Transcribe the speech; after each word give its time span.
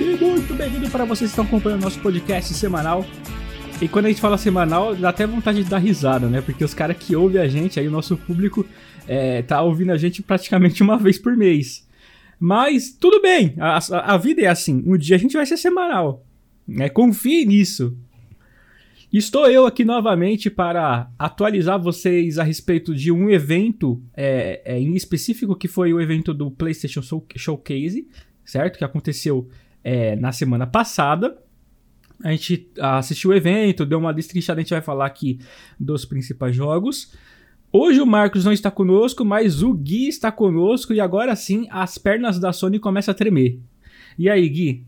E 0.00 0.16
muito 0.16 0.54
bem-vindo 0.54 0.88
para 0.90 1.04
vocês 1.04 1.30
que 1.30 1.32
estão 1.32 1.44
acompanhando 1.44 1.82
nosso 1.82 2.00
podcast 2.00 2.54
semanal. 2.54 3.04
E 3.80 3.86
quando 3.86 4.06
a 4.06 4.08
gente 4.08 4.20
fala 4.20 4.38
semanal, 4.38 4.96
dá 4.96 5.10
até 5.10 5.26
vontade 5.26 5.62
de 5.62 5.68
dar 5.68 5.78
risada, 5.78 6.28
né? 6.28 6.40
Porque 6.40 6.64
os 6.64 6.72
caras 6.72 6.96
que 6.96 7.14
ouvem 7.14 7.40
a 7.40 7.46
gente, 7.46 7.78
aí 7.78 7.86
o 7.86 7.90
nosso 7.90 8.16
público, 8.16 8.66
é, 9.06 9.42
tá 9.42 9.60
ouvindo 9.60 9.92
a 9.92 9.96
gente 9.96 10.22
praticamente 10.22 10.82
uma 10.82 10.96
vez 10.96 11.18
por 11.18 11.36
mês. 11.36 11.86
Mas 12.38 12.90
tudo 12.90 13.20
bem, 13.20 13.54
a, 13.58 13.78
a, 14.14 14.16
vida 14.16 14.42
é 14.42 14.46
assim. 14.46 14.82
Um 14.86 14.96
dia 14.96 15.16
a 15.16 15.18
gente 15.18 15.36
vai 15.36 15.46
ser 15.46 15.56
semanal. 15.56 16.24
Né? 16.66 16.88
Confie 16.88 17.44
nisso. 17.44 17.96
Estou 19.12 19.48
eu 19.50 19.66
aqui 19.66 19.84
novamente 19.84 20.48
para 20.48 21.10
atualizar 21.18 21.78
vocês 21.78 22.38
a 22.38 22.42
respeito 22.42 22.94
de 22.94 23.12
um 23.12 23.28
evento 23.28 24.02
é, 24.16 24.62
é, 24.64 24.80
em 24.80 24.94
específico 24.94 25.54
que 25.54 25.68
foi 25.68 25.92
o 25.92 26.00
evento 26.00 26.32
do 26.32 26.50
PlayStation 26.50 27.02
Showcase, 27.36 28.08
certo? 28.44 28.78
Que 28.78 28.84
aconteceu 28.84 29.48
é, 29.82 30.16
na 30.16 30.32
semana 30.32 30.66
passada. 30.66 31.36
A 32.22 32.30
gente 32.30 32.70
assistiu 32.78 33.30
o 33.30 33.34
evento, 33.34 33.84
deu 33.84 33.98
uma 33.98 34.14
destrinchada, 34.14 34.60
a 34.60 34.62
gente 34.62 34.70
vai 34.70 34.82
falar 34.82 35.06
aqui 35.06 35.40
dos 35.78 36.04
principais 36.04 36.54
jogos. 36.54 37.12
Hoje 37.72 38.00
o 38.00 38.06
Marcos 38.06 38.44
não 38.44 38.52
está 38.52 38.70
conosco, 38.70 39.24
mas 39.24 39.62
o 39.62 39.72
Gui 39.72 40.06
está 40.06 40.30
conosco 40.30 40.92
e 40.92 41.00
agora 41.00 41.34
sim 41.34 41.66
as 41.70 41.96
pernas 41.98 42.38
da 42.38 42.52
Sony 42.52 42.78
começam 42.78 43.12
a 43.12 43.14
tremer. 43.14 43.58
E 44.18 44.28
aí, 44.28 44.48
Gui? 44.48 44.86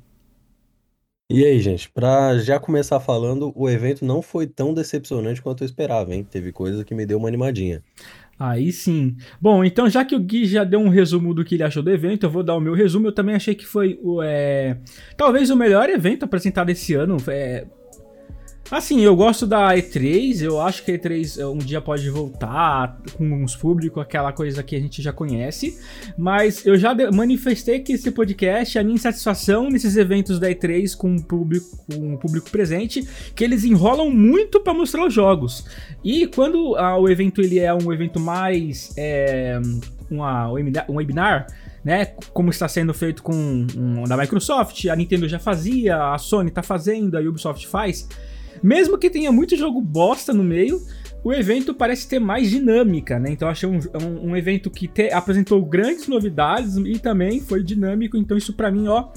E 1.30 1.42
aí, 1.42 1.58
gente, 1.58 1.90
pra 1.90 2.36
já 2.38 2.60
começar 2.60 3.00
falando, 3.00 3.50
o 3.56 3.68
evento 3.70 4.04
não 4.04 4.20
foi 4.20 4.46
tão 4.46 4.74
decepcionante 4.74 5.40
quanto 5.40 5.64
eu 5.64 5.66
esperava, 5.66 6.14
hein? 6.14 6.22
Teve 6.22 6.52
coisa 6.52 6.84
que 6.84 6.94
me 6.94 7.06
deu 7.06 7.16
uma 7.16 7.26
animadinha. 7.26 7.82
Aí 8.38 8.72
sim. 8.72 9.16
Bom, 9.40 9.64
então 9.64 9.88
já 9.88 10.04
que 10.04 10.14
o 10.14 10.20
Gui 10.20 10.44
já 10.44 10.64
deu 10.64 10.80
um 10.80 10.88
resumo 10.88 11.32
do 11.32 11.44
que 11.44 11.54
ele 11.54 11.62
achou 11.62 11.82
do 11.82 11.90
evento, 11.90 12.24
eu 12.24 12.30
vou 12.30 12.42
dar 12.42 12.56
o 12.56 12.60
meu 12.60 12.74
resumo. 12.74 13.08
Eu 13.08 13.12
também 13.12 13.34
achei 13.34 13.54
que 13.54 13.66
foi 13.66 13.98
o, 14.02 14.22
é, 14.22 14.78
talvez 15.16 15.50
o 15.50 15.56
melhor 15.56 15.88
evento 15.88 16.24
apresentado 16.24 16.70
esse 16.70 16.94
ano. 16.94 17.16
É, 17.28 17.66
Assim, 18.70 19.02
eu 19.02 19.14
gosto 19.14 19.46
da 19.46 19.74
E3, 19.74 20.40
eu 20.42 20.60
acho 20.60 20.84
que 20.84 20.92
a 20.92 20.98
E3 20.98 21.38
eh, 21.38 21.46
um 21.46 21.58
dia 21.58 21.80
pode 21.82 22.08
voltar 22.08 22.98
com 23.16 23.24
uns 23.24 23.54
públicos, 23.54 24.02
aquela 24.02 24.32
coisa 24.32 24.62
que 24.62 24.74
a 24.74 24.80
gente 24.80 25.02
já 25.02 25.12
conhece, 25.12 25.78
mas 26.16 26.64
eu 26.64 26.76
já 26.78 26.94
manifestei 27.12 27.80
que 27.80 27.92
esse 27.92 28.10
podcast, 28.10 28.78
a 28.78 28.82
minha 28.82 28.94
insatisfação 28.94 29.68
nesses 29.68 29.96
eventos 29.96 30.40
da 30.40 30.48
E3 30.48 30.96
com 30.96 31.14
o 31.14 31.22
público, 31.22 31.66
com 31.86 32.14
o 32.14 32.18
público 32.18 32.50
presente, 32.50 33.06
que 33.34 33.44
eles 33.44 33.64
enrolam 33.64 34.10
muito 34.10 34.58
para 34.58 34.72
mostrar 34.72 35.06
os 35.06 35.12
jogos. 35.12 35.66
E 36.02 36.26
quando 36.26 36.74
ah, 36.76 36.98
o 36.98 37.08
evento 37.08 37.42
ele 37.42 37.58
é 37.58 37.72
um 37.72 37.92
evento 37.92 38.18
mais 38.18 38.94
é, 38.96 39.60
uma, 40.10 40.48
um 40.88 40.94
webinar, 40.94 41.46
né? 41.84 42.06
Como 42.32 42.48
está 42.48 42.66
sendo 42.66 42.94
feito 42.94 43.22
com 43.22 43.34
um, 43.34 44.04
da 44.04 44.16
Microsoft, 44.16 44.86
a 44.86 44.96
Nintendo 44.96 45.28
já 45.28 45.38
fazia, 45.38 46.14
a 46.14 46.18
Sony 46.18 46.48
está 46.48 46.62
fazendo, 46.62 47.16
a 47.16 47.20
Ubisoft 47.20 47.66
faz. 47.68 48.08
Mesmo 48.62 48.98
que 48.98 49.10
tenha 49.10 49.30
muito 49.30 49.56
jogo 49.56 49.80
bosta 49.80 50.33
no 50.33 50.44
meio, 50.44 50.80
o 51.24 51.33
evento 51.33 51.72
parece 51.74 52.06
ter 52.06 52.19
mais 52.19 52.50
dinâmica, 52.50 53.19
né? 53.19 53.30
Então 53.30 53.48
achei 53.48 53.69
um, 53.69 53.78
um, 53.78 54.30
um 54.30 54.36
evento 54.36 54.70
que 54.70 54.86
te, 54.86 55.10
apresentou 55.10 55.64
grandes 55.64 56.06
novidades 56.06 56.77
e 56.77 56.98
também 56.98 57.41
foi 57.41 57.62
dinâmico. 57.62 58.16
Então 58.16 58.36
isso 58.36 58.52
para 58.52 58.70
mim, 58.70 58.86
ó, 58.88 59.08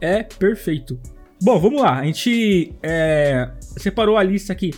é 0.00 0.22
perfeito. 0.22 0.98
Bom, 1.42 1.58
vamos 1.58 1.82
lá. 1.82 1.98
A 1.98 2.04
gente 2.04 2.72
é, 2.82 3.50
separou 3.60 4.16
a 4.16 4.22
lista 4.22 4.52
aqui. 4.52 4.72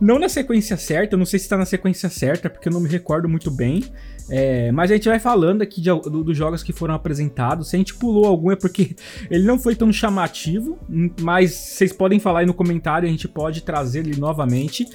Não 0.00 0.18
na 0.18 0.28
sequência 0.28 0.76
certa, 0.76 1.16
não 1.16 1.24
sei 1.24 1.38
se 1.38 1.46
está 1.46 1.56
na 1.56 1.64
sequência 1.64 2.08
certa, 2.08 2.50
porque 2.50 2.68
eu 2.68 2.72
não 2.72 2.80
me 2.80 2.88
recordo 2.88 3.28
muito 3.28 3.50
bem. 3.50 3.84
É, 4.28 4.72
mas 4.72 4.90
a 4.90 4.94
gente 4.94 5.08
vai 5.08 5.18
falando 5.18 5.62
aqui 5.62 5.80
de, 5.80 5.90
do, 5.90 6.24
dos 6.24 6.36
jogos 6.36 6.62
que 6.62 6.72
foram 6.72 6.94
apresentados. 6.94 7.68
Se 7.68 7.76
a 7.76 7.78
gente 7.78 7.94
pulou 7.94 8.24
algum 8.26 8.50
é 8.50 8.56
porque 8.56 8.96
ele 9.30 9.44
não 9.44 9.58
foi 9.58 9.74
tão 9.74 9.92
chamativo, 9.92 10.78
mas 11.20 11.52
vocês 11.52 11.92
podem 11.92 12.18
falar 12.18 12.40
aí 12.40 12.46
no 12.46 12.54
comentário, 12.54 13.06
a 13.06 13.10
gente 13.10 13.28
pode 13.28 13.62
trazer 13.62 14.00
ele 14.00 14.18
novamente. 14.18 14.86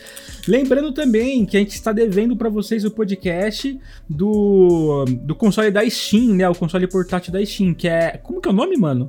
Lembrando 0.48 0.92
também 0.92 1.46
que 1.46 1.58
a 1.58 1.60
gente 1.60 1.74
está 1.74 1.92
devendo 1.92 2.36
para 2.36 2.50
vocês 2.50 2.84
o 2.84 2.92
podcast 2.92 3.80
do, 4.10 5.06
do 5.06 5.36
console 5.36 5.72
da 5.72 5.88
Steam, 5.88 6.34
né? 6.36 6.50
O 6.50 6.56
console 6.56 6.88
portátil 6.88 7.32
da 7.32 7.44
Steam, 7.46 7.74
que 7.74 7.88
é. 7.88 8.18
Como 8.18 8.42
que 8.42 8.48
é 8.48 8.52
o 8.52 8.56
nome, 8.56 8.78
mano? 8.78 9.08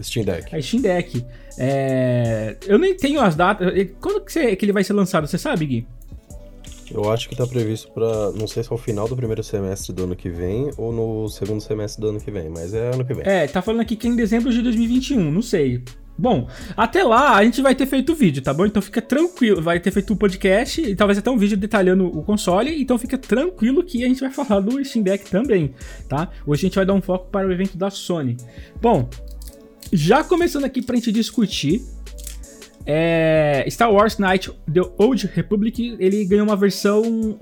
Steam 0.00 0.24
Deck. 0.24 0.54
É 0.54 0.60
Steam 0.60 0.82
Deck. 0.82 1.24
É, 1.58 2.56
eu 2.66 2.78
nem 2.78 2.96
tenho 2.96 3.20
as 3.20 3.34
datas. 3.34 3.72
Quando 4.00 4.20
que, 4.20 4.32
você, 4.32 4.54
que 4.54 4.64
ele 4.64 4.72
vai 4.72 4.84
ser 4.84 4.92
lançado? 4.92 5.26
Você 5.26 5.38
sabe, 5.38 5.66
Gui? 5.66 5.86
Eu 6.92 7.10
acho 7.10 7.28
que 7.28 7.36
tá 7.36 7.46
previsto 7.46 7.90
para 7.92 8.32
não 8.32 8.46
sei 8.46 8.62
se 8.62 8.70
é 8.70 8.74
o 8.74 8.78
final 8.78 9.08
do 9.08 9.16
primeiro 9.16 9.42
semestre 9.42 9.92
do 9.92 10.04
ano 10.04 10.16
que 10.16 10.28
vem 10.28 10.70
ou 10.76 10.92
no 10.92 11.28
segundo 11.28 11.60
semestre 11.60 12.00
do 12.00 12.08
ano 12.08 12.20
que 12.20 12.30
vem, 12.30 12.48
mas 12.48 12.74
é 12.74 12.92
ano 12.92 13.04
que 13.04 13.14
vem. 13.14 13.22
É, 13.26 13.46
tá 13.46 13.62
falando 13.62 13.80
aqui 13.80 13.96
que 13.96 14.06
é 14.06 14.10
em 14.10 14.16
dezembro 14.16 14.52
de 14.52 14.62
2021, 14.62 15.30
não 15.30 15.42
sei. 15.42 15.82
Bom, 16.18 16.48
até 16.76 17.04
lá 17.04 17.36
a 17.36 17.44
gente 17.44 17.62
vai 17.62 17.76
ter 17.76 17.86
feito 17.86 18.10
o 18.10 18.14
vídeo, 18.14 18.42
tá 18.42 18.52
bom? 18.52 18.66
Então 18.66 18.82
fica 18.82 19.00
tranquilo, 19.00 19.62
vai 19.62 19.78
ter 19.78 19.92
feito 19.92 20.12
um 20.12 20.16
podcast 20.16 20.80
e 20.80 20.96
talvez 20.96 21.16
até 21.16 21.30
um 21.30 21.38
vídeo 21.38 21.56
detalhando 21.56 22.06
o 22.06 22.24
console, 22.24 22.82
então 22.82 22.98
fica 22.98 23.16
tranquilo 23.16 23.84
que 23.84 24.04
a 24.04 24.08
gente 24.08 24.20
vai 24.20 24.32
falar 24.32 24.58
do 24.58 24.84
Steam 24.84 25.04
Deck 25.04 25.30
também, 25.30 25.72
tá? 26.08 26.28
Hoje 26.44 26.62
a 26.62 26.66
gente 26.68 26.74
vai 26.74 26.84
dar 26.84 26.94
um 26.94 27.00
foco 27.00 27.30
para 27.30 27.46
o 27.46 27.52
evento 27.52 27.78
da 27.78 27.88
Sony. 27.88 28.36
Bom, 28.82 29.08
já 29.92 30.24
começando 30.24 30.64
aqui 30.64 30.82
pra 30.82 30.96
gente 30.96 31.12
discutir 31.12 31.82
é, 32.90 33.66
Star 33.68 33.92
Wars 33.92 34.16
Knight 34.16 34.50
The 34.72 34.80
Old 34.96 35.26
Republic, 35.34 35.96
ele 36.00 36.24
ganhou 36.24 36.46
uma 36.46 36.56
versão 36.56 37.38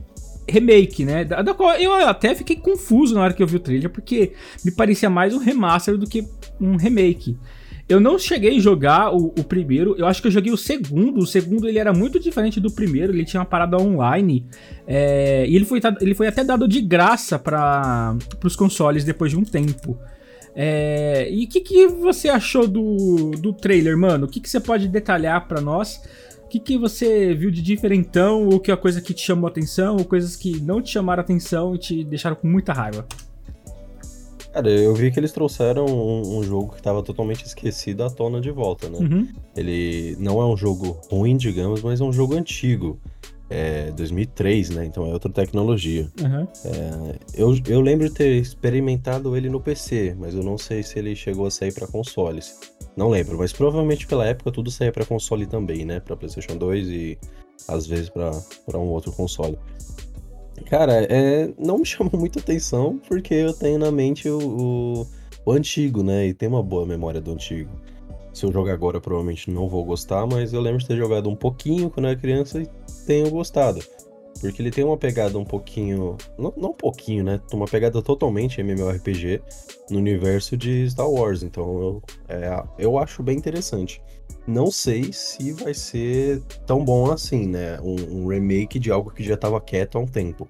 remake, 0.49 1.05
né? 1.05 1.25
Da, 1.25 1.41
da, 1.41 1.55
qual 1.55 1.77
eu 1.77 1.93
até 1.93 2.35
fiquei 2.35 2.57
confuso 2.57 3.15
na 3.15 3.23
hora 3.23 3.33
que 3.33 3.41
eu 3.41 3.47
vi 3.47 3.55
o 3.55 3.61
trailer, 3.61 3.89
porque 3.89 4.33
me 4.65 4.73
parecia 4.73 5.09
mais 5.09 5.33
um 5.33 5.39
remaster 5.39 5.97
do 5.97 6.05
que 6.05 6.27
um 6.61 6.75
remake. 6.75 7.39
Eu 7.89 8.01
não 8.01 8.19
cheguei 8.19 8.57
a 8.57 8.61
jogar 8.61 9.15
o, 9.15 9.27
o, 9.27 9.45
primeiro, 9.45 9.95
eu 9.97 10.07
acho 10.07 10.21
que 10.21 10.27
eu 10.27 10.33
joguei 10.33 10.53
o 10.53 10.57
segundo. 10.57 11.21
O 11.21 11.27
segundo 11.27 11.69
ele 11.69 11.79
era 11.79 11.93
muito 11.93 12.19
diferente 12.19 12.59
do 12.59 12.69
primeiro, 12.69 13.13
ele 13.13 13.25
tinha 13.25 13.39
uma 13.39 13.47
parada 13.47 13.81
online. 13.81 14.45
É, 14.85 15.47
e 15.49 15.55
ele 15.55 15.65
foi, 15.65 15.81
ele 16.01 16.15
foi 16.15 16.27
até 16.27 16.43
dado 16.43 16.67
de 16.67 16.81
graça 16.81 17.39
para 17.39 18.17
os 18.43 18.57
consoles 18.57 19.05
depois 19.05 19.31
de 19.31 19.39
um 19.39 19.45
tempo. 19.45 19.97
É, 20.59 21.29
e 21.31 21.45
o 21.45 21.49
que, 21.49 21.61
que 21.61 21.87
você 21.87 22.31
achou 22.31 22.67
do, 22.67 23.33
do 23.33 23.53
trailer, 23.53 23.95
mano? 23.95 24.25
O 24.25 24.29
que, 24.29 24.41
que 24.41 24.49
você 24.49 24.59
pode 24.59 24.89
detalhar 24.89 25.47
para 25.47 25.61
nós? 25.61 26.01
O 26.43 26.49
que, 26.49 26.59
que 26.59 26.79
você 26.79 27.35
viu 27.35 27.51
de 27.51 27.61
diferentão? 27.61 28.49
Ou 28.49 28.59
que 28.59 28.71
é 28.71 28.75
a 28.75 28.77
coisa 28.77 29.03
que 29.03 29.13
te 29.13 29.21
chamou 29.21 29.47
atenção? 29.47 29.97
Ou 29.99 30.05
coisas 30.07 30.35
que 30.35 30.59
não 30.61 30.81
te 30.81 30.91
chamaram 30.91 31.21
atenção 31.21 31.75
e 31.75 31.79
te 31.79 32.05
deixaram 32.05 32.37
com 32.37 32.49
muita 32.49 32.73
raiva? 32.73 33.07
Cara, 34.51 34.71
eu 34.71 34.95
vi 34.95 35.11
que 35.11 35.21
eles 35.21 35.33
trouxeram 35.33 35.85
um, 35.85 36.39
um 36.39 36.43
jogo 36.43 36.73
que 36.73 36.79
estava 36.79 37.03
totalmente 37.03 37.45
esquecido 37.45 38.03
à 38.05 38.09
tona 38.09 38.41
de 38.41 38.51
volta, 38.51 38.89
né? 38.89 38.99
Uhum. 38.99 39.29
Ele 39.55 40.17
não 40.19 40.41
é 40.41 40.47
um 40.47 40.57
jogo 40.57 40.99
ruim, 41.11 41.37
digamos, 41.37 41.83
mas 41.83 42.01
é 42.01 42.05
um 42.05 42.13
jogo 42.13 42.35
antigo 42.35 42.99
é 43.49 43.91
2003, 43.93 44.71
né? 44.71 44.85
Então 44.87 45.07
é 45.07 45.13
outra 45.13 45.31
tecnologia. 45.31 46.09
Uhum. 46.21 46.47
É, 46.65 47.19
eu, 47.35 47.57
eu 47.69 47.81
lembro 47.81 48.09
de 48.09 48.15
ter 48.15 48.37
experimentado 48.37 49.37
ele 49.37 49.49
no 49.49 49.61
PC, 49.61 50.17
mas 50.19 50.35
eu 50.35 50.43
não 50.43 50.59
sei 50.59 50.83
se 50.83 50.99
ele 50.99 51.15
chegou 51.15 51.47
a 51.47 51.51
sair 51.51 51.73
para 51.73 51.87
consoles. 51.87 52.59
Não 52.97 53.09
lembro, 53.09 53.39
mas 53.39 53.53
provavelmente 53.53 54.07
pela 54.07 54.27
época 54.27 54.51
tudo 54.51 54.71
saía 54.71 54.91
para 54.91 55.05
console 55.05 55.47
também, 55.47 55.85
né? 55.85 56.01
Para 56.01 56.17
PlayStation 56.17 56.57
2 56.57 56.89
e 56.89 57.19
às 57.69 57.87
vezes 57.87 58.09
para 58.09 58.79
um 58.79 58.89
outro 58.89 59.13
console. 59.13 59.59
Cara, 60.69 61.05
é, 61.05 61.53
não 61.59 61.79
me 61.79 61.87
chamou 61.87 62.19
muita 62.19 62.41
atenção 62.41 63.01
porque 63.07 63.35
eu 63.35 63.53
tenho 63.53 63.79
na 63.79 63.91
mente 63.91 64.29
o, 64.29 64.39
o, 64.39 65.07
o 65.45 65.53
antigo, 65.53 66.03
né? 66.03 66.27
E 66.27 66.35
tem 66.35 66.49
uma 66.49 66.63
boa 66.63 66.87
memória 66.87 67.21
do 67.21 67.33
antigo. 67.33 67.71
Se 68.33 68.45
eu 68.45 68.53
jogar 68.53 68.75
agora, 68.75 69.01
provavelmente 69.01 69.51
não 69.51 69.67
vou 69.67 69.83
gostar, 69.85 70.27
mas 70.27 70.53
eu 70.53 70.61
lembro 70.61 70.79
de 70.79 70.87
ter 70.87 70.97
jogado 70.97 71.31
um 71.31 71.37
pouquinho 71.37 71.89
quando 71.89 72.07
era 72.07 72.17
criança 72.17 72.61
e 72.61 72.69
tenho 73.07 73.31
gostado. 73.31 73.83
Porque 74.41 74.61
ele 74.61 74.71
tem 74.71 74.85
uma 74.85 74.97
pegada 74.99 75.39
um 75.39 75.45
pouquinho. 75.45 76.17
Não, 76.39 76.53
não 76.57 76.71
um 76.71 76.75
pouquinho, 76.75 77.25
né? 77.25 77.41
Uma 77.53 77.67
pegada 77.67 78.03
totalmente 78.03 78.61
MMORPG 78.61 79.41
no 79.91 79.99
universo 79.99 80.57
de 80.57 80.89
Star 80.91 81.09
Wars. 81.09 81.43
Então 81.43 81.81
eu, 81.81 82.03
é, 82.29 82.63
eu 82.79 82.99
acho 82.99 83.23
bem 83.23 83.39
interessante. 83.39 84.03
Não 84.47 84.71
sei 84.71 85.13
se 85.13 85.53
vai 85.53 85.73
ser 85.73 86.43
tão 86.67 86.85
bom 86.85 87.11
assim, 87.11 87.47
né? 87.47 87.81
Um, 87.81 88.25
um 88.25 88.27
remake 88.27 88.79
de 88.79 88.91
algo 88.91 89.11
que 89.11 89.25
já 89.25 89.35
estava 89.35 89.61
quieto 89.61 89.97
há 89.97 90.01
um 90.03 90.07
tempo. 90.07 90.49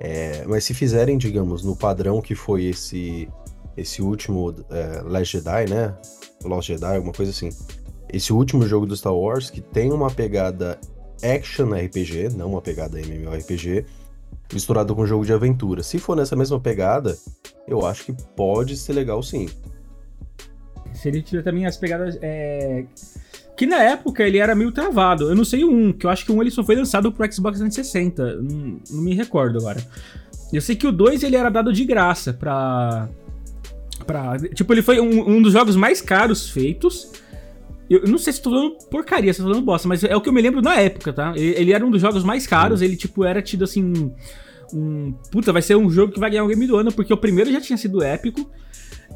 É, 0.00 0.44
mas 0.46 0.64
se 0.64 0.74
fizerem, 0.74 1.16
digamos, 1.16 1.62
no 1.62 1.76
padrão 1.76 2.20
que 2.20 2.34
foi 2.34 2.64
esse 2.64 3.28
esse 3.76 4.02
último 4.02 4.54
é, 4.70 5.00
Last 5.02 5.38
Jedi, 5.38 5.66
né? 5.70 5.96
Lost 6.44 6.68
Jedi, 6.68 6.96
alguma 6.96 7.12
coisa 7.12 7.30
assim. 7.30 7.48
Esse 8.12 8.32
último 8.32 8.66
jogo 8.66 8.84
do 8.84 8.96
Star 8.96 9.14
Wars, 9.14 9.48
que 9.48 9.60
tem 9.60 9.90
uma 9.92 10.10
pegada 10.10 10.78
action 11.22 11.70
RPG, 11.72 12.30
não 12.36 12.50
uma 12.50 12.62
pegada 12.62 13.00
MMORPG, 13.00 13.84
misturado 14.52 14.94
com 14.94 15.06
jogo 15.06 15.24
de 15.24 15.32
aventura. 15.32 15.82
Se 15.82 15.98
for 15.98 16.16
nessa 16.16 16.36
mesma 16.36 16.60
pegada, 16.60 17.16
eu 17.66 17.86
acho 17.86 18.06
que 18.06 18.12
pode 18.36 18.76
ser 18.76 18.92
legal 18.92 19.22
sim. 19.22 19.48
Se 20.92 21.08
ele 21.08 21.22
tiver 21.22 21.42
também 21.42 21.66
as 21.66 21.76
pegadas. 21.76 22.18
É... 22.20 22.84
Que 23.56 23.66
na 23.66 23.82
época 23.82 24.22
ele 24.22 24.38
era 24.38 24.54
meio 24.54 24.72
travado. 24.72 25.28
Eu 25.28 25.34
não 25.34 25.44
sei 25.44 25.62
o 25.64 25.70
1, 25.70 25.92
que 25.92 26.06
eu 26.06 26.10
acho 26.10 26.24
que 26.24 26.32
o 26.32 26.36
1 26.36 26.42
ele 26.42 26.50
só 26.50 26.64
foi 26.64 26.74
lançado 26.74 27.12
pro 27.12 27.30
Xbox 27.32 27.58
360. 27.58 28.36
Não, 28.36 28.80
não 28.90 29.02
me 29.02 29.14
recordo 29.14 29.58
agora. 29.58 29.84
Eu 30.52 30.60
sei 30.60 30.74
que 30.74 30.86
o 30.86 30.92
2 30.92 31.22
ele 31.22 31.36
era 31.36 31.48
dado 31.48 31.72
de 31.72 31.84
graça 31.84 32.32
pra, 32.32 33.08
Pra, 34.04 34.36
tipo, 34.54 34.72
ele 34.72 34.82
foi 34.82 35.00
um, 35.00 35.36
um 35.36 35.42
dos 35.42 35.52
jogos 35.52 35.76
mais 35.76 36.00
caros 36.00 36.48
feitos. 36.50 37.10
Eu 37.92 38.08
não 38.08 38.16
sei 38.16 38.32
se 38.32 38.40
tô 38.40 38.50
falando 38.50 38.78
porcaria, 38.90 39.32
se 39.32 39.42
tô 39.42 39.48
falando 39.48 39.64
bosta, 39.64 39.86
mas 39.86 40.02
é 40.02 40.16
o 40.16 40.20
que 40.20 40.28
eu 40.28 40.32
me 40.32 40.40
lembro 40.40 40.62
na 40.62 40.80
época, 40.80 41.12
tá? 41.12 41.32
Ele, 41.36 41.54
ele 41.58 41.72
era 41.72 41.84
um 41.84 41.90
dos 41.90 42.00
jogos 42.00 42.24
mais 42.24 42.46
caros, 42.46 42.80
ele, 42.80 42.96
tipo, 42.96 43.24
era 43.24 43.42
tido 43.42 43.64
assim. 43.64 44.12
Um. 44.72 45.12
Puta, 45.30 45.52
vai 45.52 45.60
ser 45.60 45.76
um 45.76 45.90
jogo 45.90 46.12
que 46.12 46.18
vai 46.18 46.30
ganhar 46.30 46.44
o 46.44 46.48
game 46.48 46.66
do 46.66 46.76
ano, 46.76 46.90
porque 46.90 47.12
o 47.12 47.16
primeiro 47.16 47.52
já 47.52 47.60
tinha 47.60 47.76
sido 47.76 48.02
épico. 48.02 48.50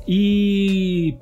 E. 0.06 1.16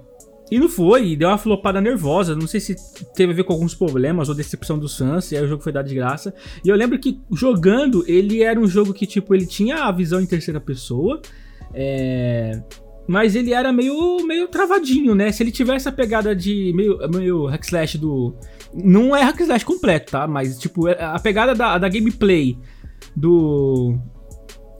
E 0.50 0.58
não 0.58 0.68
foi, 0.68 1.16
deu 1.16 1.28
uma 1.28 1.38
flopada 1.38 1.80
nervosa. 1.80 2.34
Não 2.34 2.46
sei 2.46 2.60
se 2.60 2.76
teve 3.14 3.32
a 3.32 3.36
ver 3.36 3.44
com 3.44 3.52
alguns 3.52 3.74
problemas 3.74 4.28
ou 4.28 4.34
decepção 4.34 4.78
dos 4.78 4.98
fãs, 4.98 5.32
e 5.32 5.36
aí 5.36 5.44
o 5.44 5.48
jogo 5.48 5.62
foi 5.62 5.72
dado 5.72 5.88
de 5.88 5.94
graça. 5.94 6.34
E 6.64 6.68
eu 6.68 6.76
lembro 6.76 6.98
que 6.98 7.20
jogando, 7.32 8.04
ele 8.06 8.42
era 8.42 8.58
um 8.58 8.66
jogo 8.66 8.92
que, 8.92 9.06
tipo, 9.06 9.34
ele 9.34 9.46
tinha 9.46 9.84
a 9.84 9.92
visão 9.92 10.20
em 10.20 10.26
terceira 10.26 10.60
pessoa. 10.60 11.22
É 11.72 12.60
mas 13.06 13.36
ele 13.36 13.52
era 13.52 13.72
meio, 13.72 14.24
meio 14.26 14.48
travadinho, 14.48 15.14
né? 15.14 15.30
Se 15.30 15.42
ele 15.42 15.52
tivesse 15.52 15.88
a 15.88 15.92
pegada 15.92 16.34
de 16.34 16.72
meio, 16.74 16.98
meio 17.10 17.46
hack 17.46 17.62
slash 17.64 17.98
do. 17.98 18.34
Não 18.72 19.14
é 19.14 19.22
hack 19.22 19.40
slash 19.40 19.64
completo, 19.64 20.12
tá? 20.12 20.26
Mas, 20.26 20.58
tipo, 20.58 20.88
é, 20.88 21.02
a 21.02 21.18
pegada 21.18 21.54
da, 21.54 21.76
da 21.76 21.88
gameplay 21.88 22.56
do. 23.14 23.98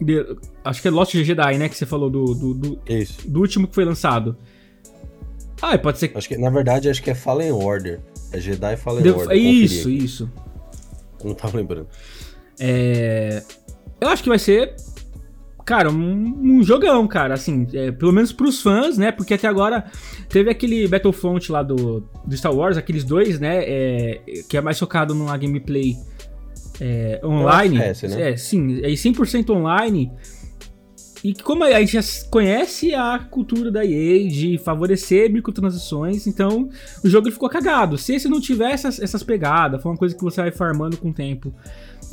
De, 0.01 0.25
acho 0.65 0.81
que 0.81 0.89
é 0.89 0.91
Lost 0.91 1.15
Jedi, 1.15 1.59
né? 1.59 1.69
Que 1.69 1.77
você 1.77 1.85
falou 1.85 2.09
do. 2.09 2.25
do, 2.35 2.55
do. 2.55 2.81
Do 3.27 3.41
último 3.41 3.69
que 3.69 3.75
foi 3.75 3.85
lançado. 3.85 4.37
Ah, 5.61 5.77
pode 5.79 5.99
ser. 5.99 6.13
Acho 6.15 6.29
que, 6.29 6.37
na 6.37 6.51
verdade, 6.51 6.89
acho 6.89 7.03
que 7.03 7.11
é 7.11 7.15
Fallen 7.15 7.53
Order. 7.53 8.01
É 8.33 8.41
Jedi 8.41 8.77
Fallen 8.77 9.03
de, 9.03 9.11
Order. 9.11 9.37
Isso, 9.37 9.91
isso. 9.91 10.31
Eu 11.21 11.29
não 11.29 11.35
tava 11.35 11.59
lembrando. 11.59 11.89
É. 12.59 13.43
Eu 14.01 14.09
acho 14.09 14.23
que 14.23 14.29
vai 14.29 14.39
ser 14.39 14.75
Cara, 15.65 15.91
um, 15.91 16.59
um, 16.59 16.63
jogão, 16.63 17.07
cara, 17.09 17.35
assim, 17.35 17.67
é, 17.73 17.91
pelo 17.91 18.13
menos 18.13 18.33
pros 18.33 18.61
fãs, 18.61 18.99
né? 18.99 19.11
Porque 19.11 19.33
até 19.33 19.49
agora 19.49 19.85
teve 20.29 20.51
aquele 20.51 20.87
Battlefront 20.87 21.51
lá 21.51 21.63
do, 21.63 22.07
do 22.27 22.37
Star 22.37 22.55
Wars, 22.55 22.77
aqueles 22.77 23.03
dois, 23.03 23.41
né? 23.41 23.65
É, 23.65 24.21
que 24.49 24.59
é 24.59 24.61
mais 24.61 24.79
focado 24.79 25.15
numa 25.15 25.37
gameplay 25.39 25.97
é, 26.81 27.19
online. 27.25 27.79
FPS, 27.79 28.09
né? 28.09 28.31
É, 28.31 28.37
sim, 28.37 28.81
é 28.83 28.89
100% 28.89 29.51
online. 29.51 30.13
E 31.25 31.33
como 31.33 31.65
a 31.65 31.81
gente 31.81 31.95
já 31.95 32.03
conhece 32.31 32.95
a 32.95 33.19
cultura 33.19 33.71
da 33.71 33.83
EA 33.83 34.29
de 34.29 34.59
favorecer 34.59 35.33
microtransações, 35.33 36.27
então 36.27 36.69
o 37.03 37.09
jogo 37.09 37.31
ficou 37.31 37.49
cagado. 37.49 37.97
Se 37.97 38.15
esse 38.15 38.29
não 38.29 38.39
tiver 38.39 38.73
essas, 38.73 39.01
essas 39.01 39.23
pegadas, 39.23 39.83
foi 39.83 39.91
uma 39.91 39.97
coisa 39.97 40.15
que 40.15 40.23
você 40.23 40.43
vai 40.43 40.51
farmando 40.51 40.99
com 40.99 41.09
o 41.09 41.15
tempo 41.15 41.55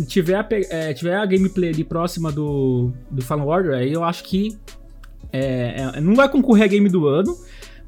tiver 0.07 0.35
a, 0.35 0.47
é, 0.51 0.93
tiver 0.93 1.15
a 1.15 1.25
gameplay 1.25 1.69
ali 1.69 1.83
próxima 1.83 2.31
do, 2.31 2.91
do 3.09 3.21
Fallen 3.21 3.45
Order, 3.45 3.73
aí 3.75 3.91
eu 3.91 4.03
acho 4.03 4.23
que 4.23 4.57
é, 5.31 5.91
é, 5.95 6.01
não 6.01 6.15
vai 6.15 6.29
concorrer 6.29 6.65
a 6.65 6.67
game 6.67 6.89
do 6.89 7.07
ano, 7.07 7.37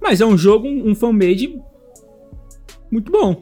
mas 0.01 0.21
é 0.21 0.25
um 0.25 0.37
jogo, 0.37 0.67
um, 0.67 0.91
um 0.91 0.95
fan-made 0.95 1.61
muito 2.91 3.11
bom. 3.11 3.39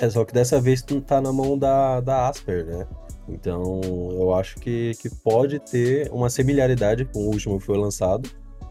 É, 0.00 0.08
só 0.08 0.24
que 0.24 0.32
dessa 0.32 0.60
vez 0.60 0.84
não 0.90 1.00
tá 1.00 1.20
na 1.20 1.32
mão 1.32 1.58
da, 1.58 2.00
da 2.00 2.28
Asper, 2.28 2.64
né? 2.64 2.86
Então 3.28 3.80
eu 4.12 4.32
acho 4.34 4.56
que, 4.56 4.92
que 5.00 5.10
pode 5.10 5.58
ter 5.58 6.10
uma 6.10 6.30
similaridade 6.30 7.04
com 7.04 7.20
o 7.20 7.26
último 7.26 7.58
que 7.58 7.66
foi 7.66 7.76
lançado. 7.76 8.28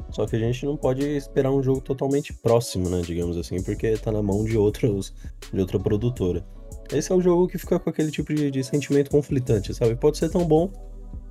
Só 0.09 0.25
que 0.25 0.35
a 0.35 0.39
gente 0.39 0.65
não 0.65 0.77
pode 0.77 1.05
esperar 1.05 1.51
um 1.51 1.61
jogo 1.61 1.81
totalmente 1.81 2.33
próximo, 2.33 2.89
né? 2.89 3.01
Digamos 3.01 3.37
assim, 3.37 3.61
porque 3.61 3.97
tá 3.97 4.11
na 4.11 4.21
mão 4.21 4.43
de 4.45 4.57
outros 4.57 5.13
de 5.51 5.59
outra 5.59 5.79
produtora. 5.79 6.45
Esse 6.91 7.11
é 7.11 7.15
o 7.15 7.21
jogo 7.21 7.47
que 7.47 7.57
fica 7.57 7.77
com 7.79 7.89
aquele 7.89 8.11
tipo 8.11 8.33
de, 8.33 8.49
de 8.49 8.63
sentimento 8.63 9.09
conflitante, 9.09 9.73
sabe? 9.73 9.95
Pode 9.95 10.17
ser 10.17 10.29
tão 10.29 10.45
bom, 10.45 10.71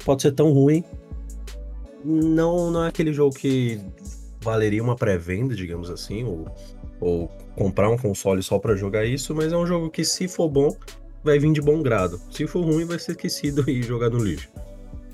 pode 0.05 0.23
ser 0.23 0.33
tão 0.33 0.53
ruim. 0.53 0.85
Não, 2.05 2.71
não 2.71 2.85
é 2.85 2.89
aquele 2.89 3.13
jogo 3.13 3.35
que 3.35 3.81
valeria 4.41 4.83
uma 4.83 4.95
pré-venda, 4.95 5.55
digamos 5.55 5.91
assim, 5.91 6.25
ou, 6.25 6.47
ou 7.01 7.29
comprar 7.57 7.89
um 7.91 7.97
console 7.97 8.43
só 8.43 8.59
para 8.59 8.77
jogar 8.77 9.05
isso, 9.05 9.35
mas 9.35 9.53
é 9.53 9.57
um 9.57 9.67
jogo 9.67 9.91
que, 9.91 10.05
se 10.05 10.29
for 10.29 10.49
bom, 10.49 10.77
vai 11.25 11.39
vir 11.39 11.53
de 11.53 11.61
bom 11.61 11.83
grado. 11.83 12.21
Se 12.31 12.47
for 12.47 12.65
ruim, 12.65 12.85
vai 12.85 12.99
ser 12.99 13.13
esquecido 13.13 13.65
e 13.69 13.83
jogado 13.83 14.19
no 14.19 14.25
lixo. 14.25 14.49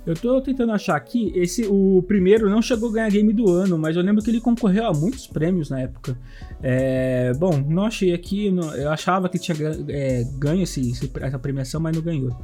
Eu 0.04 0.14
tô 0.14 0.40
tentando 0.40 0.72
achar 0.72 0.96
aqui, 0.96 1.32
esse 1.34 1.64
o 1.66 2.02
primeiro 2.08 2.50
não 2.50 2.60
chegou 2.60 2.90
a 2.90 2.92
ganhar 2.92 3.10
game 3.10 3.32
do 3.32 3.48
ano, 3.48 3.78
mas 3.78 3.94
eu 3.96 4.02
lembro 4.02 4.22
que 4.22 4.30
ele 4.30 4.40
concorreu 4.40 4.86
a 4.86 4.92
muitos 4.92 5.28
prêmios 5.28 5.70
na 5.70 5.80
época. 5.80 6.18
É, 6.60 7.32
bom, 7.34 7.56
não 7.56 7.84
achei 7.84 8.12
aqui, 8.12 8.50
não, 8.50 8.74
eu 8.74 8.90
achava 8.90 9.28
que 9.28 9.38
tinha 9.38 9.56
é, 9.88 10.24
ganho 10.38 10.62
esse, 10.62 10.92
essa 11.20 11.38
premiação, 11.38 11.80
mas 11.80 11.94
não 11.94 12.02
ganhou. 12.02 12.36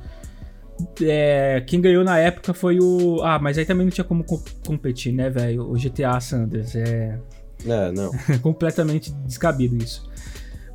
É, 1.02 1.60
quem 1.66 1.80
ganhou 1.80 2.04
na 2.04 2.18
época 2.18 2.54
foi 2.54 2.78
o. 2.78 3.20
Ah, 3.22 3.40
mas 3.40 3.58
aí 3.58 3.64
também 3.64 3.84
não 3.84 3.90
tinha 3.90 4.04
como 4.04 4.22
co 4.22 4.40
competir, 4.64 5.12
né, 5.12 5.28
velho? 5.28 5.68
O 5.68 5.74
GTA 5.74 6.20
Sanders. 6.20 6.76
É. 6.76 7.18
É, 7.66 7.90
não. 7.90 8.12
completamente 8.40 9.12
descabido 9.26 9.76
isso. 9.76 10.07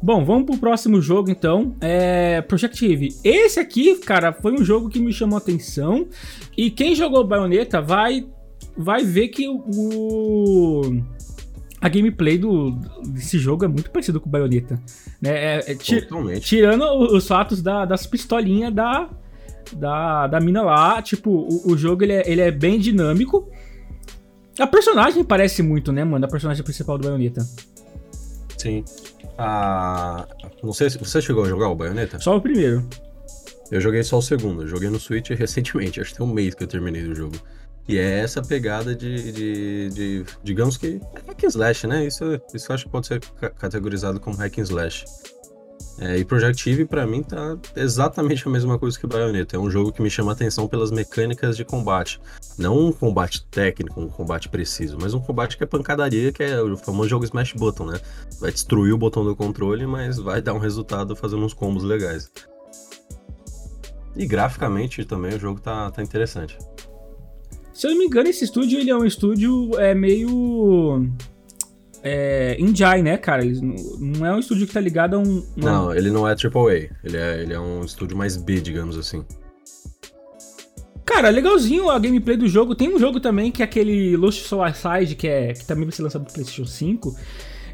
Bom, 0.04 0.26
vamos 0.26 0.44
pro 0.44 0.58
próximo 0.58 1.02
jogo 1.02 1.32
então. 1.32 1.78
É 1.80 2.42
Project 2.42 2.86
Eve. 2.86 3.16
Esse 3.24 3.58
aqui, 3.58 3.96
cara, 4.00 4.34
foi 4.34 4.52
um 4.52 4.62
jogo 4.62 4.90
que 4.90 5.00
me 5.00 5.14
chamou 5.14 5.38
a 5.38 5.42
atenção. 5.42 6.06
E 6.58 6.70
quem 6.70 6.94
jogou 6.94 7.26
Bayonetta 7.26 7.82
vai, 7.82 8.28
vai 8.76 9.06
ver 9.06 9.30
que 9.30 9.48
o. 9.48 11.02
A 11.80 11.88
gameplay 11.88 12.38
do, 12.38 12.72
desse 13.06 13.40
jogo 13.40 13.64
é 13.64 13.68
muito 13.70 13.92
parecido 13.92 14.20
com 14.20 14.28
o 14.28 14.32
Bayonetta. 14.32 14.78
Né? 15.22 15.30
É, 15.32 15.72
é, 15.72 16.40
tirando 16.42 16.84
os 16.84 17.26
fatos 17.26 17.62
da, 17.62 17.86
das 17.86 18.06
pistolinhas 18.06 18.74
da, 18.74 19.10
da, 19.72 20.28
da 20.28 20.40
mina 20.42 20.64
lá. 20.64 21.02
Tipo, 21.02 21.32
o, 21.32 21.72
o 21.72 21.78
jogo 21.78 22.04
ele 22.04 22.14
é, 22.14 22.30
ele 22.30 22.42
é 22.42 22.52
bem 22.52 22.78
dinâmico. 22.78 23.50
A 24.60 24.68
personagem 24.68 25.24
parece 25.24 25.64
muito, 25.64 25.94
né, 25.94 26.04
mano? 26.04 26.26
A 26.26 26.28
personagem 26.28 26.62
principal 26.62 26.98
do 26.98 27.08
Bayonetta. 27.08 27.48
Sim 28.58 28.84
a. 29.38 30.28
Não 30.62 30.74
sei 30.74 30.90
se 30.90 30.98
você 30.98 31.22
chegou 31.22 31.44
a 31.44 31.50
jogar 31.50 31.70
o 31.70 31.76
Bayonetta? 31.76 32.20
Só 32.20 32.38
o 32.38 32.42
primeiro. 32.42 32.88
Eu 33.72 33.82
joguei 33.82 34.04
só 34.04 34.18
o 34.18 34.22
segundo. 34.22 34.64
Eu 34.64 34.68
joguei 34.68 34.90
no 34.90 35.00
Switch 35.00 35.30
recentemente, 35.32 36.00
acho 36.00 36.12
que 36.12 36.18
tem 36.18 36.26
um 36.26 36.34
mês 36.34 36.54
que 36.54 36.64
eu 36.64 36.68
terminei 36.68 37.04
o 37.04 37.16
jogo. 37.16 37.36
E 37.88 37.98
é 37.98 38.20
essa 38.20 38.42
pegada 38.42 38.96
de, 38.96 39.32
de, 39.32 39.90
de 39.90 40.26
digamos 40.42 40.78
que 40.78 41.02
hack 41.28 41.44
and 41.44 41.48
slash, 41.48 41.88
né? 41.88 42.06
Isso, 42.06 42.24
isso 42.54 42.72
eu 42.72 42.76
acho 42.76 42.86
que 42.86 42.92
pode 42.92 43.08
ser 43.08 43.20
categorizado 43.58 44.20
como 44.20 44.38
hack 44.38 44.58
and 44.58 44.64
slash. 44.64 45.06
É, 46.04 46.18
e 46.18 46.26
Project 46.26 46.70
Eve, 46.70 46.84
pra 46.84 47.08
mim, 47.08 47.24
tá 47.24 47.58
exatamente 47.78 48.46
a 48.46 48.52
mesma 48.52 48.78
coisa 48.78 49.00
que 49.00 49.08
Bayonetta. 49.08 49.56
É 49.56 49.60
um 49.60 49.72
jogo 49.72 49.90
que 49.90 50.02
me 50.02 50.10
chama 50.10 50.34
atenção 50.34 50.68
pelas 50.68 50.92
mecânicas 50.92 51.56
de 51.56 51.64
combate. 51.64 52.20
Não 52.58 52.78
um 52.78 52.92
combate 52.92 53.46
técnico, 53.46 54.02
um 54.02 54.10
combate 54.10 54.50
preciso, 54.50 54.98
mas 55.00 55.14
um 55.14 55.22
combate 55.22 55.56
que 55.56 55.64
é 55.64 55.66
pancadaria, 55.66 56.34
que 56.34 56.44
é 56.44 56.62
o 56.62 56.76
famoso 56.76 57.08
jogo 57.08 57.24
Smash 57.24 57.54
Button, 57.54 57.86
né? 57.86 58.02
Vai 58.42 58.52
destruir 58.52 58.92
o 58.92 58.98
botão 58.98 59.24
do 59.24 59.34
controle, 59.34 59.88
mas 59.88 60.18
vai 60.18 60.42
dar 60.42 60.54
um 60.54 60.60
resultado 60.60 61.16
fazendo 61.16 61.46
uns 61.46 61.54
combos 61.54 61.84
legais. 61.84 62.30
E 64.14 64.26
graficamente 64.26 65.06
também 65.06 65.36
o 65.36 65.40
jogo 65.40 65.62
tá, 65.62 65.90
tá 65.90 66.04
interessante. 66.04 66.58
Se 67.74 67.88
eu 67.88 67.92
não 67.92 68.00
me 68.00 68.06
engano, 68.08 68.28
esse 68.28 68.44
estúdio 68.44 68.78
ele 68.78 68.90
é 68.90 68.96
um 68.96 69.06
estúdio 69.06 69.80
é, 69.80 69.96
meio 69.96 71.10
é, 72.04 72.58
Injai, 72.60 73.02
né, 73.02 73.18
cara? 73.18 73.46
Ele 73.46 73.60
não 73.98 74.26
é 74.26 74.36
um 74.36 74.40
estúdio 74.40 74.68
que 74.68 74.74
tá 74.74 74.82
ligado 74.82 75.16
a 75.16 75.20
um. 75.20 75.38
um... 75.38 75.46
Não, 75.56 75.96
ele 75.96 76.12
não 76.12 76.28
é 76.28 76.32
AAA. 76.32 76.90
Ele 77.04 77.18
é, 77.18 77.42
ele 77.42 77.54
é 77.54 77.60
um 77.60 77.82
estúdio 77.82 78.18
mais 78.18 78.36
B, 78.36 78.60
digamos 78.60 78.98
assim. 78.98 79.24
Cara, 81.06 81.30
legalzinho 81.30 81.90
a 81.90 81.98
gameplay 81.98 82.36
do 82.36 82.48
jogo. 82.48 82.76
Tem 82.76 82.94
um 82.94 83.00
jogo 83.00 83.22
também 83.22 83.52
que 83.52 83.62
é 83.62 83.66
aquele 83.66 84.18
Lost 84.18 84.42
Soul 84.46 84.64
Aside, 84.64 85.16
que, 85.16 85.28
é, 85.28 85.54
que 85.54 85.66
também 85.66 85.86
vai 85.86 85.94
ser 85.94 86.04
lançado 86.04 86.26
pro 86.26 86.34
PlayStation 86.34 86.66
5. 86.66 87.16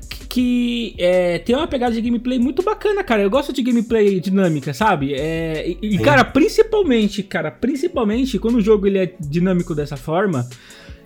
Que, 0.10 0.28
que 0.28 0.96
é, 1.00 1.40
tem 1.40 1.56
uma 1.56 1.68
pegada 1.68 1.94
de 1.94 2.02
gameplay 2.02 2.38
muito 2.38 2.62
bacana, 2.62 3.04
cara. 3.04 3.24
Eu 3.24 3.30
gosto 3.32 3.52
de 3.52 3.64
gameplay 3.64 4.20
dinâmica, 4.20 4.74
sabe? 4.76 5.14
É, 5.16 5.68
e, 5.82 5.96
e 5.96 6.00
cara, 6.00 6.24
principalmente, 6.24 7.24
cara, 7.24 7.50
principalmente 7.50 8.38
quando 8.38 8.56
o 8.56 8.62
jogo 8.62 8.86
ele 8.86 9.00
é 9.00 9.14
dinâmico 9.20 9.74
dessa 9.74 9.98
forma 9.98 10.48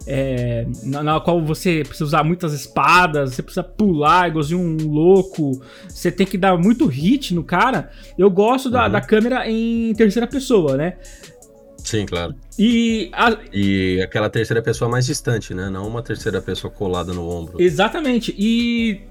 é, 0.05 0.65
na, 0.83 1.03
na, 1.03 1.19
qual 1.19 1.41
você 1.41 1.83
precisa 1.83 2.05
usar 2.05 2.23
muitas 2.23 2.53
espadas, 2.53 3.33
você 3.33 3.43
precisa 3.43 3.63
pular 3.63 4.27
igualzinho 4.27 4.59
um 4.59 4.77
louco, 4.87 5.61
você 5.87 6.11
tem 6.11 6.27
que 6.27 6.37
dar 6.37 6.57
muito 6.57 6.85
hit 6.85 7.33
no 7.33 7.43
cara. 7.43 7.91
Eu 8.17 8.29
gosto 8.29 8.69
da, 8.69 8.85
uhum. 8.85 8.91
da 8.91 9.01
câmera 9.01 9.49
em 9.49 9.93
terceira 9.93 10.27
pessoa, 10.27 10.75
né? 10.75 10.97
Sim, 11.77 12.05
claro. 12.05 12.35
E, 12.57 13.09
a... 13.13 13.37
e 13.51 14.01
aquela 14.01 14.29
terceira 14.29 14.61
pessoa 14.61 14.89
mais 14.89 15.05
distante, 15.05 15.53
né? 15.53 15.69
Não 15.69 15.87
uma 15.87 16.01
terceira 16.01 16.41
pessoa 16.41 16.71
colada 16.71 17.13
no 17.13 17.27
ombro. 17.29 17.61
Exatamente. 17.61 18.33
E 18.37 19.01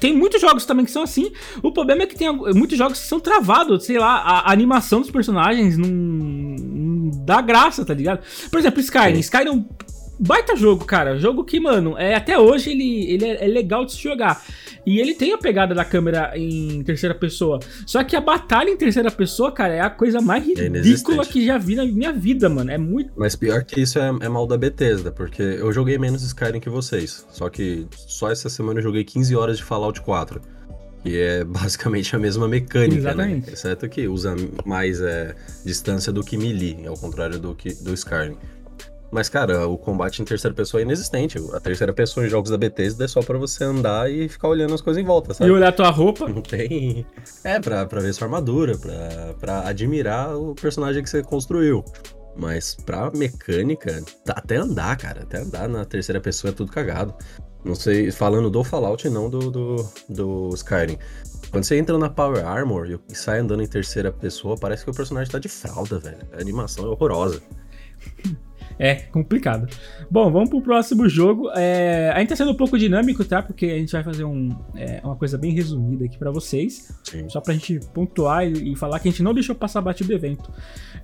tem 0.00 0.14
muitos 0.14 0.40
jogos 0.40 0.66
também 0.66 0.84
que 0.84 0.90
são 0.90 1.02
assim. 1.02 1.32
O 1.62 1.72
problema 1.72 2.02
é 2.02 2.06
que 2.06 2.16
tem 2.16 2.30
muitos 2.32 2.76
jogos 2.76 3.00
que 3.00 3.06
são 3.06 3.20
travados, 3.20 3.84
sei 3.84 3.98
lá, 3.98 4.16
a, 4.18 4.52
animação 4.52 5.00
dos 5.00 5.10
personagens 5.10 5.78
não, 5.78 5.88
não 5.88 7.24
dá 7.24 7.40
graça, 7.40 7.84
tá 7.84 7.94
ligado? 7.94 8.22
Por 8.50 8.58
exemplo, 8.58 8.80
Skyrim. 8.80 9.14
Sim. 9.14 9.20
Skyrim 9.20 9.66
baita 10.18 10.56
jogo, 10.56 10.84
cara. 10.84 11.18
Jogo 11.18 11.44
que, 11.44 11.60
mano, 11.60 11.96
é, 11.98 12.14
até 12.14 12.38
hoje 12.38 12.70
ele, 12.70 13.10
ele 13.10 13.24
é, 13.24 13.44
é, 13.44 13.46
legal 13.46 13.84
de 13.84 13.92
se 13.92 14.02
jogar. 14.02 14.42
E 14.84 15.00
ele 15.00 15.14
tem 15.14 15.32
a 15.32 15.38
pegada 15.38 15.74
da 15.74 15.84
câmera 15.84 16.32
em 16.36 16.82
terceira 16.82 17.14
pessoa. 17.14 17.58
Só 17.86 18.02
que 18.04 18.14
a 18.14 18.20
batalha 18.20 18.70
em 18.70 18.76
terceira 18.76 19.10
pessoa, 19.10 19.50
cara, 19.50 19.74
é 19.74 19.80
a 19.80 19.90
coisa 19.90 20.20
mais 20.20 20.44
é 20.48 20.68
ridícula 20.68 21.22
é 21.22 21.26
que 21.26 21.44
já 21.44 21.58
vi 21.58 21.74
na 21.74 21.84
minha 21.84 22.12
vida, 22.12 22.48
mano. 22.48 22.70
É 22.70 22.78
muito. 22.78 23.12
Mas 23.16 23.34
pior 23.34 23.64
que 23.64 23.80
isso 23.80 23.98
é, 23.98 24.08
é 24.20 24.28
mal 24.28 24.46
da 24.46 24.56
Bethesda, 24.56 25.10
porque 25.10 25.42
eu 25.42 25.72
joguei 25.72 25.98
menos 25.98 26.22
Skyrim 26.22 26.60
que 26.60 26.70
vocês. 26.70 27.26
Só 27.30 27.48
que 27.48 27.86
só 27.90 28.30
essa 28.30 28.48
semana 28.48 28.78
eu 28.78 28.82
joguei 28.84 29.04
15 29.04 29.34
horas 29.34 29.56
de 29.58 29.64
Fallout 29.64 30.00
4. 30.00 30.40
Que 31.02 31.20
é 31.20 31.42
basicamente 31.44 32.14
a 32.14 32.18
mesma 32.18 32.48
mecânica, 32.48 32.94
né? 32.94 33.10
Exatamente. 33.10 33.46
né? 33.46 33.52
Exceto 33.52 33.88
que 33.88 34.06
usa 34.08 34.36
mais 34.64 35.00
é, 35.00 35.34
distância 35.64 36.12
do 36.12 36.22
que 36.22 36.36
melee, 36.36 36.86
ao 36.86 36.96
contrário 36.96 37.38
do, 37.38 37.54
que, 37.54 37.74
do 37.74 37.92
Skyrim. 37.92 38.36
Mas, 39.10 39.28
cara, 39.28 39.66
o 39.66 39.78
combate 39.78 40.20
em 40.20 40.24
terceira 40.24 40.54
pessoa 40.54 40.80
é 40.80 40.84
inexistente. 40.84 41.38
A 41.52 41.60
terceira 41.60 41.92
pessoa 41.92 42.26
em 42.26 42.28
jogos 42.28 42.50
da 42.50 42.58
Bethesda 42.58 43.04
é 43.04 43.08
só 43.08 43.22
para 43.22 43.38
você 43.38 43.64
andar 43.64 44.10
e 44.10 44.28
ficar 44.28 44.48
olhando 44.48 44.74
as 44.74 44.80
coisas 44.80 45.02
em 45.02 45.06
volta, 45.06 45.32
sabe? 45.32 45.50
E 45.50 45.52
olhar 45.52 45.72
tua 45.72 45.90
roupa. 45.90 46.26
Não 46.28 46.42
tem. 46.42 47.06
É, 47.44 47.60
pra, 47.60 47.86
pra 47.86 48.00
ver 48.00 48.12
sua 48.12 48.26
armadura, 48.26 48.76
pra, 48.76 49.34
pra 49.38 49.68
admirar 49.68 50.36
o 50.36 50.54
personagem 50.54 51.02
que 51.02 51.10
você 51.10 51.22
construiu. 51.22 51.84
Mas 52.36 52.74
pra 52.74 53.10
mecânica, 53.12 54.02
até 54.28 54.56
andar, 54.56 54.96
cara, 54.96 55.22
até 55.22 55.38
andar 55.38 55.68
na 55.68 55.84
terceira 55.84 56.20
pessoa 56.20 56.50
é 56.50 56.54
tudo 56.54 56.70
cagado. 56.70 57.14
Não 57.64 57.74
sei, 57.74 58.12
falando 58.12 58.50
do 58.50 58.62
Fallout 58.62 59.06
e 59.06 59.10
não 59.10 59.30
do, 59.30 59.50
do, 59.50 59.88
do 60.08 60.50
Skyrim. 60.54 60.98
Quando 61.50 61.64
você 61.64 61.76
entra 61.76 61.96
na 61.96 62.10
Power 62.10 62.46
Armor 62.46 62.86
e 63.08 63.14
sai 63.14 63.38
andando 63.38 63.62
em 63.62 63.66
terceira 63.66 64.12
pessoa, 64.12 64.56
parece 64.56 64.84
que 64.84 64.90
o 64.90 64.94
personagem 64.94 65.32
tá 65.32 65.38
de 65.38 65.48
fralda, 65.48 65.98
velho. 65.98 66.28
A 66.32 66.40
animação 66.40 66.84
é 66.84 66.88
horrorosa. 66.88 67.42
É 68.78 68.94
complicado. 68.94 69.66
Bom, 70.10 70.30
vamos 70.30 70.50
pro 70.50 70.60
próximo 70.60 71.08
jogo. 71.08 71.50
É, 71.54 72.12
a 72.14 72.18
gente 72.20 72.28
tá 72.28 72.36
sendo 72.36 72.52
um 72.52 72.56
pouco 72.56 72.78
dinâmico, 72.78 73.24
tá? 73.24 73.42
Porque 73.42 73.66
a 73.66 73.78
gente 73.78 73.92
vai 73.92 74.04
fazer 74.04 74.24
um, 74.24 74.54
é, 74.74 75.00
uma 75.02 75.16
coisa 75.16 75.38
bem 75.38 75.52
resumida 75.52 76.04
aqui 76.04 76.18
para 76.18 76.30
vocês. 76.30 76.92
Sim. 77.04 77.28
Só 77.28 77.40
pra 77.40 77.54
gente 77.54 77.80
pontuar 77.94 78.46
e, 78.46 78.72
e, 78.72 78.76
falar 78.76 79.00
que 79.00 79.08
a 79.08 79.10
gente 79.10 79.22
não 79.22 79.32
deixou 79.32 79.54
passar 79.54 79.80
batido 79.80 80.08
do 80.08 80.14
evento. 80.14 80.50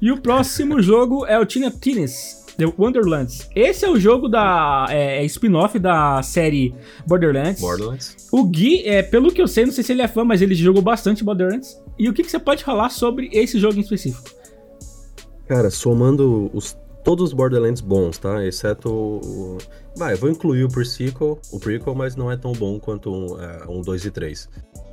E 0.01 0.11
o 0.11 0.21
próximo 0.21 0.81
jogo 0.83 1.27
é 1.27 1.39
o 1.39 1.47
Tina 1.47 1.71
Tines. 1.71 2.43
The 2.57 2.67
Wonderlands. 2.79 3.49
Esse 3.57 3.87
é 3.87 3.91
o 3.91 3.99
jogo 3.99 4.29
da 4.29 4.87
é, 4.91 5.23
é, 5.23 5.25
spin-off 5.25 5.79
da 5.79 6.23
série 6.23 6.75
Borderlands. 7.07 7.61
Borderlands. 7.61 8.29
O 8.31 8.45
Gui, 8.45 8.87
é, 8.87 9.03
pelo 9.03 9.33
que 9.33 9.41
eu 9.41 9.49
sei, 9.49 9.65
não 9.65 9.73
sei 9.73 9.83
se 9.83 9.93
ele 9.93 10.03
é 10.03 10.09
fã, 10.09 10.23
mas 10.23 10.43
ele 10.43 10.55
jogou 10.55 10.83
bastante 10.83 11.25
Borderlands. 11.25 11.81
E 11.99 12.11
o 12.11 12.13
que, 12.13 12.23
que 12.23 12.31
você 12.31 12.39
pode 12.39 12.63
falar 12.63 12.91
sobre 12.91 13.31
esse 13.33 13.59
jogo 13.59 13.79
em 13.79 13.81
específico? 13.81 14.31
Cara, 15.49 15.71
somando 15.71 16.51
os 16.53 16.77
todos 17.05 17.29
os 17.29 17.33
Borderlands 17.33 17.81
bons, 17.81 18.19
tá? 18.19 18.45
Exceto. 18.45 19.21
Vai, 19.97 20.15
eu 20.15 20.19
vou 20.19 20.31
incluir 20.31 20.65
o 20.65 20.69
pre-sequel, 20.69 21.39
o 21.51 21.61
prequel, 21.61 21.95
mas 21.95 22.17
não 22.17 22.31
é 22.31 22.37
tão 22.37 22.53
bom 22.53 22.79
quanto 22.79 23.13
um, 23.13 23.35
uh, 23.35 23.71
um 23.71 23.83
2 23.83 24.07
e 24.07 24.11
3. 24.11 24.49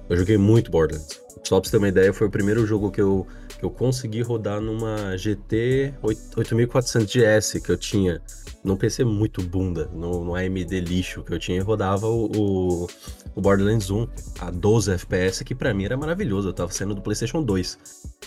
Eu 0.09 0.17
joguei 0.17 0.37
muito 0.37 0.71
Borderlands. 0.71 1.21
Só 1.43 1.59
pra 1.59 1.67
você 1.67 1.71
ter 1.71 1.77
uma 1.77 1.87
ideia, 1.87 2.13
foi 2.13 2.27
o 2.27 2.29
primeiro 2.29 2.65
jogo 2.65 2.91
que 2.91 3.01
eu, 3.01 3.25
que 3.57 3.63
eu 3.63 3.69
consegui 3.69 4.21
rodar 4.21 4.59
numa 4.59 5.15
GT 5.17 5.93
8400GS 6.03 7.61
que 7.61 7.71
eu 7.71 7.77
tinha. 7.77 8.21
Num 8.63 8.75
PC 8.75 9.05
muito 9.05 9.41
bunda, 9.41 9.89
no, 9.93 10.25
no 10.25 10.35
AMD 10.35 10.81
lixo 10.81 11.23
que 11.23 11.33
eu 11.33 11.39
tinha, 11.39 11.63
rodava 11.63 12.07
o, 12.07 12.25
o, 12.35 12.87
o, 13.33 13.41
Borderlands 13.41 13.89
1 13.89 14.07
a 14.41 14.51
12 14.51 14.91
FPS, 14.91 15.45
que 15.45 15.55
para 15.55 15.73
mim 15.73 15.85
era 15.85 15.95
maravilhoso. 15.95 16.49
Eu 16.49 16.53
tava 16.53 16.71
saindo 16.73 16.93
do 16.93 17.01
PlayStation 17.01 17.41
2. 17.41 17.77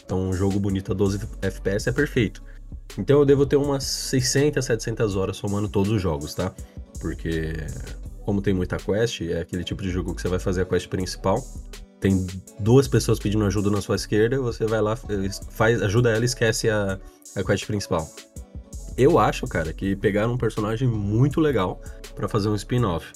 Então, 0.05 0.31
um 0.31 0.33
jogo 0.33 0.59
bonito 0.59 0.93
a 0.93 0.95
12 0.95 1.21
FPS 1.43 1.91
é 1.91 1.93
perfeito. 1.93 2.43
Então 2.99 3.19
eu 3.19 3.25
devo 3.25 3.47
ter 3.47 3.57
umas 3.57 3.85
600, 3.85 4.65
700 4.65 5.17
horas 5.17 5.37
somando 5.37 5.69
todos 5.69 5.91
os 5.91 6.01
jogos, 6.01 6.35
tá? 6.35 6.53
Porque 7.01 7.53
como 8.25 8.41
tem 8.41 8.55
muita 8.55 8.77
quest, 8.77 9.23
é 9.23 9.41
aquele 9.41 9.65
tipo 9.65 9.83
de 9.83 9.91
jogo 9.91 10.15
que 10.15 10.23
você 10.23 10.29
vai 10.29 10.39
fazer 10.39 10.63
a 10.63 10.65
quest 10.65 10.89
principal, 10.89 11.43
tem 12.01 12.27
duas 12.59 12.89
pessoas 12.89 13.19
pedindo 13.19 13.45
ajuda 13.45 13.71
na 13.71 13.81
sua 13.81 13.97
esquerda, 13.97 14.41
você 14.41 14.67
vai 14.67 14.81
lá, 14.81 14.97
faz, 15.51 15.81
ajuda 15.83 16.11
ela 16.11 16.23
e 16.23 16.25
esquece 16.25 16.69
a, 16.69 16.99
a 17.37 17.45
quest 17.45 17.67
principal. 17.67 18.09
Eu 18.97 19.19
acho, 19.19 19.47
cara, 19.47 19.73
que 19.73 19.97
pegaram 19.97 20.35
um 20.35 20.39
personagem 20.39 20.87
muito 20.87 21.41
legal 21.41 21.81
para 22.15 22.29
fazer 22.29 22.49
um 22.49 22.55
spin-off. 22.55 23.11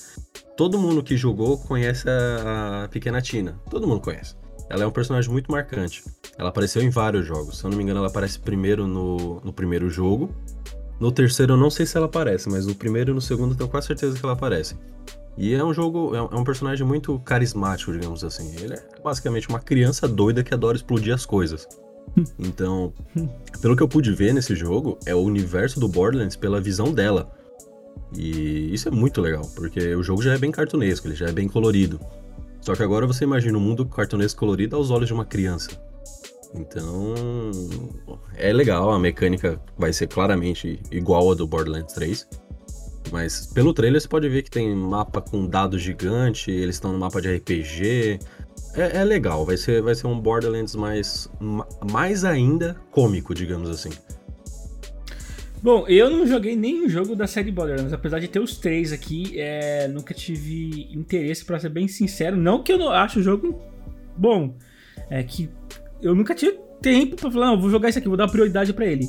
Todo 0.57 0.79
mundo 0.79 1.03
que 1.03 1.17
jogou 1.17 1.59
conhece 1.59 2.09
a, 2.09 2.85
a 2.85 2.89
Pequena 2.89 3.21
Tina. 3.21 3.61
Todo 3.69 3.87
mundo 3.87 4.01
conhece. 4.01 4.35
Ela 4.69 4.85
é 4.85 4.87
um 4.87 4.91
personagem 4.91 5.31
muito 5.31 5.51
marcante. 5.51 6.05
Ela 6.37 6.49
apareceu 6.49 6.83
em 6.83 6.91
vários 6.91 7.27
jogos. 7.27 7.59
Se 7.59 7.65
eu 7.65 7.71
não 7.71 7.77
me 7.77 7.83
engano, 7.83 7.99
ela 7.99 8.09
aparece 8.09 8.39
primeiro 8.39 8.87
no, 8.87 9.41
no 9.41 9.53
primeiro 9.53 9.89
jogo. 9.89 10.35
No 10.99 11.13
terceiro, 11.13 11.53
eu 11.53 11.57
não 11.57 11.71
sei 11.71 11.87
se 11.87 11.97
ela 11.97 12.07
aparece, 12.07 12.49
mas 12.49 12.67
no 12.67 12.75
primeiro 12.75 13.13
e 13.13 13.15
no 13.15 13.21
segundo, 13.21 13.53
eu 13.53 13.57
tenho 13.57 13.71
quase 13.71 13.87
certeza 13.87 14.19
que 14.19 14.25
ela 14.25 14.33
aparece. 14.33 14.77
E 15.37 15.53
é 15.53 15.63
um 15.63 15.73
jogo, 15.73 16.15
é 16.17 16.23
um 16.23 16.41
é 16.41 16.45
personagem 16.45 16.87
muito 16.87 17.19
carismático, 17.21 17.93
digamos 17.93 18.25
assim. 18.25 18.55
Ele 18.57 18.75
é 18.75 18.83
basicamente 19.05 19.49
uma 19.49 19.61
criança 19.61 20.09
doida 20.09 20.43
que 20.43 20.55
adora 20.55 20.77
explodir 20.77 21.15
as 21.15 21.27
coisas. 21.27 21.67
Então, 22.39 22.95
pelo 23.61 23.77
que 23.77 23.83
eu 23.83 23.89
pude 23.89 24.11
ver 24.13 24.33
nesse 24.33 24.55
jogo, 24.55 24.97
é 25.05 25.15
o 25.15 25.19
universo 25.19 25.79
do 25.79 25.87
Borderlands 25.87 26.37
pela 26.37 26.61
visão 26.61 26.95
dela. 26.95 27.31
E 28.17 28.73
isso 28.73 28.89
é 28.89 28.91
muito 28.91 29.21
legal, 29.21 29.43
porque 29.55 29.95
o 29.95 30.03
jogo 30.03 30.23
já 30.23 30.33
é 30.33 30.39
bem 30.39 30.51
cartunesco, 30.51 31.09
ele 31.09 31.15
já 31.15 31.27
é 31.27 31.33
bem 31.33 31.47
colorido. 31.49 32.01
Só 32.67 32.75
que 32.75 32.83
agora 32.83 33.07
você 33.07 33.23
imagina 33.23 33.57
um 33.57 33.61
mundo 33.61 33.87
cartunesco 33.87 34.41
colorido 34.41 34.75
aos 34.75 34.91
olhos 34.91 35.07
de 35.07 35.15
uma 35.15 35.25
criança. 35.25 35.71
Então, 36.53 37.15
é 38.35 38.53
legal, 38.53 38.91
a 38.91 38.99
mecânica 38.99 39.61
vai 39.79 39.93
ser 39.93 40.09
claramente 40.09 40.81
igual 40.91 41.31
a 41.31 41.35
do 41.37 41.47
Borderlands 41.47 41.95
3. 41.95 42.29
Mas 43.13 43.47
pelo 43.47 43.73
trailer 43.73 44.01
você 44.01 44.09
pode 44.09 44.29
ver 44.29 44.43
que 44.43 44.51
tem 44.51 44.75
mapa 44.75 45.21
com 45.21 45.47
dados 45.47 45.81
gigante, 45.81 46.51
eles 46.51 46.75
estão 46.75 46.93
no 46.93 46.99
mapa 46.99 47.23
de 47.23 47.37
RPG. 47.37 48.19
É, 48.75 48.97
é, 48.97 49.05
legal, 49.05 49.47
vai 49.47 49.57
ser, 49.57 49.81
vai 49.81 49.95
ser 49.95 50.09
um 50.09 50.19
Borderlands 50.19 50.75
mais, 50.75 51.31
mais 51.89 52.25
ainda 52.25 52.75
cômico, 52.91 53.33
digamos 53.33 53.71
assim. 53.71 53.91
Bom, 55.63 55.87
eu 55.89 56.09
não 56.11 56.27
joguei 56.27 56.55
nenhum 56.55 56.89
jogo 56.89 57.17
da 57.17 57.27
série 57.27 57.51
Borderlands, 57.51 57.93
apesar 57.93 58.21
de 58.21 58.29
ter 58.29 58.39
os 58.39 58.57
três 58.57 58.93
aqui, 58.93 59.39
é, 59.39 59.89
nunca 59.89 60.15
tive 60.15 60.89
interesse, 60.93 61.45
para 61.45 61.59
ser 61.59 61.71
bem 61.71 61.89
sincero. 61.89 62.37
Não 62.37 62.63
que 62.63 62.73
eu 62.73 62.79
não 62.79 62.91
acho 62.91 63.21
o 63.21 63.23
jogo 63.23 63.61
bom, 64.17 64.55
é 65.11 65.23
que 65.23 65.49
eu 66.01 66.15
nunca 66.15 66.35
tive 66.35 66.59
tempo 66.81 67.17
para 67.17 67.31
falar, 67.31 67.47
não, 67.47 67.61
vou 67.61 67.71
jogar 67.71 67.89
isso 67.89 67.99
aqui, 67.99 68.09
vou 68.09 68.17
dar 68.17 68.29
prioridade 68.29 68.73
para 68.73 68.87
ele. 68.87 69.09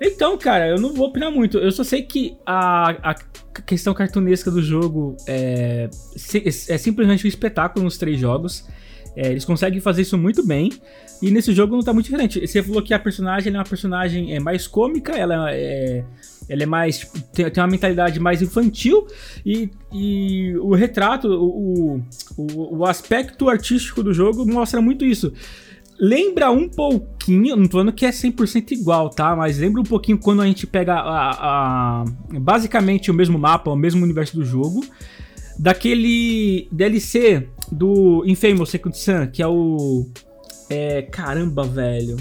Então, 0.00 0.36
cara, 0.36 0.68
eu 0.68 0.80
não 0.80 0.92
vou 0.92 1.08
opinar 1.08 1.30
muito. 1.30 1.58
Eu 1.58 1.70
só 1.70 1.84
sei 1.84 2.02
que 2.02 2.36
a, 2.44 3.10
a 3.10 3.14
questão 3.62 3.94
cartunesca 3.94 4.50
do 4.50 4.60
jogo 4.60 5.16
é, 5.26 5.88
é 6.68 6.78
simplesmente 6.78 7.24
um 7.24 7.28
espetáculo 7.28 7.84
nos 7.84 7.96
três 7.96 8.18
jogos. 8.18 8.66
É, 9.16 9.30
eles 9.30 9.44
conseguem 9.44 9.80
fazer 9.80 10.02
isso 10.02 10.18
muito 10.18 10.44
bem. 10.44 10.72
E 11.22 11.30
nesse 11.30 11.52
jogo 11.52 11.74
não 11.74 11.82
tá 11.82 11.92
muito 11.92 12.06
diferente. 12.06 12.46
Você 12.46 12.62
falou 12.62 12.82
que 12.82 12.92
a 12.92 12.98
personagem 12.98 13.54
é 13.54 13.56
uma 13.56 13.64
personagem 13.64 14.34
é, 14.34 14.40
mais 14.40 14.66
cômica, 14.66 15.12
ela 15.12 15.50
é. 15.52 16.04
Ela 16.48 16.62
é 16.62 16.66
mais. 16.66 16.98
Tipo, 16.98 17.20
tem, 17.32 17.50
tem 17.50 17.62
uma 17.62 17.70
mentalidade 17.70 18.20
mais 18.20 18.42
infantil 18.42 19.06
e, 19.46 19.70
e 19.92 20.54
o 20.58 20.74
retrato, 20.74 21.28
o, 21.28 22.02
o, 22.36 22.78
o 22.78 22.84
aspecto 22.84 23.48
artístico 23.48 24.02
do 24.02 24.12
jogo 24.12 24.44
mostra 24.44 24.80
muito 24.82 25.04
isso 25.04 25.32
lembra 25.98 26.50
um 26.50 26.68
pouquinho, 26.68 27.56
não 27.56 27.64
tô 27.64 27.72
falando 27.72 27.92
que 27.92 28.04
é 28.04 28.10
100% 28.10 28.72
igual, 28.72 29.10
tá? 29.10 29.34
Mas 29.36 29.58
lembra 29.58 29.80
um 29.80 29.84
pouquinho 29.84 30.18
quando 30.18 30.42
a 30.42 30.46
gente 30.46 30.66
pega 30.66 30.94
a, 30.94 32.02
a, 32.02 32.04
basicamente 32.40 33.10
o 33.10 33.14
mesmo 33.14 33.38
mapa, 33.38 33.70
o 33.70 33.76
mesmo 33.76 34.02
universo 34.02 34.36
do 34.36 34.44
jogo, 34.44 34.84
daquele 35.58 36.68
DLC 36.72 37.48
do 37.74 38.24
Infamous 38.26 38.70
Second 38.70 38.96
Sun, 38.96 39.26
que 39.28 39.42
é 39.42 39.46
o 39.46 40.06
é, 40.68 41.02
caramba, 41.02 41.64
velho. 41.64 42.16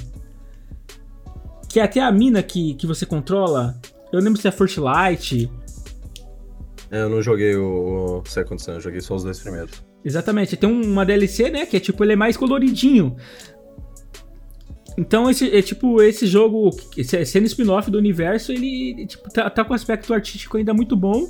Que 1.70 1.80
é 1.80 1.84
até 1.84 2.02
a 2.02 2.12
mina 2.12 2.44
que, 2.44 2.76
que 2.76 2.86
você 2.86 3.06
controla. 3.06 3.80
Eu 4.12 4.20
lembro 4.20 4.40
se 4.40 4.48
é 4.48 4.52
First 4.52 4.78
Light. 4.78 5.50
É, 6.92 7.02
eu 7.02 7.10
não 7.10 7.22
joguei 7.22 7.56
o 7.56 8.22
Second 8.26 8.62
Sun, 8.62 8.74
eu 8.74 8.82
joguei 8.82 9.02
só 9.02 9.16
os 9.16 9.24
dois 9.24 9.40
primeiros. 9.40 9.84
Exatamente, 10.06 10.58
tem 10.58 10.70
uma 10.70 11.06
DLC, 11.06 11.50
né, 11.50 11.66
que 11.66 11.78
é 11.78 11.80
tipo, 11.80 12.04
ele 12.04 12.14
é 12.14 12.16
mais 12.16 12.36
coloridinho. 12.36 13.16
Então, 14.98 15.30
esse, 15.30 15.50
é, 15.56 15.62
tipo, 15.62 16.02
esse 16.04 16.28
jogo, 16.28 16.70
sendo 17.26 17.46
spin-off 17.46 17.90
do 17.90 17.98
universo, 17.98 18.52
ele 18.52 19.08
tipo, 19.08 19.28
tá, 19.32 19.50
tá 19.50 19.64
com 19.64 19.72
um 19.72 19.76
aspecto 19.76 20.14
artístico 20.14 20.58
ainda 20.58 20.74
muito 20.74 20.96
bom. 20.96 21.28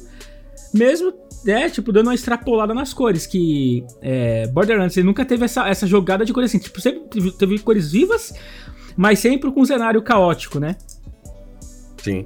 Mesmo, 0.73 1.13
é, 1.45 1.69
tipo, 1.69 1.91
dando 1.91 2.07
uma 2.07 2.15
extrapolada 2.15 2.73
nas 2.73 2.93
cores, 2.93 3.27
que 3.27 3.85
é, 4.01 4.47
Borderlands 4.47 4.97
ele 4.97 5.05
nunca 5.05 5.23
teve 5.23 5.45
essa, 5.45 5.67
essa 5.67 5.85
jogada 5.85 6.25
de 6.25 6.33
cores 6.33 6.49
assim, 6.49 6.59
tipo, 6.59 6.81
sempre 6.81 7.01
teve, 7.01 7.31
teve 7.31 7.59
cores 7.59 7.91
vivas, 7.91 8.33
mas 8.97 9.19
sempre 9.19 9.51
com 9.51 9.61
um 9.61 9.65
cenário 9.65 10.01
caótico, 10.01 10.59
né? 10.59 10.75
Sim. 12.01 12.25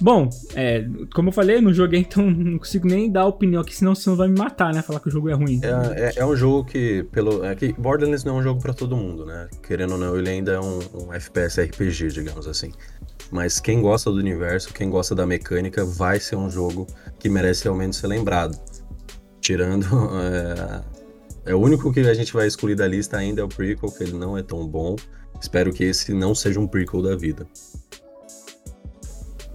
Bom, 0.00 0.28
é, 0.56 0.84
como 1.14 1.28
eu 1.28 1.32
falei, 1.32 1.60
não 1.60 1.72
joguei, 1.72 2.00
então 2.10 2.28
não 2.28 2.58
consigo 2.58 2.88
nem 2.88 3.08
dar 3.08 3.24
opinião 3.26 3.62
aqui, 3.62 3.74
senão 3.74 3.94
você 3.94 4.10
vai 4.16 4.26
me 4.26 4.36
matar, 4.36 4.74
né? 4.74 4.82
Falar 4.82 4.98
que 4.98 5.06
o 5.06 5.10
jogo 5.10 5.28
é 5.28 5.34
ruim. 5.34 5.60
É, 5.62 6.08
é, 6.08 6.12
é 6.16 6.26
um 6.26 6.34
jogo 6.34 6.64
que, 6.64 7.04
pelo. 7.12 7.44
É 7.44 7.54
que 7.54 7.72
Borderlands 7.74 8.24
não 8.24 8.36
é 8.36 8.40
um 8.40 8.42
jogo 8.42 8.60
para 8.60 8.74
todo 8.74 8.96
mundo, 8.96 9.24
né? 9.24 9.48
Querendo 9.62 9.92
ou 9.92 9.98
não, 9.98 10.18
ele 10.18 10.28
ainda 10.28 10.52
é 10.52 10.60
um, 10.60 10.80
um 10.94 11.12
FPS 11.12 11.62
RPG, 11.62 12.08
digamos 12.08 12.48
assim. 12.48 12.72
Mas 13.32 13.58
quem 13.58 13.80
gosta 13.80 14.10
do 14.10 14.18
universo, 14.18 14.74
quem 14.74 14.90
gosta 14.90 15.14
da 15.14 15.26
mecânica, 15.26 15.86
vai 15.86 16.20
ser 16.20 16.36
um 16.36 16.50
jogo 16.50 16.86
que 17.18 17.30
merece 17.30 17.64
realmente 17.64 17.96
ser 17.96 18.06
lembrado. 18.06 18.60
Tirando. 19.40 19.86
É, 21.44 21.52
é 21.52 21.54
o 21.54 21.58
único 21.58 21.92
que 21.92 22.00
a 22.00 22.14
gente 22.14 22.32
vai 22.32 22.46
excluir 22.46 22.76
da 22.76 22.86
lista 22.86 23.16
ainda 23.16 23.40
é 23.40 23.44
o 23.44 23.48
prequel, 23.48 23.90
que 23.90 24.04
ele 24.04 24.12
não 24.12 24.36
é 24.36 24.42
tão 24.42 24.64
bom. 24.68 24.94
Espero 25.40 25.72
que 25.72 25.82
esse 25.82 26.12
não 26.12 26.34
seja 26.34 26.60
um 26.60 26.68
prequel 26.68 27.02
da 27.02 27.16
vida. 27.16 27.46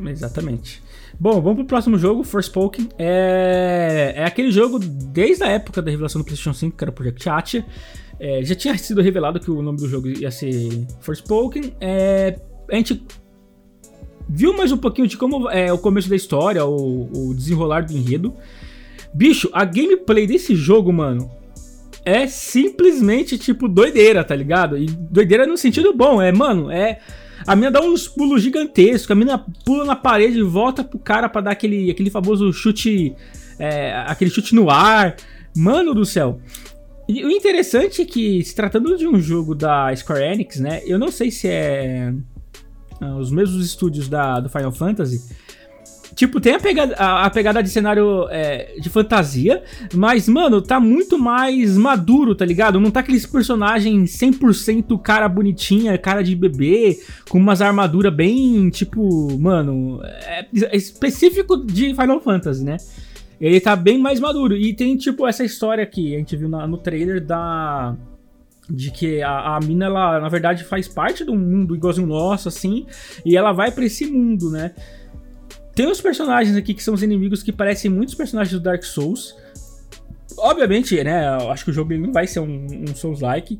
Exatamente. 0.05 0.83
Bom, 1.19 1.39
vamos 1.41 1.57
pro 1.57 1.65
próximo 1.65 1.97
jogo, 1.97 2.23
Forspoken. 2.23 2.89
É, 2.97 4.13
é 4.17 4.25
aquele 4.25 4.51
jogo 4.51 4.79
desde 4.79 5.43
a 5.43 5.47
época 5.47 5.81
da 5.81 5.89
revelação 5.89 6.19
do 6.19 6.25
PlayStation 6.25 6.53
5, 6.53 6.75
que 6.75 6.83
era 6.83 6.91
o 6.91 6.93
Project 6.93 7.29
Atia. 7.29 7.65
É, 8.19 8.43
já 8.43 8.55
tinha 8.55 8.77
sido 8.77 9.01
revelado 9.01 9.39
que 9.39 9.49
o 9.49 9.61
nome 9.61 9.77
do 9.77 9.87
jogo 9.87 10.07
ia 10.07 10.31
ser 10.31 10.85
Forspoken. 10.99 11.73
É, 11.79 12.39
a 12.69 12.75
gente 12.75 13.05
viu 14.29 14.55
mais 14.55 14.71
um 14.71 14.77
pouquinho 14.77 15.07
de 15.07 15.17
como 15.17 15.49
é 15.49 15.71
o 15.71 15.77
começo 15.77 16.09
da 16.09 16.15
história, 16.15 16.65
o, 16.65 17.09
o 17.13 17.33
desenrolar 17.33 17.81
do 17.85 17.93
enredo. 17.93 18.33
Bicho, 19.13 19.49
a 19.53 19.65
gameplay 19.65 20.27
desse 20.27 20.55
jogo, 20.55 20.91
mano, 20.91 21.31
é 22.05 22.27
simplesmente 22.27 23.37
tipo 23.37 23.67
doideira, 23.67 24.23
tá 24.23 24.35
ligado? 24.35 24.77
E 24.77 24.85
doideira 24.85 25.45
no 25.45 25.57
sentido 25.57 25.93
bom, 25.93 26.21
é, 26.21 26.31
mano, 26.31 26.69
é 26.69 26.99
a 27.45 27.55
mina 27.55 27.71
dá 27.71 27.81
uns 27.81 28.07
pulos 28.07 28.41
gigantescos, 28.41 29.11
a 29.11 29.15
mina 29.15 29.45
pula 29.65 29.85
na 29.85 29.95
parede 29.95 30.39
e 30.39 30.43
volta 30.43 30.83
pro 30.83 30.99
cara 30.99 31.29
para 31.29 31.41
dar 31.41 31.51
aquele, 31.51 31.89
aquele 31.89 32.09
famoso 32.09 32.51
chute. 32.51 33.15
É, 33.59 33.93
aquele 34.05 34.29
chute 34.29 34.53
no 34.53 34.69
ar. 34.69 35.15
Mano 35.55 35.93
do 35.93 36.05
céu. 36.05 36.39
E 37.07 37.23
o 37.23 37.31
interessante 37.31 38.01
é 38.01 38.05
que, 38.05 38.43
se 38.43 38.53
tratando 38.53 38.97
de 38.97 39.07
um 39.07 39.19
jogo 39.19 39.55
da 39.55 39.95
Square 39.95 40.23
Enix, 40.23 40.59
né? 40.59 40.81
Eu 40.85 40.99
não 40.99 41.09
sei 41.09 41.31
se 41.31 41.47
é. 41.47 42.13
Uh, 43.01 43.17
os 43.17 43.31
mesmos 43.31 43.65
estúdios 43.65 44.07
da, 44.07 44.39
do 44.39 44.49
Final 44.49 44.71
Fantasy. 44.71 45.21
Tipo, 46.17 46.41
tem 46.41 46.55
a 46.55 46.59
pegada, 46.59 46.95
a, 46.95 47.29
pegada 47.29 47.61
de 47.61 47.69
cenário 47.69 48.27
é, 48.31 48.75
de 48.79 48.89
fantasia, 48.89 49.61
mas, 49.93 50.27
mano, 50.27 50.59
tá 50.63 50.79
muito 50.79 51.15
mais 51.15 51.77
maduro, 51.77 52.33
tá 52.33 52.43
ligado? 52.43 52.79
Não 52.79 52.89
tá 52.89 53.01
aqueles 53.01 53.23
personagens 53.23 54.17
100% 54.17 54.99
cara 54.99 55.29
bonitinha, 55.29 55.95
cara 55.95 56.23
de 56.23 56.35
bebê, 56.35 56.99
com 57.29 57.37
umas 57.37 57.61
armaduras 57.61 58.11
bem, 58.11 58.67
tipo, 58.71 59.37
mano, 59.37 59.99
é, 60.03 60.47
é 60.51 60.75
específico 60.75 61.55
de 61.55 61.93
Final 61.93 62.19
Fantasy, 62.19 62.63
né? 62.63 62.77
Ele 63.39 63.59
tá 63.59 63.75
bem 63.75 63.99
mais 63.99 64.19
maduro. 64.19 64.55
E 64.55 64.73
tem, 64.73 64.97
tipo, 64.97 65.27
essa 65.27 65.43
história 65.43 65.83
aqui, 65.83 66.15
a 66.15 66.17
gente 66.17 66.35
viu 66.35 66.49
na, 66.49 66.65
no 66.65 66.79
trailer 66.79 67.23
da 67.23 67.95
de 68.69 68.91
que 68.91 69.21
a, 69.21 69.55
a 69.55 69.59
mina, 69.59 69.85
ela, 69.85 70.19
na 70.19 70.29
verdade, 70.29 70.63
faz 70.63 70.87
parte 70.87 71.23
do 71.23 71.35
mundo 71.35 71.75
igualzinho 71.75 72.07
nosso, 72.07 72.47
assim, 72.47 72.85
e 73.25 73.37
ela 73.37 73.51
vai 73.51 73.71
para 73.71 73.85
esse 73.85 74.05
mundo, 74.05 74.49
né? 74.49 74.73
Tem 75.73 75.87
uns 75.87 76.01
personagens 76.01 76.55
aqui 76.57 76.73
que 76.73 76.83
são 76.83 76.93
os 76.93 77.03
inimigos 77.03 77.43
que 77.43 77.51
parecem 77.51 77.89
muitos 77.91 78.15
personagens 78.15 78.51
do 78.51 78.59
Dark 78.59 78.83
Souls. 78.83 79.35
Obviamente, 80.37 81.01
né? 81.03 81.27
Eu 81.39 81.51
acho 81.51 81.63
que 81.63 81.71
o 81.71 81.73
jogo 81.73 81.93
não 81.95 82.11
vai 82.11 82.25
ser 82.25 82.39
um, 82.39 82.65
um 82.89 82.95
Souls-like. 82.95 83.59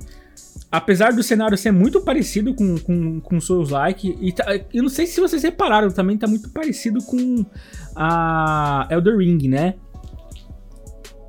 Apesar 0.72 1.14
do 1.14 1.22
cenário 1.22 1.56
ser 1.58 1.72
muito 1.72 2.02
parecido 2.02 2.54
com, 2.54 2.78
com, 2.80 3.22
com 3.22 3.40
Souls-like, 3.40 4.18
e 4.20 4.32
tá, 4.32 4.46
eu 4.74 4.82
não 4.82 4.90
sei 4.90 5.06
se 5.06 5.22
vocês 5.22 5.44
repararam, 5.44 5.92
também 5.92 6.18
tá 6.18 6.28
muito 6.28 6.50
parecido 6.50 7.04
com 7.04 7.46
a 7.96 8.88
Elder 8.90 9.18
Ring, 9.18 9.48
né? 9.48 9.76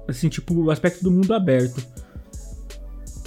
Assim, 0.09 0.31
tipo, 0.31 0.55
o 0.55 0.71
aspecto 0.71 1.05
do 1.05 1.11
mundo 1.11 1.35
aberto. 1.35 1.87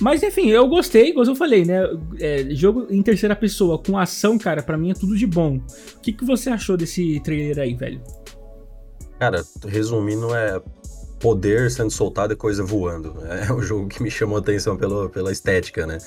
Mas 0.01 0.23
enfim, 0.23 0.49
eu 0.49 0.67
gostei, 0.67 1.09
igual 1.09 1.25
eu 1.27 1.35
falei, 1.35 1.63
né? 1.63 1.83
É, 2.19 2.43
jogo 2.49 2.87
em 2.89 3.03
terceira 3.03 3.35
pessoa 3.35 3.77
com 3.77 3.97
ação, 3.97 4.35
cara, 4.35 4.63
para 4.63 4.75
mim 4.75 4.89
é 4.89 4.95
tudo 4.95 5.15
de 5.15 5.27
bom. 5.27 5.57
O 5.57 5.99
que, 6.01 6.11
que 6.11 6.25
você 6.25 6.49
achou 6.49 6.75
desse 6.75 7.19
trailer 7.19 7.59
aí, 7.59 7.75
velho? 7.75 8.01
Cara, 9.19 9.43
resumindo, 9.67 10.33
é 10.33 10.59
poder 11.19 11.69
sendo 11.69 11.91
soltado 11.91 12.33
e 12.33 12.35
coisa 12.35 12.63
voando. 12.63 13.13
É 13.47 13.53
o 13.53 13.61
jogo 13.61 13.87
que 13.87 14.01
me 14.01 14.09
chamou 14.09 14.37
a 14.37 14.39
atenção 14.39 14.75
pela, 14.75 15.07
pela 15.07 15.31
estética, 15.31 15.85
né? 15.85 15.99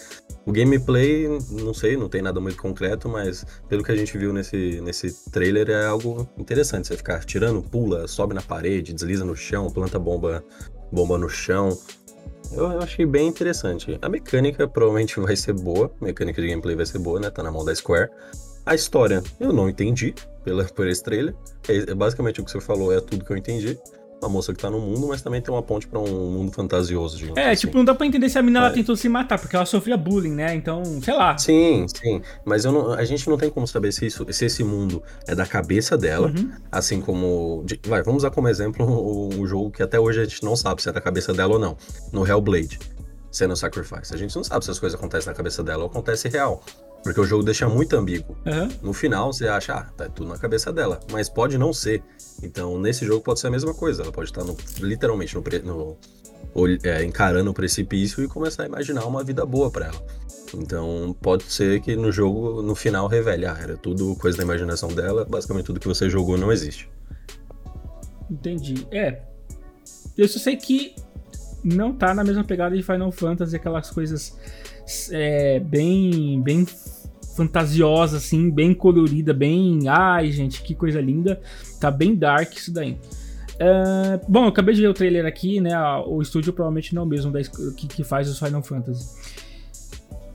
O 0.44 0.50
gameplay, 0.50 1.28
não 1.50 1.72
sei, 1.72 1.96
não 1.96 2.08
tem 2.08 2.20
nada 2.20 2.40
muito 2.40 2.58
concreto, 2.58 3.08
mas 3.08 3.46
pelo 3.68 3.84
que 3.84 3.92
a 3.92 3.96
gente 3.96 4.18
viu 4.18 4.32
nesse, 4.32 4.80
nesse 4.80 5.30
trailer 5.30 5.70
é 5.70 5.86
algo 5.86 6.28
interessante. 6.36 6.88
Você 6.88 6.96
ficar 6.96 7.24
tirando, 7.24 7.62
pula, 7.62 8.08
sobe 8.08 8.34
na 8.34 8.42
parede, 8.42 8.92
desliza 8.92 9.24
no 9.24 9.36
chão, 9.36 9.70
planta 9.70 9.98
bomba, 9.98 10.44
bomba 10.92 11.16
no 11.16 11.28
chão. 11.28 11.78
Eu, 12.52 12.80
achei 12.80 13.04
bem 13.06 13.28
interessante. 13.28 13.98
A 14.00 14.08
mecânica 14.08 14.68
provavelmente 14.68 15.18
vai 15.18 15.36
ser 15.36 15.52
boa, 15.52 15.90
a 16.00 16.04
mecânica 16.04 16.40
de 16.40 16.48
gameplay 16.48 16.76
vai 16.76 16.86
ser 16.86 16.98
boa, 16.98 17.18
né? 17.18 17.30
Tá 17.30 17.42
na 17.42 17.50
mão 17.50 17.64
da 17.64 17.74
Square. 17.74 18.10
A 18.64 18.74
história 18.74 19.22
eu 19.40 19.52
não 19.52 19.68
entendi 19.68 20.14
pela, 20.42 20.64
por 20.64 20.86
esse 20.86 21.02
trailer. 21.02 21.34
É, 21.68 21.76
é 21.90 21.94
basicamente 21.94 22.40
o 22.40 22.44
que 22.44 22.50
você 22.50 22.60
falou, 22.60 22.92
é 22.92 23.00
tudo 23.00 23.24
que 23.24 23.30
eu 23.30 23.36
entendi 23.36 23.78
uma 24.24 24.32
moça 24.32 24.52
que 24.52 24.60
tá 24.60 24.70
no 24.70 24.80
mundo, 24.80 25.06
mas 25.08 25.22
também 25.22 25.40
tem 25.40 25.52
uma 25.52 25.62
ponte 25.62 25.86
para 25.86 25.98
um 25.98 26.30
mundo 26.30 26.52
fantasioso, 26.52 27.16
digamos 27.16 27.38
É, 27.38 27.50
assim. 27.50 27.60
tipo, 27.60 27.76
não 27.76 27.84
dá 27.84 27.94
pra 27.94 28.06
entender 28.06 28.28
se 28.28 28.38
a 28.38 28.42
menina 28.42 28.60
é. 28.60 28.62
ela 28.66 28.70
tentou 28.74 28.96
se 28.96 29.08
matar, 29.08 29.38
porque 29.38 29.54
ela 29.54 29.66
sofria 29.66 29.96
bullying, 29.96 30.32
né? 30.32 30.54
Então, 30.54 30.82
sei 31.02 31.14
lá. 31.14 31.36
Sim, 31.38 31.86
sim. 31.88 32.22
Mas 32.44 32.64
não, 32.64 32.92
a 32.92 33.04
gente 33.04 33.28
não 33.28 33.36
tem 33.36 33.50
como 33.50 33.66
saber 33.66 33.92
se, 33.92 34.06
isso, 34.06 34.26
se 34.30 34.44
esse 34.46 34.64
mundo 34.64 35.02
é 35.26 35.34
da 35.34 35.46
cabeça 35.46 35.96
dela, 35.96 36.28
uhum. 36.28 36.50
assim 36.70 37.00
como. 37.00 37.62
De, 37.66 37.78
vai, 37.86 38.02
vamos 38.02 38.22
usar 38.22 38.30
como 38.30 38.48
exemplo 38.48 38.84
um, 38.84 39.40
um 39.40 39.46
jogo 39.46 39.70
que 39.70 39.82
até 39.82 39.98
hoje 40.00 40.20
a 40.20 40.24
gente 40.24 40.42
não 40.42 40.56
sabe 40.56 40.82
se 40.82 40.88
é 40.88 40.92
da 40.92 41.00
cabeça 41.00 41.32
dela 41.32 41.54
ou 41.54 41.58
não. 41.58 41.76
No 42.12 42.26
Hellblade. 42.26 42.78
Sendo 43.30 43.56
Sacrifice. 43.56 44.14
A 44.14 44.16
gente 44.16 44.34
não 44.36 44.44
sabe 44.44 44.64
se 44.64 44.70
as 44.70 44.78
coisas 44.78 44.96
acontecem 44.96 45.28
na 45.28 45.34
cabeça 45.34 45.62
dela 45.62 45.82
ou 45.82 45.90
acontece 45.90 46.28
real. 46.28 46.62
Porque 47.04 47.20
o 47.20 47.24
jogo 47.24 47.42
deixa 47.44 47.68
muito 47.68 47.94
ambíguo. 47.94 48.34
Uhum. 48.46 48.68
No 48.82 48.92
final, 48.94 49.30
você 49.30 49.46
acha, 49.46 49.74
ah, 49.74 49.84
tá 49.94 50.08
tudo 50.08 50.30
na 50.30 50.38
cabeça 50.38 50.72
dela. 50.72 50.98
Mas 51.12 51.28
pode 51.28 51.58
não 51.58 51.70
ser. 51.70 52.02
Então, 52.42 52.80
nesse 52.80 53.04
jogo 53.04 53.22
pode 53.22 53.40
ser 53.40 53.48
a 53.48 53.50
mesma 53.50 53.74
coisa. 53.74 54.02
Ela 54.02 54.10
pode 54.10 54.30
estar 54.30 54.42
no, 54.42 54.56
literalmente 54.80 55.36
no, 55.36 55.42
no 55.64 55.98
é, 56.82 57.04
encarando 57.04 57.50
o 57.50 57.54
precipício 57.54 58.24
e 58.24 58.26
começar 58.26 58.62
a 58.62 58.66
imaginar 58.66 59.04
uma 59.04 59.22
vida 59.22 59.44
boa 59.44 59.70
para 59.70 59.86
ela. 59.86 60.06
Então, 60.54 61.14
pode 61.20 61.44
ser 61.44 61.80
que 61.82 61.94
no 61.94 62.10
jogo, 62.10 62.62
no 62.62 62.74
final, 62.74 63.06
revele, 63.06 63.44
ah, 63.44 63.58
era 63.60 63.76
tudo 63.76 64.16
coisa 64.16 64.38
da 64.38 64.44
imaginação 64.44 64.88
dela, 64.88 65.26
basicamente 65.26 65.66
tudo 65.66 65.80
que 65.80 65.88
você 65.88 66.08
jogou 66.08 66.38
não 66.38 66.50
existe. 66.50 66.88
Entendi. 68.30 68.86
É. 68.90 69.20
Eu 70.16 70.26
só 70.26 70.38
sei 70.38 70.56
que 70.56 70.94
não 71.64 71.92
tá 71.92 72.12
na 72.14 72.22
mesma 72.22 72.44
pegada 72.44 72.76
de 72.76 72.82
Final 72.82 73.10
Fantasy, 73.10 73.56
aquelas 73.56 73.90
coisas 73.90 74.36
é, 75.10 75.58
bem, 75.60 76.40
bem 76.42 76.66
fantasiosa, 77.34 78.18
assim, 78.18 78.50
bem 78.50 78.74
colorida, 78.74 79.32
bem. 79.32 79.80
Ai, 79.88 80.30
gente, 80.30 80.62
que 80.62 80.74
coisa 80.74 81.00
linda. 81.00 81.40
Tá 81.80 81.90
bem 81.90 82.14
dark 82.14 82.54
isso 82.54 82.72
daí. 82.72 82.98
Uh, 83.54 84.20
bom, 84.28 84.46
acabei 84.46 84.74
de 84.74 84.82
ver 84.82 84.88
o 84.88 84.94
trailer 84.94 85.26
aqui, 85.26 85.60
né? 85.60 85.70
O 86.06 86.20
estúdio 86.20 86.52
provavelmente 86.52 86.94
não 86.94 87.02
é 87.02 87.04
o 87.04 87.08
mesmo 87.08 87.30
da, 87.30 87.40
que, 87.42 87.86
que 87.86 88.04
faz 88.04 88.28
os 88.28 88.38
Final 88.38 88.62
Fantasy. 88.62 89.08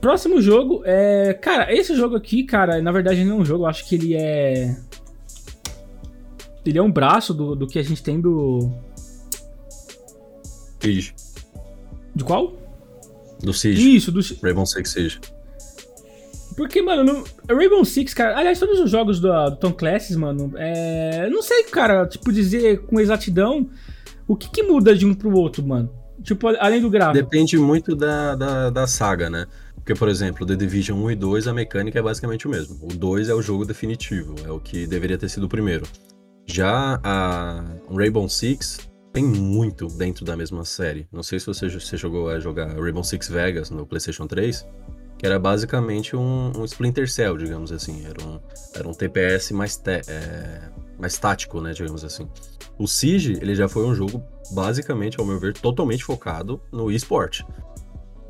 Próximo 0.00 0.40
jogo 0.40 0.82
é. 0.84 1.34
Cara, 1.34 1.72
esse 1.72 1.94
jogo 1.94 2.16
aqui, 2.16 2.44
cara, 2.44 2.80
na 2.80 2.90
verdade 2.90 3.22
não 3.24 3.38
é 3.38 3.40
um 3.40 3.44
jogo, 3.44 3.64
eu 3.64 3.68
acho 3.68 3.86
que 3.86 3.94
ele 3.94 4.14
é. 4.14 4.76
Ele 6.64 6.78
é 6.78 6.82
um 6.82 6.90
braço 6.90 7.34
do, 7.34 7.54
do 7.54 7.66
que 7.66 7.78
a 7.78 7.82
gente 7.82 8.02
tem 8.02 8.20
do. 8.20 8.70
Siege. 10.80 11.14
De 12.14 12.24
qual? 12.24 12.54
Do 13.42 13.52
Siege. 13.52 13.96
Isso, 13.96 14.12
do 14.12 14.20
Rainbow 14.42 14.66
Six 14.66 14.90
Siege. 14.90 15.20
Porque, 16.56 16.82
mano, 16.82 17.24
no 17.48 17.56
Rainbow 17.56 17.84
Six, 17.84 18.12
cara, 18.12 18.36
aliás, 18.36 18.58
todos 18.58 18.80
os 18.80 18.90
jogos 18.90 19.20
do, 19.20 19.28
do 19.50 19.56
Tom 19.56 19.72
Clancy, 19.72 20.16
mano, 20.16 20.52
é. 20.56 21.28
Não 21.30 21.42
sei, 21.42 21.64
cara, 21.64 22.06
tipo, 22.06 22.32
dizer 22.32 22.82
com 22.82 23.00
exatidão 23.00 23.68
o 24.26 24.36
que, 24.36 24.50
que 24.50 24.62
muda 24.62 24.94
de 24.94 25.06
um 25.06 25.14
pro 25.14 25.32
outro, 25.32 25.66
mano. 25.66 25.90
Tipo, 26.22 26.48
além 26.48 26.80
do 26.80 26.90
gráfico. 26.90 27.24
Depende 27.24 27.56
muito 27.56 27.96
da, 27.96 28.34
da, 28.34 28.70
da, 28.70 28.86
saga, 28.86 29.30
né? 29.30 29.46
Porque, 29.74 29.94
por 29.94 30.08
exemplo, 30.08 30.44
The 30.44 30.54
Division 30.54 30.98
1 30.98 31.10
e 31.12 31.16
2, 31.16 31.48
a 31.48 31.54
mecânica 31.54 31.98
é 31.98 32.02
basicamente 32.02 32.46
o 32.46 32.50
mesmo. 32.50 32.78
O 32.82 32.88
2 32.88 33.30
é 33.30 33.34
o 33.34 33.40
jogo 33.40 33.64
definitivo, 33.64 34.34
é 34.44 34.50
o 34.50 34.60
que 34.60 34.86
deveria 34.86 35.16
ter 35.16 35.30
sido 35.30 35.44
o 35.44 35.48
primeiro. 35.48 35.86
Já 36.46 37.00
a 37.02 37.64
Rainbow 37.90 38.28
Six 38.28 38.89
tem 39.12 39.24
muito 39.24 39.86
dentro 39.88 40.24
da 40.24 40.36
mesma 40.36 40.64
série. 40.64 41.08
Não 41.12 41.22
sei 41.22 41.40
se 41.40 41.46
você, 41.46 41.68
você 41.68 41.96
jogou 41.96 42.28
a 42.28 42.38
jogar 42.38 42.68
Rainbow 42.80 43.04
Six 43.04 43.28
Vegas 43.28 43.70
no 43.70 43.86
PlayStation 43.86 44.26
3 44.26 44.66
que 45.20 45.26
era 45.26 45.38
basicamente 45.38 46.16
um, 46.16 46.50
um, 46.56 46.64
Splinter 46.64 47.06
Cell, 47.06 47.36
digamos 47.36 47.70
assim. 47.70 48.06
Era 48.06 48.24
um, 48.24 48.40
era 48.74 48.88
um 48.88 48.94
TPS 48.94 49.50
mais, 49.50 49.76
te, 49.76 50.00
é, 50.08 50.70
mais 50.98 51.18
tático, 51.18 51.60
né, 51.60 51.74
digamos 51.74 52.02
assim. 52.02 52.26
O 52.78 52.88
Siege, 52.88 53.34
ele 53.34 53.54
já 53.54 53.68
foi 53.68 53.84
um 53.84 53.94
jogo, 53.94 54.24
basicamente, 54.52 55.20
ao 55.20 55.26
meu 55.26 55.38
ver, 55.38 55.52
totalmente 55.52 56.02
focado 56.02 56.58
no 56.72 56.90
eSport. 56.90 57.42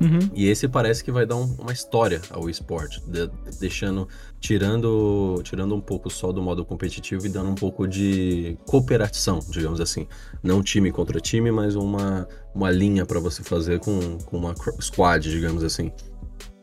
Uhum. 0.01 0.31
E 0.33 0.47
esse 0.49 0.67
parece 0.67 1.03
que 1.03 1.11
vai 1.11 1.25
dar 1.25 1.35
um, 1.35 1.55
uma 1.59 1.71
história 1.71 2.21
ao 2.31 2.49
esporte, 2.49 3.01
de, 3.05 3.29
deixando, 3.59 4.07
tirando, 4.39 5.41
tirando 5.43 5.75
um 5.75 5.81
pouco 5.81 6.09
só 6.09 6.31
do 6.31 6.41
modo 6.41 6.65
competitivo 6.65 7.25
e 7.25 7.29
dando 7.29 7.49
um 7.49 7.55
pouco 7.55 7.87
de 7.87 8.57
cooperação, 8.65 9.39
digamos 9.49 9.79
assim. 9.79 10.07
Não 10.41 10.63
time 10.63 10.91
contra 10.91 11.19
time, 11.19 11.51
mas 11.51 11.75
uma, 11.75 12.27
uma 12.53 12.71
linha 12.71 13.05
para 13.05 13.19
você 13.19 13.43
fazer 13.43 13.79
com, 13.79 14.17
com 14.25 14.37
uma 14.37 14.55
squad, 14.79 15.29
digamos 15.29 15.63
assim. 15.63 15.91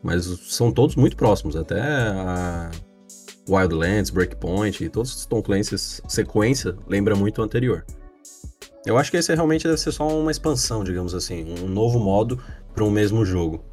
Mas 0.03 0.25
são 0.25 0.71
todos 0.71 0.95
muito 0.95 1.15
próximos, 1.15 1.55
até 1.55 1.81
a, 1.81 2.71
Wildlands, 3.49 4.11
Breakpoint 4.11 4.83
e 4.83 4.89
todos 4.89 5.15
os 5.15 5.25
Tom 5.25 5.41
Clancy's 5.41 6.01
sequência 6.07 6.75
lembra 6.87 7.15
muito 7.15 7.41
o 7.41 7.43
anterior. 7.43 7.83
Eu 8.85 8.97
acho 8.97 9.11
que 9.11 9.17
esse 9.17 9.33
realmente 9.33 9.63
deve 9.63 9.77
ser 9.77 9.91
só 9.91 10.07
uma 10.07 10.31
expansão, 10.31 10.83
digamos 10.83 11.13
assim, 11.13 11.53
um 11.61 11.67
novo 11.67 11.99
modo 11.99 12.41
para 12.73 12.83
um 12.83 12.89
mesmo 12.89 13.25
jogo. 13.25 13.63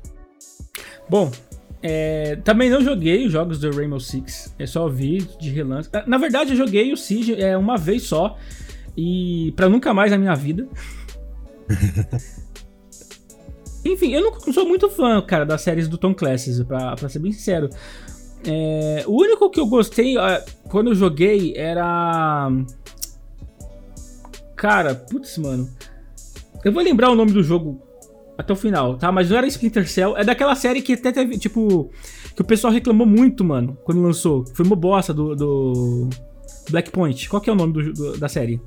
Bom, 1.08 1.30
é, 1.82 2.36
também 2.36 2.68
não 2.68 2.82
joguei 2.82 3.26
os 3.26 3.32
jogos 3.32 3.60
do 3.60 3.70
Rainbow 3.70 4.00
Six, 4.00 4.54
é 4.58 4.66
só 4.66 4.88
vi 4.88 5.18
de 5.38 5.50
relance. 5.50 5.88
Na 6.06 6.18
verdade, 6.18 6.50
eu 6.50 6.56
joguei 6.56 6.92
o 6.92 6.96
Siege 6.96 7.40
é, 7.40 7.56
uma 7.56 7.76
vez 7.76 8.02
só 8.02 8.36
e 8.96 9.52
para 9.54 9.68
nunca 9.68 9.94
mais 9.94 10.10
na 10.10 10.18
minha 10.18 10.34
vida. 10.34 10.66
Enfim, 13.84 14.12
eu 14.14 14.22
não 14.22 14.52
sou 14.52 14.66
muito 14.66 14.90
fã, 14.90 15.22
cara, 15.22 15.46
das 15.46 15.62
séries 15.62 15.86
do 15.86 15.96
Tom 15.96 16.12
Clancy, 16.12 16.64
pra, 16.64 16.96
pra 16.96 17.08
ser 17.08 17.20
bem 17.20 17.30
sincero. 17.30 17.70
É, 18.44 19.04
o 19.06 19.20
único 19.20 19.48
que 19.50 19.60
eu 19.60 19.66
gostei 19.66 20.14
quando 20.68 20.90
eu 20.90 20.94
joguei 20.94 21.54
era. 21.56 22.50
Cara, 24.56 24.94
putz, 24.94 25.38
mano. 25.38 25.68
Eu 26.64 26.72
vou 26.72 26.82
lembrar 26.82 27.10
o 27.10 27.14
nome 27.14 27.32
do 27.32 27.42
jogo 27.42 27.80
até 28.36 28.52
o 28.52 28.56
final, 28.56 28.96
tá? 28.96 29.12
Mas 29.12 29.30
não 29.30 29.36
era 29.36 29.46
Splinter 29.46 29.88
Cell. 29.88 30.16
É 30.16 30.24
daquela 30.24 30.54
série 30.54 30.82
que 30.82 30.94
até 30.94 31.12
teve, 31.12 31.38
tipo. 31.38 31.90
Que 32.34 32.42
o 32.42 32.44
pessoal 32.44 32.72
reclamou 32.72 33.06
muito, 33.06 33.44
mano, 33.44 33.78
quando 33.84 34.02
lançou. 34.02 34.44
Foi 34.54 34.66
uma 34.66 34.76
bosta 34.76 35.14
do, 35.14 35.34
do 35.34 36.08
Black 36.70 36.90
Point. 36.90 37.28
Qual 37.28 37.40
que 37.40 37.48
é 37.48 37.52
o 37.52 37.56
nome 37.56 37.72
do, 37.72 37.92
do, 37.92 38.18
da 38.18 38.28
série? 38.28 38.60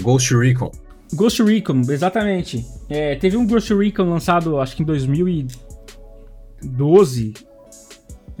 Ghost 0.00 0.36
Recon. 0.36 0.70
Ghost 1.14 1.42
Recon, 1.42 1.80
exatamente. 1.88 2.64
É, 2.88 3.16
teve 3.16 3.36
um 3.36 3.46
Ghost 3.46 3.74
Recon 3.74 4.04
lançado, 4.04 4.58
acho 4.58 4.76
que 4.76 4.82
em 4.82 4.86
2012. 4.86 7.34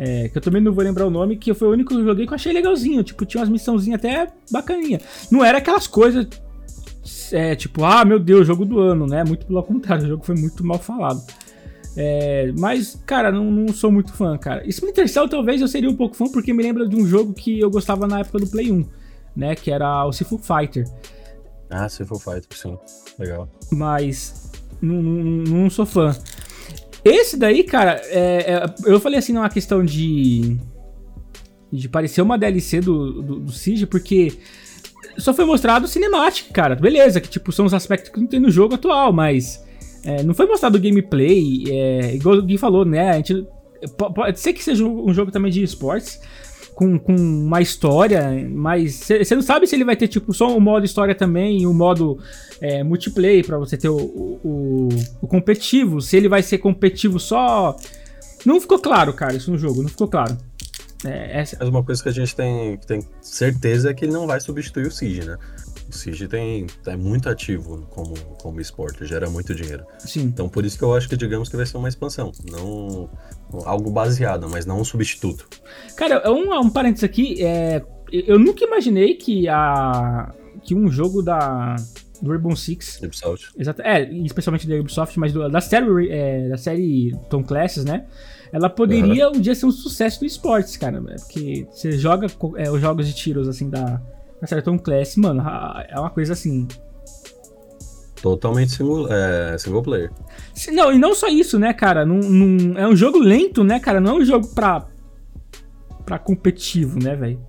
É, 0.04 0.28
que 0.28 0.36
eu 0.36 0.42
também 0.42 0.60
não 0.60 0.72
vou 0.72 0.82
lembrar 0.82 1.06
o 1.06 1.10
nome, 1.10 1.36
que 1.36 1.54
foi 1.54 1.68
o 1.68 1.70
único 1.70 1.90
que 1.90 2.00
eu 2.00 2.04
joguei 2.04 2.26
que 2.26 2.32
eu 2.32 2.34
achei 2.34 2.52
legalzinho. 2.52 3.04
Tipo, 3.04 3.24
tinha 3.24 3.40
umas 3.40 3.48
missãozinhas 3.48 4.00
até 4.00 4.32
bacaninha. 4.50 5.00
Não 5.30 5.44
era 5.44 5.58
aquelas 5.58 5.86
coisas. 5.86 6.26
É, 7.30 7.54
tipo, 7.54 7.84
ah, 7.84 8.04
meu 8.04 8.18
Deus, 8.18 8.44
jogo 8.44 8.64
do 8.64 8.80
ano, 8.80 9.06
né? 9.06 9.22
Muito 9.22 9.46
pelo 9.46 9.62
contrário, 9.62 10.02
o 10.06 10.08
jogo 10.08 10.24
foi 10.24 10.34
muito 10.34 10.66
mal 10.66 10.80
falado. 10.80 11.22
É, 11.96 12.50
mas, 12.58 13.00
cara, 13.06 13.30
não, 13.30 13.48
não, 13.48 13.72
sou 13.72 13.92
muito 13.92 14.12
fã, 14.12 14.36
cara. 14.36 14.66
Splinter 14.66 15.08
Cell 15.08 15.28
talvez 15.28 15.60
eu 15.60 15.68
seria 15.68 15.88
um 15.88 15.94
pouco 15.94 16.16
fã, 16.16 16.24
porque 16.26 16.52
me 16.52 16.64
lembra 16.64 16.88
de 16.88 16.96
um 16.96 17.06
jogo 17.06 17.32
que 17.32 17.60
eu 17.60 17.70
gostava 17.70 18.04
na 18.08 18.20
época 18.20 18.40
do 18.40 18.48
Play 18.48 18.72
1, 18.72 18.84
né? 19.36 19.54
Que 19.54 19.70
era 19.70 20.04
o 20.04 20.12
Sifu 20.12 20.36
Fighter. 20.36 20.84
Ah, 21.70 21.88
Sifu 21.88 22.18
Fighter, 22.18 22.58
sim. 22.58 22.76
Legal. 23.20 23.48
Mas 23.70 24.50
não, 24.80 25.00
não, 25.00 25.44
não 25.44 25.70
sou 25.70 25.86
fã. 25.86 26.12
Esse 27.04 27.36
daí, 27.36 27.64
cara, 27.64 28.00
é, 28.04 28.52
é, 28.52 28.74
eu 28.84 29.00
falei 29.00 29.18
assim 29.18 29.32
numa 29.32 29.48
questão 29.48 29.84
de. 29.84 30.56
de 31.72 31.88
parecer 31.88 32.22
uma 32.22 32.38
DLC 32.38 32.80
do, 32.80 33.22
do, 33.22 33.40
do 33.40 33.52
Siege, 33.52 33.86
porque 33.86 34.32
só 35.18 35.34
foi 35.34 35.44
mostrado 35.44 35.88
cinemático, 35.88 36.52
cara. 36.52 36.76
Beleza, 36.76 37.20
que 37.20 37.28
tipo, 37.28 37.50
são 37.50 37.66
os 37.66 37.74
aspectos 37.74 38.10
que 38.10 38.20
não 38.20 38.26
tem 38.26 38.40
no 38.40 38.50
jogo 38.50 38.74
atual, 38.74 39.12
mas. 39.12 39.62
É, 40.04 40.22
não 40.22 40.34
foi 40.34 40.46
mostrado 40.46 40.80
gameplay, 40.80 41.64
é, 41.68 42.14
igual 42.16 42.36
o 42.36 42.42
Gui 42.42 42.58
falou, 42.58 42.84
né? 42.84 43.10
A 43.10 43.14
gente, 43.14 43.46
pode 43.96 44.40
ser 44.40 44.52
que 44.52 44.62
seja 44.62 44.84
um 44.84 45.14
jogo 45.14 45.30
também 45.30 45.50
de 45.50 45.62
esportes, 45.62 46.20
com, 46.74 46.98
com 46.98 47.14
uma 47.14 47.60
história, 47.60 48.46
mas 48.50 48.94
você 48.94 49.34
não 49.34 49.42
sabe 49.42 49.66
se 49.66 49.74
ele 49.74 49.84
vai 49.84 49.96
ter 49.96 50.08
tipo 50.08 50.32
só 50.32 50.48
o 50.48 50.56
um 50.56 50.60
modo 50.60 50.86
história 50.86 51.14
também 51.14 51.60
e 51.60 51.66
o 51.66 51.70
um 51.70 51.74
modo 51.74 52.18
é, 52.60 52.82
multiplayer 52.82 53.44
para 53.44 53.58
você 53.58 53.76
ter 53.76 53.88
o, 53.88 53.96
o, 53.96 54.88
o, 55.20 55.26
competitivo, 55.26 56.00
se 56.00 56.16
ele 56.16 56.28
vai 56.28 56.42
ser 56.42 56.58
competitivo 56.58 57.18
só. 57.20 57.76
Não 58.44 58.60
ficou 58.60 58.78
claro, 58.78 59.12
cara, 59.12 59.34
isso 59.34 59.50
no 59.50 59.58
jogo, 59.58 59.82
não 59.82 59.88
ficou 59.88 60.08
claro. 60.08 60.36
É, 61.04 61.40
essa... 61.40 61.56
Mas 61.58 61.68
uma 61.68 61.82
coisa 61.82 62.02
que 62.02 62.08
a 62.08 62.12
gente 62.12 62.34
tem, 62.34 62.76
tem 62.78 63.00
certeza 63.20 63.90
é 63.90 63.94
que 63.94 64.04
ele 64.04 64.12
não 64.12 64.26
vai 64.26 64.40
substituir 64.40 64.86
o 64.86 64.90
Siege, 64.90 65.24
né? 65.24 65.36
O 65.88 65.94
Siege 65.94 66.26
tem, 66.26 66.66
é 66.86 66.96
muito 66.96 67.28
ativo 67.28 67.86
como, 67.90 68.14
como 68.40 68.60
esporte, 68.60 69.04
gera 69.04 69.28
muito 69.28 69.54
dinheiro. 69.54 69.84
Sim. 69.98 70.22
Então 70.22 70.48
por 70.48 70.64
isso 70.64 70.78
que 70.78 70.84
eu 70.84 70.94
acho 70.94 71.08
que 71.08 71.16
digamos 71.16 71.48
que 71.48 71.56
vai 71.56 71.66
ser 71.66 71.76
uma 71.76 71.88
expansão. 71.88 72.32
Não 72.50 73.10
algo 73.64 73.90
baseado, 73.90 74.48
mas 74.48 74.66
não 74.66 74.80
um 74.80 74.84
substituto. 74.84 75.48
Cara, 75.96 76.30
um, 76.30 76.52
um 76.58 76.70
parênteses 76.70 77.04
aqui, 77.04 77.42
é, 77.42 77.82
eu 78.10 78.38
nunca 78.38 78.64
imaginei 78.64 79.14
que, 79.14 79.48
a, 79.48 80.32
que 80.62 80.74
um 80.74 80.90
jogo 80.90 81.22
da, 81.22 81.76
do 82.20 82.30
Rainbow 82.30 82.54
Six. 82.54 83.00
Ubisoft. 83.02 83.50
Exato, 83.58 83.82
é, 83.82 84.02
especialmente 84.12 84.66
da 84.66 84.76
Ubisoft, 84.76 85.18
mas 85.18 85.32
do, 85.32 85.48
da, 85.48 85.60
série, 85.60 86.10
é, 86.10 86.48
da 86.48 86.56
série 86.56 87.16
Tom 87.28 87.42
Classes, 87.42 87.84
né? 87.84 88.06
Ela 88.52 88.68
poderia 88.68 89.28
uhum. 89.28 89.38
um 89.38 89.40
dia 89.40 89.54
ser 89.54 89.66
um 89.66 89.70
sucesso 89.70 90.20
no 90.20 90.26
esportes, 90.26 90.76
cara. 90.76 91.00
Né? 91.00 91.16
Porque 91.18 91.66
você 91.70 91.92
joga 91.92 92.26
é, 92.56 92.70
os 92.70 92.80
jogos 92.80 93.06
de 93.06 93.14
tiros, 93.14 93.48
assim, 93.48 93.70
da, 93.70 94.00
da 94.40 94.46
série 94.46 94.60
Tom 94.60 94.78
Clancy, 94.78 95.18
mano, 95.18 95.42
é 95.88 95.98
uma 95.98 96.10
coisa 96.10 96.34
assim. 96.34 96.68
Totalmente 98.22 98.70
single, 98.70 99.12
é, 99.12 99.58
single 99.58 99.82
player. 99.82 100.12
Não, 100.70 100.92
e 100.92 100.98
não 100.98 101.12
só 101.12 101.26
isso, 101.26 101.58
né, 101.58 101.72
cara? 101.72 102.06
Num, 102.06 102.20
num, 102.20 102.78
é 102.78 102.86
um 102.86 102.94
jogo 102.94 103.18
lento, 103.18 103.64
né, 103.64 103.80
cara? 103.80 104.00
Não 104.00 104.12
é 104.12 104.14
um 104.20 104.24
jogo 104.24 104.46
pra, 104.54 104.86
pra 106.06 106.20
competitivo, 106.20 107.02
né, 107.02 107.16
velho? 107.16 107.44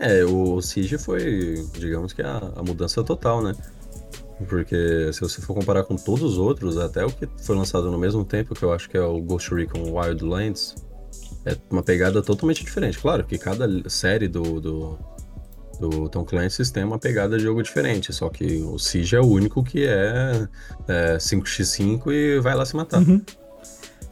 É, 0.00 0.24
o 0.24 0.60
Siege 0.60 0.98
foi, 0.98 1.64
digamos 1.78 2.12
que 2.12 2.22
a, 2.22 2.52
a, 2.56 2.62
mudança 2.62 3.04
total, 3.04 3.40
né? 3.40 3.54
Porque 4.48 5.10
se 5.12 5.20
você 5.20 5.40
for 5.40 5.54
comparar 5.54 5.84
com 5.84 5.94
todos 5.94 6.22
os 6.32 6.38
outros, 6.38 6.76
até 6.76 7.04
o 7.06 7.10
que 7.10 7.28
foi 7.38 7.56
lançado 7.56 7.88
no 7.88 7.96
mesmo 7.96 8.24
tempo, 8.24 8.52
que 8.52 8.64
eu 8.64 8.72
acho 8.72 8.90
que 8.90 8.96
é 8.96 9.02
o 9.02 9.20
Ghost 9.22 9.54
Recon 9.54 9.92
Wildlands, 9.92 10.74
é 11.46 11.56
uma 11.70 11.84
pegada 11.84 12.20
totalmente 12.20 12.64
diferente. 12.64 12.98
Claro 12.98 13.24
que 13.24 13.38
cada 13.38 13.88
série 13.88 14.26
do, 14.26 14.60
do 14.60 14.98
do 15.80 16.08
Tom 16.08 16.24
Clancy 16.24 16.72
tem 16.72 16.84
uma 16.84 16.98
pegada 16.98 17.36
de 17.36 17.44
jogo 17.44 17.62
diferente, 17.62 18.12
só 18.12 18.28
que 18.28 18.62
o 18.62 18.78
Siege 18.78 19.16
é 19.16 19.20
o 19.20 19.26
único 19.26 19.62
que 19.62 19.86
é, 19.86 20.46
é 20.88 21.16
5x5 21.16 22.12
e 22.12 22.40
vai 22.40 22.54
lá 22.54 22.64
se 22.64 22.74
matar. 22.76 23.00
Uhum. 23.00 23.20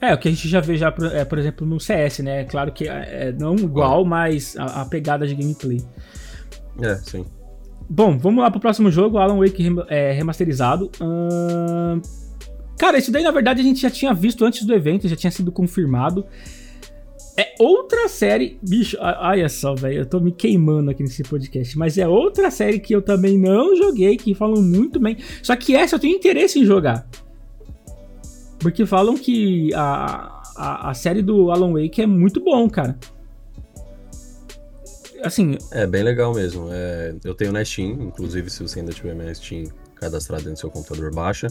É, 0.01 0.13
o 0.13 0.19
que 0.19 0.29
a 0.29 0.31
gente 0.31 0.49
já 0.49 0.61
vê 0.61 0.77
já, 0.77 0.95
é, 1.13 1.25
por 1.25 1.39
exemplo, 1.39 1.67
no 1.67 1.81
CS, 1.81 2.19
né? 2.19 2.45
Claro 2.45 2.73
que 2.73 2.89
é, 2.89 3.29
é 3.29 3.33
não 3.33 3.57
igual, 3.57 4.03
é. 4.03 4.05
mas 4.05 4.57
a, 4.57 4.83
a, 4.83 4.85
pegada 4.85 5.27
de 5.27 5.35
gameplay. 5.35 5.83
É, 6.83 6.97
sim. 6.97 7.25
Bom, 7.89 8.19
vamos 8.19 8.43
lá 8.43 8.51
pro 8.51 8.61
próximo 8.61 8.91
jogo, 8.91 9.19
Alan 9.19 9.39
Wake 9.39 9.67
é, 9.89 10.13
remasterizado. 10.13 10.91
Hum... 11.01 12.01
Cara, 12.77 12.99
isso 12.99 13.13
daí 13.13 13.23
na 13.23 13.31
verdade 13.31 13.61
a 13.61 13.65
gente 13.65 13.81
já 13.81 13.91
tinha 13.91 14.13
visto 14.13 14.45
antes 14.45 14.67
do 14.67 14.75
evento, 14.75 15.09
já 15.09 15.17
tinha 15.17 15.31
sido 15.31 15.53
confirmado. 15.53 16.27
É 17.37 17.55
outra 17.59 18.09
série. 18.09 18.59
Bicho, 18.63 18.97
olha 19.01 19.49
só, 19.49 19.75
velho. 19.75 20.01
Eu 20.01 20.07
tô 20.07 20.21
me 20.21 20.31
queimando 20.31 20.91
aqui 20.91 21.03
nesse 21.03 21.23
podcast. 21.23 21.77
Mas 21.77 21.99
é 21.99 22.07
outra 22.07 22.51
série 22.51 22.79
que 22.79 22.95
eu 22.95 23.03
também 23.03 23.37
não 23.37 23.77
joguei, 23.77 24.17
que 24.17 24.35
falam 24.35 24.63
muito 24.63 25.01
bem. 25.01 25.17
Só 25.43 25.57
que 25.57 25.75
essa 25.75 25.97
eu 25.97 26.01
tenho 26.01 26.17
interesse 26.17 26.61
em 26.61 26.65
jogar. 26.65 27.09
Porque 28.61 28.87
falam 28.87 29.17
que 29.17 29.75
a, 29.75 30.43
a, 30.57 30.91
a 30.91 30.95
série 30.95 31.23
do 31.23 31.51
Alan 31.51 31.73
Wake 31.73 32.01
é 32.01 32.07
muito 32.07 32.41
bom, 32.41 32.71
cara. 32.71 32.97
Assim. 35.23 35.59
É 35.73 35.87
bem 35.87 36.03
legal 36.03 36.33
mesmo. 36.35 36.69
É, 36.71 37.15
eu 37.25 37.35
tenho 37.35 37.51
na 37.51 37.65
Steam, 37.65 37.93
inclusive 38.03 38.49
se 38.49 38.63
você 38.63 38.79
ainda 38.79 38.93
tiver 38.93 39.15
na 39.15 39.35
Steam 39.35 39.65
cadastrado 40.05 40.51
no 40.51 40.57
seu 40.57 40.71
computador, 40.71 41.13
baixa. 41.15 41.49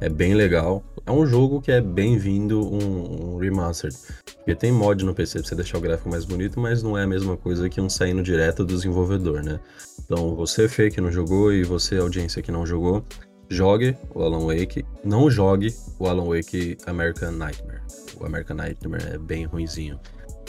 É 0.00 0.08
bem 0.08 0.34
legal. 0.34 0.84
É 1.06 1.10
um 1.10 1.26
jogo 1.26 1.60
que 1.60 1.72
é 1.72 1.80
bem-vindo 1.80 2.60
um, 2.60 3.34
um 3.34 3.38
remastered. 3.38 3.96
Porque 4.36 4.54
tem 4.54 4.70
mod 4.70 5.04
no 5.04 5.14
PC 5.14 5.38
pra 5.38 5.48
você 5.48 5.54
deixar 5.54 5.78
o 5.78 5.80
gráfico 5.80 6.08
mais 6.08 6.24
bonito, 6.24 6.60
mas 6.60 6.82
não 6.82 6.98
é 6.98 7.04
a 7.04 7.06
mesma 7.06 7.36
coisa 7.36 7.68
que 7.68 7.80
um 7.80 7.88
saindo 7.88 8.22
direto 8.22 8.64
do 8.64 8.74
desenvolvedor, 8.74 9.42
né? 9.42 9.58
Então, 10.04 10.34
você, 10.34 10.68
Fê, 10.68 10.90
que 10.90 11.00
não 11.00 11.10
jogou, 11.10 11.52
e 11.52 11.64
você, 11.64 11.96
audiência, 11.96 12.42
que 12.42 12.52
não 12.52 12.66
jogou, 12.66 13.02
jogue 13.48 13.96
o 14.14 14.22
Alan 14.22 14.46
Wake. 14.46 14.84
Não 15.02 15.30
jogue 15.30 15.74
o 15.98 16.06
Alan 16.06 16.26
Wake 16.26 16.76
American 16.86 17.32
Nightmare. 17.32 17.80
O 18.20 18.26
American 18.26 18.56
Nightmare 18.56 19.14
é 19.14 19.18
bem 19.18 19.44
ruinzinho. 19.44 19.98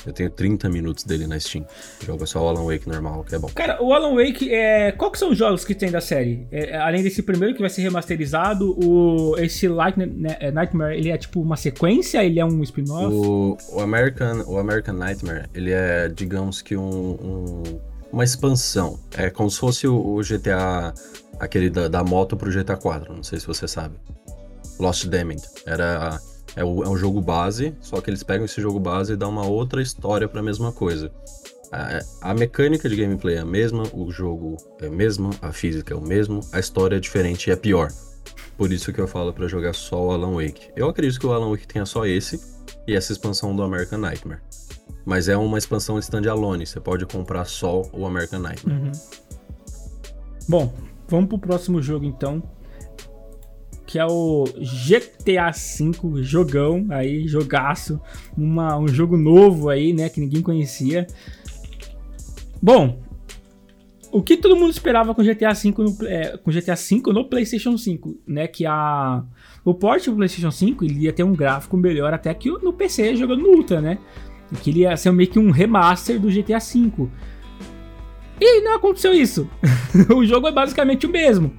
Eu 0.05 0.13
tenho 0.13 0.29
30 0.29 0.69
minutos 0.69 1.03
dele 1.03 1.27
na 1.27 1.39
Steam. 1.39 1.65
Joga 2.03 2.25
só 2.25 2.43
o 2.43 2.47
Alan 2.47 2.65
Wake 2.65 2.87
normal, 2.87 3.23
que 3.23 3.35
é 3.35 3.39
bom. 3.39 3.49
Cara, 3.53 3.81
o 3.81 3.93
Alan 3.93 4.15
Wake, 4.15 4.53
é... 4.53 4.91
qual 4.91 5.11
que 5.11 5.17
são 5.17 5.31
os 5.31 5.37
jogos 5.37 5.65
que 5.65 5.73
tem 5.73 5.91
da 5.91 6.01
série? 6.01 6.47
É, 6.51 6.77
além 6.77 7.03
desse 7.03 7.23
primeiro 7.23 7.55
que 7.55 7.61
vai 7.61 7.69
ser 7.69 7.81
remasterizado, 7.81 8.77
o... 8.79 9.37
esse 9.37 9.67
Light... 9.67 9.97
Né, 9.97 10.37
é, 10.39 10.51
Nightmare, 10.51 10.97
ele 10.97 11.09
é 11.09 11.17
tipo 11.17 11.41
uma 11.41 11.57
sequência? 11.57 12.23
Ele 12.23 12.39
é 12.39 12.45
um 12.45 12.61
spin-off? 12.63 13.13
O... 13.13 13.57
o, 13.71 13.79
American... 13.81 14.43
o 14.47 14.57
American 14.57 14.95
Nightmare, 14.95 15.45
ele 15.53 15.71
é, 15.71 16.09
digamos 16.09 16.61
que 16.61 16.75
um... 16.77 16.83
um... 16.83 17.63
uma 18.11 18.23
expansão. 18.23 18.99
É 19.17 19.29
como 19.29 19.49
se 19.49 19.59
fosse 19.59 19.87
o, 19.87 20.19
GTA, 20.21 20.93
aquele 21.39 21.69
da, 21.69 21.87
da 21.87 22.03
moto 22.03 22.37
pro 22.37 22.51
GTA 22.51 22.77
4, 22.77 23.13
não 23.13 23.23
sei 23.23 23.39
se 23.39 23.47
você 23.47 23.67
sabe. 23.67 23.95
Lost 24.79 25.05
Demon. 25.07 25.37
Era 25.65 26.19
é, 26.55 26.63
o, 26.63 26.83
é 26.83 26.89
um 26.89 26.97
jogo 26.97 27.21
base, 27.21 27.75
só 27.81 27.99
que 27.99 28.09
eles 28.09 28.23
pegam 28.23 28.45
esse 28.45 28.61
jogo 28.61 28.79
base 28.79 29.13
e 29.13 29.15
dão 29.15 29.29
uma 29.29 29.45
outra 29.45 29.81
história 29.81 30.27
para 30.27 30.39
a 30.39 30.43
mesma 30.43 30.71
coisa. 30.71 31.11
A, 31.71 32.29
a, 32.31 32.33
mecânica 32.33 32.87
de 32.87 32.95
gameplay 32.95 33.35
é 33.35 33.39
a 33.39 33.45
mesma, 33.45 33.83
o 33.93 34.09
jogo 34.11 34.55
é 34.79 34.87
o 34.87 34.91
mesmo, 34.91 35.31
a 35.41 35.51
física 35.51 35.93
é 35.93 35.97
o 35.97 36.01
mesmo, 36.01 36.39
a 36.53 36.59
história 36.59 36.95
é 36.95 36.99
diferente 36.99 37.47
e 37.47 37.51
é 37.51 37.55
pior. 37.55 37.91
Por 38.57 38.71
isso 38.71 38.93
que 38.93 39.01
eu 39.01 39.07
falo 39.07 39.33
para 39.33 39.47
jogar 39.47 39.73
só 39.73 40.01
o 40.01 40.11
Alan 40.11 40.35
Wake. 40.35 40.69
Eu 40.75 40.87
acredito 40.87 41.19
que 41.19 41.27
o 41.27 41.33
Alan 41.33 41.49
Wake 41.49 41.67
tenha 41.67 41.85
só 41.85 42.05
esse 42.05 42.39
e 42.87 42.95
essa 42.95 43.11
expansão 43.11 43.53
do 43.53 43.61
American 43.63 43.99
Nightmare. 43.99 44.39
Mas 45.03 45.27
é 45.27 45.35
uma 45.35 45.57
expansão 45.57 45.99
standalone, 45.99 46.65
você 46.65 46.79
pode 46.79 47.05
comprar 47.05 47.45
só 47.45 47.81
o 47.91 48.05
American 48.05 48.39
Nightmare. 48.39 48.79
Uhum. 48.79 48.91
Bom, 50.47 50.73
vamos 51.07 51.27
pro 51.27 51.39
próximo 51.39 51.81
jogo 51.81 52.05
então. 52.05 52.41
Que 53.85 53.99
é 53.99 54.05
o 54.05 54.45
GTA 54.45 55.51
V, 55.51 56.23
jogão 56.23 56.87
aí, 56.89 57.27
jogaço. 57.27 57.99
Uma, 58.37 58.77
um 58.77 58.87
jogo 58.87 59.15
novo 59.15 59.69
aí, 59.69 59.93
né? 59.93 60.09
Que 60.09 60.19
ninguém 60.19 60.41
conhecia. 60.41 61.05
Bom, 62.61 62.99
o 64.11 64.23
que 64.23 64.37
todo 64.37 64.55
mundo 64.55 64.71
esperava 64.71 65.13
com 65.13 65.21
GTA 65.21 65.53
V 65.53 65.73
no, 65.77 66.07
é, 66.07 66.37
com 66.37 66.49
GTA 66.49 66.75
V 66.75 67.13
no 67.13 67.25
PlayStation 67.25 67.77
5, 67.77 68.17
né? 68.25 68.47
Que 68.47 68.65
a 68.65 69.23
o 69.65 69.73
port 69.73 70.05
do 70.05 70.15
PlayStation 70.15 70.51
5 70.51 70.85
ele 70.85 70.99
ia 71.01 71.11
ter 71.11 71.23
um 71.23 71.33
gráfico 71.33 71.75
melhor 71.75 72.13
até 72.13 72.33
que 72.33 72.49
no 72.49 72.71
PC 72.71 73.15
jogando 73.15 73.41
no 73.41 73.49
Ultra, 73.49 73.81
né? 73.81 73.97
Que 74.61 74.69
ele 74.69 74.79
ia 74.81 74.95
ser 74.95 75.11
meio 75.11 75.29
que 75.29 75.37
um 75.37 75.51
remaster 75.51 76.19
do 76.19 76.29
GTA 76.29 76.59
V. 76.59 77.09
E 78.39 78.61
não 78.61 78.75
aconteceu 78.75 79.13
isso. 79.13 79.49
o 80.15 80.25
jogo 80.25 80.47
é 80.47 80.51
basicamente 80.51 81.05
o 81.05 81.09
mesmo. 81.09 81.53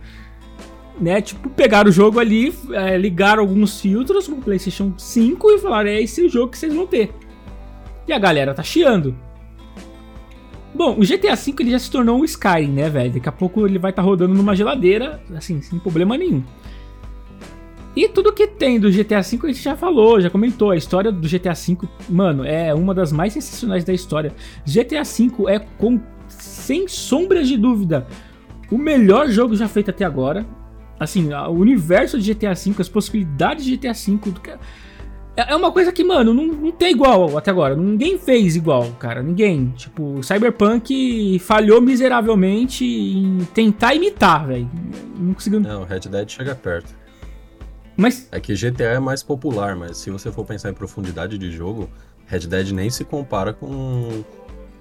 Né? 1.01 1.21
Tipo, 1.21 1.51
pegaram 1.51 1.91
o 1.91 1.93
jogo 1.93 2.19
ali, 2.19 2.55
é, 2.73 2.97
ligaram 2.97 3.43
alguns 3.43 3.81
filtros 3.81 4.29
no 4.29 4.37
PlayStation 4.37 4.95
5 4.97 5.51
e 5.51 5.59
falaram: 5.59 5.91
é 5.91 6.01
esse 6.01 6.23
o 6.23 6.29
jogo 6.29 6.53
que 6.53 6.59
vocês 6.59 6.75
vão 6.75 6.87
ter. 6.87 7.13
E 8.09 8.13
a 8.13 8.19
galera 8.19 8.55
tá 8.55 8.63
chiando. 8.63 9.15
Bom, 10.75 10.99
o 10.99 11.01
GTA 11.01 11.35
V 11.35 11.55
ele 11.61 11.71
já 11.71 11.79
se 11.79 11.91
tornou 11.91 12.21
um 12.21 12.25
Skyrim, 12.25 12.71
né, 12.71 12.91
velho? 12.91 13.13
Daqui 13.13 13.29
a 13.29 13.33
pouco 13.33 13.67
ele 13.67 13.79
vai 13.79 13.91
estar 13.91 14.03
tá 14.03 14.07
rodando 14.07 14.35
numa 14.35 14.55
geladeira, 14.55 15.23
assim, 15.35 15.61
sem 15.63 15.79
problema 15.79 16.17
nenhum. 16.17 16.43
E 17.97 18.07
tudo 18.09 18.31
que 18.31 18.47
tem 18.47 18.79
do 18.79 18.91
GTA 18.91 19.23
V 19.23 19.39
a 19.43 19.47
gente 19.47 19.63
já 19.63 19.75
falou, 19.75 20.21
já 20.21 20.29
comentou. 20.29 20.71
A 20.71 20.77
história 20.77 21.11
do 21.11 21.27
GTA 21.27 21.55
V, 21.55 21.79
mano, 22.11 22.45
é 22.45 22.75
uma 22.75 22.93
das 22.93 23.11
mais 23.11 23.33
sensacionais 23.33 23.85
da 23.85 23.93
história. 23.95 24.35
GTA 24.67 25.03
V 25.03 25.33
é, 25.49 25.59
com, 25.59 25.99
sem 26.29 26.87
sombras 26.87 27.49
de 27.49 27.57
dúvida, 27.57 28.07
o 28.71 28.77
melhor 28.77 29.29
jogo 29.29 29.57
já 29.57 29.67
feito 29.67 29.91
até 29.91 30.05
agora. 30.05 30.45
Assim, 30.99 31.33
o 31.33 31.53
universo 31.53 32.19
de 32.19 32.33
GTA 32.33 32.55
V, 32.55 32.75
as 32.79 32.89
possibilidades 32.89 33.65
de 33.65 33.77
GTA 33.77 33.93
V. 33.93 34.59
É, 35.37 35.53
é 35.53 35.57
uma 35.57 35.71
coisa 35.71 35.93
que, 35.93 36.03
mano, 36.03 36.33
não, 36.33 36.47
não 36.47 36.73
tem 36.73 36.93
igual 36.93 37.37
até 37.37 37.51
agora. 37.51 37.77
Ninguém 37.77 38.19
fez 38.19 38.57
igual, 38.57 38.91
cara. 38.93 39.23
Ninguém. 39.23 39.73
Tipo, 39.77 40.23
Cyberpunk 40.23 41.39
falhou 41.41 41.81
miseravelmente 41.81 42.85
em 42.85 43.47
tentar 43.53 43.95
imitar, 43.95 44.47
velho. 44.47 44.71
Não 45.19 45.35
conseguiu. 45.35 45.61
Não, 45.61 45.85
Red 45.85 46.01
Dead 46.01 46.29
chega 46.31 46.55
perto. 46.55 46.95
Mas... 47.97 48.29
É 48.33 48.41
que 48.41 48.55
GTA 48.55 48.85
é 48.85 48.99
mais 48.99 49.23
popular, 49.23 49.77
mas 49.77 49.99
se 49.99 50.11
você 50.11 50.33
for 50.33 50.45
pensar 50.45 50.71
em 50.71 50.75
profundidade 50.75 51.37
de 51.37 51.51
jogo, 51.51 51.89
Red 52.27 52.41
Dead 52.41 52.71
nem 52.73 52.91
se 52.91 53.05
compara 53.05 53.53
com, 53.53 54.25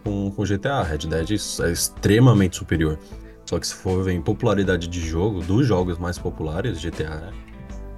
com, 0.04 0.32
com 0.32 0.43
GTA. 0.43 0.84
Red 0.84 1.10
Dead 1.10 1.32
é 1.32 1.71
extremamente 1.71 2.56
superior. 2.56 2.97
Só 3.46 3.60
que 3.60 3.68
se 3.68 3.76
for 3.76 4.04
ver 4.04 4.14
em 4.14 4.22
popularidade 4.22 4.88
de 4.88 5.00
jogo, 5.00 5.42
dos 5.42 5.68
jogos 5.68 5.98
mais 5.98 6.18
populares, 6.18 6.82
GTA 6.82 7.32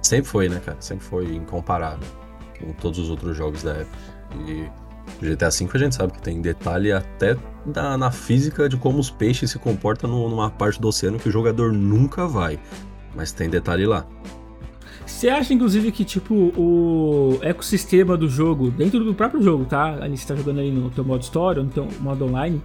sempre 0.02 0.28
foi, 0.28 0.48
né, 0.48 0.60
cara? 0.64 0.76
Sempre 0.80 1.04
foi 1.04 1.34
incomparável 1.34 2.06
com 2.60 2.72
todos 2.74 2.98
os 2.98 3.10
outros 3.10 3.36
jogos 3.36 3.62
da 3.62 3.72
época. 3.72 3.98
E 4.46 4.68
GTA 5.22 5.48
V 5.48 5.68
a 5.72 5.78
gente 5.78 5.94
sabe 5.94 6.12
que 6.12 6.22
tem 6.22 6.40
detalhe 6.40 6.92
até 6.92 7.36
da, 7.64 7.96
na 7.96 8.10
física 8.10 8.68
de 8.68 8.76
como 8.76 8.98
os 8.98 9.10
peixes 9.10 9.50
se 9.50 9.58
comportam 9.58 10.10
numa 10.10 10.50
parte 10.50 10.80
do 10.80 10.88
oceano 10.88 11.18
que 11.18 11.28
o 11.28 11.32
jogador 11.32 11.72
nunca 11.72 12.26
vai. 12.26 12.58
Mas 13.14 13.32
tem 13.32 13.48
detalhe 13.48 13.86
lá. 13.86 14.06
Você 15.06 15.30
acha, 15.30 15.54
inclusive, 15.54 15.90
que, 15.90 16.04
tipo, 16.04 16.34
o 16.34 17.38
ecossistema 17.40 18.16
do 18.16 18.28
jogo, 18.28 18.70
dentro 18.70 19.02
do 19.02 19.14
próprio 19.14 19.42
jogo, 19.42 19.64
tá? 19.64 19.94
Ali 20.02 20.16
você 20.16 20.28
tá 20.28 20.36
jogando 20.36 20.60
ali 20.60 20.70
no 20.70 20.90
teu 20.90 21.02
modo 21.02 21.22
história, 21.22 21.62
no 21.62 21.70
teu 21.70 21.88
modo 22.00 22.26
online, 22.26 22.62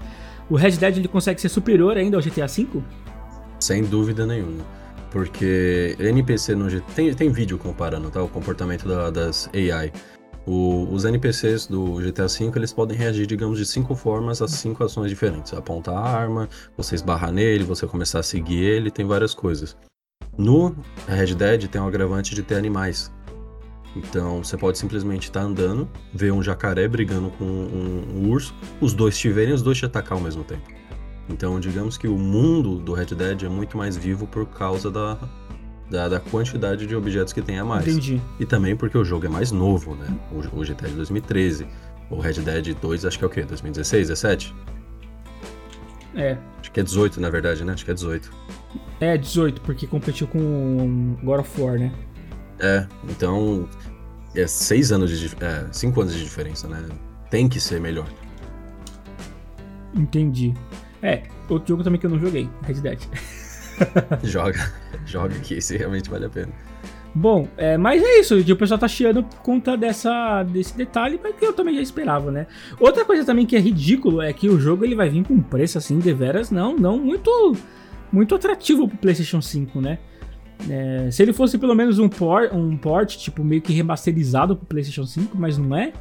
o 0.50 0.56
Red 0.56 0.72
Dead 0.72 0.98
ele 0.98 1.08
consegue 1.08 1.40
ser 1.40 1.50
superior 1.50 1.98
ainda 1.98 2.18
ao 2.18 2.24
GTA 2.24 2.48
V? 2.48 2.82
Sem 3.60 3.84
dúvida 3.84 4.26
nenhuma. 4.26 4.64
Porque 5.12 5.96
NPC 6.00 6.56
no 6.56 6.68
GTA. 6.68 6.94
Tem, 6.96 7.14
tem 7.14 7.32
vídeo 7.32 7.58
comparando, 7.58 8.10
tá? 8.10 8.22
O 8.22 8.28
comportamento 8.28 8.88
da, 8.88 9.10
das 9.12 9.50
AI. 9.54 9.92
O, 10.46 10.88
os 10.92 11.06
NPCs 11.06 11.68
do 11.68 12.02
GTA 12.02 12.28
V 12.28 12.52
eles 12.56 12.74
podem 12.74 12.98
reagir, 12.98 13.26
digamos, 13.26 13.58
de 13.58 13.66
cinco 13.66 13.96
formas 13.96 14.42
a 14.42 14.48
cinco 14.48 14.84
ações 14.84 15.10
diferentes: 15.10 15.54
apontar 15.54 15.96
a 15.96 16.02
arma, 16.02 16.50
você 16.76 16.96
esbarrar 16.96 17.32
nele, 17.32 17.64
você 17.64 17.88
começar 17.88 18.20
a 18.20 18.24
seguir 18.24 18.64
ele, 18.64 18.92
tem 18.92 19.06
várias 19.06 19.34
coisas. 19.34 19.78
No 20.38 20.76
Red 21.08 21.36
Dead 21.36 21.68
tem 21.68 21.80
o 21.80 21.86
agravante 21.86 22.34
de 22.34 22.42
ter 22.42 22.56
animais. 22.56 23.12
Então 23.96 24.44
você 24.44 24.58
pode 24.58 24.78
simplesmente 24.78 25.24
estar 25.24 25.42
tá 25.42 25.46
andando, 25.46 25.88
ver 26.14 26.32
um 26.32 26.42
jacaré 26.42 26.88
brigando 26.88 27.30
com 27.32 27.46
um, 27.46 28.04
um, 28.16 28.30
urso, 28.30 28.54
os 28.82 28.94
dois 28.94 29.18
te 29.18 29.30
verem 29.30 29.52
e 29.52 29.54
os 29.54 29.62
dois 29.62 29.78
te 29.78 29.86
atacar 29.86 30.18
ao 30.18 30.24
mesmo 30.24 30.44
tempo. 30.44 30.64
Então 31.30 31.60
digamos 31.60 31.98
que 31.98 32.08
o 32.08 32.18
mundo 32.18 32.80
do 32.80 32.94
Red 32.94 33.08
Dead 33.08 33.44
é 33.44 33.50
muito 33.50 33.78
mais 33.78 33.96
vivo 33.96 34.26
por 34.26 34.46
causa 34.48 34.90
da, 34.90 35.18
da, 35.90 36.10
da 36.10 36.20
quantidade 36.20 36.88
de 36.88 36.96
objetos 36.96 37.34
que 37.34 37.42
tem 37.42 37.60
a 37.60 37.66
mais. 37.66 37.88
Entendi. 37.88 38.22
E 38.40 38.46
também 38.46 38.76
porque 38.76 38.98
o 38.98 39.06
jogo 39.06 39.26
é 39.26 39.30
mais 39.30 39.52
novo, 39.52 39.96
né? 39.96 40.08
O, 40.32 40.60
o 40.60 40.66
GTA 40.66 40.88
de 40.88 40.96
2013. 40.96 41.68
O 42.10 42.20
Red 42.20 42.34
Dead 42.34 42.76
2 42.80 43.06
acho 43.06 43.18
que 43.18 43.24
é 43.24 43.28
o 43.28 43.30
quê? 43.30 43.44
2016, 43.44 44.10
17? 44.10 44.54
É. 46.16 46.38
Acho 46.60 46.72
que 46.72 46.80
é 46.80 46.84
18, 46.84 47.20
na 47.20 47.30
verdade, 47.30 47.64
né? 47.64 47.74
Acho 47.74 47.86
que 47.86 47.92
é 47.92 47.94
18. 47.94 48.32
É, 49.00 49.18
18, 49.18 49.62
porque 49.62 49.88
competiu 49.88 50.28
com 50.28 51.18
God 51.24 51.40
of 51.40 51.62
War, 51.62 51.80
né? 51.80 51.92
É, 52.60 52.88
então. 53.10 53.68
É 54.36 54.48
6 54.48 54.92
anos 54.92 55.20
de. 55.20 55.36
É, 55.42 55.66
5 55.72 56.02
anos 56.02 56.14
de 56.14 56.24
diferença, 56.24 56.68
né? 56.68 56.84
Tem 57.30 57.48
que 57.48 57.60
ser 57.60 57.80
melhor. 57.80 58.08
Entendi. 59.96 60.54
É, 61.02 61.24
outro 61.50 61.70
jogo 61.70 61.84
também 61.84 62.00
que 62.00 62.06
eu 62.06 62.10
não 62.10 62.20
joguei, 62.20 62.50
Red 62.64 62.76
Dead. 62.76 63.00
joga, 64.24 64.72
joga 65.06 65.36
que 65.40 65.56
esse 65.56 65.78
realmente 65.78 66.10
vale 66.10 66.26
a 66.26 66.30
pena. 66.30 66.52
Bom, 67.16 67.48
é, 67.58 67.78
mas 67.78 68.02
é 68.02 68.20
isso, 68.20 68.36
o 68.36 68.56
pessoal 68.56 68.80
tá 68.80 68.88
chiando 68.88 69.24
por 69.24 69.40
conta 69.42 69.78
dessa, 69.78 70.42
desse 70.44 70.76
detalhe, 70.76 71.20
mas 71.22 71.36
que 71.36 71.46
eu 71.46 71.54
também 71.54 71.76
já 71.76 71.82
esperava, 71.82 72.32
né? 72.32 72.48
Outra 72.80 73.06
coisa 73.06 73.24
também 73.24 73.46
que 73.46 73.56
é 73.56 73.60
ridículo 73.60 74.20
é 74.20 74.34
que 74.34 74.50
o 74.50 74.60
jogo 74.60 74.84
ele 74.84 74.96
vai 74.96 75.10
vir 75.10 75.24
com 75.24 75.36
um 75.36 75.42
preço 75.42 75.78
assim, 75.78 76.00
de 76.00 76.12
veras, 76.12 76.50
não, 76.50 76.76
não 76.76 76.98
muito, 76.98 77.56
muito 78.12 78.34
atrativo 78.34 78.88
pro 78.88 78.98
PlayStation 78.98 79.42
5, 79.42 79.80
né? 79.80 80.00
É, 80.70 81.10
se 81.12 81.22
ele 81.22 81.34
fosse 81.34 81.58
pelo 81.58 81.76
menos 81.76 82.00
um 82.00 82.08
port, 82.08 82.52
um 82.54 82.78
port, 82.78 83.18
tipo, 83.18 83.44
meio 83.44 83.62
que 83.62 83.74
remasterizado 83.74 84.56
pro 84.56 84.66
PlayStation 84.66 85.06
5, 85.06 85.38
mas 85.38 85.58
não 85.58 85.76
é. 85.76 85.92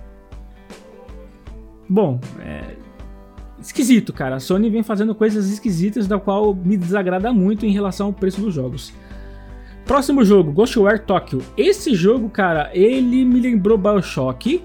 Bom, 1.89 2.21
é, 2.41 2.77
esquisito, 3.61 4.13
cara. 4.13 4.37
A 4.37 4.41
Sony 4.41 4.71
vem 4.71 4.83
fazendo 4.83 5.15
coisas 5.15 5.51
esquisitas, 5.51 6.07
da 6.07 6.19
qual 6.19 6.55
me 6.55 6.77
desagrada 6.77 7.33
muito 7.33 7.67
em 7.67 7.73
relação 7.73 8.07
ao 8.09 8.13
preço 8.13 8.41
dos 8.41 8.55
jogos. 8.55 8.93
Próximo 9.85 10.25
jogo, 10.25 10.53
Ghostwire 10.53 11.01
Tokyo. 11.01 11.43
Esse 11.57 11.95
jogo, 11.95 12.29
cara, 12.29 12.71
ele 12.73 13.25
me 13.25 13.41
lembrou 13.41 13.77
Bioshock. 13.77 14.63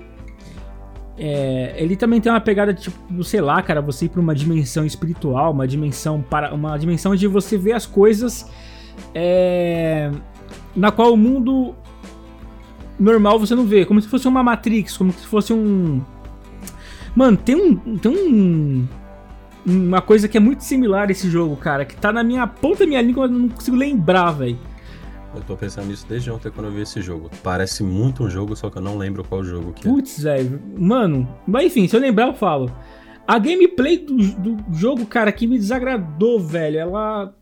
É, 1.17 1.73
ele 1.77 1.95
também 1.95 2.21
tem 2.21 2.31
uma 2.31 2.39
pegada 2.39 2.71
tipo, 2.71 3.23
sei 3.23 3.41
lá, 3.41 3.59
cara, 3.63 3.81
você 3.81 4.05
ir 4.05 4.09
para 4.09 4.21
uma 4.21 4.35
dimensão 4.35 4.85
espiritual, 4.85 5.51
uma 5.51 5.67
dimensão 5.67 6.21
para 6.21 6.53
uma 6.53 6.77
dimensão 6.77 7.15
de 7.15 7.25
você 7.25 7.57
ver 7.57 7.73
as 7.73 7.87
coisas 7.87 8.47
é, 9.13 10.11
na 10.75 10.91
qual 10.91 11.13
o 11.13 11.17
mundo 11.17 11.75
normal 12.99 13.39
você 13.39 13.55
não 13.55 13.65
vê, 13.65 13.85
como 13.85 14.01
se 14.01 14.07
fosse 14.07 14.27
uma 14.27 14.43
Matrix, 14.43 14.97
como 14.97 15.11
se 15.11 15.25
fosse 15.25 15.53
um 15.53 16.01
Mano, 17.15 17.35
tem 17.35 17.55
um 17.55 17.97
tem 17.97 18.11
um 18.11 18.87
uma 19.65 20.01
coisa 20.01 20.27
que 20.27 20.37
é 20.37 20.39
muito 20.39 20.63
similar 20.63 21.09
a 21.09 21.11
esse 21.11 21.29
jogo, 21.29 21.55
cara, 21.57 21.83
que 21.83 21.95
tá 21.95 22.13
na 22.13 22.23
minha 22.23 22.47
ponta 22.47 22.79
da 22.79 22.85
minha 22.85 23.01
língua, 23.01 23.25
eu 23.25 23.29
não 23.29 23.49
consigo 23.49 23.75
lembrar, 23.75 24.31
velho. 24.31 24.57
Eu 25.35 25.41
tô 25.41 25.57
pensando 25.57 25.87
nisso 25.87 26.05
desde 26.07 26.31
ontem 26.31 26.49
quando 26.49 26.67
eu 26.67 26.71
vi 26.71 26.81
esse 26.81 27.01
jogo. 27.01 27.29
Parece 27.43 27.83
muito 27.83 28.23
um 28.23 28.29
jogo, 28.29 28.55
só 28.55 28.69
que 28.69 28.77
eu 28.77 28.81
não 28.81 28.97
lembro 28.97 29.23
qual 29.23 29.43
jogo 29.43 29.73
que 29.73 29.87
é. 29.87 29.91
Putz, 29.91 30.23
velho. 30.23 30.61
Mano, 30.77 31.27
mas 31.45 31.65
enfim, 31.65 31.87
se 31.87 31.95
eu 31.95 31.99
lembrar 31.99 32.27
eu 32.27 32.33
falo. 32.33 32.71
A 33.27 33.37
gameplay 33.37 33.97
do, 33.97 34.15
do 34.15 34.57
jogo, 34.73 35.05
cara, 35.05 35.31
que 35.31 35.45
me 35.45 35.57
desagradou, 35.57 36.39
velho. 36.39 36.79
Ela. 36.79 37.35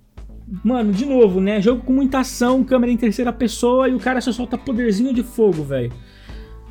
Mano, 0.63 0.91
de 0.91 1.05
novo, 1.05 1.41
né? 1.41 1.62
Jogo 1.62 1.81
com 1.84 1.93
muita 1.93 2.19
ação, 2.19 2.63
câmera 2.63 2.91
em 2.91 2.97
terceira 2.97 3.34
pessoa 3.34 3.89
e 3.89 3.95
o 3.95 3.99
cara 3.99 4.21
só 4.21 4.31
solta 4.31 4.58
poderzinho 4.58 5.13
de 5.13 5.23
fogo, 5.23 5.63
velho. 5.63 5.91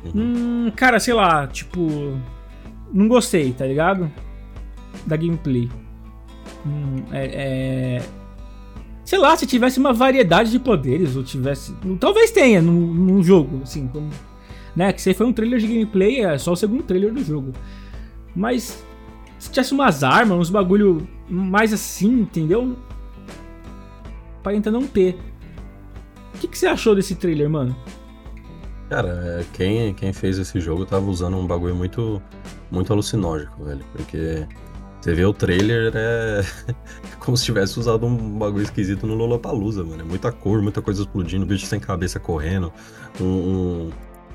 Uhum. 0.05 0.67
Hum, 0.67 0.71
cara, 0.75 0.99
sei 0.99 1.13
lá, 1.13 1.45
tipo. 1.47 2.17
Não 2.93 3.07
gostei, 3.07 3.51
tá 3.51 3.65
ligado? 3.65 4.09
Da 5.05 5.17
gameplay. 5.17 5.69
Hum, 6.65 7.03
é, 7.11 7.99
é 7.99 8.01
sei 9.05 9.19
lá, 9.19 9.37
se 9.37 9.45
tivesse 9.45 9.79
uma 9.79 9.93
variedade 9.93 10.49
de 10.49 10.59
poderes, 10.59 11.15
ou 11.15 11.23
tivesse. 11.23 11.73
Talvez 11.99 12.31
tenha 12.31 12.61
num, 12.61 12.93
num 12.93 13.23
jogo, 13.23 13.61
assim, 13.63 13.87
como. 13.87 14.09
Né? 14.75 14.91
Que 14.91 15.07
aí 15.07 15.15
foi 15.15 15.25
um 15.25 15.31
trailer 15.31 15.59
de 15.59 15.67
gameplay, 15.67 16.25
é 16.25 16.37
só 16.37 16.51
o 16.51 16.55
segundo 16.55 16.83
trailer 16.83 17.13
do 17.13 17.23
jogo. 17.23 17.53
Mas 18.35 18.83
se 19.39 19.49
tivesse 19.49 19.73
umas 19.73 20.03
armas, 20.03 20.37
uns 20.37 20.49
bagulho 20.49 21.07
mais 21.29 21.71
assim, 21.71 22.21
entendeu? 22.21 22.75
Aparenta 24.45 24.69
não 24.69 24.85
ter. 24.85 25.17
O 26.35 26.37
que, 26.37 26.47
que 26.47 26.55
você 26.55 26.67
achou 26.67 26.93
desse 26.93 27.15
trailer, 27.15 27.49
mano? 27.49 27.75
Cara, 28.91 29.39
é, 29.41 29.45
quem, 29.53 29.91
quem 29.95 30.13
fez 30.13 30.37
esse 30.37 30.59
jogo 30.59 30.85
tava 30.85 31.07
usando 31.07 31.35
um 31.35 31.47
bagulho 31.47 31.75
muito, 31.75 32.21
muito 32.69 32.93
alucinógico, 32.93 33.63
velho. 33.63 33.83
Porque 33.91 34.47
você 35.01 35.15
vê 35.15 35.25
o 35.25 35.33
trailer, 35.33 35.91
é 35.95 36.41
como 37.19 37.35
se 37.35 37.43
tivesse 37.43 37.79
usado 37.79 38.05
um 38.05 38.37
bagulho 38.37 38.61
esquisito 38.61 39.07
no 39.07 39.15
Lollapalooza, 39.15 39.83
mano. 39.83 40.03
É 40.03 40.05
muita 40.05 40.31
cor, 40.31 40.61
muita 40.61 40.79
coisa 40.79 41.01
explodindo, 41.01 41.43
bicho 41.43 41.65
sem 41.65 41.79
cabeça 41.79 42.19
correndo, 42.19 42.71
um, 43.19 43.25
um, 43.25 43.91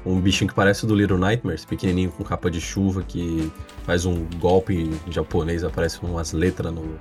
um, 0.07 0.21
bichinho 0.21 0.49
que 0.49 0.57
parece 0.57 0.87
do 0.87 0.95
Little 0.97 1.19
Nightmares, 1.19 1.65
pequenininho 1.65 2.11
com 2.11 2.25
capa 2.25 2.51
de 2.51 2.61
chuva, 2.61 3.05
que 3.05 3.49
faz 3.85 4.05
um 4.05 4.25
golpe 4.41 4.91
japonês, 5.09 5.63
aparece 5.63 6.01
umas 6.03 6.33
letras 6.33 6.75
no, 6.75 6.99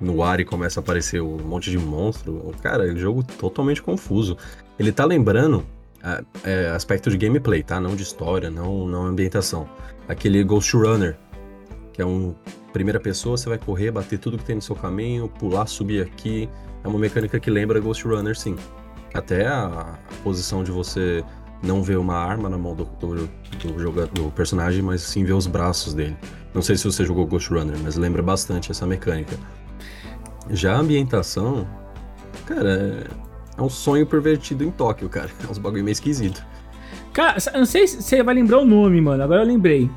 no 0.00 0.22
ar 0.22 0.40
e 0.40 0.44
começa 0.44 0.80
a 0.80 0.82
aparecer 0.82 1.20
um 1.20 1.38
monte 1.38 1.70
de 1.70 1.78
monstro. 1.78 2.52
Cara, 2.62 2.88
é 2.88 2.92
um 2.92 2.96
jogo 2.96 3.22
totalmente 3.22 3.82
confuso. 3.82 4.36
Ele 4.78 4.92
tá 4.92 5.04
lembrando 5.04 5.64
é, 6.44 6.68
aspecto 6.68 7.10
de 7.10 7.16
gameplay, 7.16 7.62
tá? 7.62 7.80
Não 7.80 7.96
de 7.96 8.02
história, 8.02 8.50
não, 8.50 8.86
não 8.86 9.06
ambientação. 9.06 9.68
Aquele 10.08 10.42
Ghost 10.44 10.76
Runner, 10.76 11.16
que 11.92 12.00
é 12.00 12.06
um 12.06 12.34
primeira 12.72 13.00
pessoa, 13.00 13.38
você 13.38 13.48
vai 13.48 13.56
correr, 13.56 13.90
bater 13.90 14.18
tudo 14.18 14.36
que 14.36 14.44
tem 14.44 14.56
no 14.56 14.62
seu 14.62 14.76
caminho, 14.76 15.28
pular, 15.28 15.66
subir 15.66 16.02
aqui. 16.02 16.48
É 16.84 16.88
uma 16.88 16.98
mecânica 16.98 17.40
que 17.40 17.50
lembra 17.50 17.80
Ghost 17.80 18.06
Runner, 18.06 18.36
sim. 18.38 18.54
Até 19.14 19.46
a, 19.46 19.64
a 19.64 20.22
posição 20.22 20.62
de 20.62 20.70
você 20.70 21.24
não 21.62 21.82
ver 21.82 21.96
uma 21.96 22.14
arma 22.14 22.50
na 22.50 22.58
mão 22.58 22.74
do, 22.74 22.84
do, 22.84 23.26
do, 23.26 23.78
jogador, 23.78 24.12
do 24.12 24.30
personagem, 24.30 24.82
mas 24.82 25.00
sim 25.00 25.24
ver 25.24 25.32
os 25.32 25.46
braços 25.46 25.94
dele. 25.94 26.16
Não 26.52 26.60
sei 26.60 26.76
se 26.76 26.84
você 26.84 27.04
jogou 27.04 27.26
Ghost 27.26 27.48
Runner, 27.50 27.76
mas 27.82 27.96
lembra 27.96 28.22
bastante 28.22 28.70
essa 28.70 28.86
mecânica. 28.86 29.36
Já 30.50 30.74
a 30.74 30.78
ambientação, 30.78 31.66
cara, 32.46 33.04
é 33.56 33.62
um 33.62 33.68
sonho 33.68 34.06
pervertido 34.06 34.64
em 34.64 34.70
Tóquio, 34.70 35.08
cara. 35.08 35.30
É 35.46 35.50
uns 35.50 35.58
bagulho 35.58 35.84
meio 35.84 35.92
esquisito. 35.92 36.44
Cara, 37.12 37.36
não 37.54 37.64
sei 37.64 37.86
se 37.86 38.02
você 38.02 38.22
vai 38.22 38.34
lembrar 38.34 38.58
o 38.58 38.64
nome, 38.64 39.00
mano. 39.00 39.22
Agora 39.22 39.42
eu 39.42 39.46
lembrei. 39.46 39.90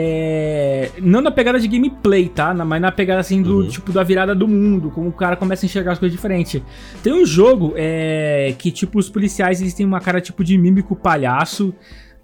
É... 0.00 0.90
Não 1.02 1.20
na 1.20 1.30
pegada 1.30 1.58
de 1.58 1.66
gameplay, 1.66 2.28
tá? 2.28 2.54
Mas 2.54 2.80
na 2.80 2.92
pegada 2.92 3.20
assim 3.20 3.42
do 3.42 3.58
uhum. 3.58 3.68
tipo 3.68 3.92
da 3.92 4.02
virada 4.02 4.34
do 4.34 4.46
mundo, 4.46 4.90
como 4.90 5.08
o 5.08 5.12
cara 5.12 5.36
começa 5.36 5.64
a 5.64 5.66
enxergar 5.66 5.92
as 5.92 5.98
coisas 5.98 6.14
diferentes. 6.16 6.62
Tem 7.02 7.12
um 7.12 7.26
jogo 7.26 7.74
é... 7.76 8.54
que, 8.58 8.70
tipo, 8.70 8.98
os 8.98 9.10
policiais 9.10 9.60
eles 9.60 9.74
têm 9.74 9.84
uma 9.84 10.00
cara 10.00 10.20
tipo 10.20 10.42
de 10.42 10.56
mímico 10.56 10.96
palhaço. 10.96 11.74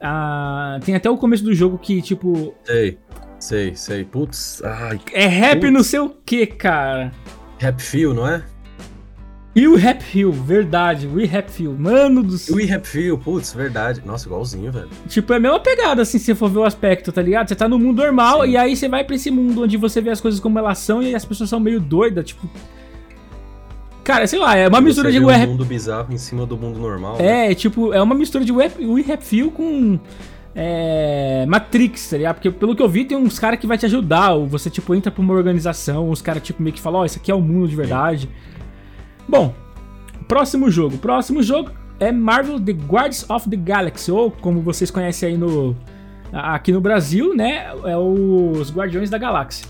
Ah, 0.01 0.79
tem 0.85 0.95
até 0.95 1.11
o 1.11 1.17
começo 1.17 1.43
do 1.43 1.55
jogo 1.55 1.77
que, 1.79 2.01
tipo. 2.01 2.55
Sei, 2.63 2.99
sei, 3.39 3.75
sei. 3.75 4.05
Putz. 4.05 4.63
Ai, 4.63 5.01
é 5.13 5.27
rap 5.27 5.61
putz. 5.61 5.73
não 5.73 5.83
sei 5.83 5.99
o 5.99 6.11
que, 6.11 6.47
cara. 6.47 7.11
Rap 7.59 7.81
Feel, 7.81 8.15
não 8.15 8.27
é? 8.27 8.43
E 9.57 9.69
o 9.69 9.77
Rap 9.77 10.03
Hill, 10.13 10.33
verdade. 10.33 11.07
We 11.07 11.27
Rap 11.27 11.49
Hill, 11.57 11.77
mano 11.79 12.25
do 12.25 12.37
céu. 12.37 12.57
We 12.57 12.65
Rap 12.65 12.93
Hill, 12.93 13.17
putz, 13.17 13.53
verdade. 13.53 14.03
Nossa, 14.05 14.27
igualzinho, 14.27 14.73
velho. 14.73 14.89
Tipo, 15.09 15.33
é 15.33 15.37
a 15.37 15.41
mesma 15.41 15.61
pegada, 15.61 16.03
assim, 16.03 16.19
se 16.19 16.25
você 16.25 16.35
for 16.35 16.51
ver 16.51 16.59
o 16.59 16.65
aspecto, 16.65 17.13
tá 17.13 17.23
ligado? 17.23 17.49
Você 17.49 17.55
tá 17.55 17.69
no 17.69 17.79
mundo 17.79 18.03
normal 18.03 18.43
Sim. 18.43 18.51
e 18.51 18.57
aí 18.57 18.77
você 18.77 18.89
vai 18.89 19.05
pra 19.05 19.15
esse 19.15 19.31
mundo 19.31 19.63
onde 19.63 19.77
você 19.77 20.01
vê 20.01 20.11
as 20.11 20.21
coisas 20.21 20.41
como 20.41 20.59
elas 20.59 20.79
são 20.79 21.01
e 21.01 21.15
as 21.15 21.25
pessoas 21.25 21.49
são 21.49 21.61
meio 21.61 21.79
doidas, 21.79 22.25
tipo. 22.25 22.51
Cara, 24.03 24.27
sei 24.27 24.41
lá, 24.41 24.57
é 24.57 24.67
uma 24.67 24.81
mistura 24.81 25.13
de. 25.13 25.21
Um 25.21 25.27
rap... 25.27 25.49
mundo 25.49 25.65
bizarro 25.65 26.13
em 26.13 26.19
cima 26.19 26.45
do 26.45 26.57
mundo 26.57 26.81
normal. 26.81 27.17
É, 27.21 27.49
né? 27.49 27.55
tipo, 27.55 27.93
é 27.93 28.03
uma 28.03 28.15
mistura 28.15 28.45
de 28.45 28.51
We 28.51 29.03
Rap 29.07 29.33
Hill 29.33 29.53
com. 29.53 30.01
É, 30.55 31.45
Matrix, 31.49 32.11
tá 32.11 32.17
ligado? 32.17 32.35
Porque 32.37 32.51
pelo 32.51 32.77
que 32.77 32.83
eu 32.83 32.89
vi, 32.89 33.05
tem 33.05 33.19
uns 33.19 33.39
caras 33.39 33.59
que 33.59 33.67
vai 33.67 33.77
te 33.77 33.87
ajudar. 33.87 34.35
Ou 34.35 34.47
você, 34.47 34.71
tipo, 34.71 34.95
entra 34.95 35.11
pra 35.11 35.23
uma 35.23 35.35
organização, 35.35 36.11
os 36.11 36.23
caras, 36.23 36.43
tipo, 36.43 36.63
meio 36.63 36.75
que 36.75 36.81
falam, 36.81 37.01
ó, 37.01 37.03
oh, 37.03 37.07
isso 37.07 37.19
aqui 37.19 37.31
é 37.31 37.35
o 37.35 37.41
mundo 37.41 37.69
de 37.69 37.77
verdade. 37.77 38.29
Bom, 39.29 39.55
próximo 40.29 40.71
jogo. 40.71 40.99
Próximo 40.99 41.43
jogo 41.43 41.71
é 41.99 42.13
Marvel 42.13 42.61
The 42.61 42.73
Guardians 42.73 43.29
of 43.29 43.49
the 43.49 43.57
Galaxy, 43.57 44.11
ou 44.11 44.31
como 44.31 44.61
vocês 44.61 44.91
conhecem 44.91 45.31
aí 45.31 45.39
no 45.39 45.77
aqui 46.33 46.73
no 46.73 46.81
Brasil, 46.81 47.35
né, 47.35 47.67
é 47.85 47.97
os 47.97 48.73
Guardiões 48.73 49.09
da 49.09 49.19
Galáxia. 49.19 49.67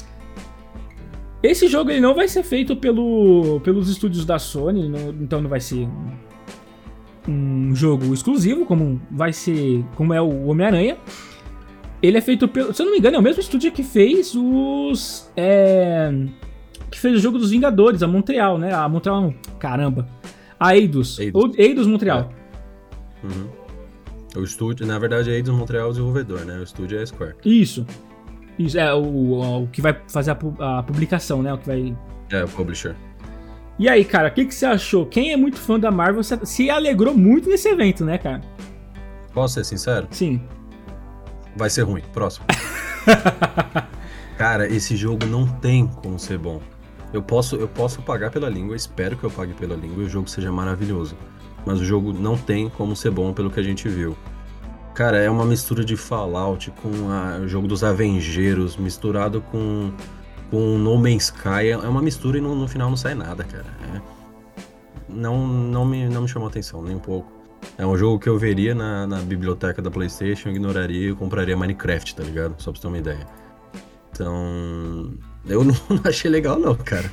Esse 1.43 1.69
jogo 1.69 1.91
ele 1.91 2.01
não 2.01 2.15
vai 2.15 2.27
ser 2.27 2.43
feito 2.43 2.75
pelo, 2.75 3.61
pelos 3.61 3.91
estúdios 3.91 4.25
da 4.25 4.39
Sony, 4.39 4.89
não, 4.89 5.11
então 5.11 5.43
não 5.43 5.51
vai 5.51 5.61
ser 5.61 5.87
um 7.29 7.75
jogo 7.75 8.13
exclusivo, 8.13 8.67
como 8.67 9.01
vai 9.11 9.33
ser, 9.33 9.85
como 9.95 10.13
é 10.13 10.21
o 10.21 10.47
Homem-Aranha. 10.47 10.97
Ele 12.03 12.19
é 12.19 12.21
feito 12.21 12.47
pelo, 12.47 12.73
se 12.75 12.83
eu 12.83 12.87
não 12.87 12.93
me 12.93 12.99
engano, 12.99 13.17
é 13.17 13.19
o 13.19 13.23
mesmo 13.23 13.41
estúdio 13.41 13.73
que 13.73 13.83
fez 13.83 14.35
os 14.35 15.31
é, 15.37 16.13
que 16.91 17.01
fez 17.01 17.17
o 17.17 17.19
jogo 17.19 17.39
dos 17.39 17.51
Vingadores, 17.51 18.03
a 18.03 18.07
Montreal, 18.07 18.59
né? 18.59 18.73
A 18.73 18.89
Montreal 18.89 19.21
não, 19.21 19.35
caramba. 19.59 20.07
A 20.61 20.77
Eidos. 20.77 21.19
Eidos, 21.19 21.59
Eidos 21.59 21.87
Montreal. 21.87 22.31
É. 23.23 23.27
Uhum. 23.27 23.49
O 24.37 24.45
estúdio, 24.45 24.87
na 24.87 24.99
verdade, 24.99 25.31
a 25.31 25.35
Eidos 25.35 25.53
Montreal 25.55 25.87
é 25.87 25.89
o 25.89 25.93
desenvolvedor, 25.93 26.45
né? 26.45 26.59
O 26.59 26.63
estúdio 26.63 26.99
é 26.99 27.03
a 27.03 27.07
Square. 27.07 27.35
Isso. 27.45 27.87
Isso, 28.59 28.79
é 28.79 28.95
o, 28.95 29.63
o 29.63 29.69
que 29.69 29.81
vai 29.83 29.99
fazer 30.09 30.31
a, 30.31 30.79
a 30.79 30.83
publicação, 30.83 31.43
né? 31.43 31.53
O 31.53 31.59
que 31.59 31.67
vai. 31.67 31.97
É, 32.31 32.45
o 32.45 32.49
publisher. 32.49 32.95
E 33.79 33.89
aí, 33.89 34.05
cara, 34.05 34.29
o 34.29 34.31
que, 34.33 34.45
que 34.45 34.55
você 34.55 34.67
achou? 34.67 35.05
Quem 35.05 35.33
é 35.33 35.37
muito 35.37 35.59
fã 35.59 35.79
da 35.79 35.91
Marvel 35.91 36.23
se 36.23 36.71
alegrou 36.71 37.15
muito 37.15 37.49
nesse 37.49 37.69
evento, 37.69 38.05
né, 38.05 38.19
cara? 38.19 38.41
Posso 39.33 39.55
ser 39.55 39.65
sincero? 39.65 40.07
Sim. 40.11 40.41
Vai 41.57 41.69
ser 41.69 41.83
ruim. 41.83 42.03
Próximo. 42.13 42.47
cara, 44.39 44.69
esse 44.69 44.97
jogo 44.97 45.27
não 45.27 45.47
tem 45.47 45.87
como 45.87 46.19
ser 46.19 46.39
bom. 46.39 46.61
Eu 47.13 47.23
posso, 47.23 47.57
eu 47.57 47.69
posso 47.69 48.03
pagar 48.03 48.31
pela 48.31 48.49
língua, 48.49 48.75
espero 48.75 49.17
que 49.17 49.25
eu 49.25 49.31
pague 49.31 49.55
pela 49.55 49.75
língua 49.75 50.03
e 50.03 50.07
o 50.07 50.09
jogo 50.09 50.29
seja 50.29 50.51
maravilhoso. 50.53 51.17
Mas 51.67 51.81
o 51.81 51.85
jogo 51.85 52.13
não 52.13 52.37
tem 52.37 52.69
como 52.69 52.95
ser 52.95 53.11
bom 53.11 53.33
pelo 53.33 53.51
que 53.51 53.59
a 53.59 53.63
gente 53.63 53.89
viu. 53.89 54.17
Cara, 54.95 55.19
é 55.19 55.29
uma 55.29 55.45
mistura 55.45 55.85
de 55.85 55.97
Fallout 55.97 56.71
com 56.83 57.11
a, 57.11 57.39
o 57.39 57.49
jogo 57.49 57.67
dos 57.67 57.83
Avengeiros 57.83 58.77
misturado 58.77 59.41
com, 59.41 59.93
com 60.55 60.79
No 60.79 60.97
Man's 60.97 61.25
Sky. 61.25 61.71
É 61.71 61.77
uma 61.77 62.01
mistura 62.01 62.39
e 62.39 62.41
no, 62.41 62.55
no 62.55 62.69
final 62.69 62.89
não 62.89 62.97
sai 62.97 63.15
nada, 63.15 63.43
cara. 63.43 63.67
É, 63.93 64.01
não, 65.09 65.45
não, 65.47 65.85
me, 65.85 66.09
não 66.09 66.23
me 66.23 66.29
chamou 66.29 66.47
atenção, 66.47 66.81
nem 66.81 66.95
um 66.95 67.01
pouco. 67.01 67.33
É 67.77 67.85
um 67.85 67.97
jogo 67.97 68.21
que 68.21 68.29
eu 68.29 68.39
veria 68.39 68.73
na, 68.73 69.05
na 69.05 69.19
biblioteca 69.21 69.83
da 69.83 69.91
PlayStation, 69.91 70.51
ignoraria 70.51 71.11
e 71.11 71.15
compraria 71.15 71.57
Minecraft, 71.57 72.15
tá 72.15 72.23
ligado? 72.23 72.55
Só 72.59 72.71
pra 72.71 72.81
você 72.81 72.83
ter 72.83 72.89
uma 72.89 72.99
ideia. 72.99 73.27
Então. 74.13 75.13
Eu 75.47 75.65
não, 75.65 75.75
achei 76.05 76.31
legal, 76.31 76.59
não, 76.61 76.77
cara. 76.77 77.11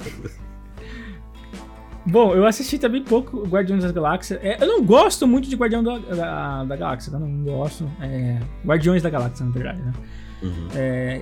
Bom, 2.05 2.35
eu 2.35 2.45
assisti 2.45 2.77
também 2.77 3.03
pouco 3.03 3.43
Guardiões 3.47 3.83
da 3.83 3.91
Galáxia. 3.91 4.39
É, 4.43 4.63
eu 4.63 4.67
não 4.67 4.83
gosto 4.83 5.27
muito 5.27 5.49
de 5.49 5.55
Guardião 5.55 5.83
da, 5.83 5.97
da, 5.97 6.63
da 6.63 6.75
Galáxia, 6.75 7.11
tá? 7.11 7.17
Não 7.17 7.43
gosto. 7.43 7.89
É, 7.99 8.39
Guardiões 8.63 9.01
da 9.01 9.09
Galáxia, 9.09 9.45
na 9.45 9.51
verdade, 9.51 9.81
né? 9.81 9.93
Uhum. 10.43 10.67
É, 10.75 11.21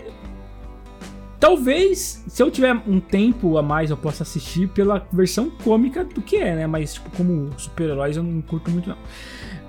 talvez, 1.39 2.23
se 2.27 2.43
eu 2.43 2.51
tiver 2.51 2.73
um 2.87 2.99
tempo 2.99 3.57
a 3.57 3.63
mais, 3.63 3.89
eu 3.89 3.97
possa 3.97 4.23
assistir 4.23 4.67
pela 4.67 5.07
versão 5.11 5.49
cômica 5.63 6.03
do 6.03 6.21
que 6.21 6.35
é, 6.35 6.55
né? 6.55 6.67
Mas, 6.67 6.95
tipo, 6.95 7.09
como 7.15 7.49
super-heróis, 7.57 8.17
eu 8.17 8.23
não 8.23 8.41
curto 8.41 8.69
muito, 8.69 8.89
não. 8.89 8.97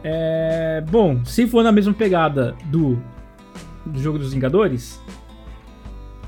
É, 0.03 0.83
bom, 0.91 1.25
se 1.25 1.47
for 1.47 1.63
na 1.63 1.71
mesma 1.71 1.93
pegada 1.93 2.57
do, 2.67 2.99
do 3.87 4.01
jogo 4.01 4.19
dos 4.19 4.33
Vingadores, 4.33 5.01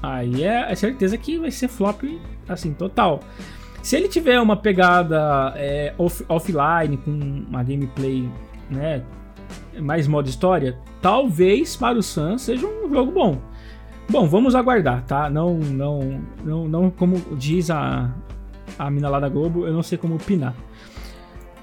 aí 0.03 0.45
é, 0.45 0.71
é 0.71 0.75
certeza 0.75 1.17
que 1.19 1.39
vai 1.39 1.51
ser 1.51 1.69
flop, 1.69 2.03
assim, 2.49 2.73
total. 2.73 3.21
Se 3.83 3.97
ele 3.97 4.09
tiver 4.09 4.41
uma 4.41 4.57
pegada 4.57 5.55
é, 5.57 5.93
off, 5.99 6.25
offline, 6.29 6.97
com 6.99 7.11
uma 7.11 7.65
gameplay, 7.65 8.29
né, 8.71 9.03
mais 9.81 10.07
modo 10.07 10.29
história, 10.29 10.79
talvez 11.01 11.75
para 11.77 11.99
o 11.99 12.03
Sun 12.03 12.39
seja 12.39 12.67
um 12.67 12.89
jogo 12.89 13.11
bom. 13.11 13.39
Bom, 14.13 14.29
vamos 14.29 14.55
aguardar, 14.55 15.03
tá? 15.07 15.31
Não, 15.31 15.55
não, 15.57 16.23
não, 16.45 16.69
não 16.69 16.91
como 16.91 17.19
diz 17.35 17.71
a, 17.71 18.15
a 18.79 18.91
mina 18.91 19.09
lá 19.09 19.19
da 19.19 19.31
Globo, 19.31 19.67
eu 19.67 19.73
não 19.73 19.83
sei 19.83 19.97
como 19.97 20.17
opinar. 20.17 20.55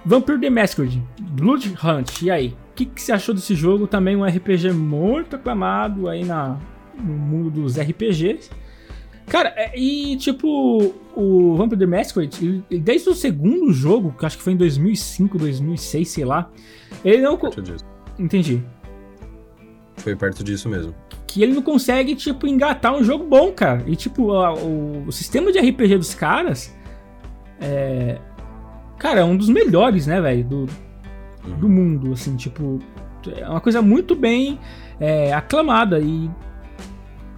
Vampire 0.04 0.42
the 0.42 0.50
Masquerade, 0.50 1.00
Blood 1.22 1.76
Hunt, 1.84 2.24
e 2.24 2.32
aí? 2.32 2.58
O 2.72 2.74
que, 2.74 2.88
que 2.88 3.00
você 3.00 3.12
achou 3.12 3.36
desse 3.36 3.54
jogo? 3.54 3.86
Também 3.86 4.16
um 4.16 4.26
RPG 4.26 4.72
muito 4.72 5.36
aclamado 5.36 6.10
aí 6.10 6.26
na, 6.26 6.58
no 6.98 7.14
mundo 7.14 7.52
dos 7.52 7.78
RPGs. 7.78 8.50
Cara, 9.28 9.54
é, 9.56 9.80
e 9.80 10.18
tipo, 10.18 10.92
o 11.16 11.56
Vampire 11.56 11.80
the 11.80 11.86
Masquerade, 11.86 12.64
desde 12.82 13.10
o 13.10 13.14
segundo 13.14 13.72
jogo, 13.72 14.12
que 14.18 14.26
acho 14.26 14.38
que 14.38 14.44
foi 14.44 14.54
em 14.54 14.58
2005, 14.58 15.38
2006, 15.38 16.10
sei 16.10 16.26
lá, 16.26 16.50
ele 17.06 17.22
não. 17.22 17.38
Entendi. 18.18 18.64
Foi 19.98 20.16
perto 20.16 20.44
disso 20.44 20.68
mesmo. 20.68 20.96
Que 21.32 21.44
ele 21.44 21.54
não 21.54 21.62
consegue, 21.62 22.16
tipo, 22.16 22.48
engatar 22.48 22.92
um 22.96 23.04
jogo 23.04 23.24
bom, 23.24 23.52
cara. 23.52 23.84
E, 23.86 23.96
tipo, 23.96 24.32
o, 24.32 25.06
o 25.06 25.12
sistema 25.12 25.52
de 25.52 25.60
RPG 25.60 25.98
dos 25.98 26.16
caras 26.16 26.76
é. 27.62 28.18
Cara, 28.98 29.20
é 29.20 29.24
um 29.24 29.38
dos 29.38 29.48
melhores, 29.48 30.08
né, 30.08 30.20
velho, 30.20 30.44
do, 30.44 30.58
uhum. 31.46 31.60
do 31.60 31.70
mundo, 31.70 32.14
assim, 32.14 32.36
tipo. 32.36 32.80
É 33.38 33.48
uma 33.48 33.62
coisa 33.62 33.82
muito 33.82 34.16
bem 34.16 34.60
é, 35.00 35.32
aclamada 35.34 36.00
e 36.00 36.30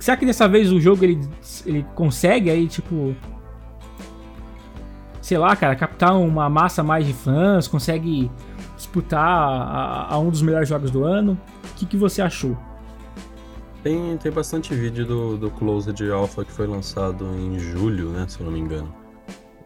Será 0.02 0.18
que 0.18 0.26
dessa 0.26 0.48
vez 0.48 0.72
o 0.72 0.82
jogo 0.82 1.06
ele, 1.06 1.22
ele 1.64 1.86
consegue 1.94 2.50
aí, 2.50 2.68
tipo. 2.68 3.16
Sei 5.22 5.38
lá, 5.38 5.56
cara, 5.56 5.76
captar 5.76 6.18
uma 6.18 6.50
massa 6.50 6.82
mais 6.82 7.06
de 7.06 7.14
fãs, 7.14 7.68
consegue 7.68 8.30
disputar 8.76 9.24
a, 9.24 10.08
a, 10.10 10.18
um 10.18 10.32
dos 10.32 10.42
melhores 10.42 10.68
jogos 10.68 10.89
do 10.89 11.04
ano. 11.04 11.39
O 11.64 11.76
que, 11.76 11.86
que 11.86 11.96
você 11.96 12.20
achou? 12.20 12.58
Tem, 13.84 14.15
tem 14.17 14.32
bastante 14.32 14.75
vídeo 14.75 15.05
do, 15.05 15.38
do 15.38 15.49
Closed 15.51 15.99
Alpha 16.11 16.45
que 16.45 16.51
foi 16.51 16.67
lançado 16.67 17.25
em 17.36 17.57
julho, 17.57 18.09
né? 18.09 18.27
Se 18.27 18.39
eu 18.39 18.45
não 18.45 18.53
me 18.53 18.59
engano. 18.59 18.93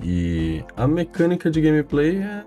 E 0.01 0.63
a 0.75 0.87
mecânica 0.87 1.49
de 1.49 1.59
gameplay 1.61 2.17
é 2.17 2.45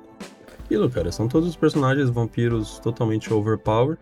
aquilo, 0.59 0.89
cara. 0.91 1.13
São 1.13 1.29
todos 1.29 1.49
os 1.49 1.57
personagens 1.57 2.09
vampiros 2.09 2.79
totalmente 2.79 3.33
overpowered. 3.33 4.01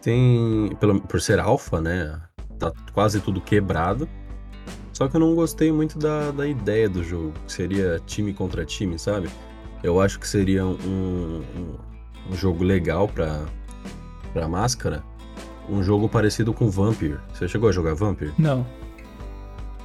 Tem. 0.00 0.70
Pelo, 0.80 1.00
por 1.00 1.20
ser 1.20 1.38
alfa, 1.38 1.80
né? 1.80 2.20
Tá 2.58 2.72
quase 2.92 3.20
tudo 3.20 3.40
quebrado. 3.40 4.08
Só 4.92 5.08
que 5.08 5.16
eu 5.16 5.20
não 5.20 5.34
gostei 5.34 5.72
muito 5.72 5.98
da, 5.98 6.30
da 6.30 6.46
ideia 6.46 6.88
do 6.88 7.02
jogo, 7.02 7.32
que 7.46 7.52
seria 7.52 8.00
time 8.06 8.32
contra 8.32 8.64
time, 8.64 8.98
sabe? 8.98 9.28
Eu 9.82 10.00
acho 10.00 10.20
que 10.20 10.28
seria 10.28 10.64
um, 10.64 10.78
um, 10.86 11.76
um 12.30 12.36
jogo 12.36 12.62
legal 12.62 13.08
pra, 13.08 13.44
pra 14.32 14.46
máscara. 14.46 15.02
Um 15.68 15.82
jogo 15.82 16.08
parecido 16.08 16.52
com 16.52 16.68
Vampire. 16.68 17.18
Você 17.32 17.48
chegou 17.48 17.68
a 17.68 17.72
jogar 17.72 17.94
Vampire? 17.94 18.32
Não. 18.38 18.66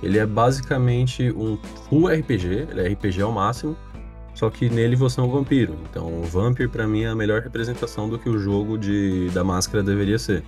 Ele 0.02 0.18
é 0.18 0.26
basicamente 0.26 1.32
um 1.32 1.58
full 1.90 2.08
RPG, 2.08 2.68
ele 2.70 2.82
é 2.82 2.88
RPG 2.88 3.22
ao 3.22 3.32
máximo, 3.32 3.76
só 4.34 4.50
que 4.50 4.70
nele 4.70 4.96
você 4.96 5.20
é 5.20 5.24
um 5.24 5.30
vampiro. 5.30 5.76
Então, 5.90 6.22
o 6.22 6.24
Vampire 6.24 6.70
para 6.70 6.88
mim 6.88 7.02
é 7.02 7.10
a 7.10 7.16
melhor 7.16 7.42
representação 7.42 8.08
do 8.08 8.18
que 8.18 8.30
o 8.30 8.40
jogo 8.40 8.78
de 8.78 9.30
da 9.32 9.44
máscara 9.44 9.84
deveria 9.84 10.18
ser. 10.18 10.44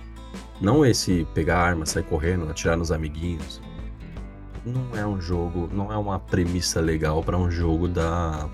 Não 0.60 0.86
esse 0.86 1.26
pegar 1.34 1.58
arma, 1.58 1.84
sair 1.84 2.04
correndo, 2.04 2.48
atirar 2.48 2.76
nos 2.76 2.90
amiguinhos. 2.90 3.60
Não 4.64 4.98
é 4.98 5.04
um 5.04 5.20
jogo, 5.20 5.68
não 5.70 5.92
é 5.92 5.96
uma 5.98 6.18
premissa 6.18 6.80
legal 6.80 7.22
para 7.22 7.36
um 7.36 7.50
jogo 7.50 7.86
da 7.86 8.48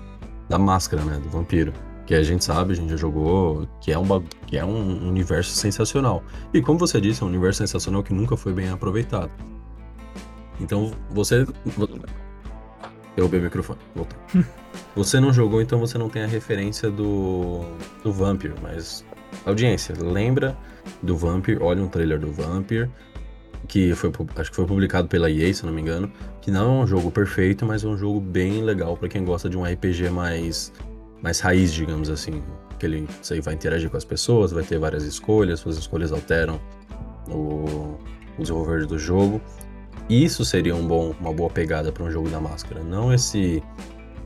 da 0.49 0.57
máscara, 0.57 1.03
né, 1.03 1.17
do 1.19 1.29
vampiro. 1.29 1.71
Que 2.09 2.15
a 2.15 2.23
gente 2.23 2.43
sabe, 2.43 2.73
a 2.73 2.75
gente 2.75 2.89
já 2.89 2.97
jogou, 2.97 3.67
que 3.79 3.91
é, 3.91 3.97
uma, 3.99 4.19
que 4.47 4.57
é 4.57 4.65
um 4.65 5.07
universo 5.07 5.51
sensacional. 5.51 6.23
E 6.51 6.59
como 6.59 6.79
você 6.79 6.99
disse, 6.99 7.21
é 7.21 7.25
um 7.27 7.29
universo 7.29 7.59
sensacional 7.59 8.01
que 8.01 8.11
nunca 8.11 8.35
foi 8.35 8.51
bem 8.51 8.67
aproveitado. 8.67 9.29
Então 10.59 10.91
você. 11.11 11.45
Derrubei 13.15 13.39
o 13.39 13.43
microfone, 13.43 13.79
voltou. 13.93 14.17
você 14.95 15.19
não 15.19 15.31
jogou, 15.31 15.61
então 15.61 15.77
você 15.77 15.99
não 15.99 16.09
tem 16.09 16.23
a 16.23 16.25
referência 16.25 16.89
do. 16.89 17.61
do 18.03 18.11
Vampire, 18.11 18.55
mas. 18.59 19.05
Audiência, 19.45 19.93
lembra 19.95 20.57
do 21.03 21.15
Vampire, 21.15 21.61
olha 21.61 21.83
um 21.83 21.87
trailer 21.87 22.19
do 22.19 22.31
Vampire, 22.31 22.89
que 23.67 23.93
foi, 23.93 24.11
acho 24.35 24.49
que 24.49 24.55
foi 24.55 24.65
publicado 24.65 25.07
pela 25.07 25.29
EA, 25.29 25.53
se 25.53 25.63
não 25.63 25.71
me 25.71 25.79
engano, 25.79 26.11
que 26.41 26.49
não 26.49 26.79
é 26.79 26.83
um 26.85 26.87
jogo 26.87 27.11
perfeito, 27.11 27.67
mas 27.67 27.83
é 27.83 27.87
um 27.87 27.95
jogo 27.95 28.19
bem 28.19 28.63
legal 28.63 28.97
para 28.97 29.07
quem 29.07 29.23
gosta 29.23 29.47
de 29.47 29.55
um 29.55 29.63
RPG 29.63 30.09
mais 30.09 30.73
mais 31.21 31.39
raiz, 31.39 31.73
digamos 31.73 32.09
assim, 32.09 32.43
que 32.77 32.85
ele 32.85 33.07
você 33.21 33.39
vai 33.41 33.53
interagir 33.53 33.89
com 33.89 33.97
as 33.97 34.05
pessoas, 34.05 34.51
vai 34.51 34.63
ter 34.63 34.79
várias 34.79 35.03
escolhas, 35.03 35.59
suas 35.59 35.77
escolhas 35.77 36.11
alteram 36.11 36.59
o, 37.27 37.97
o 38.37 38.41
desenvolver 38.41 38.85
do 38.85 38.97
jogo. 38.97 39.41
Isso 40.09 40.43
seria 40.43 40.75
um 40.75 40.87
bom, 40.87 41.13
uma 41.19 41.31
boa 41.31 41.49
pegada 41.49 41.91
para 41.91 42.03
um 42.03 42.09
jogo 42.09 42.29
da 42.29 42.39
máscara, 42.39 42.83
não 42.83 43.13
esse 43.13 43.61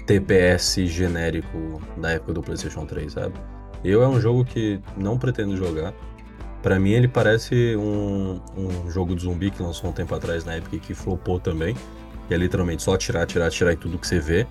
TPS 0.05 0.75
genérico 0.85 1.81
da 1.97 2.11
época 2.11 2.33
do 2.33 2.41
PlayStation 2.41 2.85
3, 2.85 3.11
sabe? 3.11 3.33
Eu 3.83 4.01
é 4.01 4.07
um 4.07 4.19
jogo 4.19 4.45
que 4.45 4.79
não 4.95 5.17
pretendo 5.17 5.57
jogar. 5.57 5.93
Para 6.61 6.79
mim 6.79 6.91
ele 6.91 7.09
parece 7.09 7.75
um, 7.75 8.39
um 8.55 8.89
jogo 8.89 9.13
de 9.13 9.23
zumbi 9.23 9.51
que 9.51 9.61
lançou 9.61 9.89
um 9.89 9.93
tempo 9.93 10.15
atrás 10.15 10.45
na 10.45 10.53
época 10.53 10.77
que 10.77 10.93
flopou 10.93 11.37
também, 11.37 11.75
que 12.27 12.33
é 12.33 12.37
literalmente 12.37 12.81
só 12.81 12.93
atirar, 12.93 13.23
atirar, 13.23 13.47
atirar 13.49 13.73
em 13.73 13.77
tudo 13.77 13.97
que 13.97 14.07
você 14.07 14.19
vê. 14.19 14.47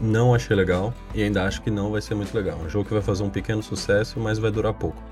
Não 0.00 0.34
achei 0.34 0.56
legal 0.56 0.94
e 1.14 1.22
ainda 1.22 1.44
acho 1.44 1.60
que 1.60 1.70
não 1.70 1.90
vai 1.90 2.00
ser 2.00 2.14
muito 2.14 2.34
legal. 2.34 2.58
Um 2.58 2.68
jogo 2.68 2.86
que 2.86 2.92
vai 2.92 3.02
fazer 3.02 3.22
um 3.22 3.28
pequeno 3.28 3.62
sucesso, 3.62 4.18
mas 4.18 4.38
vai 4.38 4.50
durar 4.50 4.72
pouco. 4.72 5.02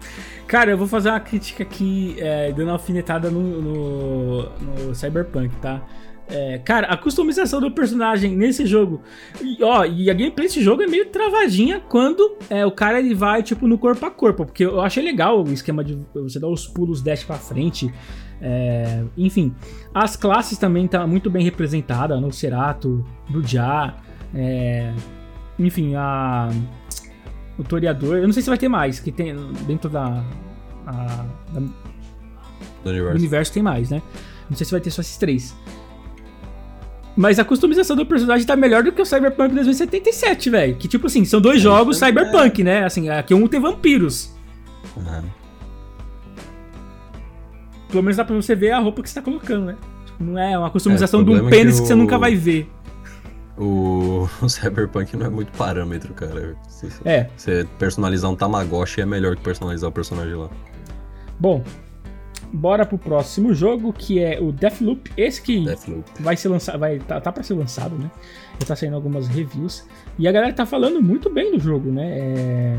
Cara, 0.47 0.71
eu 0.71 0.79
vou 0.79 0.87
fazer 0.87 1.11
uma 1.11 1.21
crítica 1.21 1.63
aqui, 1.63 2.17
é, 2.19 2.51
dando 2.53 2.69
uma 2.69 2.73
alfinetada 2.73 3.31
no, 3.31 3.61
no, 3.61 4.43
no 4.59 4.95
Cyberpunk, 4.95 5.55
tá? 5.57 5.83
É, 6.31 6.59
cara, 6.59 6.87
a 6.89 6.97
customização 6.97 7.59
do 7.61 7.71
personagem 7.71 8.37
nesse 8.37 8.67
jogo. 8.67 9.03
E, 9.43 9.63
ó, 9.63 9.85
e 9.85 10.11
a 10.11 10.15
gameplay 10.15 10.47
desse 10.47 10.63
jogo 10.63 10.83
é 10.83 10.87
meio 10.87 11.07
travadinha 11.07 11.81
quando 11.81 12.37
é, 12.51 12.67
o 12.67 12.71
cara 12.71 12.99
ele 12.99 13.15
vai, 13.15 13.43
tipo, 13.43 13.67
no 13.67 13.79
corpo 13.79 14.05
a 14.05 14.11
corpo. 14.11 14.45
Porque 14.45 14.65
eu 14.65 14.81
achei 14.81 15.03
legal 15.03 15.43
o 15.43 15.53
esquema 15.53 15.83
de 15.83 15.99
você 16.15 16.39
dar 16.39 16.49
os 16.49 16.67
pulos 16.67 17.03
dash 17.03 17.25
pra 17.25 17.37
frente. 17.37 17.93
É, 18.41 19.03
enfim, 19.17 19.55
as 19.93 20.17
classes 20.17 20.59
também 20.59 20.87
tá 20.87 21.07
muito 21.07 21.31
bem 21.31 21.43
representada 21.43 22.21
no 22.21 22.31
Cerato, 22.31 23.05
Brudia. 23.29 23.95
É, 24.35 24.93
enfim, 25.59 25.95
a, 25.95 26.49
o 27.59 27.65
Toreador. 27.65 28.17
Eu 28.17 28.27
não 28.27 28.33
sei 28.33 28.43
se 28.43 28.49
vai 28.49 28.59
ter 28.59 28.69
mais, 28.69 29.01
que 29.01 29.11
tem 29.11 29.35
dentro 29.67 29.91
da. 29.91 30.23
A, 30.87 31.25
da 31.53 31.61
do 32.85 32.91
universo. 32.91 33.19
universo 33.19 33.53
tem 33.53 33.63
mais, 33.63 33.91
né? 33.91 34.03
Não 34.49 34.57
sei 34.57 34.65
se 34.65 34.73
vai 34.73 34.81
ter 34.81 34.91
só 34.91 35.01
esses 35.01 35.17
três. 35.17 35.55
Mas 37.17 37.39
a 37.39 37.45
customização 37.45 37.97
do 37.97 38.07
personagem 38.07 38.47
tá 38.47 38.55
melhor 38.55 38.85
do 38.85 38.93
que 38.93 39.03
o 39.03 39.05
Cyberpunk 39.05 39.53
2077, 39.53 40.51
velho. 40.51 40.77
Que 40.77 40.87
tipo 40.87 41.09
assim, 41.09 41.25
são 41.25 41.41
dois 41.41 41.59
é 41.59 41.65
jogos 41.65 41.99
Cyberpunk, 41.99 42.61
é. 42.61 42.65
né? 42.65 42.85
Assim, 42.85 43.09
aqui 43.09 43.35
um 43.35 43.47
tem 43.49 43.59
vampiros. 43.59 44.33
Uhum. 44.97 45.25
Pelo 47.89 48.03
menos 48.03 48.17
dá 48.17 48.25
pra 48.25 48.37
você 48.37 48.55
ver 48.55 48.71
a 48.71 48.79
roupa 48.79 49.03
que 49.03 49.09
você 49.09 49.17
tá 49.17 49.23
colocando, 49.23 49.67
né? 49.67 49.77
Tipo, 50.07 50.23
não 50.23 50.39
é 50.39 50.57
uma 50.57 50.71
customização 50.71 51.21
é, 51.21 51.25
de 51.25 51.31
um 51.31 51.49
pênis 51.51 51.75
que, 51.75 51.81
o... 51.81 51.83
que 51.83 51.89
você 51.89 51.95
nunca 51.95 52.17
vai 52.19 52.37
ver. 52.37 52.71
O, 53.59 54.29
o 54.41 54.49
Cyberpunk 54.49 55.17
não 55.17 55.27
é 55.27 55.31
muito 55.31 55.51
parâmetro, 55.53 56.15
cara. 56.15 56.57
É. 57.05 57.29
Você 57.37 57.67
personalizar 57.79 58.31
um 58.31 58.37
Tamagotchi 58.37 59.01
é 59.01 59.07
melhor 59.07 59.37
que 59.37 59.43
personalizar 59.43 59.91
o 59.91 59.93
personagem 59.93 60.35
lá. 60.35 60.49
Bom, 61.41 61.63
bora 62.53 62.87
pro 62.87 62.99
próximo 62.99 63.53
jogo, 63.53 63.93
que 63.93 64.21
é 64.21 64.41
o 64.41 64.53
Deathloop. 64.53 65.11
Esse 65.17 65.43
que 65.43 65.65
Deathloop. 65.65 66.05
vai 66.21 66.37
ser 66.37 66.49
lançado, 66.49 66.79
vai 66.79 66.99
tá, 66.99 67.21
tá 67.21 67.33
para 67.33 67.43
ser 67.43 67.55
lançado, 67.55 67.97
né? 67.97 68.11
Já 68.61 68.67
tá 68.67 68.77
saindo 68.77 68.97
algumas 68.97 69.27
reviews 69.27 69.85
e 70.19 70.29
a 70.29 70.33
galera 70.33 70.53
tá 70.53 70.65
falando 70.65 71.03
muito 71.03 71.29
bem 71.29 71.53
do 71.53 71.61
jogo, 71.61 71.91
né? 71.91 72.19
É... 72.19 72.77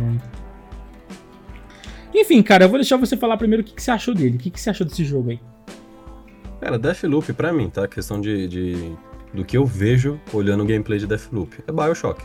Enfim, 2.14 2.42
cara, 2.42 2.66
eu 2.66 2.70
vou 2.70 2.80
deixar 2.80 2.98
você 2.98 3.16
falar 3.16 3.38
primeiro 3.38 3.62
o 3.64 3.66
que, 3.66 3.74
que 3.74 3.84
você 3.84 3.92
achou 3.92 4.14
dele. 4.14 4.38
O 4.38 4.40
que, 4.40 4.50
que 4.50 4.60
você 4.60 4.70
achou 4.70 4.86
desse 4.86 5.06
jogo 5.06 5.30
aí? 5.30 5.40
Cara, 6.60 6.78
Deathloop, 6.78 7.32
pra 7.34 7.54
mim, 7.54 7.70
tá? 7.70 7.88
Questão 7.88 8.20
de, 8.20 8.48
de 8.48 8.98
do 9.34 9.46
que 9.46 9.58
eu 9.58 9.66
vejo 9.66 10.20
olhando 10.34 10.64
o 10.64 10.66
gameplay 10.66 11.00
de 11.00 11.08
Deathloop. 11.08 11.64
É 11.68 11.72
Bioshock. 11.72 12.24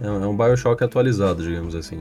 É 0.00 0.10
um 0.10 0.36
Bioshock 0.36 0.82
atualizado, 0.82 1.42
digamos 1.42 1.74
assim. 1.74 1.98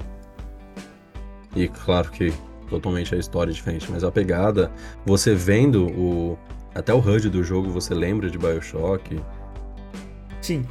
E 1.55 1.67
claro 1.67 2.09
que 2.11 2.31
totalmente 2.69 3.13
a 3.15 3.17
história 3.17 3.51
é 3.51 3.53
diferente, 3.53 3.89
mas 3.89 4.03
a 4.03 4.11
pegada, 4.11 4.71
você 5.05 5.33
vendo 5.33 5.87
o 5.87 6.37
até 6.75 6.93
o 6.93 6.99
HUD 6.99 7.29
do 7.29 7.43
jogo, 7.43 7.71
você 7.71 7.95
lembra 7.95 8.29
de 8.29 8.37
Bioshock. 8.37 9.19
Sim. 10.41 10.63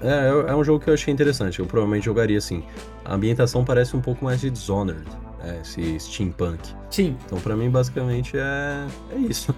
É, 0.00 0.06
é, 0.08 0.50
é 0.52 0.54
um 0.54 0.62
jogo 0.62 0.82
que 0.82 0.88
eu 0.88 0.94
achei 0.94 1.12
interessante, 1.12 1.58
eu 1.58 1.66
provavelmente 1.66 2.04
jogaria 2.04 2.38
assim. 2.38 2.62
A 3.04 3.14
ambientação 3.14 3.64
parece 3.64 3.96
um 3.96 4.00
pouco 4.00 4.24
mais 4.24 4.40
de 4.40 4.48
Dishonored, 4.48 5.04
é, 5.42 5.60
esse 5.60 5.98
steampunk. 5.98 6.60
Sim. 6.88 7.16
Então 7.26 7.40
para 7.40 7.56
mim 7.56 7.68
basicamente 7.68 8.36
é, 8.36 8.86
é 9.10 9.18
isso. 9.18 9.52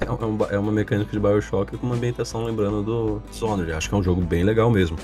É, 0.00 0.04
é, 0.04 0.54
é, 0.54 0.58
uma 0.58 0.72
mecânica 0.72 1.10
de 1.12 1.20
Bioshock 1.20 1.76
com 1.76 1.86
uma 1.86 1.94
ambientação 1.94 2.44
lembrando 2.44 2.82
do 2.82 3.22
Dishonored. 3.30 3.72
Acho 3.72 3.88
que 3.88 3.94
é 3.94 3.98
um 3.98 4.02
jogo 4.02 4.22
bem 4.22 4.42
legal 4.42 4.70
mesmo. 4.70 4.96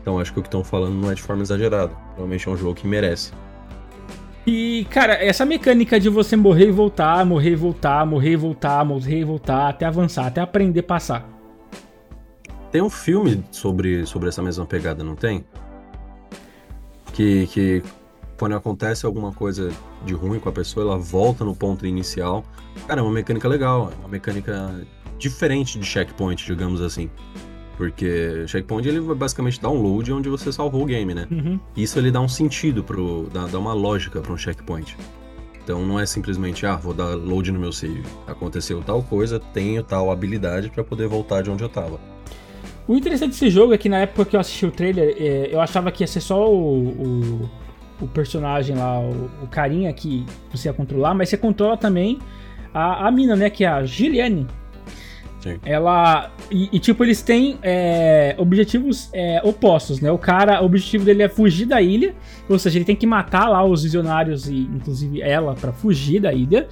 Então 0.00 0.18
acho 0.18 0.32
que 0.32 0.40
o 0.40 0.42
que 0.42 0.48
estão 0.48 0.62
falando 0.62 0.94
não 0.94 1.10
é 1.10 1.14
de 1.14 1.22
forma 1.22 1.42
exagerada. 1.42 1.92
Realmente 2.16 2.48
é 2.48 2.50
um 2.50 2.56
jogo 2.56 2.74
que 2.74 2.86
merece. 2.86 3.32
E, 4.46 4.86
cara, 4.90 5.14
essa 5.14 5.46
mecânica 5.46 6.00
de 6.00 6.08
você 6.08 6.34
morrer 6.36 6.68
e 6.68 6.72
voltar, 6.72 7.24
morrer 7.24 7.52
e 7.52 7.56
voltar, 7.56 8.04
morrer 8.04 8.32
e 8.32 8.36
voltar, 8.36 8.84
morrer 8.84 9.20
e 9.20 9.24
voltar, 9.24 9.68
até 9.68 9.86
avançar, 9.86 10.26
até 10.26 10.40
aprender 10.40 10.80
a 10.80 10.82
passar. 10.82 11.28
Tem 12.72 12.82
um 12.82 12.90
filme 12.90 13.44
sobre, 13.52 14.04
sobre 14.04 14.28
essa 14.28 14.42
mesma 14.42 14.66
pegada, 14.66 15.04
não 15.04 15.14
tem? 15.14 15.44
Que, 17.12 17.46
que 17.46 17.82
quando 18.36 18.56
acontece 18.56 19.06
alguma 19.06 19.32
coisa 19.32 19.70
de 20.04 20.14
ruim 20.14 20.38
com 20.38 20.48
a 20.48 20.52
pessoa, 20.52 20.86
ela 20.86 20.98
volta 20.98 21.44
no 21.44 21.54
ponto 21.54 21.86
inicial. 21.86 22.44
Cara, 22.86 23.00
é 23.00 23.02
uma 23.02 23.12
mecânica 23.12 23.48
legal, 23.48 23.90
é 23.92 23.98
uma 24.00 24.08
mecânica 24.08 24.84
diferente 25.18 25.78
de 25.78 25.86
checkpoint, 25.86 26.44
digamos 26.44 26.80
assim. 26.80 27.10
Porque 27.76 28.44
checkpoint 28.46 28.88
ele 28.88 29.00
vai 29.00 29.16
basicamente 29.16 29.60
dar 29.60 29.70
um 29.70 29.80
load 29.80 30.12
onde 30.12 30.28
você 30.28 30.52
salvou 30.52 30.82
o 30.82 30.86
game, 30.86 31.14
né? 31.14 31.26
Uhum. 31.30 31.58
Isso 31.76 31.98
ele 31.98 32.10
dá 32.10 32.20
um 32.20 32.28
sentido 32.28 32.84
pro. 32.84 33.28
dá, 33.32 33.46
dá 33.46 33.58
uma 33.58 33.72
lógica 33.72 34.20
para 34.20 34.32
um 34.32 34.36
checkpoint. 34.36 34.96
Então 35.62 35.84
não 35.86 35.98
é 35.98 36.04
simplesmente, 36.04 36.66
ah, 36.66 36.76
vou 36.76 36.92
dar 36.92 37.14
load 37.14 37.52
no 37.52 37.58
meu 37.58 37.72
save. 37.72 38.02
Aconteceu 38.26 38.82
tal 38.82 39.02
coisa, 39.02 39.38
tenho 39.38 39.82
tal 39.82 40.10
habilidade 40.10 40.70
para 40.70 40.82
poder 40.82 41.06
voltar 41.06 41.42
de 41.42 41.50
onde 41.50 41.62
eu 41.62 41.68
tava. 41.68 42.00
O 42.86 42.96
interessante 42.96 43.30
desse 43.30 43.48
jogo 43.48 43.72
é 43.72 43.78
que 43.78 43.88
na 43.88 43.98
época 43.98 44.24
que 44.24 44.36
eu 44.36 44.40
assisti 44.40 44.66
o 44.66 44.70
trailer, 44.70 45.14
é, 45.16 45.48
eu 45.52 45.60
achava 45.60 45.92
que 45.92 46.02
ia 46.02 46.06
ser 46.06 46.20
só 46.20 46.52
o, 46.52 46.88
o 46.88 47.50
o 48.02 48.08
personagem 48.08 48.76
lá, 48.76 48.98
o, 48.98 49.30
o, 49.42 49.46
carinha 49.48 49.92
que 49.92 50.26
você 50.50 50.68
ia 50.68 50.72
controlar, 50.72 51.14
mas 51.14 51.28
você 51.28 51.36
controla 51.36 51.76
também 51.76 52.18
a, 52.74 53.06
a 53.06 53.10
mina, 53.10 53.36
né? 53.36 53.48
Que 53.48 53.64
é 53.64 53.68
a 53.68 53.84
Gilliane. 53.84 54.46
Sim. 55.40 55.58
Ela. 55.64 56.30
E, 56.50 56.68
e, 56.72 56.78
tipo, 56.78 57.02
eles 57.02 57.20
têm 57.20 57.58
é, 57.62 58.34
objetivos 58.38 59.08
é, 59.12 59.40
opostos, 59.42 60.00
né? 60.00 60.10
O 60.10 60.18
cara, 60.18 60.62
o 60.62 60.66
objetivo 60.66 61.04
dele 61.04 61.22
é 61.22 61.28
fugir 61.28 61.66
da 61.66 61.82
ilha. 61.82 62.14
Ou 62.48 62.58
seja, 62.58 62.78
ele 62.78 62.84
tem 62.84 62.94
que 62.94 63.06
matar 63.06 63.48
lá 63.48 63.64
os 63.64 63.82
visionários 63.82 64.48
e, 64.48 64.54
inclusive, 64.54 65.20
ela 65.20 65.54
para 65.54 65.72
fugir 65.72 66.20
da 66.20 66.32
ilha. 66.32 66.68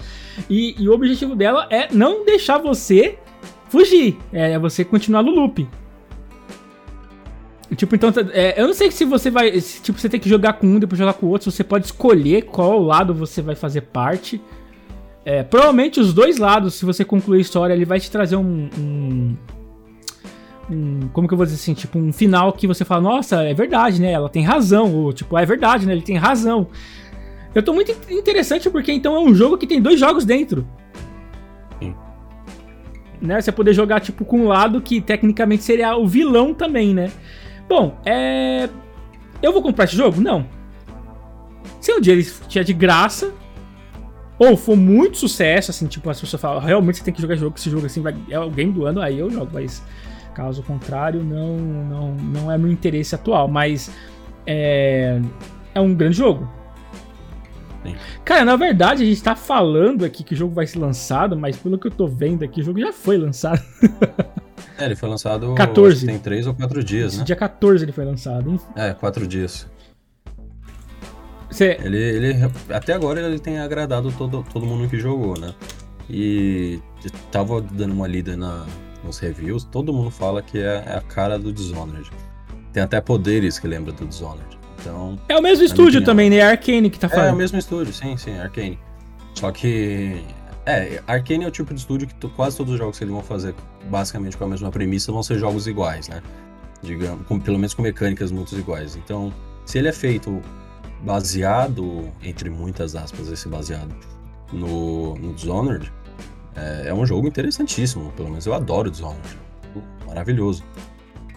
E, 0.48 0.76
e, 0.78 0.88
o 0.88 0.92
objetivo 0.92 1.34
dela 1.34 1.66
é 1.70 1.88
não 1.92 2.24
deixar 2.24 2.58
você 2.58 3.18
fugir. 3.68 4.18
É 4.32 4.58
você 4.58 4.84
continuar 4.84 5.22
no 5.22 5.32
loop. 5.32 5.66
Tipo, 7.76 7.94
então, 7.94 8.12
é, 8.32 8.60
eu 8.60 8.66
não 8.66 8.74
sei 8.74 8.90
se 8.90 9.04
você 9.04 9.30
vai. 9.30 9.60
Se, 9.60 9.80
tipo, 9.80 9.98
você 9.98 10.08
tem 10.08 10.18
que 10.18 10.28
jogar 10.28 10.54
com 10.54 10.66
um, 10.66 10.78
depois 10.78 10.98
jogar 10.98 11.14
com 11.14 11.26
o 11.26 11.28
outro. 11.28 11.50
Você 11.50 11.62
pode 11.62 11.86
escolher 11.86 12.42
qual 12.42 12.82
lado 12.82 13.14
você 13.14 13.40
vai 13.40 13.54
fazer 13.54 13.82
parte. 13.82 14.40
É, 15.24 15.42
provavelmente 15.42 16.00
os 16.00 16.12
dois 16.12 16.38
lados, 16.38 16.74
se 16.74 16.84
você 16.84 17.04
concluir 17.04 17.38
a 17.38 17.42
história, 17.42 17.74
ele 17.74 17.84
vai 17.84 18.00
te 18.00 18.10
trazer 18.10 18.36
um, 18.36 18.68
um, 18.76 19.36
um, 20.70 21.08
Como 21.12 21.28
que 21.28 21.34
eu 21.34 21.36
vou 21.36 21.46
dizer 21.46 21.58
assim? 21.58 21.74
Tipo, 21.74 21.98
um 21.98 22.12
final 22.12 22.52
que 22.52 22.66
você 22.66 22.84
fala, 22.84 23.02
nossa, 23.02 23.42
é 23.44 23.54
verdade, 23.54 24.00
né? 24.00 24.10
Ela 24.10 24.28
tem 24.28 24.42
razão. 24.42 24.92
Ou 24.92 25.12
tipo, 25.12 25.38
é 25.38 25.46
verdade, 25.46 25.86
né? 25.86 25.92
Ele 25.92 26.02
tem 26.02 26.16
razão. 26.16 26.66
Eu 27.54 27.62
tô 27.62 27.72
muito 27.72 27.94
interessante 28.10 28.68
porque 28.68 28.92
então 28.92 29.14
é 29.14 29.20
um 29.20 29.34
jogo 29.34 29.56
que 29.56 29.66
tem 29.66 29.80
dois 29.80 30.00
jogos 30.00 30.24
dentro. 30.24 30.66
Sim. 31.78 31.94
Né? 33.20 33.40
Você 33.40 33.52
poder 33.52 33.74
jogar, 33.74 34.00
tipo, 34.00 34.24
com 34.24 34.40
um 34.40 34.48
lado 34.48 34.80
que 34.80 35.00
tecnicamente 35.00 35.62
seria 35.62 35.96
o 35.96 36.08
vilão 36.08 36.52
também, 36.52 36.92
né? 36.94 37.12
Bom, 37.70 37.96
é. 38.04 38.68
Eu 39.40 39.52
vou 39.52 39.62
comprar 39.62 39.84
esse 39.84 39.94
jogo? 39.94 40.20
Não. 40.20 40.44
Se 41.80 41.92
um 41.92 42.00
dia 42.00 42.14
ele 42.14 42.24
tiver 42.48 42.64
de 42.64 42.72
graça, 42.72 43.32
ou 44.36 44.56
for 44.56 44.76
muito 44.76 45.18
sucesso, 45.18 45.70
assim, 45.70 45.86
tipo, 45.86 46.10
as 46.10 46.20
pessoas 46.20 46.42
falam, 46.42 46.60
realmente 46.60 46.98
você 46.98 47.04
tem 47.04 47.14
que 47.14 47.22
jogar 47.22 47.36
jogo, 47.36 47.54
esse 47.56 47.70
jogo 47.70 47.86
assim 47.86 48.02
vai, 48.02 48.16
é 48.28 48.40
o 48.40 48.50
game 48.50 48.72
do 48.72 48.86
ano, 48.86 49.00
aí 49.00 49.20
eu 49.20 49.30
jogo, 49.30 49.50
mas 49.54 49.82
caso 50.34 50.64
contrário, 50.64 51.22
não, 51.22 51.56
não, 51.56 52.14
não 52.16 52.50
é 52.50 52.58
meu 52.58 52.72
interesse 52.72 53.14
atual, 53.14 53.46
mas 53.46 53.88
é, 54.44 55.20
é 55.72 55.80
um 55.80 55.94
grande 55.94 56.16
jogo. 56.16 56.50
Sim. 57.84 57.94
Cara, 58.24 58.44
na 58.44 58.56
verdade, 58.56 59.04
a 59.04 59.06
gente 59.06 59.22
tá 59.22 59.36
falando 59.36 60.04
aqui 60.04 60.24
que 60.24 60.34
o 60.34 60.36
jogo 60.36 60.52
vai 60.52 60.66
ser 60.66 60.80
lançado, 60.80 61.38
mas 61.38 61.56
pelo 61.56 61.78
que 61.78 61.86
eu 61.86 61.92
tô 61.92 62.08
vendo 62.08 62.42
aqui, 62.42 62.62
o 62.62 62.64
jogo 62.64 62.80
já 62.80 62.92
foi 62.92 63.16
lançado. 63.16 63.62
É, 64.78 64.84
ele 64.84 64.96
foi 64.96 65.08
lançado 65.08 65.54
14. 65.54 66.06
tem 66.06 66.18
3 66.18 66.46
ou 66.46 66.54
4 66.54 66.84
dias, 66.84 67.18
né? 67.18 67.24
Dia 67.24 67.36
14 67.36 67.84
ele 67.84 67.92
foi 67.92 68.04
lançado, 68.04 68.50
hein? 68.50 68.60
É, 68.76 68.92
4 68.92 69.26
dias. 69.26 69.66
Cê... 71.50 71.78
Ele, 71.82 71.98
ele, 71.98 72.50
até 72.70 72.92
agora 72.92 73.20
ele 73.20 73.38
tem 73.38 73.58
agradado 73.58 74.12
todo, 74.12 74.44
todo 74.52 74.64
mundo 74.64 74.88
que 74.88 74.98
jogou, 74.98 75.38
né? 75.38 75.52
E 76.08 76.80
tava 77.30 77.60
dando 77.60 77.92
uma 77.92 78.06
lida 78.06 78.36
na, 78.36 78.66
nos 79.04 79.18
reviews, 79.18 79.64
todo 79.64 79.92
mundo 79.92 80.10
fala 80.10 80.42
que 80.42 80.58
é, 80.58 80.84
é 80.86 80.96
a 80.96 81.00
cara 81.00 81.38
do 81.38 81.52
Dishonored. 81.52 82.10
Tem 82.72 82.82
até 82.82 83.00
poderes 83.00 83.58
que 83.58 83.66
lembra 83.66 83.92
do 83.92 84.06
Dishonored. 84.06 84.58
Então, 84.80 85.18
é 85.28 85.36
o 85.36 85.42
mesmo 85.42 85.64
estúdio 85.64 86.02
também, 86.02 86.30
né? 86.30 86.36
É 86.36 86.42
Arcane 86.42 86.88
que 86.88 86.98
tá 86.98 87.08
falando. 87.08 87.28
É 87.28 87.32
o 87.32 87.36
mesmo 87.36 87.58
estúdio, 87.58 87.92
sim, 87.92 88.16
sim, 88.16 88.38
Arcane. 88.38 88.78
Só 89.34 89.50
que 89.52 90.24
é, 90.66 91.02
Arkane 91.06 91.44
é 91.44 91.48
o 91.48 91.50
tipo 91.50 91.72
de 91.74 91.80
estúdio 91.80 92.08
que 92.08 92.28
quase 92.28 92.56
todos 92.56 92.72
os 92.72 92.78
jogos 92.78 92.98
que 92.98 93.04
eles 93.04 93.12
vão 93.12 93.22
fazer 93.22 93.54
basicamente 93.88 94.36
com 94.36 94.44
a 94.44 94.48
mesma 94.48 94.70
premissa 94.70 95.12
vão 95.12 95.22
ser 95.22 95.38
jogos 95.38 95.66
iguais, 95.66 96.08
né? 96.08 96.22
Digamos, 96.82 97.26
com, 97.26 97.38
pelo 97.38 97.58
menos 97.58 97.74
com 97.74 97.82
mecânicas 97.82 98.30
muito 98.30 98.56
iguais. 98.56 98.96
Então, 98.96 99.32
se 99.64 99.78
ele 99.78 99.88
é 99.88 99.92
feito 99.92 100.40
baseado, 101.02 102.08
entre 102.22 102.50
muitas 102.50 102.94
aspas, 102.94 103.28
esse 103.28 103.48
baseado 103.48 103.94
no, 104.52 105.14
no 105.16 105.34
Dishonored, 105.34 105.90
é, 106.56 106.88
é 106.88 106.94
um 106.94 107.06
jogo 107.06 107.28
interessantíssimo. 107.28 108.12
Pelo 108.12 108.28
menos 108.28 108.46
eu 108.46 108.54
adoro 108.54 108.90
Dishonored. 108.90 109.38
Maravilhoso. 110.06 110.64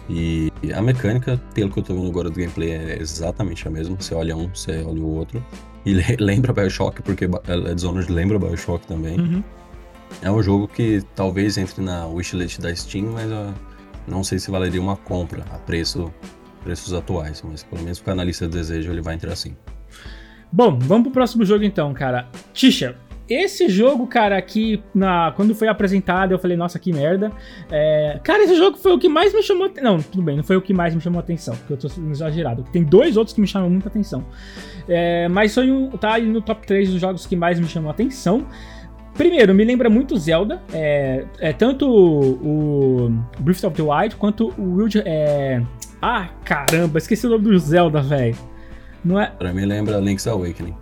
E 0.08 0.52
a 0.74 0.82
mecânica, 0.82 1.40
pelo 1.54 1.70
que 1.70 1.78
eu 1.78 1.82
tô 1.82 1.94
vendo 1.94 2.08
agora 2.08 2.28
do 2.28 2.38
gameplay, 2.38 2.72
é 2.72 3.00
exatamente 3.00 3.66
a 3.66 3.70
mesma. 3.70 3.96
Você 3.98 4.14
olha 4.14 4.36
um, 4.36 4.48
você 4.48 4.82
olha 4.82 5.00
o 5.00 5.14
outro. 5.14 5.44
E 5.86 5.94
lembra 6.20 6.52
Bioshock, 6.52 7.02
porque 7.02 7.28
Dishonored 7.74 8.12
lembra 8.12 8.38
Bioshock 8.38 8.86
também. 8.86 9.18
Uhum. 9.18 9.44
É 10.22 10.30
um 10.30 10.42
jogo 10.42 10.68
que 10.68 11.02
talvez 11.14 11.58
entre 11.58 11.82
na 11.82 12.06
wishlist 12.06 12.60
da 12.60 12.74
Steam, 12.74 13.12
mas 13.12 13.30
não 14.06 14.24
sei 14.24 14.38
se 14.38 14.50
valeria 14.50 14.80
uma 14.80 14.96
compra 14.96 15.44
a 15.52 15.58
preço, 15.58 16.12
preços 16.62 16.92
atuais. 16.92 17.42
Mas 17.42 17.62
pelo 17.62 17.82
menos 17.82 17.98
ficar 17.98 18.14
na 18.14 18.24
lista 18.24 18.46
de 18.46 18.52
desejo 18.52 18.90
ele 18.90 19.02
vai 19.02 19.14
entrar 19.14 19.32
assim. 19.32 19.56
Bom, 20.50 20.78
vamos 20.78 21.04
pro 21.04 21.12
próximo 21.12 21.44
jogo 21.44 21.64
então, 21.64 21.92
cara. 21.92 22.28
Tisha, 22.52 22.96
esse 23.28 23.70
jogo, 23.70 24.06
cara, 24.06 24.36
aqui, 24.36 24.82
na, 24.94 25.32
quando 25.34 25.54
foi 25.54 25.66
apresentado, 25.66 26.32
eu 26.32 26.38
falei, 26.38 26.56
nossa, 26.58 26.78
que 26.78 26.92
merda. 26.92 27.32
É, 27.70 28.20
cara, 28.22 28.44
esse 28.44 28.54
jogo 28.54 28.76
foi 28.76 28.92
o 28.92 28.98
que 28.98 29.08
mais 29.08 29.32
me 29.32 29.42
chamou. 29.42 29.70
Não, 29.80 29.98
tudo 29.98 30.22
bem, 30.22 30.36
não 30.36 30.44
foi 30.44 30.56
o 30.56 30.62
que 30.62 30.74
mais 30.74 30.94
me 30.94 31.00
chamou 31.00 31.20
atenção, 31.20 31.56
porque 31.56 31.72
eu 31.72 31.76
tô 31.78 31.88
exagerado. 32.10 32.64
Tem 32.70 32.84
dois 32.84 33.16
outros 33.16 33.34
que 33.34 33.40
me 33.40 33.46
chamam 33.46 33.70
muita 33.70 33.88
atenção. 33.88 34.24
É, 34.86 35.26
mas 35.28 35.54
foi 35.54 35.70
um, 35.70 35.88
tá 35.90 36.18
no 36.18 36.42
top 36.42 36.66
3 36.66 36.90
dos 36.90 37.00
jogos 37.00 37.24
que 37.24 37.34
mais 37.34 37.58
me 37.58 37.66
chamou 37.66 37.90
atenção. 37.90 38.46
Primeiro, 39.14 39.54
me 39.54 39.64
lembra 39.64 39.88
muito 39.88 40.16
Zelda. 40.18 40.60
É, 40.72 41.24
é 41.38 41.52
tanto 41.52 41.88
o, 41.88 43.06
o 43.06 43.10
Breath 43.38 43.64
of 43.64 43.76
the 43.76 43.82
Wild 43.82 44.16
quanto 44.16 44.52
o 44.58 44.76
Wild. 44.76 45.02
É... 45.04 45.62
Ah, 46.02 46.28
caramba, 46.44 46.98
esqueci 46.98 47.26
o 47.26 47.30
nome 47.30 47.44
do 47.44 47.58
Zelda, 47.58 48.02
velho. 48.02 48.36
Não 49.04 49.20
é? 49.20 49.26
Pra 49.26 49.52
mim 49.52 49.64
lembra 49.64 49.98
Link's 49.98 50.26
Awakening. 50.26 50.74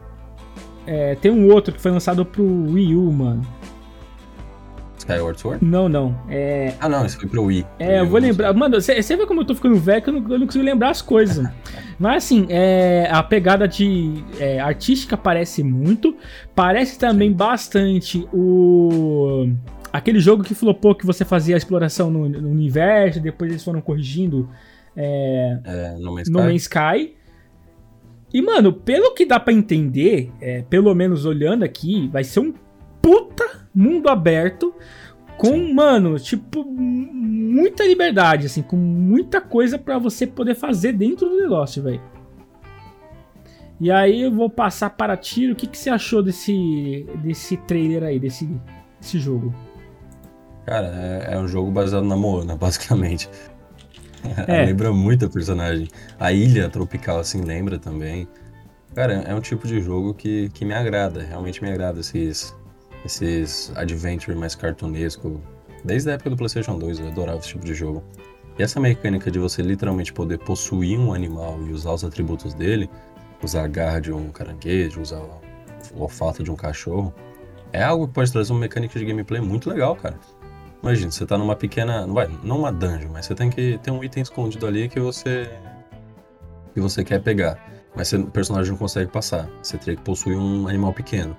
É, 0.87 1.15
tem 1.17 1.31
um 1.31 1.53
outro 1.53 1.75
que 1.75 1.81
foi 1.81 1.91
lançado 1.91 2.25
pro 2.25 2.45
Wii 2.45 2.97
U, 2.97 3.13
mano. 3.13 3.43
Skyward 5.03 5.41
Sword? 5.41 5.65
Não, 5.65 5.89
não. 5.89 6.19
É... 6.29 6.75
Ah, 6.81 6.89
não, 6.89 7.05
isso 7.05 7.19
foi 7.19 7.29
pro 7.29 7.45
Wii. 7.45 7.67
É, 7.79 8.01
eu 8.01 8.07
vou 8.07 8.21
lembrar. 8.21 8.53
Mano, 8.55 8.81
você 8.81 9.17
vê 9.17 9.27
como 9.27 9.41
eu 9.41 9.45
tô 9.45 9.55
ficando 9.55 9.77
velho 9.77 10.03
que 10.03 10.11
eu 10.11 10.15
não, 10.15 10.33
eu 10.33 10.39
não 10.39 10.47
consigo 10.47 10.65
lembrar 10.65 10.91
as 10.91 11.03
coisas. 11.03 11.47
Mas 11.99 12.25
assim, 12.25 12.47
é, 12.49 13.09
a 13.11 13.23
pegada 13.23 13.69
de 13.69 14.25
é, 14.39 14.61
artística 14.61 15.17
parece 15.17 15.63
muito. 15.63 16.17
Parece 16.55 16.99
também 16.99 17.31
Sim. 17.31 17.37
bastante 17.37 18.29
o. 18.33 19.49
Aquele 19.93 20.21
jogo 20.21 20.43
que 20.43 20.55
flopou 20.55 20.95
que 20.95 21.05
você 21.05 21.25
fazia 21.25 21.55
a 21.55 21.59
exploração 21.59 22.11
no, 22.11 22.29
no 22.29 22.49
universo, 22.49 23.21
depois 23.21 23.51
eles 23.51 23.63
foram 23.63 23.81
corrigindo. 23.81 24.49
É, 24.97 25.59
é, 25.65 25.97
no 25.99 26.13
Man's 26.13 26.29
Sky. 26.29 26.33
No 26.33 26.43
Man's 26.43 26.63
Sky. 26.63 27.15
E, 28.33 28.41
mano, 28.41 28.73
pelo 28.73 29.15
que 29.15 29.27
dá 29.27 29.39
para 29.39 29.53
entender, 29.53 30.31
é, 30.41 30.63
pelo 30.63 30.95
menos 30.95 31.27
olhando 31.27 31.65
aqui, 31.65 32.09
vai 32.09 32.25
ser 32.25 32.41
um 32.41 32.55
mundo 33.75 34.09
aberto 34.09 34.75
com, 35.37 35.53
Sim. 35.53 35.75
mano, 35.75 36.19
tipo, 36.19 36.65
muita 36.65 37.85
liberdade, 37.85 38.47
assim, 38.47 38.63
com 38.63 38.77
muita 38.77 39.41
coisa 39.41 39.79
para 39.79 39.99
você 39.99 40.27
poder 40.27 40.55
fazer 40.55 40.93
dentro 40.93 41.29
do 41.29 41.37
negócio, 41.37 41.83
velho. 41.83 42.01
E 43.81 43.91
aí 43.91 44.23
eu 44.23 44.33
vou 44.33 44.49
passar 44.49 44.91
para 44.91 45.17
tiro. 45.17 45.55
O 45.55 45.57
que, 45.57 45.67
que 45.67 45.77
você 45.77 45.91
achou 45.91 46.23
desse, 46.23 47.05
desse 47.17 47.57
trailer 47.57 48.05
aí, 48.05 48.21
desse, 48.21 48.49
desse 49.01 49.19
jogo? 49.19 49.53
Cara, 50.65 50.87
é, 50.95 51.35
é 51.35 51.39
um 51.39 51.49
jogo 51.49 51.71
baseado 51.73 52.05
na 52.05 52.17
Moana, 52.17 52.55
basicamente. 52.57 53.29
É. 54.47 54.67
lembra 54.67 54.93
muito 54.93 55.25
a 55.25 55.29
personagem. 55.29 55.89
A 56.21 56.33
ilha 56.33 56.69
tropical, 56.69 57.19
assim, 57.19 57.43
lembra 57.43 57.77
também. 57.77 58.29
Cara, 58.95 59.15
é 59.15 59.35
um 59.35 59.41
tipo 59.41 59.67
de 59.67 59.81
jogo 59.81 60.15
que, 60.15 60.49
que 60.51 60.65
me 60.65 60.75
agrada, 60.75 61.23
realmente 61.23 61.61
me 61.61 61.69
agrada 61.69 61.99
esses, 61.99 62.55
esses 63.05 63.73
adventure 63.77 64.37
mais 64.37 64.55
cartunesco. 64.55 65.41
Desde 65.85 66.11
a 66.11 66.15
época 66.15 66.31
do 66.31 66.37
PlayStation 66.37 66.79
2 66.79 67.01
eu 67.01 67.09
adorava 67.09 67.39
esse 67.39 67.49
tipo 67.49 67.65
de 67.65 67.75
jogo. 67.75 68.03
E 68.59 68.63
essa 68.63 68.79
mecânica 68.79 69.31
de 69.31 69.39
você 69.39 69.63
literalmente 69.63 70.13
poder 70.13 70.39
possuir 70.39 70.99
um 70.99 71.15
animal 71.15 71.59
e 71.67 71.73
usar 71.73 71.93
os 71.93 72.05
atributos 72.05 72.55
dele, 72.55 72.89
usar 73.43 73.65
a 73.65 73.69
garra 73.69 74.01
de 74.01 74.13
um 74.13 74.31
caranguejo, 74.31 75.01
usar 75.01 75.21
o 75.21 75.41
olfato 76.03 76.43
de 76.43 76.51
um 76.51 76.57
cachorro, 76.57 77.13
é 77.73 77.83
algo 77.83 78.07
que 78.07 78.13
pode 78.13 78.31
trazer 78.31 78.53
uma 78.53 78.61
mecânica 78.61 78.99
de 78.99 79.05
gameplay 79.05 79.41
muito 79.41 79.71
legal, 79.71 79.97
cara. 79.97 80.19
Imagina, 80.83 81.11
você 81.11 81.25
tá 81.25 81.39
numa 81.39 81.57
pequena. 81.57 82.07
Não 82.07 82.15
vai, 82.15 82.29
não 82.43 82.59
uma 82.59 82.73
dungeon, 82.73 83.11
mas 83.13 83.27
você 83.27 83.35
tem 83.35 83.49
que 83.49 83.79
ter 83.83 83.91
um 83.91 84.05
item 84.05 84.23
escondido 84.23 84.67
ali 84.67 84.89
que 84.89 85.01
você. 85.01 85.49
que 86.75 86.81
você 86.81 87.03
quer 87.03 87.23
pegar. 87.23 87.59
Mas 87.95 88.09
você, 88.09 88.17
o 88.17 88.27
personagem 88.27 88.73
não 88.73 88.79
consegue 88.79 89.11
passar. 89.11 89.49
Você 89.63 89.79
teria 89.79 89.97
que 89.97 90.03
possuir 90.03 90.37
um 90.37 90.69
animal 90.69 90.93
pequeno. 90.93 91.37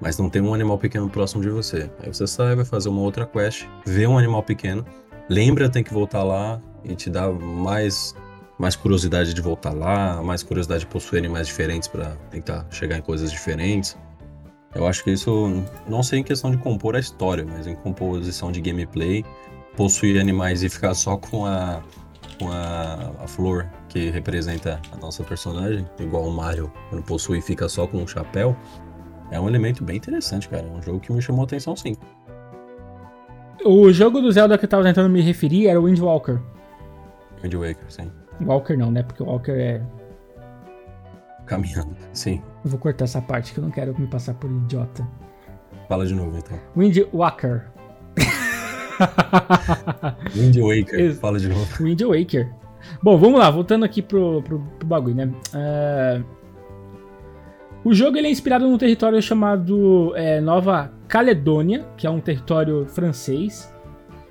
Mas 0.00 0.18
não 0.18 0.30
tem 0.30 0.40
um 0.40 0.54
animal 0.54 0.78
pequeno 0.78 1.08
próximo 1.08 1.42
de 1.42 1.50
você. 1.50 1.90
Aí 2.02 2.12
você 2.12 2.26
sai, 2.26 2.56
vai 2.56 2.64
fazer 2.64 2.88
uma 2.88 3.00
outra 3.00 3.26
quest, 3.26 3.66
vê 3.84 4.06
um 4.06 4.16
animal 4.16 4.42
pequeno, 4.42 4.84
lembra, 5.28 5.68
tem 5.68 5.84
que 5.84 5.92
voltar 5.92 6.22
lá 6.22 6.60
e 6.84 6.94
te 6.94 7.10
dá 7.10 7.30
mais, 7.30 8.14
mais 8.58 8.74
curiosidade 8.74 9.34
de 9.34 9.40
voltar 9.40 9.74
lá, 9.74 10.22
mais 10.22 10.42
curiosidade 10.42 10.80
de 10.80 10.86
possuir 10.86 11.18
animais 11.18 11.46
diferentes 11.46 11.88
para 11.88 12.16
tentar 12.30 12.66
chegar 12.70 12.98
em 12.98 13.02
coisas 13.02 13.30
diferentes. 13.30 13.96
Eu 14.74 14.86
acho 14.86 15.02
que 15.02 15.10
isso, 15.10 15.64
não 15.88 16.02
sei 16.02 16.20
em 16.20 16.22
questão 16.22 16.50
de 16.50 16.56
compor 16.56 16.94
a 16.96 17.00
história, 17.00 17.44
mas 17.44 17.66
em 17.66 17.74
composição 17.74 18.52
de 18.52 18.60
gameplay, 18.60 19.24
possuir 19.76 20.18
animais 20.20 20.62
e 20.62 20.68
ficar 20.68 20.94
só 20.94 21.16
com 21.16 21.44
a, 21.44 21.82
com 22.38 22.50
a, 22.50 23.12
a 23.22 23.26
flor 23.26 23.68
que 23.88 24.10
representa 24.10 24.80
a 24.92 24.96
nossa 24.96 25.24
personagem, 25.24 25.86
igual 25.98 26.24
o 26.24 26.32
Mario, 26.32 26.72
quando 26.88 27.02
possui 27.02 27.38
e 27.38 27.42
fica 27.42 27.68
só 27.68 27.86
com 27.86 27.98
um 27.98 28.06
chapéu, 28.06 28.56
é 29.30 29.38
um 29.38 29.48
elemento 29.48 29.84
bem 29.84 29.96
interessante, 29.96 30.48
cara. 30.48 30.66
É 30.66 30.70
um 30.70 30.82
jogo 30.82 31.00
que 31.00 31.12
me 31.12 31.22
chamou 31.22 31.42
a 31.42 31.44
atenção, 31.44 31.76
sim. 31.76 31.96
O 33.64 33.92
jogo 33.92 34.20
do 34.20 34.32
Zelda 34.32 34.56
que 34.56 34.64
eu 34.64 34.68
tava 34.68 34.82
tentando 34.82 35.08
me 35.08 35.20
referir 35.20 35.68
era 35.68 35.80
o 35.80 35.84
Wind 35.84 35.98
Walker. 35.98 36.38
Wind 37.42 37.54
Waker, 37.54 37.84
sim. 37.88 38.10
Walker 38.40 38.76
não, 38.76 38.90
né? 38.90 39.02
Porque 39.02 39.22
o 39.22 39.26
Walker 39.26 39.52
é. 39.52 39.82
Caminhando, 41.46 41.94
sim. 42.12 42.42
Eu 42.64 42.70
vou 42.70 42.80
cortar 42.80 43.04
essa 43.04 43.20
parte 43.20 43.52
que 43.52 43.58
eu 43.58 43.64
não 43.64 43.70
quero 43.70 43.98
me 43.98 44.06
passar 44.06 44.34
por 44.34 44.50
idiota. 44.50 45.06
Fala 45.88 46.06
de 46.06 46.14
novo 46.14 46.38
então. 46.38 46.58
Wind 46.76 46.96
Walker. 47.12 47.62
Wind 50.34 50.56
Waker, 50.56 51.14
fala 51.16 51.38
de 51.38 51.48
novo. 51.48 51.84
Wind 51.84 52.00
Waker. 52.00 52.50
Bom, 53.02 53.18
vamos 53.18 53.38
lá, 53.38 53.50
voltando 53.50 53.84
aqui 53.84 54.00
pro, 54.00 54.42
pro, 54.42 54.60
pro 54.60 54.86
bagulho, 54.86 55.14
né? 55.14 55.30
Uh, 55.52 56.24
o 57.84 57.94
jogo 57.94 58.18
ele 58.18 58.28
é 58.28 58.30
inspirado 58.30 58.66
num 58.66 58.76
território 58.76 59.20
chamado 59.22 60.12
é, 60.14 60.40
Nova 60.40 60.92
Caledônia, 61.08 61.86
que 61.96 62.06
é 62.06 62.10
um 62.10 62.20
território 62.20 62.86
francês. 62.86 63.72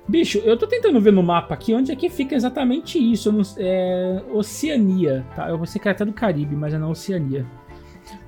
Bicho, 0.08 0.38
eu 0.38 0.56
tô 0.56 0.66
tentando 0.66 1.00
ver 1.00 1.12
no 1.12 1.22
mapa 1.22 1.54
aqui 1.54 1.72
onde 1.74 1.92
é 1.92 1.96
que 1.96 2.08
fica 2.08 2.34
exatamente 2.34 2.98
isso. 2.98 3.30
Não, 3.30 3.42
é, 3.58 4.22
Oceania, 4.32 5.24
tá? 5.36 5.48
Eu 5.48 5.64
sei 5.66 5.80
que 5.80 5.88
é 5.88 5.92
até 5.92 6.04
do 6.04 6.12
Caribe, 6.12 6.56
mas 6.56 6.74
é 6.74 6.78
na 6.78 6.88
Oceania. 6.88 7.46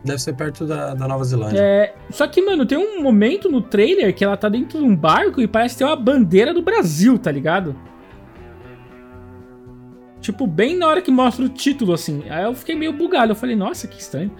Deve 0.04 0.18
ser 0.18 0.34
perto 0.34 0.66
da, 0.66 0.94
da 0.94 1.08
Nova 1.08 1.24
Zelândia. 1.24 1.60
É, 1.60 1.94
só 2.10 2.26
que, 2.26 2.40
mano, 2.42 2.66
tem 2.66 2.78
um 2.78 3.02
momento 3.02 3.50
no 3.50 3.60
trailer 3.60 4.14
que 4.14 4.24
ela 4.24 4.36
tá 4.36 4.48
dentro 4.48 4.78
de 4.78 4.84
um 4.84 4.94
barco 4.94 5.40
e 5.40 5.48
parece 5.48 5.78
ter 5.78 5.84
uma 5.84 5.96
bandeira 5.96 6.52
do 6.52 6.62
Brasil, 6.62 7.18
tá 7.18 7.30
ligado? 7.30 7.74
Tipo, 10.20 10.46
bem 10.46 10.76
na 10.76 10.86
hora 10.86 11.02
que 11.02 11.10
mostra 11.10 11.44
o 11.44 11.48
título, 11.48 11.92
assim. 11.92 12.22
Aí 12.30 12.44
eu 12.44 12.54
fiquei 12.54 12.76
meio 12.76 12.92
bugado. 12.92 13.32
Eu 13.32 13.36
falei, 13.36 13.56
nossa, 13.56 13.88
que 13.88 14.00
estranho. 14.00 14.30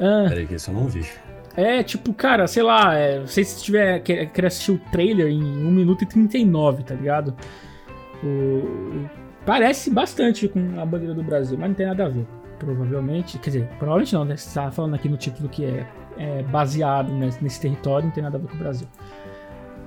Ah, 0.00 0.26
Peraí, 0.28 0.46
que 0.46 0.54
isso 0.54 0.70
eu 0.70 0.74
não 0.74 0.86
vi. 0.86 1.06
É, 1.56 1.82
tipo, 1.82 2.14
cara, 2.14 2.46
sei 2.46 2.62
lá, 2.62 2.94
é, 2.94 3.26
se 3.26 3.44
você 3.44 3.64
tiver 3.64 3.98
querer 4.00 4.46
assistir 4.46 4.70
o 4.70 4.78
trailer 4.92 5.26
em 5.26 5.42
1 5.42 5.70
minuto 5.72 6.04
e 6.04 6.06
39, 6.06 6.84
tá 6.84 6.94
ligado? 6.94 7.34
O, 8.22 9.08
parece 9.44 9.90
bastante 9.90 10.46
com 10.46 10.80
a 10.80 10.86
bandeira 10.86 11.14
do 11.14 11.22
Brasil, 11.24 11.58
mas 11.58 11.68
não 11.68 11.74
tem 11.74 11.86
nada 11.86 12.06
a 12.06 12.08
ver. 12.08 12.24
Provavelmente, 12.60 13.38
quer 13.38 13.50
dizer, 13.50 13.68
provavelmente 13.78 14.14
não, 14.14 14.24
né? 14.24 14.36
Você 14.36 14.54
tá 14.54 14.70
falando 14.70 14.94
aqui 14.94 15.08
no 15.08 15.16
título 15.16 15.48
que 15.48 15.64
é, 15.64 15.86
é 16.16 16.42
baseado 16.44 17.12
nesse, 17.12 17.42
nesse, 17.42 17.60
território, 17.60 18.06
não 18.06 18.14
tem 18.14 18.22
nada 18.22 18.36
a 18.36 18.40
ver 18.40 18.46
com 18.46 18.54
o 18.54 18.58
Brasil. 18.58 18.86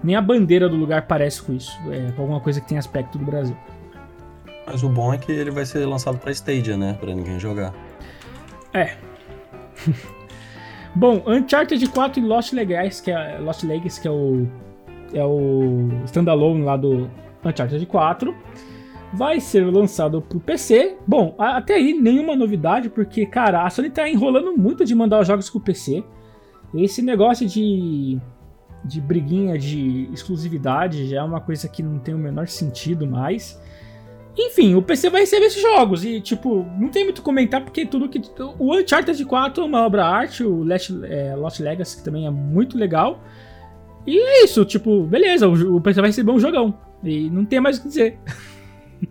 Nem 0.04 0.16
a 0.18 0.22
bandeira 0.22 0.68
do 0.68 0.76
lugar 0.76 1.04
parece 1.04 1.42
com 1.42 1.54
isso, 1.54 1.72
é, 1.90 2.12
com 2.12 2.22
alguma 2.24 2.42
coisa 2.42 2.60
que 2.60 2.68
tem 2.68 2.78
aspecto 2.78 3.18
do 3.18 3.24
Brasil. 3.24 3.56
Mas 4.66 4.84
o 4.84 4.90
bom 4.90 5.14
é 5.14 5.18
que 5.18 5.32
ele 5.32 5.52
vai 5.52 5.66
ser 5.66 5.86
lançado 5.86 6.18
pra 6.18 6.32
Stadia, 6.32 6.76
né? 6.76 6.98
Pra 7.00 7.14
ninguém 7.14 7.40
jogar. 7.40 7.74
É. 8.74 8.96
Bom, 10.96 11.24
Uncharted 11.26 11.88
4 11.88 12.22
e 12.22 12.26
Lost 12.26 12.54
Legacy, 12.54 13.04
que 13.04 13.12
é, 13.12 13.38
Lost 13.40 13.64
Legacy, 13.64 14.02
que 14.02 14.08
é 14.08 14.12
o, 14.12 14.48
é 15.14 15.24
o 15.24 15.88
standalone 16.06 16.64
lá 16.64 16.76
do 16.76 17.10
Uncharted 17.46 17.86
4, 17.86 18.36
vai 19.14 19.40
ser 19.40 19.66
lançado 19.66 20.22
pro 20.22 20.40
PC. 20.40 20.98
Bom, 21.08 21.36
até 21.38 21.76
aí 21.76 21.94
nenhuma 21.94 22.36
novidade, 22.36 22.90
porque, 22.90 23.26
cara, 23.26 23.66
a 23.66 23.70
Sony 23.70 23.90
tá 23.90 24.10
enrolando 24.10 24.56
muito 24.58 24.84
de 24.86 24.96
mandar 24.96 25.22
os 25.22 25.28
jogos 25.28 25.50
pro 25.50 25.60
PC. 25.60 26.04
Esse 26.74 27.02
negócio 27.02 27.48
de, 27.48 28.18
de 28.84 29.02
briguinha 29.02 29.58
de 29.58 30.10
exclusividade 30.14 31.08
já 31.08 31.20
é 31.20 31.24
uma 31.24 31.42
coisa 31.42 31.68
que 31.68 31.84
não 31.84 32.00
tem 32.00 32.14
o 32.14 32.18
menor 32.18 32.48
sentido 32.48 33.06
mais. 33.06 33.61
Enfim, 34.38 34.76
o 34.76 34.82
PC 34.82 35.10
vai 35.10 35.22
receber 35.22 35.48
esses 35.48 35.62
jogos 35.62 36.06
e, 36.06 36.22
tipo, 36.22 36.66
não 36.80 36.88
tem 36.88 37.04
muito 37.04 37.22
comentar 37.22 37.62
porque 37.62 37.86
tudo 37.86 38.08
que. 38.08 38.22
O 38.58 38.74
Uncharted 38.76 39.24
4 39.24 39.64
é 39.64 39.66
uma 39.66 39.86
obra 39.86 40.06
arte, 40.06 40.44
o 40.44 40.64
Last, 40.64 40.94
é, 41.04 41.36
Lost 41.36 41.60
Legacy 41.60 41.98
que 41.98 42.04
também 42.04 42.26
é 42.26 42.30
muito 42.30 42.78
legal. 42.78 43.22
E 44.08 44.18
é 44.18 44.44
isso, 44.44 44.64
tipo, 44.66 45.04
beleza, 45.04 45.48
o, 45.48 45.76
o 45.76 45.82
PC 45.82 46.00
vai 46.02 46.10
receber 46.10 46.32
um 46.32 46.40
jogão. 46.40 46.74
E 47.04 47.30
não 47.30 47.44
tem 47.44 47.60
mais 47.60 47.78
o 47.78 47.82
que 47.82 47.88
dizer. 47.90 48.18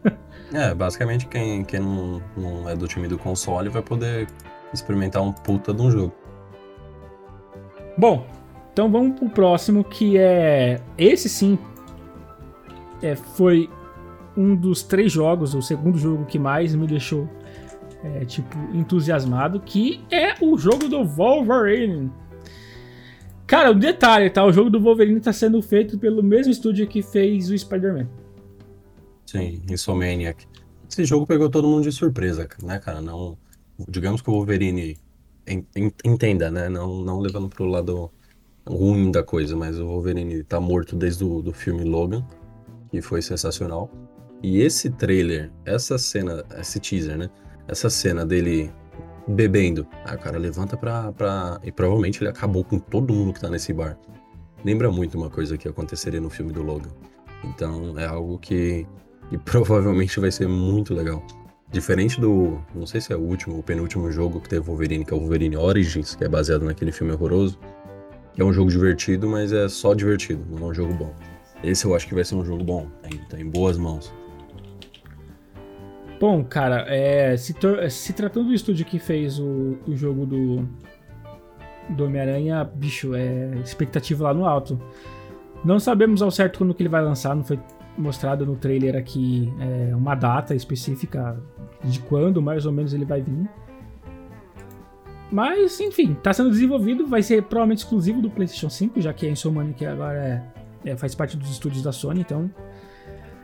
é, 0.52 0.74
basicamente 0.74 1.26
quem, 1.26 1.64
quem 1.64 1.80
não, 1.80 2.22
não 2.36 2.68
é 2.68 2.74
do 2.74 2.88
time 2.88 3.06
do 3.06 3.18
console 3.18 3.68
vai 3.68 3.82
poder 3.82 4.26
experimentar 4.72 5.22
um 5.22 5.32
puta 5.32 5.74
de 5.74 5.82
um 5.82 5.90
jogo. 5.90 6.14
Bom, 7.98 8.26
então 8.72 8.90
vamos 8.90 9.18
pro 9.18 9.28
próximo 9.28 9.84
que 9.84 10.16
é. 10.16 10.80
Esse 10.96 11.28
sim. 11.28 11.58
É, 13.02 13.14
foi 13.14 13.68
um 14.36 14.54
dos 14.54 14.82
três 14.82 15.12
jogos, 15.12 15.54
o 15.54 15.62
segundo 15.62 15.98
jogo 15.98 16.24
que 16.24 16.38
mais 16.38 16.74
me 16.74 16.86
deixou 16.86 17.28
é, 18.02 18.24
tipo 18.24 18.56
entusiasmado, 18.72 19.60
que 19.60 20.04
é 20.10 20.34
o 20.40 20.56
jogo 20.56 20.88
do 20.88 21.04
Wolverine. 21.04 22.10
Cara, 23.46 23.70
o 23.70 23.74
um 23.74 23.78
detalhe, 23.78 24.30
tá? 24.30 24.44
O 24.44 24.52
jogo 24.52 24.70
do 24.70 24.80
Wolverine 24.80 25.18
está 25.18 25.32
sendo 25.32 25.60
feito 25.60 25.98
pelo 25.98 26.22
mesmo 26.22 26.52
estúdio 26.52 26.86
que 26.86 27.02
fez 27.02 27.50
o 27.50 27.58
Spider-Man. 27.58 28.08
Sim, 29.26 29.62
Insomniac. 29.70 30.46
Esse 30.88 31.04
jogo 31.04 31.26
pegou 31.26 31.48
todo 31.48 31.68
mundo 31.68 31.82
de 31.82 31.92
surpresa, 31.92 32.48
né, 32.62 32.78
cara? 32.78 33.00
Não, 33.00 33.36
digamos 33.88 34.22
que 34.22 34.30
o 34.30 34.34
Wolverine 34.34 34.96
entenda, 36.04 36.50
né? 36.50 36.68
Não, 36.68 37.02
não 37.02 37.20
levando 37.20 37.48
pro 37.48 37.64
lado 37.64 38.10
ruim 38.68 39.10
da 39.10 39.22
coisa, 39.22 39.56
mas 39.56 39.78
o 39.78 39.86
Wolverine 39.86 40.44
tá 40.44 40.60
morto 40.60 40.96
desde 40.96 41.24
o 41.24 41.42
do 41.42 41.52
filme 41.52 41.84
Logan, 41.84 42.24
que 42.90 43.00
foi 43.00 43.22
sensacional. 43.22 43.90
E 44.42 44.62
esse 44.62 44.90
trailer, 44.90 45.50
essa 45.64 45.98
cena, 45.98 46.44
esse 46.58 46.80
teaser, 46.80 47.18
né? 47.18 47.30
Essa 47.68 47.90
cena 47.90 48.24
dele 48.24 48.72
bebendo. 49.28 49.86
Aí 50.04 50.16
o 50.16 50.18
cara 50.18 50.38
levanta 50.38 50.76
pra, 50.76 51.12
pra. 51.12 51.60
E 51.62 51.70
provavelmente 51.70 52.22
ele 52.22 52.30
acabou 52.30 52.64
com 52.64 52.78
todo 52.78 53.12
mundo 53.12 53.32
que 53.32 53.40
tá 53.40 53.50
nesse 53.50 53.72
bar. 53.72 53.98
Lembra 54.64 54.90
muito 54.90 55.16
uma 55.16 55.30
coisa 55.30 55.56
que 55.56 55.68
aconteceria 55.68 56.20
no 56.20 56.30
filme 56.30 56.52
do 56.52 56.62
Logan. 56.62 56.90
Então 57.44 57.98
é 57.98 58.06
algo 58.06 58.38
que, 58.38 58.86
que 59.28 59.38
provavelmente 59.44 60.18
vai 60.20 60.30
ser 60.30 60.48
muito 60.48 60.94
legal. 60.94 61.22
Diferente 61.70 62.20
do. 62.20 62.60
Não 62.74 62.86
sei 62.86 63.00
se 63.00 63.12
é 63.12 63.16
o 63.16 63.20
último 63.20 63.56
ou 63.56 63.62
penúltimo 63.62 64.10
jogo 64.10 64.40
que 64.40 64.48
teve 64.48 64.66
Wolverine, 64.66 65.04
que 65.04 65.14
é 65.14 65.16
o 65.16 65.20
Wolverine 65.20 65.56
Origins, 65.56 66.16
que 66.16 66.24
é 66.24 66.28
baseado 66.28 66.64
naquele 66.64 66.90
filme 66.90 67.12
horroroso. 67.12 67.58
Que 68.32 68.42
é 68.42 68.44
um 68.44 68.52
jogo 68.52 68.70
divertido, 68.70 69.28
mas 69.28 69.52
é 69.52 69.68
só 69.68 69.94
divertido, 69.94 70.44
não 70.50 70.68
é 70.68 70.70
um 70.70 70.74
jogo 70.74 70.94
bom. 70.94 71.14
Esse 71.62 71.84
eu 71.84 71.94
acho 71.94 72.08
que 72.08 72.14
vai 72.14 72.24
ser 72.24 72.36
um 72.36 72.44
jogo 72.44 72.64
bom, 72.64 72.88
tá 73.28 73.38
em 73.38 73.48
boas 73.48 73.76
mãos. 73.76 74.12
Bom, 76.20 76.44
cara, 76.44 76.84
é, 76.86 77.34
se, 77.38 77.54
se, 77.88 78.12
tratando 78.12 78.48
do 78.48 78.54
estúdio 78.54 78.84
que 78.84 78.98
fez 78.98 79.38
o, 79.38 79.78
o 79.88 79.96
jogo 79.96 80.26
do, 80.26 80.68
do 81.88 82.04
Homem-Aranha, 82.04 82.62
bicho, 82.62 83.14
é 83.14 83.56
expectativa 83.64 84.24
lá 84.24 84.34
no 84.34 84.44
alto. 84.44 84.78
Não 85.64 85.80
sabemos 85.80 86.20
ao 86.20 86.30
certo 86.30 86.58
quando 86.58 86.74
que 86.74 86.82
ele 86.82 86.90
vai 86.90 87.02
lançar, 87.02 87.34
não 87.34 87.42
foi 87.42 87.58
mostrado 87.96 88.44
no 88.44 88.54
trailer 88.54 88.96
aqui 88.96 89.50
é, 89.60 89.96
uma 89.96 90.14
data 90.14 90.54
específica 90.54 91.42
de 91.82 92.00
quando 92.00 92.42
mais 92.42 92.66
ou 92.66 92.72
menos 92.72 92.92
ele 92.92 93.06
vai 93.06 93.22
vir. 93.22 93.48
Mas, 95.32 95.80
enfim, 95.80 96.12
tá 96.22 96.34
sendo 96.34 96.50
desenvolvido, 96.50 97.06
vai 97.06 97.22
ser 97.22 97.44
provavelmente 97.44 97.78
exclusivo 97.78 98.20
do 98.20 98.28
PlayStation 98.28 98.68
5, 98.68 99.00
já 99.00 99.14
que 99.14 99.26
a 99.26 99.30
Insomniac 99.30 99.86
agora 99.86 100.18
é, 100.84 100.90
é, 100.90 100.96
faz 100.98 101.14
parte 101.14 101.34
dos 101.34 101.50
estúdios 101.50 101.82
da 101.82 101.92
Sony, 101.92 102.20
então 102.20 102.50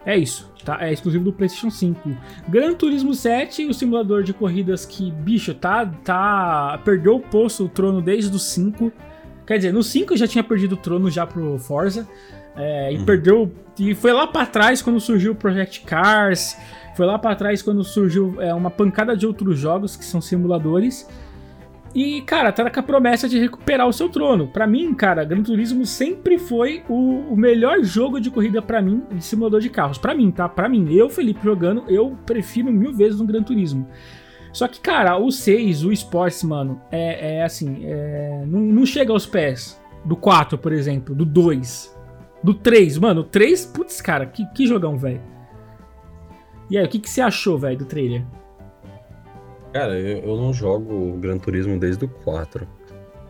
é 0.07 0.16
isso, 0.16 0.48
tá? 0.64 0.78
É 0.80 0.92
exclusivo 0.92 1.24
do 1.24 1.32
PlayStation 1.32 1.68
5. 1.68 2.16
Gran 2.48 2.74
Turismo 2.74 3.12
7, 3.12 3.66
o 3.66 3.74
simulador 3.74 4.22
de 4.22 4.32
corridas 4.32 4.86
que, 4.86 5.11
bicho, 5.11 5.52
tá. 5.52 5.84
tá 5.84 6.80
perdeu 6.84 7.16
o 7.16 7.20
posto, 7.20 7.64
o 7.64 7.68
trono 7.68 8.00
desde 8.00 8.34
o 8.34 8.38
5. 8.38 8.92
Quer 9.44 9.57
dizer, 9.57 9.72
no 9.72 9.82
5 9.82 10.16
já 10.16 10.28
tinha 10.28 10.44
perdido 10.44 10.74
o 10.74 10.76
trono 10.76 11.11
já 11.11 11.26
pro 11.26 11.59
Forza. 11.59 12.09
É, 12.54 12.92
e 12.92 12.98
uhum. 12.98 13.04
perdeu. 13.04 13.52
E 13.80 13.96
foi 13.96 14.12
lá 14.12 14.28
para 14.28 14.46
trás 14.46 14.80
quando 14.80 15.00
surgiu 15.00 15.32
o 15.32 15.34
Project 15.34 15.80
Cars. 15.80 16.57
Foi 16.96 17.04
lá 17.04 17.18
para 17.18 17.34
trás 17.34 17.61
quando 17.61 17.82
surgiu 17.82 18.40
é, 18.40 18.54
uma 18.54 18.70
pancada 18.70 19.16
de 19.16 19.26
outros 19.26 19.59
jogos 19.59 19.96
que 19.96 20.04
são 20.04 20.20
simuladores. 20.20 21.07
E, 21.95 22.20
cara, 22.22 22.53
tá 22.53 22.68
com 22.70 22.80
a 22.80 22.82
promessa 22.82 23.28
de 23.28 23.39
recuperar 23.39 23.89
o 23.89 23.93
seu 23.93 24.09
trono. 24.09 24.47
Para 24.47 24.66
mim, 24.66 24.93
cara, 24.93 25.24
Gran 25.24 25.43
Turismo 25.43 25.87
sempre 25.87 26.39
foi 26.39 26.82
o, 26.89 27.32
o 27.32 27.37
melhor 27.37 27.82
jogo 27.82 28.20
de 28.20 28.30
corrida 28.30 28.61
para 28.61 28.82
mim, 28.82 29.03
de 29.11 29.24
simulador 29.24 29.61
de 29.61 29.70
carros. 29.70 29.97
para 29.97 30.14
mim, 30.14 30.30
tá? 30.30 30.49
Para 30.49 30.68
mim, 30.68 30.93
eu, 30.93 31.09
Felipe, 31.09 31.41
jogando, 31.43 31.84
eu 31.89 32.16
prefiro 32.26 32.70
mil 32.70 32.93
vezes 32.93 33.20
um 33.20 33.26
Gran 33.26 33.43
Turismo. 33.43 33.89
Só 34.53 34.68
que, 34.68 34.80
cara, 34.80 35.18
o 35.18 35.30
6, 35.30 35.84
o 35.84 35.93
Sports, 35.93 36.43
mano, 36.43 36.80
é, 36.91 37.37
é 37.37 37.45
assim, 37.45 37.84
é, 37.84 38.45
não, 38.47 38.61
não 38.61 38.87
chega 38.87 39.12
aos 39.12 39.26
pés 39.26 39.80
do 40.05 40.16
4, 40.16 40.57
por 40.57 40.72
exemplo, 40.72 41.14
do 41.14 41.24
2, 41.24 41.95
do 42.43 42.55
3. 42.55 42.99
Mano, 42.99 43.22
o 43.22 43.24
3, 43.24 43.66
putz, 43.66 44.01
cara, 44.01 44.26
que, 44.26 44.47
que 44.55 44.66
jogão, 44.66 44.97
velho. 44.97 45.20
E 46.70 46.76
aí, 46.76 46.84
o 46.84 46.89
que, 46.89 46.99
que 46.99 47.09
você 47.09 47.20
achou, 47.20 47.59
velho, 47.59 47.78
do 47.78 47.84
trailer? 47.84 48.24
Cara, 49.76 49.92
eu, 50.00 50.20
eu 50.20 50.36
não 50.38 50.54
jogo 50.54 51.18
Gran 51.18 51.36
Turismo 51.36 51.78
desde 51.78 52.06
o 52.06 52.08
4. 52.08 52.66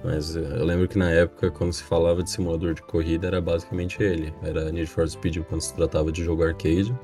Mas 0.05 0.37
eu 0.37 0.65
lembro 0.65 0.87
que 0.87 0.97
na 0.97 1.11
época, 1.11 1.51
quando 1.51 1.73
se 1.73 1.83
falava 1.83 2.23
de 2.23 2.31
simulador 2.31 2.73
de 2.73 2.83
corrida, 2.83 3.27
era 3.27 3.41
basicamente 3.41 4.01
ele. 4.01 4.33
Era 4.45 4.71
Need 4.71 4.87
for 4.87 5.09
Speed 5.09 5.39
quando 5.49 5.61
se 5.61 5.75
tratava 5.75 6.13
de 6.13 6.23
jogo 6.23 6.45
arcade 6.45 6.97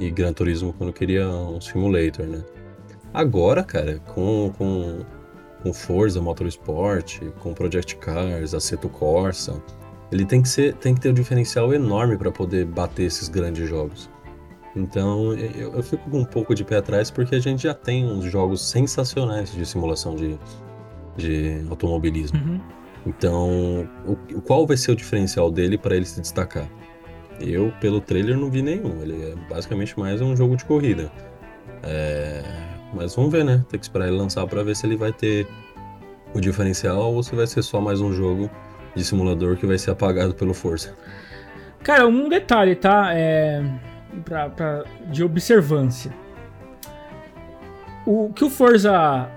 e 0.00 0.10
Gran 0.10 0.32
Turismo 0.32 0.72
quando 0.72 0.92
queria 0.92 1.28
um 1.28 1.60
simulator, 1.60 2.26
né? 2.26 2.42
Agora, 3.14 3.62
cara, 3.62 4.00
com, 4.12 4.52
com, 4.58 4.98
com 5.62 5.72
Forza 5.72 6.20
Motorsport, 6.20 7.20
com 7.38 7.54
Project 7.54 7.94
Cars, 7.94 8.54
Assetto 8.54 8.88
Corsa, 8.88 9.62
ele 10.10 10.24
tem 10.24 10.42
que, 10.42 10.48
ser, 10.48 10.74
tem 10.74 10.96
que 10.96 11.00
ter 11.00 11.10
um 11.10 11.14
diferencial 11.14 11.72
enorme 11.72 12.18
para 12.18 12.32
poder 12.32 12.66
bater 12.66 13.04
esses 13.04 13.28
grandes 13.28 13.68
jogos. 13.68 14.10
Então 14.74 15.32
eu, 15.34 15.74
eu, 15.74 15.82
fico 15.82 16.08
com 16.08 16.20
um 16.20 16.24
pouco 16.24 16.54
de 16.54 16.64
pé 16.64 16.76
atrás 16.76 17.10
porque 17.10 17.34
a 17.34 17.40
gente 17.40 17.64
já 17.64 17.74
tem 17.74 18.06
uns 18.06 18.24
jogos 18.24 18.70
sensacionais 18.70 19.52
de 19.52 19.66
simulação 19.66 20.14
de, 20.14 20.38
de 21.16 21.64
automobilismo. 21.68 22.38
Uhum. 22.38 22.60
Então, 23.06 23.88
o, 24.06 24.40
qual 24.42 24.66
vai 24.66 24.76
ser 24.76 24.92
o 24.92 24.96
diferencial 24.96 25.50
dele 25.50 25.78
para 25.78 25.96
ele 25.96 26.04
se 26.04 26.20
destacar? 26.20 26.68
Eu, 27.40 27.72
pelo 27.80 28.00
trailer, 28.00 28.36
não 28.36 28.50
vi 28.50 28.62
nenhum. 28.62 29.00
Ele 29.00 29.30
é 29.30 29.34
basicamente 29.48 29.98
mais 29.98 30.20
um 30.20 30.36
jogo 30.36 30.56
de 30.56 30.64
corrida. 30.64 31.10
É... 31.82 32.42
Mas 32.92 33.14
vamos 33.14 33.32
ver, 33.32 33.44
né? 33.44 33.64
Tem 33.68 33.78
que 33.78 33.86
esperar 33.86 34.08
ele 34.08 34.16
lançar 34.16 34.46
para 34.46 34.62
ver 34.62 34.76
se 34.76 34.86
ele 34.86 34.96
vai 34.96 35.12
ter 35.12 35.46
o 36.34 36.40
diferencial 36.40 37.14
ou 37.14 37.22
se 37.22 37.34
vai 37.34 37.46
ser 37.46 37.62
só 37.62 37.80
mais 37.80 38.00
um 38.00 38.12
jogo 38.12 38.50
de 38.94 39.04
simulador 39.04 39.56
que 39.56 39.66
vai 39.66 39.78
ser 39.78 39.90
apagado 39.92 40.34
pelo 40.34 40.52
Forza. 40.52 40.94
Cara, 41.82 42.06
um 42.06 42.28
detalhe, 42.28 42.76
tá? 42.76 43.14
É... 43.14 43.64
Pra, 44.24 44.48
pra... 44.50 44.84
De 45.10 45.22
observância. 45.22 46.12
O 48.06 48.32
que 48.32 48.44
o 48.44 48.50
Forza 48.50 49.28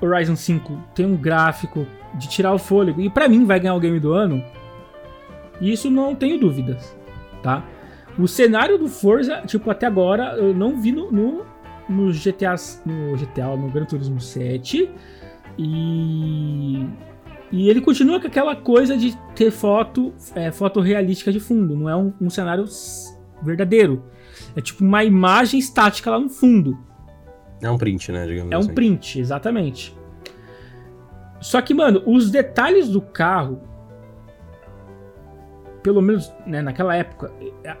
Horizon 0.00 0.36
5 0.36 0.78
tem 0.94 1.06
um 1.06 1.16
gráfico 1.16 1.86
de 2.14 2.28
tirar 2.28 2.52
o 2.52 2.58
fôlego 2.58 3.00
e 3.00 3.10
para 3.10 3.28
mim 3.28 3.44
vai 3.44 3.60
ganhar 3.60 3.74
o 3.74 3.80
game 3.80 4.00
do 4.00 4.12
ano. 4.12 4.42
Isso 5.60 5.90
não 5.90 6.14
tenho 6.14 6.38
dúvidas, 6.38 6.96
tá? 7.42 7.64
O 8.18 8.26
cenário 8.26 8.78
do 8.78 8.88
Forza, 8.88 9.42
tipo, 9.46 9.70
até 9.70 9.86
agora 9.86 10.34
eu 10.36 10.54
não 10.54 10.80
vi 10.80 10.90
no, 10.90 11.10
no, 11.10 11.44
no 11.88 12.12
GTA, 12.12 12.54
no 12.84 13.16
GTA, 13.16 13.56
no 13.56 13.70
Gran 13.70 13.84
Turismo 13.84 14.20
7 14.20 14.90
e 15.56 16.86
e 17.50 17.70
ele 17.70 17.80
continua 17.80 18.20
com 18.20 18.26
aquela 18.26 18.54
coisa 18.54 18.96
de 18.96 19.16
ter 19.34 19.50
foto, 19.50 20.12
é, 20.34 20.52
foto 20.52 20.80
realística 20.80 21.32
de 21.32 21.40
fundo, 21.40 21.74
não 21.74 21.88
é 21.88 21.96
um, 21.96 22.12
um 22.20 22.28
cenário 22.28 22.66
verdadeiro. 23.42 24.04
É 24.56 24.60
tipo 24.60 24.84
uma 24.84 25.04
imagem 25.04 25.58
estática 25.58 26.10
lá 26.10 26.18
no 26.18 26.28
fundo. 26.28 26.78
É 27.60 27.70
um 27.70 27.78
print, 27.78 28.12
né? 28.12 28.26
Digamos 28.26 28.52
é 28.52 28.56
um 28.56 28.60
assim. 28.60 28.74
print, 28.74 29.20
exatamente. 29.20 29.96
Só 31.40 31.60
que, 31.60 31.72
mano, 31.72 32.02
os 32.06 32.30
detalhes 32.30 32.88
do 32.88 33.00
carro, 33.00 33.60
pelo 35.82 36.00
menos 36.02 36.32
né, 36.46 36.62
naquela 36.62 36.94
época, 36.94 37.32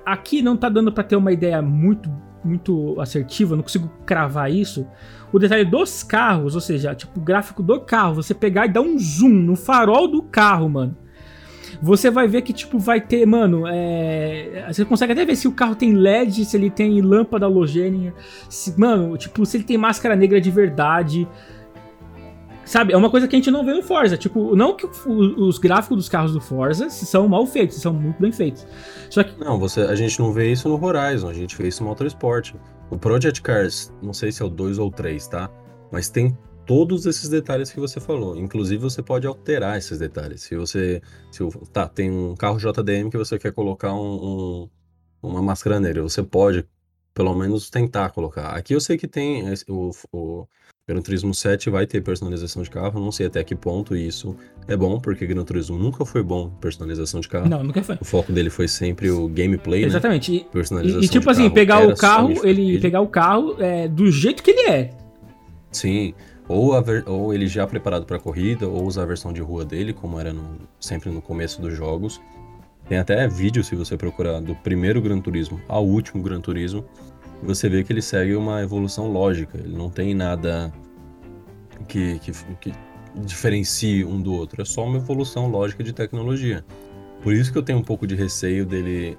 aqui 0.04 0.42
não 0.42 0.56
tá 0.56 0.68
dando 0.68 0.92
para 0.92 1.04
ter 1.04 1.16
uma 1.16 1.32
ideia 1.32 1.60
muito 1.62 2.10
muito 2.44 2.98
assertiva, 3.00 3.56
não 3.56 3.64
consigo 3.64 3.90
cravar 4.06 4.50
isso. 4.50 4.86
O 5.32 5.40
detalhe 5.40 5.64
dos 5.64 6.04
carros, 6.04 6.54
ou 6.54 6.60
seja, 6.60 6.94
tipo 6.94 7.18
o 7.18 7.22
gráfico 7.22 7.64
do 7.64 7.80
carro, 7.80 8.14
você 8.14 8.32
pegar 8.32 8.66
e 8.66 8.68
dar 8.68 8.80
um 8.80 8.96
zoom 8.96 9.28
no 9.28 9.56
farol 9.56 10.06
do 10.06 10.22
carro, 10.22 10.68
mano 10.68 10.96
você 11.80 12.10
vai 12.10 12.26
ver 12.26 12.42
que, 12.42 12.52
tipo, 12.52 12.78
vai 12.78 13.00
ter, 13.00 13.24
mano, 13.26 13.64
é... 13.66 14.66
você 14.70 14.84
consegue 14.84 15.12
até 15.12 15.24
ver 15.24 15.36
se 15.36 15.46
o 15.46 15.52
carro 15.52 15.74
tem 15.74 15.92
LED, 15.92 16.44
se 16.44 16.56
ele 16.56 16.70
tem 16.70 17.00
lâmpada 17.00 17.46
halogênea, 17.46 18.12
se, 18.48 18.78
mano, 18.78 19.16
tipo, 19.16 19.44
se 19.46 19.56
ele 19.56 19.64
tem 19.64 19.78
máscara 19.78 20.16
negra 20.16 20.40
de 20.40 20.50
verdade. 20.50 21.28
Sabe, 22.64 22.92
é 22.92 22.96
uma 22.98 23.08
coisa 23.08 23.26
que 23.26 23.34
a 23.34 23.38
gente 23.38 23.50
não 23.50 23.64
vê 23.64 23.72
no 23.72 23.82
Forza. 23.82 24.16
Tipo, 24.18 24.54
não 24.54 24.76
que 24.76 24.86
os 25.06 25.56
gráficos 25.56 25.96
dos 25.96 26.08
carros 26.08 26.32
do 26.32 26.40
Forza 26.40 26.90
são 26.90 27.26
mal 27.26 27.46
feitos, 27.46 27.80
são 27.80 27.94
muito 27.94 28.20
bem 28.20 28.30
feitos. 28.30 28.66
Só 29.08 29.22
que. 29.22 29.38
Não, 29.42 29.58
você, 29.58 29.80
a 29.80 29.94
gente 29.94 30.18
não 30.18 30.32
vê 30.34 30.52
isso 30.52 30.68
no 30.68 30.84
Horizon, 30.84 31.30
a 31.30 31.32
gente 31.32 31.56
vê 31.56 31.68
isso 31.68 31.82
no 31.82 31.88
Motorsport. 31.88 32.52
O 32.90 32.98
Project 32.98 33.40
Cars, 33.40 33.90
não 34.02 34.12
sei 34.12 34.30
se 34.32 34.42
é 34.42 34.44
o 34.44 34.50
2 34.50 34.78
ou 34.78 34.90
3, 34.90 35.26
tá? 35.28 35.50
Mas 35.90 36.10
tem 36.10 36.36
todos 36.68 37.06
esses 37.06 37.30
detalhes 37.30 37.72
que 37.72 37.80
você 37.80 37.98
falou. 37.98 38.36
Inclusive, 38.36 38.82
você 38.82 39.02
pode 39.02 39.26
alterar 39.26 39.78
esses 39.78 39.98
detalhes. 39.98 40.42
Se 40.42 40.54
você. 40.54 41.00
Se, 41.32 41.42
tá, 41.72 41.88
tem 41.88 42.10
um 42.10 42.36
carro 42.36 42.58
JDM 42.58 43.08
que 43.10 43.16
você 43.16 43.38
quer 43.38 43.52
colocar 43.52 43.94
um, 43.94 44.68
um, 45.22 45.28
uma 45.30 45.42
máscara 45.42 45.80
negra, 45.80 46.02
você 46.02 46.22
pode, 46.22 46.66
pelo 47.14 47.34
menos, 47.34 47.70
tentar 47.70 48.10
colocar. 48.10 48.50
Aqui 48.50 48.74
eu 48.74 48.80
sei 48.80 48.98
que 48.98 49.08
tem 49.08 49.44
o, 49.66 49.92
o 50.12 50.46
Gran 50.86 51.00
Turismo 51.00 51.34
7 51.34 51.70
vai 51.70 51.86
ter 51.86 52.02
personalização 52.02 52.62
de 52.62 52.68
carro, 52.68 53.00
não 53.00 53.10
sei 53.10 53.28
até 53.28 53.42
que 53.42 53.54
ponto 53.54 53.96
isso 53.96 54.36
é 54.66 54.76
bom, 54.76 55.00
porque 55.00 55.26
Gran 55.26 55.44
Turismo 55.44 55.78
nunca 55.78 56.04
foi 56.04 56.22
bom 56.22 56.50
personalização 56.60 57.20
de 57.20 57.30
carro. 57.30 57.48
Não, 57.48 57.64
nunca 57.64 57.82
foi. 57.82 57.96
O 57.98 58.04
foco 58.04 58.30
dele 58.30 58.50
foi 58.50 58.68
sempre 58.68 59.10
o 59.10 59.26
gameplay, 59.26 59.80
né? 59.80 59.86
Exatamente. 59.86 60.32
Né? 60.32 60.46
Personalização 60.52 61.02
e, 61.02 61.06
e 61.06 61.08
tipo 61.08 61.30
assim, 61.30 61.48
pegar 61.48 61.86
o 61.88 61.96
carro, 61.96 62.46
ele 62.46 62.78
pegar 62.78 63.00
o 63.00 63.08
carro 63.08 63.56
é, 63.58 63.88
do 63.88 64.10
jeito 64.10 64.42
que 64.42 64.50
ele 64.50 64.68
é. 64.68 64.90
Sim, 65.72 66.14
ou, 66.48 66.72
ou 67.06 67.34
ele 67.34 67.46
já 67.46 67.66
preparado 67.66 68.06
para 68.06 68.18
corrida, 68.18 68.66
ou 68.66 68.84
usar 68.84 69.02
a 69.02 69.06
versão 69.06 69.32
de 69.32 69.40
rua 69.40 69.64
dele, 69.64 69.92
como 69.92 70.18
era 70.18 70.32
no, 70.32 70.56
sempre 70.80 71.10
no 71.10 71.20
começo 71.20 71.60
dos 71.60 71.76
jogos. 71.76 72.20
Tem 72.88 72.96
até 72.96 73.28
vídeo, 73.28 73.62
se 73.62 73.76
você 73.76 73.96
procurar, 73.96 74.40
do 74.40 74.54
primeiro 74.54 75.02
Gran 75.02 75.20
Turismo 75.20 75.60
ao 75.68 75.86
último 75.86 76.22
Gran 76.22 76.40
Turismo, 76.40 76.84
você 77.42 77.68
vê 77.68 77.84
que 77.84 77.92
ele 77.92 78.00
segue 78.00 78.34
uma 78.34 78.62
evolução 78.62 79.12
lógica. 79.12 79.58
Ele 79.58 79.76
não 79.76 79.90
tem 79.90 80.14
nada 80.14 80.72
que, 81.86 82.18
que, 82.20 82.32
que 82.60 82.72
diferencie 83.14 84.04
um 84.04 84.20
do 84.20 84.32
outro. 84.32 84.62
É 84.62 84.64
só 84.64 84.84
uma 84.84 84.96
evolução 84.96 85.48
lógica 85.48 85.84
de 85.84 85.92
tecnologia. 85.92 86.64
Por 87.22 87.34
isso 87.34 87.52
que 87.52 87.58
eu 87.58 87.62
tenho 87.62 87.78
um 87.78 87.84
pouco 87.84 88.06
de 88.06 88.14
receio 88.14 88.64
dele, 88.64 89.18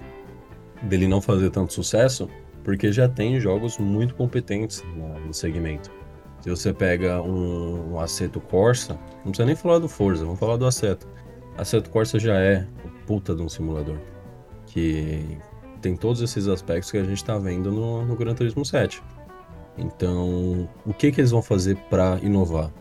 dele 0.82 1.07
não 1.07 1.21
fazer 1.21 1.51
tanto 1.51 1.71
sucesso, 1.71 2.27
porque 2.63 2.91
já 2.91 3.07
tem 3.07 3.39
jogos 3.39 3.77
muito 3.77 4.15
competentes 4.15 4.84
no 5.25 5.34
segmento. 5.34 5.98
Se 6.41 6.49
você 6.49 6.73
pega 6.73 7.21
um, 7.21 7.93
um 7.93 7.99
Aceto 7.99 8.39
Corsa, 8.39 8.93
não 9.17 9.31
precisa 9.31 9.45
nem 9.45 9.55
falar 9.55 9.79
do 9.79 9.89
Forza, 9.89 10.23
vamos 10.23 10.39
falar 10.39 10.57
do 10.57 10.65
Aceto. 10.65 11.07
Aceto 11.57 11.89
Corsa 11.89 12.17
já 12.17 12.39
é 12.39 12.65
puta 13.05 13.35
de 13.35 13.41
um 13.41 13.49
simulador. 13.49 13.97
Que 14.65 15.37
tem 15.81 15.95
todos 15.95 16.21
esses 16.21 16.47
aspectos 16.47 16.91
que 16.91 16.97
a 16.97 17.03
gente 17.03 17.17
está 17.17 17.37
vendo 17.37 17.71
no, 17.71 18.05
no 18.05 18.15
Gran 18.15 18.33
Turismo 18.33 18.63
7. 18.63 19.01
Então, 19.77 20.69
o 20.85 20.93
que, 20.93 21.11
que 21.11 21.21
eles 21.21 21.31
vão 21.31 21.41
fazer 21.41 21.75
para 21.89 22.19
inovar? 22.21 22.71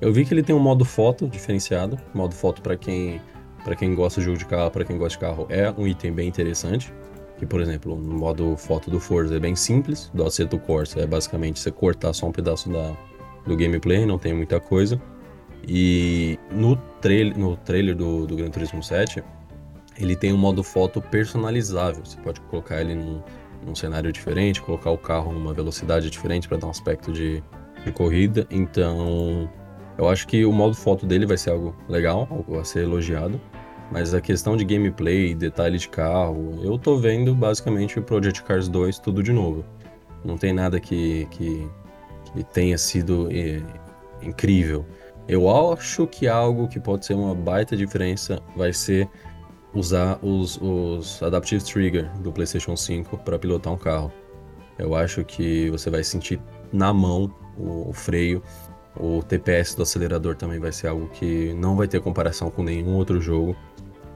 Eu 0.00 0.12
vi 0.12 0.24
que 0.24 0.32
ele 0.32 0.42
tem 0.42 0.54
um 0.54 0.60
modo 0.60 0.84
foto 0.84 1.26
diferenciado. 1.26 1.98
Modo 2.14 2.34
foto 2.34 2.62
para 2.62 2.76
quem 2.76 3.20
para 3.64 3.74
quem 3.74 3.94
gosta 3.94 4.20
de 4.20 4.24
jogo 4.24 4.38
de 4.38 4.46
carro, 4.46 4.70
para 4.70 4.84
quem 4.84 4.96
gosta 4.96 5.18
de 5.18 5.18
carro, 5.18 5.46
é 5.50 5.70
um 5.76 5.86
item 5.86 6.12
bem 6.12 6.28
interessante. 6.28 6.92
Que, 7.38 7.46
por 7.46 7.60
exemplo, 7.60 7.94
no 7.96 8.16
modo 8.16 8.56
foto 8.56 8.90
do 8.90 8.98
Forza 8.98 9.36
é 9.36 9.38
bem 9.38 9.54
simples, 9.54 10.10
do 10.14 10.24
Aceto 10.24 10.58
Corsa 10.58 11.00
é 11.00 11.06
basicamente 11.06 11.60
você 11.60 11.70
cortar 11.70 12.12
só 12.12 12.26
um 12.26 12.32
pedaço 12.32 12.68
da, 12.68 12.96
do 13.48 13.56
gameplay, 13.56 14.06
não 14.06 14.18
tem 14.18 14.32
muita 14.34 14.60
coisa. 14.60 15.00
E 15.66 16.38
no, 16.50 16.76
trail, 17.00 17.36
no 17.36 17.56
trailer 17.56 17.94
do, 17.94 18.26
do 18.26 18.36
Gran 18.36 18.50
Turismo 18.50 18.82
7, 18.82 19.22
ele 19.98 20.14
tem 20.14 20.32
um 20.32 20.38
modo 20.38 20.62
foto 20.62 21.00
personalizável. 21.00 22.04
Você 22.04 22.18
pode 22.20 22.40
colocar 22.42 22.80
ele 22.80 22.94
num, 22.94 23.22
num 23.66 23.74
cenário 23.74 24.12
diferente, 24.12 24.62
colocar 24.62 24.90
o 24.90 24.98
carro 24.98 25.32
numa 25.32 25.52
velocidade 25.52 26.08
diferente 26.08 26.48
para 26.48 26.58
dar 26.58 26.68
um 26.68 26.70
aspecto 26.70 27.12
de, 27.12 27.42
de 27.84 27.92
corrida. 27.92 28.46
Então, 28.50 29.50
eu 29.98 30.08
acho 30.08 30.26
que 30.26 30.44
o 30.44 30.52
modo 30.52 30.74
foto 30.74 31.04
dele 31.04 31.26
vai 31.26 31.36
ser 31.36 31.50
algo 31.50 31.74
legal, 31.88 32.28
algo 32.30 32.58
a 32.58 32.64
ser 32.64 32.84
elogiado. 32.84 33.40
Mas 33.90 34.12
a 34.12 34.20
questão 34.20 34.56
de 34.56 34.64
gameplay, 34.64 35.34
detalhe 35.34 35.78
de 35.78 35.88
carro, 35.88 36.60
eu 36.62 36.78
tô 36.78 36.96
vendo 36.98 37.34
basicamente 37.34 37.98
o 37.98 38.02
Project 38.02 38.42
Cars 38.42 38.68
2 38.68 38.98
tudo 38.98 39.22
de 39.22 39.32
novo. 39.32 39.64
Não 40.24 40.36
tem 40.36 40.52
nada 40.52 40.78
que, 40.78 41.26
que 41.30 41.66
que 42.38 42.44
tenha 42.44 42.78
sido 42.78 43.28
é, 43.32 43.60
incrível. 44.22 44.86
Eu 45.26 45.50
acho 45.72 46.06
que 46.06 46.28
algo 46.28 46.68
que 46.68 46.78
pode 46.78 47.04
ser 47.04 47.14
uma 47.14 47.34
baita 47.34 47.76
diferença 47.76 48.40
vai 48.56 48.72
ser 48.72 49.08
usar 49.74 50.18
os, 50.22 50.56
os 50.62 51.20
Adaptive 51.20 51.62
Trigger 51.62 52.10
do 52.20 52.32
PlayStation 52.32 52.76
5 52.76 53.18
para 53.18 53.38
pilotar 53.38 53.72
um 53.72 53.76
carro. 53.76 54.12
Eu 54.78 54.94
acho 54.94 55.24
que 55.24 55.68
você 55.70 55.90
vai 55.90 56.04
sentir 56.04 56.40
na 56.72 56.92
mão 56.94 57.34
o, 57.58 57.90
o 57.90 57.92
freio, 57.92 58.40
o 58.96 59.20
TPS 59.22 59.74
do 59.74 59.82
acelerador 59.82 60.36
também 60.36 60.60
vai 60.60 60.70
ser 60.70 60.86
algo 60.86 61.08
que 61.08 61.52
não 61.54 61.76
vai 61.76 61.88
ter 61.88 62.00
comparação 62.00 62.50
com 62.50 62.62
nenhum 62.62 62.94
outro 62.94 63.20
jogo. 63.20 63.56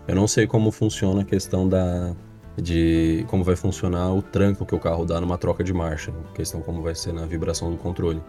Eu 0.07 0.14
não 0.14 0.29
sei 0.29 0.47
como 0.47 0.70
funciona 0.70 1.23
a 1.23 1.25
questão 1.25 1.68
da, 1.68 2.14
de 2.57 3.24
como 3.28 3.42
vai 3.42 3.57
funcionar 3.57 4.12
o 4.12 4.22
tranco 4.22 4.66
que 4.66 4.74
o 4.74 4.78
carro 4.78 5.05
dá 5.05 5.20
numa 5.20 5.38
troca 5.38 5.64
de 5.64 5.72
marcha, 5.72 6.12
questão 6.34 6.61
como 6.61 6.82
vai 6.82 6.94
ser 6.94 7.12
na 7.12 7.24
vibração 7.24 7.70
do 7.70 7.76
controle. 7.76 8.22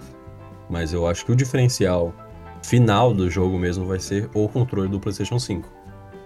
Mas 0.69 0.93
eu 0.93 1.07
acho 1.07 1.25
que 1.25 1.31
o 1.31 1.35
diferencial 1.35 2.13
final 2.63 3.13
do 3.13 3.29
jogo 3.29 3.57
mesmo 3.59 3.85
vai 3.85 3.99
ser 3.99 4.29
o 4.33 4.47
controle 4.47 4.87
do 4.87 4.99
PlayStation 4.99 5.37
5 5.37 5.69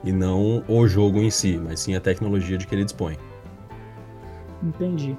e 0.03 0.11
não 0.11 0.63
o 0.67 0.87
jogo 0.87 1.19
em 1.19 1.31
si, 1.31 1.57
mas 1.57 1.79
sim 1.79 1.95
a 1.95 1.99
tecnologia 1.99 2.57
de 2.57 2.67
que 2.67 2.75
ele 2.75 2.83
dispõe. 2.83 3.17
Entendi. 4.63 5.17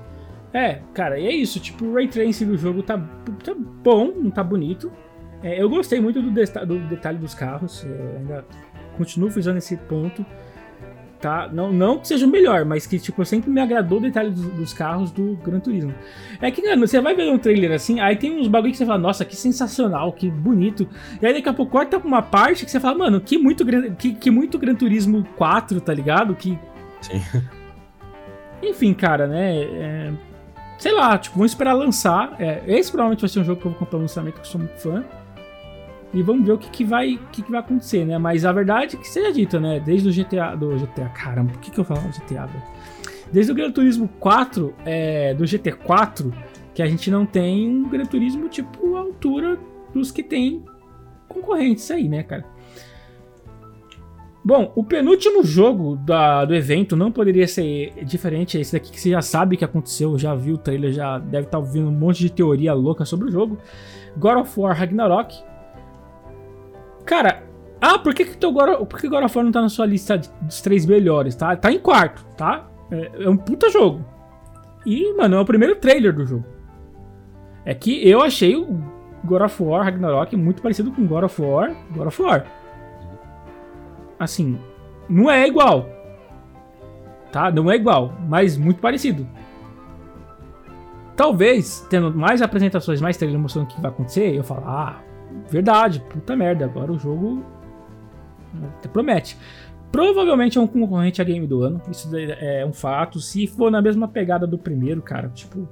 É, 0.53 0.81
cara, 0.95 1.18
e 1.18 1.26
é 1.26 1.33
isso. 1.33 1.61
Tipo, 1.61 1.87
o 1.87 1.95
ray 1.95 2.09
tracing 2.09 2.47
do 2.47 2.57
jogo 2.57 2.83
tá, 2.83 2.99
tá 3.45 3.55
bom, 3.55 4.12
não 4.16 4.31
tá 4.31 4.43
bonito. 4.43 4.91
É, 5.43 5.61
eu 5.61 5.68
gostei 5.68 6.01
muito 6.01 6.20
do, 6.20 6.31
do, 6.31 6.89
detalhe 6.89 7.18
dos 7.18 7.35
carros. 7.35 7.85
É, 7.85 8.16
ainda 8.18 8.45
continuo 8.97 9.31
frisando 9.31 9.59
esse 9.59 9.76
ponto. 9.76 10.24
Tá? 11.21 11.49
Não, 11.53 11.73
não 11.73 11.99
que 11.99 12.09
seja 12.09 12.27
o 12.27 12.29
melhor, 12.29 12.64
mas 12.64 12.87
que, 12.87 12.99
tipo, 12.99 13.25
sempre 13.25 13.51
me 13.51 13.61
agradou 13.61 13.99
o 13.99 14.01
detalhe 14.01 14.31
dos, 14.31 14.45
dos, 14.45 14.73
carros 14.73 15.11
do 15.11 15.37
Gran 15.45 15.61
Turismo. 15.61 15.95
É 16.41 16.51
que, 16.51 16.62
mano, 16.62 16.87
você 16.87 17.01
vai 17.01 17.14
ver 17.14 17.31
um 17.31 17.39
trailer 17.39 17.73
assim, 17.73 18.01
aí 18.01 18.16
tem 18.16 18.39
uns 18.39 18.49
bagulho 18.49 18.73
que 18.73 18.79
você 18.79 18.87
fala, 18.87 18.99
nossa, 18.99 19.25
que 19.25 19.37
sensacional, 19.37 20.12
que 20.12 20.31
bonito. 20.31 20.89
E 21.21 21.27
aí 21.27 21.35
daqui 21.35 21.49
a 21.49 21.53
pouco 21.53 21.73
corta 21.73 21.99
uma 21.99 22.23
parte 22.23 22.64
que 22.64 22.71
você 22.71 22.81
fala, 22.81 22.99
mano, 22.99 23.21
que 23.21 23.39
muito, 23.39 23.64
que, 23.97 24.14
que 24.14 24.31
muito 24.31 24.59
Gran 24.59 24.75
Turismo 24.75 25.27
4, 25.37 25.81
tá 25.81 25.93
ligado? 25.93 26.35
Que. 26.35 26.59
Sim. 27.01 27.23
Enfim, 28.62 28.93
cara, 28.95 29.27
né? 29.27 29.62
É... 29.62 30.12
Sei 30.79 30.93
lá, 30.93 31.19
tipo, 31.19 31.37
vamos 31.37 31.51
esperar 31.51 31.73
lançar. 31.73 32.37
É, 32.39 32.62
esse 32.66 32.91
provavelmente 32.91 33.21
vai 33.21 33.29
ser 33.29 33.41
um 33.41 33.45
jogo 33.45 33.61
que 33.61 33.66
eu 33.66 33.73
vou 33.73 33.81
comprar 33.81 33.99
no 33.99 34.03
lançamento, 34.03 34.35
que 34.35 34.41
eu 34.41 34.45
sou 34.45 34.61
muito 34.61 34.79
fã. 34.79 35.05
E 36.13 36.23
vamos 36.23 36.47
ver 36.47 36.53
o 36.53 36.59
que, 36.59 36.71
que, 36.71 36.85
vai, 36.85 37.19
que, 37.33 37.43
que 37.43 37.51
vai 37.51 37.61
acontecer, 37.61 38.05
né? 38.05 38.17
Mas 38.17 38.45
a 38.45 38.53
verdade 38.53 38.97
é 38.97 38.99
que 38.99 39.07
seja 39.07 39.33
dita, 39.33 39.61
né? 39.61 39.79
Desde 39.79 40.09
o 40.09 40.13
GTA. 40.13 40.57
Do 40.57 40.71
GTA, 40.77 41.09
caramba, 41.11 41.53
por 41.53 41.61
que, 41.61 41.71
que 41.71 41.79
eu 41.79 41.85
falo 41.85 42.01
GTA, 42.01 42.47
velho? 42.47 42.63
Desde 43.31 43.53
o 43.53 43.55
Gran 43.55 43.71
Turismo 43.71 44.09
4, 44.19 44.75
é, 44.87 45.35
do 45.35 45.45
GT4, 45.45 46.33
que 46.75 46.83
a 46.83 46.87
gente 46.87 47.11
não 47.11 47.27
tem 47.27 47.69
um 47.69 47.89
Gran 47.89 48.07
Turismo 48.07 48.49
tipo 48.49 48.97
a 48.97 49.01
altura 49.01 49.59
dos 49.93 50.11
que 50.11 50.23
tem 50.23 50.65
concorrentes 51.29 51.91
aí, 51.91 52.09
né, 52.09 52.23
cara? 52.23 52.45
Bom, 54.43 54.73
o 54.75 54.83
penúltimo 54.83 55.45
jogo 55.45 55.97
da, 55.97 56.45
do 56.47 56.55
evento 56.55 56.97
não 56.97 57.13
poderia 57.13 57.47
ser 57.47 57.93
diferente. 58.05 58.59
Esse 58.59 58.73
daqui 58.73 58.91
que 58.91 58.99
você 58.99 59.11
já 59.11 59.21
sabe 59.21 59.59
que 59.59 59.65
aconteceu, 59.65 60.17
já 60.17 60.35
viu 60.35 60.55
o 60.55 60.59
trailer, 60.59 60.91
já 60.91 61.19
deve 61.19 61.49
estar 61.49 61.51
tá 61.51 61.59
ouvindo 61.59 61.89
um 61.89 61.93
monte 61.93 62.21
de 62.21 62.31
teoria 62.31 62.73
louca 62.73 63.05
sobre 63.05 63.29
o 63.29 63.31
jogo. 63.31 63.59
God 64.17 64.39
of 64.39 64.59
War 64.59 64.75
Ragnarok. 64.75 65.35
Cara, 67.09 67.43
ah, 67.81 67.99
por 67.99 68.13
que, 68.13 68.23
que 68.23 68.37
teu 68.37 68.53
God, 68.53 68.87
por 68.87 69.01
que 69.01 69.09
God 69.09 69.25
of 69.25 69.35
War 69.35 69.43
não 69.43 69.51
tá 69.51 69.63
na 69.63 69.71
sua 69.71 69.87
lista 69.87 70.19
dos 70.43 70.61
três 70.61 70.85
melhores, 70.85 71.35
tá? 71.35 71.57
Tá 71.57 71.73
em 71.73 71.79
quarto, 71.79 72.23
tá? 72.37 72.69
É, 72.91 73.25
é 73.25 73.31
um 73.31 73.37
puta 73.37 73.71
jogo. 73.71 74.05
E, 74.85 75.11
mano, 75.15 75.37
é 75.37 75.41
o 75.41 75.45
primeiro 75.45 75.77
trailer 75.77 76.13
do 76.13 76.27
jogo. 76.27 76.45
É 77.65 77.73
que 77.73 78.07
eu 78.07 78.21
achei 78.21 78.55
o 78.57 78.79
God 79.25 79.41
of 79.41 79.63
War 79.63 79.85
Ragnarok 79.85 80.37
muito 80.37 80.61
parecido 80.61 80.93
com 80.93 81.07
God 81.07 81.25
of 81.25 81.41
War, 81.41 81.75
God 81.93 82.09
of 82.09 82.21
War. 82.23 82.45
Assim, 84.19 84.59
não 85.09 85.31
é 85.31 85.49
igual. 85.49 85.89
Tá? 87.33 87.51
Não 87.51 87.71
é 87.71 87.77
igual, 87.77 88.13
mas 88.29 88.59
muito 88.59 88.83
parecido. 88.83 89.27
Talvez, 91.17 91.87
tendo 91.89 92.15
mais 92.15 92.43
apresentações, 92.43 93.01
mais 93.01 93.17
trailer 93.17 93.41
mostrando 93.41 93.65
o 93.65 93.69
que 93.69 93.81
vai 93.81 93.91
acontecer, 93.91 94.35
eu 94.35 94.45
falo, 94.45 94.65
ah, 94.67 95.08
Verdade, 95.51 96.01
puta 96.01 96.36
merda, 96.36 96.64
agora 96.64 96.93
o 96.93 96.99
jogo 96.99 97.45
até 98.78 98.89
promete. 98.89 99.36
Provavelmente 99.91 100.59
é 100.59 100.61
um 100.61 100.66
concorrente 100.66 101.20
a 101.20 101.24
game 101.24 101.47
do 101.47 101.62
ano, 101.62 101.80
isso 101.91 102.11
é 102.14 102.64
um 102.66 102.72
fato. 102.72 103.20
Se 103.20 103.47
for 103.47 103.70
na 103.70 103.80
mesma 103.80 104.07
pegada 104.07 104.47
do 104.47 104.59
primeiro, 104.59 105.01
cara, 105.01 105.28
tipo, 105.28 105.66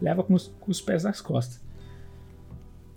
leva 0.00 0.22
com 0.22 0.34
os, 0.34 0.48
com 0.60 0.70
os 0.70 0.80
pés 0.80 1.04
nas 1.04 1.20
costas. 1.20 1.64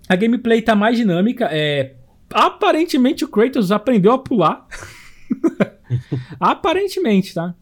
A 0.10 0.16
gameplay 0.16 0.62
tá 0.62 0.76
mais 0.76 0.98
dinâmica, 0.98 1.48
é. 1.52 1.96
Aparentemente 2.30 3.24
o 3.24 3.30
Kratos 3.30 3.72
aprendeu 3.72 4.12
a 4.12 4.20
pular. 4.20 4.68
Aparentemente, 6.40 7.34
tá? 7.34 7.56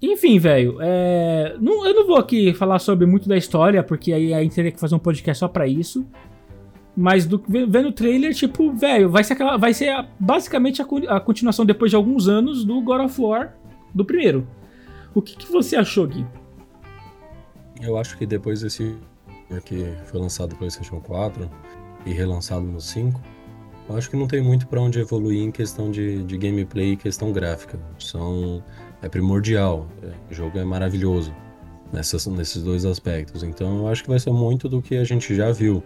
Enfim, 0.00 0.38
velho, 0.38 0.78
é... 0.80 1.54
eu 1.54 1.94
não 1.94 2.06
vou 2.06 2.16
aqui 2.16 2.52
falar 2.54 2.78
sobre 2.78 3.06
muito 3.06 3.28
da 3.28 3.36
história, 3.36 3.82
porque 3.82 4.12
aí 4.12 4.34
a 4.34 4.42
gente 4.42 4.54
teria 4.54 4.72
que 4.72 4.80
fazer 4.80 4.94
um 4.94 4.98
podcast 4.98 5.40
só 5.40 5.48
pra 5.48 5.66
isso. 5.66 6.06
Mas 6.96 7.26
do, 7.26 7.42
vendo 7.48 7.88
o 7.88 7.92
trailer, 7.92 8.32
tipo, 8.34 8.72
velho, 8.72 9.10
vai 9.10 9.24
ser 9.24 9.32
aquela. 9.32 9.56
Vai 9.56 9.74
ser 9.74 9.88
a, 9.88 10.06
basicamente 10.18 10.80
a, 10.80 10.86
a, 11.08 11.20
continuação 11.20 11.66
depois 11.66 11.90
de 11.90 11.96
alguns 11.96 12.28
anos 12.28 12.64
do 12.64 12.80
God 12.80 13.00
of 13.00 13.20
War 13.20 13.54
do 13.92 14.04
primeiro. 14.04 14.46
O 15.12 15.20
que, 15.20 15.36
que 15.36 15.50
você 15.50 15.76
achou, 15.76 16.06
Gui? 16.06 16.24
Eu 17.80 17.98
acho 17.98 18.16
que 18.16 18.24
depois 18.24 18.60
desse 18.60 18.96
que 19.64 19.86
foi 20.06 20.20
lançado 20.20 20.50
no 20.50 20.56
PlayStation 20.56 21.00
4 21.00 21.48
e 22.06 22.12
relançado 22.12 22.64
no 22.64 22.80
5, 22.80 23.20
eu 23.88 23.96
acho 23.96 24.10
que 24.10 24.16
não 24.16 24.26
tem 24.26 24.40
muito 24.40 24.66
para 24.66 24.80
onde 24.80 24.98
evoluir 24.98 25.42
em 25.42 25.50
questão 25.50 25.90
de, 25.90 26.22
de 26.24 26.38
gameplay 26.38 26.92
e 26.92 26.96
questão 26.96 27.32
gráfica. 27.32 27.78
São 27.98 28.62
é 29.02 29.08
primordial, 29.08 29.86
é, 30.02 30.12
o 30.30 30.34
jogo 30.34 30.58
é 30.58 30.64
maravilhoso 30.64 31.34
nessas, 31.92 32.26
nesses 32.26 32.62
dois 32.62 32.84
aspectos. 32.84 33.42
Então 33.42 33.78
eu 33.78 33.88
acho 33.88 34.02
que 34.02 34.08
vai 34.08 34.18
ser 34.18 34.32
muito 34.32 34.68
do 34.68 34.80
que 34.80 34.96
a 34.96 35.04
gente 35.04 35.34
já 35.34 35.52
viu 35.52 35.82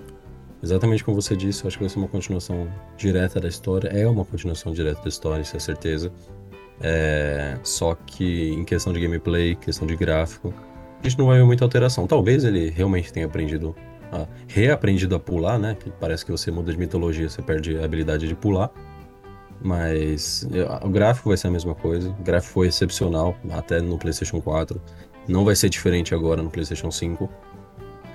Exatamente 0.62 1.04
como 1.04 1.20
você 1.20 1.36
disse, 1.36 1.64
eu 1.64 1.68
acho 1.68 1.76
que 1.76 1.84
vai 1.84 1.88
ser 1.88 1.98
uma 1.98 2.08
continuação 2.08 2.68
direta 2.96 3.40
da 3.40 3.48
história. 3.48 3.88
É 3.88 4.06
uma 4.06 4.24
continuação 4.24 4.72
direta 4.72 5.00
da 5.00 5.08
história, 5.08 5.42
isso 5.42 5.56
é 5.56 5.60
certeza. 5.60 6.12
É... 6.80 7.58
Só 7.62 7.94
que 7.94 8.50
em 8.50 8.64
questão 8.64 8.92
de 8.92 9.00
gameplay, 9.00 9.54
questão 9.54 9.86
de 9.86 9.96
gráfico, 9.96 10.52
a 11.00 11.08
gente 11.08 11.18
não 11.18 11.26
vai 11.26 11.38
ver 11.38 11.44
muita 11.44 11.64
alteração. 11.64 12.06
Talvez 12.06 12.44
ele 12.44 12.70
realmente 12.70 13.12
tenha 13.12 13.26
aprendido, 13.26 13.74
a... 14.10 14.26
reaprendido 14.48 15.14
a 15.14 15.20
pular, 15.20 15.58
né? 15.58 15.76
Que 15.78 15.90
parece 15.90 16.24
que 16.24 16.32
você 16.32 16.50
muda 16.50 16.72
de 16.72 16.78
mitologia, 16.78 17.28
você 17.28 17.40
perde 17.40 17.78
a 17.78 17.84
habilidade 17.84 18.26
de 18.26 18.34
pular. 18.34 18.70
Mas 19.60 20.46
o 20.82 20.88
gráfico 20.88 21.28
vai 21.28 21.36
ser 21.36 21.48
a 21.48 21.50
mesma 21.50 21.74
coisa. 21.74 22.10
O 22.10 22.22
gráfico 22.22 22.52
foi 22.52 22.68
excepcional, 22.68 23.36
até 23.50 23.80
no 23.80 23.98
PlayStation 23.98 24.40
4. 24.40 24.80
Não 25.26 25.44
vai 25.44 25.56
ser 25.56 25.68
diferente 25.68 26.14
agora 26.14 26.42
no 26.42 26.50
PlayStation 26.50 26.90
5. 26.90 27.28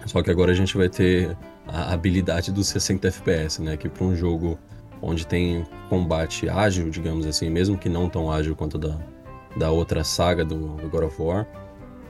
Só 0.05 0.21
que 0.21 0.31
agora 0.31 0.51
a 0.51 0.55
gente 0.55 0.75
vai 0.75 0.89
ter 0.89 1.37
a 1.67 1.93
habilidade 1.93 2.51
dos 2.51 2.67
60 2.67 3.07
FPS, 3.07 3.61
né? 3.61 3.77
Que 3.77 3.89
para 3.89 4.03
um 4.03 4.15
jogo 4.15 4.57
onde 5.01 5.27
tem 5.27 5.65
combate 5.89 6.47
ágil, 6.47 6.89
digamos 6.89 7.25
assim, 7.25 7.49
mesmo 7.49 7.77
que 7.77 7.89
não 7.89 8.09
tão 8.09 8.31
ágil 8.31 8.55
quanto 8.55 8.77
da, 8.77 8.97
da 9.57 9.69
outra 9.69 10.03
saga 10.03 10.45
do, 10.45 10.75
do 10.77 10.89
God 10.89 11.03
of 11.03 11.21
War, 11.21 11.45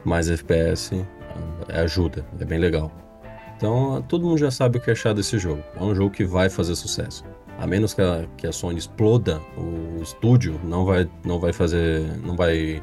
mais 0.06 0.30
FPS 0.30 1.06
é, 1.70 1.82
ajuda, 1.82 2.26
é 2.40 2.46
bem 2.46 2.60
legal. 2.60 2.92
Então 3.58 4.04
todo 4.08 4.26
mundo 4.26 4.38
já 4.38 4.52
sabe 4.52 4.78
o 4.78 4.82
que 4.82 4.92
achar 4.92 5.14
desse 5.14 5.38
jogo. 5.38 5.64
É 5.76 5.84
um 5.84 5.96
jogo 5.96 6.12
que 6.12 6.24
vai 6.24 6.50
fazer 6.50 6.76
sucesso. 6.76 7.24
A 7.60 7.68
menos 7.68 7.94
que 7.94 8.02
a, 8.02 8.26
que 8.38 8.48
a 8.48 8.52
Sony 8.52 8.78
exploda 8.78 9.40
o 9.58 10.02
estúdio, 10.02 10.60
não 10.64 10.86
vai, 10.86 11.10
não 11.24 11.40
vai 11.40 11.54
fazer. 11.54 12.02
não 12.24 12.36
vai 12.36 12.82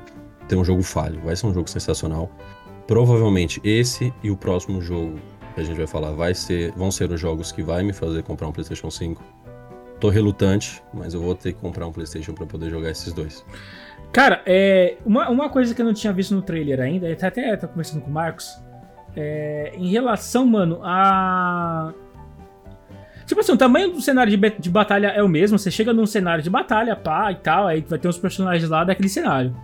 ter 0.48 0.56
um 0.56 0.64
jogo 0.64 0.82
falho. 0.82 1.20
Vai 1.22 1.36
ser 1.36 1.46
um 1.46 1.54
jogo 1.54 1.68
sensacional. 1.68 2.30
Provavelmente 2.86 3.60
esse 3.62 4.12
e 4.22 4.30
o 4.30 4.36
próximo 4.36 4.80
jogo 4.80 5.18
a 5.60 5.64
gente 5.64 5.76
vai 5.76 5.86
falar 5.86 6.10
vai 6.12 6.34
ser, 6.34 6.72
vão 6.72 6.90
ser 6.90 7.10
os 7.10 7.20
jogos 7.20 7.52
que 7.52 7.62
vai 7.62 7.82
me 7.82 7.92
fazer 7.92 8.22
comprar 8.22 8.48
um 8.48 8.52
PlayStation 8.52 8.90
5. 8.90 9.22
Tô 9.98 10.08
relutante, 10.08 10.82
mas 10.92 11.14
eu 11.14 11.20
vou 11.20 11.34
ter 11.34 11.52
que 11.52 11.60
comprar 11.60 11.86
um 11.86 11.92
PlayStation 11.92 12.32
para 12.32 12.46
poder 12.46 12.70
jogar 12.70 12.90
esses 12.90 13.12
dois. 13.12 13.44
Cara, 14.12 14.42
é, 14.46 14.96
uma, 15.04 15.28
uma 15.28 15.48
coisa 15.48 15.74
que 15.74 15.80
eu 15.80 15.86
não 15.86 15.94
tinha 15.94 16.12
visto 16.12 16.34
no 16.34 16.42
trailer 16.42 16.80
ainda, 16.80 17.06
até 17.12 17.56
tô 17.56 17.68
conversando 17.68 18.00
com 18.00 18.10
o 18.10 18.12
Marcos, 18.12 18.58
é, 19.16 19.72
em 19.76 19.88
relação, 19.88 20.46
mano, 20.46 20.80
a. 20.82 21.92
Tipo 23.26 23.40
assim, 23.40 23.52
o 23.52 23.56
tamanho 23.56 23.92
do 23.92 24.00
cenário 24.00 24.36
de, 24.36 24.50
de 24.58 24.70
batalha 24.70 25.08
é 25.08 25.22
o 25.22 25.28
mesmo. 25.28 25.56
Você 25.56 25.70
chega 25.70 25.92
num 25.92 26.06
cenário 26.06 26.42
de 26.42 26.50
batalha, 26.50 26.96
pá 26.96 27.30
e 27.30 27.36
tal, 27.36 27.66
aí 27.66 27.80
vai 27.80 27.98
ter 27.98 28.08
uns 28.08 28.18
personagens 28.18 28.68
lá 28.68 28.82
daquele 28.82 29.08
cenário. 29.08 29.54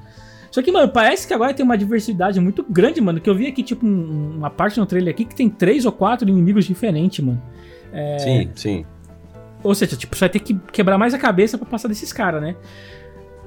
Só 0.56 0.62
que, 0.62 0.72
mano, 0.72 0.88
parece 0.88 1.28
que 1.28 1.34
agora 1.34 1.52
tem 1.52 1.62
uma 1.62 1.76
diversidade 1.76 2.40
muito 2.40 2.64
grande, 2.66 2.98
mano. 2.98 3.20
Que 3.20 3.28
eu 3.28 3.34
vi 3.34 3.46
aqui, 3.46 3.62
tipo, 3.62 3.84
um, 3.84 4.36
uma 4.38 4.48
parte 4.48 4.80
no 4.80 4.86
trailer 4.86 5.12
aqui 5.12 5.26
que 5.26 5.34
tem 5.34 5.50
três 5.50 5.84
ou 5.84 5.92
quatro 5.92 6.26
inimigos 6.26 6.64
diferentes, 6.64 7.22
mano. 7.22 7.42
É... 7.92 8.18
Sim, 8.18 8.50
sim. 8.54 8.86
Ou 9.62 9.74
seja, 9.74 9.98
tipo, 9.98 10.16
você 10.16 10.20
vai 10.20 10.28
ter 10.30 10.38
que 10.38 10.54
quebrar 10.72 10.96
mais 10.96 11.12
a 11.12 11.18
cabeça 11.18 11.58
para 11.58 11.66
passar 11.66 11.88
desses 11.88 12.10
caras, 12.10 12.40
né? 12.40 12.56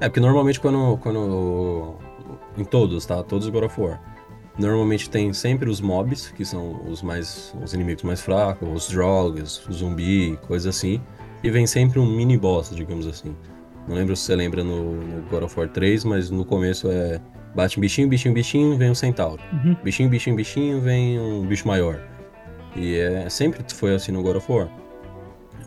É, 0.00 0.08
porque 0.08 0.20
normalmente 0.20 0.60
quando, 0.60 0.98
quando. 0.98 1.96
Em 2.56 2.64
todos, 2.64 3.04
tá? 3.04 3.24
Todos 3.24 3.48
os 3.48 3.52
God 3.52 3.64
of 3.64 3.80
War. 3.80 4.00
Normalmente 4.56 5.10
tem 5.10 5.32
sempre 5.32 5.68
os 5.68 5.80
mobs, 5.80 6.28
que 6.30 6.44
são 6.44 6.80
os 6.88 7.02
mais. 7.02 7.52
os 7.60 7.74
inimigos 7.74 8.04
mais 8.04 8.20
fracos, 8.20 8.68
os 8.72 8.88
drogas, 8.88 9.66
o 9.68 9.72
zumbi, 9.72 10.38
coisa 10.46 10.68
assim. 10.68 11.00
E 11.42 11.50
vem 11.50 11.66
sempre 11.66 11.98
um 11.98 12.06
mini 12.06 12.38
boss, 12.38 12.70
digamos 12.72 13.08
assim. 13.08 13.34
Não 13.88 13.96
lembro 13.96 14.14
se 14.14 14.22
você 14.22 14.36
lembra 14.36 14.62
no, 14.62 14.94
no 14.94 15.22
God 15.22 15.44
of 15.44 15.58
War 15.58 15.68
3, 15.68 16.04
mas 16.04 16.30
no 16.30 16.44
começo 16.44 16.88
é. 16.90 17.20
Bate 17.54 17.78
um 17.78 17.80
bichinho, 17.80 18.08
bichinho, 18.08 18.32
bichinho, 18.32 18.78
vem 18.78 18.90
um 18.90 18.94
centauro. 18.94 19.42
Uhum. 19.52 19.76
Bichinho, 19.82 20.08
bichinho, 20.08 20.36
bichinho, 20.36 20.80
vem 20.80 21.18
um 21.18 21.44
bicho 21.44 21.66
maior. 21.66 22.00
E 22.76 22.96
é, 22.96 23.28
sempre 23.28 23.64
foi 23.74 23.92
assim 23.92 24.12
no 24.12 24.22
God 24.22 24.36
of 24.36 24.52
War. 24.52 24.68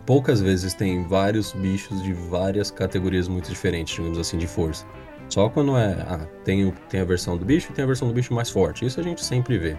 Poucas 0.06 0.40
vezes 0.40 0.74
tem 0.74 1.06
vários 1.06 1.52
bichos 1.52 2.02
de 2.02 2.14
várias 2.14 2.72
categorias 2.72 3.28
muito 3.28 3.50
diferentes, 3.50 3.96
digamos 3.96 4.18
assim, 4.18 4.38
de 4.38 4.48
força. 4.48 4.86
Só 5.28 5.50
quando 5.50 5.76
é. 5.78 5.94
Ah, 6.08 6.26
tem, 6.46 6.72
tem 6.90 7.02
a 7.02 7.06
versão 7.06 7.38
do 7.38 7.44
bicho 7.44 7.72
e 7.72 7.74
tem 7.74 7.84
a 7.84 7.88
versão 7.88 8.08
do 8.08 8.14
bicho 8.14 8.34
mais 8.34 8.50
forte. 8.50 8.86
Isso 8.86 9.00
a 9.00 9.04
gente 9.04 9.24
sempre 9.24 9.58
vê. 9.58 9.78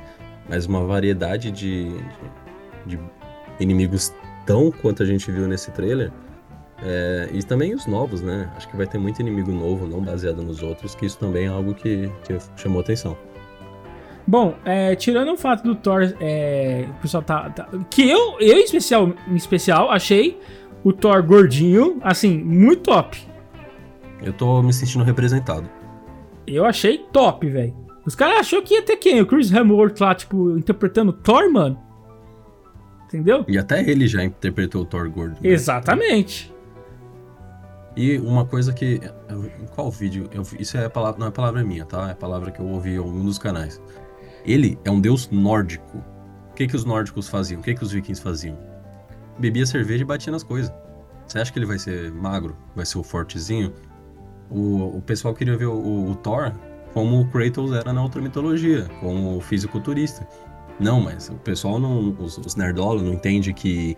Mas 0.49 0.66
uma 0.66 0.85
variedade 0.85 1.51
de, 1.51 1.89
de, 2.85 2.99
de 2.99 3.01
inimigos 3.61 4.12
tão 4.45 4.70
quanto 4.70 5.03
a 5.03 5.07
gente 5.07 5.30
viu 5.30 5.47
nesse 5.49 5.70
trailer 5.70 6.12
é, 6.85 7.30
e 7.32 7.43
também 7.43 7.74
os 7.74 7.87
novos, 7.87 8.20
né? 8.20 8.51
Acho 8.57 8.68
que 8.68 8.76
vai 8.76 8.87
ter 8.87 8.99
muito 8.99 9.20
inimigo 9.20 9.51
novo, 9.51 9.87
não 9.87 10.03
baseado 10.03 10.43
nos 10.43 10.62
outros, 10.62 10.95
que 10.95 11.07
isso 11.07 11.18
também 11.18 11.47
é 11.47 11.49
algo 11.49 11.74
que, 11.74 12.11
que 12.24 12.37
chamou 12.57 12.80
atenção. 12.80 13.16
Bom, 14.26 14.55
é, 14.64 14.95
tirando 14.95 15.32
o 15.32 15.37
fato 15.37 15.62
do 15.64 15.74
Thor, 15.74 16.14
é, 16.20 16.87
o 16.89 17.03
pessoal 17.03 17.22
tá, 17.22 17.51
tá, 17.51 17.68
que 17.91 18.09
eu, 18.09 18.39
eu 18.41 18.59
em 18.59 18.64
especial, 18.64 19.12
em 19.28 19.35
especial, 19.35 19.91
achei 19.91 20.39
o 20.82 20.93
Thor 20.93 21.22
gordinho, 21.22 21.99
assim, 22.03 22.39
muito 22.39 22.82
top. 22.82 23.18
Eu 24.22 24.32
tô 24.32 24.62
me 24.62 24.72
sentindo 24.72 25.05
representado. 25.05 25.68
Eu 26.47 26.64
achei 26.64 26.99
top, 27.12 27.49
velho. 27.49 27.74
Os 28.07 28.14
caras 28.14 28.41
achou 28.41 28.62
que 28.62 28.74
ia 28.74 28.82
ter 28.82 28.97
quem? 28.97 29.20
O 29.20 29.26
Chris 29.26 29.51
Hemsworth 29.51 29.99
lá, 30.01 30.14
tipo, 30.14 30.57
interpretando 30.57 31.12
Thor, 31.12 31.51
mano? 31.51 31.78
Entendeu? 33.07 33.45
E 33.49 33.57
até 33.57 33.80
ele 33.89 34.07
já 34.07 34.22
interpretou 34.24 34.82
o 34.82 34.85
Thor 34.85 35.09
gordo. 35.11 35.35
Né? 35.41 35.51
Exatamente. 35.51 36.54
E 37.97 38.18
uma 38.18 38.45
coisa 38.45 38.72
que. 38.72 39.01
Em 39.30 39.66
qual 39.74 39.90
vídeo? 39.90 40.28
Eu, 40.32 40.42
isso 40.59 40.76
é 40.76 40.88
palavra, 40.88 41.20
não 41.20 41.28
é 41.28 41.30
palavra 41.30 41.62
minha, 41.62 41.84
tá? 41.84 42.11
É 42.11 42.14
palavra 42.14 42.51
que 42.51 42.61
eu 42.61 42.66
ouvi 42.66 42.95
em 42.95 42.99
um 42.99 43.24
dos 43.24 43.38
canais. 43.38 43.80
Ele 44.45 44.78
é 44.84 44.90
um 44.90 45.01
deus 45.01 45.30
nórdico. 45.30 45.99
O 46.51 46.55
que, 46.55 46.66
que 46.66 46.76
os 46.76 46.84
nórdicos 46.84 47.28
faziam? 47.28 47.61
O 47.61 47.64
que, 47.64 47.74
que 47.74 47.82
os 47.82 47.92
vikings 47.92 48.20
faziam? 48.20 48.59
Bebia 49.38 49.66
cerveja 49.66 50.03
e 50.03 50.07
batia 50.07 50.32
nas 50.32 50.42
coisas. 50.42 50.72
Você 51.26 51.38
acha 51.38 51.53
que 51.53 51.59
ele 51.59 51.66
vai 51.66 51.78
ser 51.78 52.12
magro? 52.12 52.57
Vai 52.74 52.84
ser 52.84 52.99
o 52.99 53.03
fortezinho? 53.03 53.72
O, 54.51 54.99
o 54.99 55.03
pessoal 55.03 55.34
queria 55.34 55.57
ver 55.57 55.66
o, 55.66 56.11
o, 56.11 56.14
Thor 56.16 56.53
como 56.92 57.20
o 57.20 57.28
Kratos 57.28 57.72
era 57.72 57.92
na 57.92 58.03
outra 58.03 58.20
mitologia, 58.20 58.88
como 59.01 59.38
o 59.38 59.40
fisiculturista. 59.40 60.26
Não, 60.78 61.01
mas 61.01 61.28
o 61.28 61.34
pessoal 61.36 61.78
não. 61.78 62.11
Os, 62.18 62.38
os 62.38 62.57
nerdolos 62.57 63.03
não 63.03 63.14
entende 63.14 63.53
que, 63.53 63.97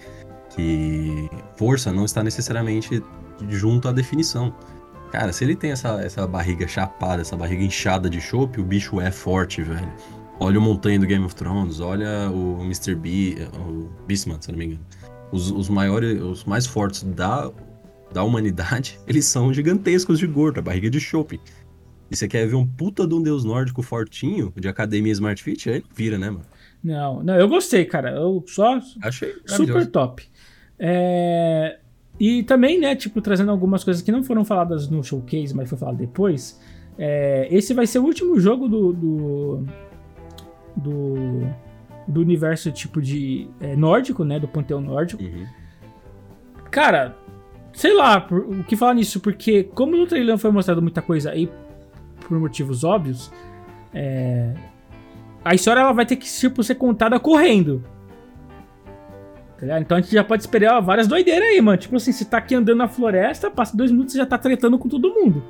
que 0.55 1.29
força 1.57 1.93
não 1.93 2.05
está 2.05 2.23
necessariamente 2.23 3.03
junto 3.49 3.89
à 3.89 3.93
definição. 3.93 4.55
Cara, 5.11 5.33
se 5.33 5.45
ele 5.45 5.55
tem 5.55 5.71
essa, 5.71 6.01
essa 6.01 6.27
barriga 6.27 6.67
chapada, 6.67 7.23
essa 7.23 7.37
barriga 7.37 7.63
inchada 7.63 8.11
de 8.11 8.21
chope, 8.21 8.61
o 8.61 8.65
bicho 8.65 9.01
é 9.01 9.11
forte, 9.11 9.63
velho. 9.63 9.93
Olha 10.39 10.59
o 10.59 10.63
Montanha 10.63 10.99
do 10.99 11.07
Game 11.07 11.25
of 11.25 11.35
Thrones, 11.35 11.81
olha 11.81 12.31
o 12.31 12.61
Mr. 12.63 12.95
B, 12.95 13.37
o 13.59 13.89
Beastman, 14.07 14.41
se 14.41 14.51
não 14.51 14.59
me 14.59 14.67
engano. 14.67 14.87
Os, 15.33 15.51
os 15.51 15.69
maiores, 15.69 16.21
os 16.21 16.45
mais 16.45 16.67
fortes 16.67 17.03
da, 17.03 17.51
da 18.13 18.23
humanidade, 18.23 18.99
eles 19.09 19.25
são 19.25 19.53
gigantescos 19.53 20.19
de 20.19 20.27
gordo, 20.27 20.59
a 20.59 20.63
barriga 20.63 20.91
de 20.91 21.01
chope. 21.01 21.41
E 22.11 22.17
você 22.17 22.29
quer 22.29 22.47
ver 22.47 22.55
um 22.55 22.67
puta 22.67 23.07
de 23.07 23.15
um 23.15 23.23
deus 23.23 23.45
nórdico 23.45 23.83
fortinho, 23.83 24.53
de 24.57 24.69
academia 24.69 25.13
Smart 25.13 25.43
Fit, 25.43 25.71
aí 25.71 25.83
vira, 25.95 26.19
né, 26.19 26.31
mano? 26.31 26.45
Não, 26.83 27.23
não, 27.23 27.35
eu 27.35 27.49
gostei, 27.49 27.85
cara. 27.85 28.11
Eu 28.11 28.45
só. 28.47 28.79
Achei 29.03 29.35
super 29.47 29.87
top. 29.87 30.23
É... 30.79 31.81
E 32.19 32.43
também, 32.43 32.81
né, 32.81 32.97
tipo, 32.97 33.21
trazendo 33.21 33.51
algumas 33.51 33.85
coisas 33.85 34.03
que 34.03 34.11
não 34.11 34.23
foram 34.23 34.45
faladas 34.45 34.89
no 34.89 35.03
showcase, 35.05 35.55
mas 35.55 35.69
foi 35.69 35.79
falado 35.79 35.97
depois. 35.97 36.61
É... 36.99 37.47
Esse 37.51 37.75
vai 37.75 37.87
ser 37.87 37.99
o 37.99 38.05
último 38.05 38.39
jogo 38.41 38.69
do. 38.69 38.93
do, 38.93 39.65
do, 40.77 41.15
do 42.09 42.21
universo, 42.21 42.73
tipo, 42.73 43.03
de. 43.03 43.49
É, 43.61 43.77
nórdico, 43.77 44.25
né? 44.25 44.41
Do 44.41 44.49
panteão 44.49 44.81
nórdico. 44.81 45.23
Uhum. 45.23 45.47
Cara, 46.71 47.17
sei 47.77 47.93
lá, 47.95 48.21
por, 48.21 48.39
o 48.39 48.65
que 48.65 48.75
falar 48.75 48.95
nisso, 48.95 49.21
porque 49.21 49.65
como 49.65 49.97
no 49.97 50.07
trailer 50.07 50.39
foi 50.39 50.51
mostrado 50.51 50.81
muita 50.81 51.03
coisa 51.03 51.31
aí, 51.31 51.51
por 52.27 52.39
motivos 52.41 52.83
óbvios, 52.83 53.31
é, 53.93 54.55
a 55.45 55.55
história 55.55 55.81
ela 55.81 55.93
vai 55.93 56.07
ter 56.07 56.17
que 56.17 56.27
tipo, 56.27 56.63
ser 56.63 56.77
contada 56.77 57.21
correndo. 57.21 57.85
Tá 59.59 59.81
então 59.81 59.97
a 59.97 60.01
gente 60.01 60.13
já 60.13 60.23
pode 60.23 60.43
esperar 60.43 60.81
várias 60.81 61.07
doideiras 61.07 61.49
aí, 61.49 61.61
mano. 61.61 61.79
Tipo 61.79 61.97
assim, 61.97 62.13
você 62.13 62.25
tá 62.25 62.39
aqui 62.39 62.55
andando 62.55 62.79
na 62.79 62.89
floresta, 62.89 63.51
passa 63.51 63.77
dois 63.77 63.91
minutos 63.91 64.15
e 64.15 64.19
já 64.19 64.27
tá 64.27 64.37
tretando 64.37 64.79
com 64.79 64.89
todo 64.89 65.09
mundo. 65.09 65.43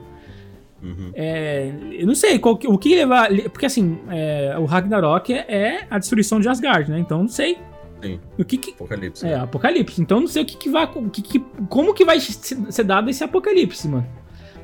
Uhum. 0.83 1.11
É, 1.15 1.73
eu 1.93 2.07
não 2.07 2.15
sei 2.15 2.39
qual, 2.39 2.59
o 2.67 2.79
que 2.79 2.95
levar. 2.95 3.29
Porque 3.51 3.67
assim, 3.67 3.99
é, 4.09 4.57
o 4.59 4.65
Ragnarok 4.65 5.33
é, 5.33 5.45
é, 5.49 5.87
a 5.91 5.99
destruição 5.99 6.39
de 6.39 6.49
Asgard, 6.49 6.91
né? 6.91 6.99
Então 6.99 7.21
não 7.21 7.29
sei. 7.29 7.59
Sim. 8.03 8.21
O 8.39 8.45
que, 8.45 8.59
que 8.59 8.71
Apocalipse. 8.73 9.27
É, 9.27 9.31
né? 9.31 9.35
Apocalipse. 9.37 10.01
Então 10.01 10.21
não 10.21 10.29
sei 10.29 10.43
o 10.43 10.47
que, 10.47 10.57
que 10.57 10.71
vai. 10.71 10.85
O 10.85 11.11
que, 11.11 11.23
que, 11.23 11.41
como 11.69 11.93
que 11.93 12.05
vai 12.05 12.21
ser 12.21 12.85
dado 12.85 13.11
esse 13.11 13.25
Apocalipse, 13.25 13.89
mano? 13.89 14.07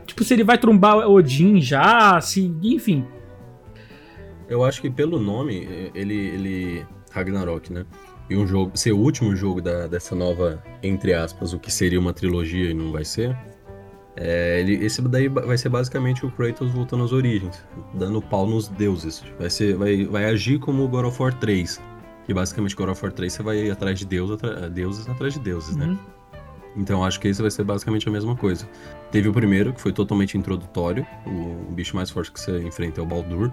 Tipo, 0.07 0.23
se 0.23 0.35
ele 0.35 0.45
vai 0.45 0.59
trombar 0.59 0.99
Odin 1.09 1.61
já, 1.61 2.21
se. 2.21 2.55
Enfim. 2.63 3.05
Eu 4.49 4.63
acho 4.65 4.81
que 4.81 4.91
pelo 4.91 5.19
nome, 5.19 5.91
ele, 5.95 6.15
ele. 6.15 6.87
Ragnarok, 7.11 7.73
né? 7.73 7.85
E 8.33 8.37
um 8.37 8.47
jogo. 8.47 8.71
Ser 8.75 8.93
o 8.93 8.99
último 8.99 9.37
jogo 9.37 9.61
da, 9.61 9.87
dessa 9.87 10.15
nova, 10.15 10.63
entre 10.83 11.13
aspas, 11.13 11.53
o 11.53 11.59
que 11.59 11.71
seria 11.71 12.01
uma 12.01 12.15
trilogia 12.15 12.71
e 12.71 12.75
não 12.75 12.91
vai 12.91 13.05
ser. 13.05 13.37
É, 14.17 14.61
ele, 14.61 14.85
esse 14.85 15.03
daí 15.03 15.29
vai 15.29 15.57
ser 15.59 15.69
basicamente 15.69 16.25
o 16.25 16.31
Kratos 16.31 16.71
voltando 16.71 17.05
às 17.05 17.13
origens, 17.13 17.63
dando 17.93 18.23
pau 18.23 18.47
nos 18.47 18.69
deuses. 18.69 19.23
Vai, 19.39 19.51
ser, 19.51 19.77
vai, 19.77 20.05
vai 20.07 20.25
agir 20.25 20.59
como 20.59 20.83
o 20.83 20.89
God 20.89 21.07
of 21.07 21.23
War 21.23 21.35
3. 21.39 21.79
Que 22.25 22.33
basicamente 22.33 22.75
God 22.75 22.89
of 22.89 23.05
War 23.05 23.13
3 23.13 23.33
você 23.33 23.43
vai 23.43 23.71
atrás 23.71 23.99
de 23.99 24.07
deus, 24.07 24.31
atra, 24.31 24.71
deuses 24.71 25.07
atrás 25.09 25.35
de 25.35 25.41
deuses, 25.41 25.77
né? 25.77 25.87
uhum. 25.87 25.93
né? 25.93 25.99
Então 26.75 27.05
acho 27.05 27.21
que 27.21 27.29
esse 27.29 27.43
vai 27.43 27.51
ser 27.51 27.65
basicamente 27.65 28.09
a 28.09 28.13
mesma 28.13 28.35
coisa. 28.35 28.67
Teve 29.11 29.29
o 29.29 29.33
primeiro, 29.33 29.75
que 29.75 29.81
foi 29.81 29.93
totalmente 29.93 30.39
introdutório. 30.39 31.07
O, 31.27 31.69
o 31.69 31.73
bicho 31.73 31.95
mais 31.95 32.09
forte 32.09 32.33
que 32.33 32.41
você 32.41 32.63
enfrenta 32.63 33.01
é 33.01 33.05
o 33.05 33.07
Baldur 33.07 33.53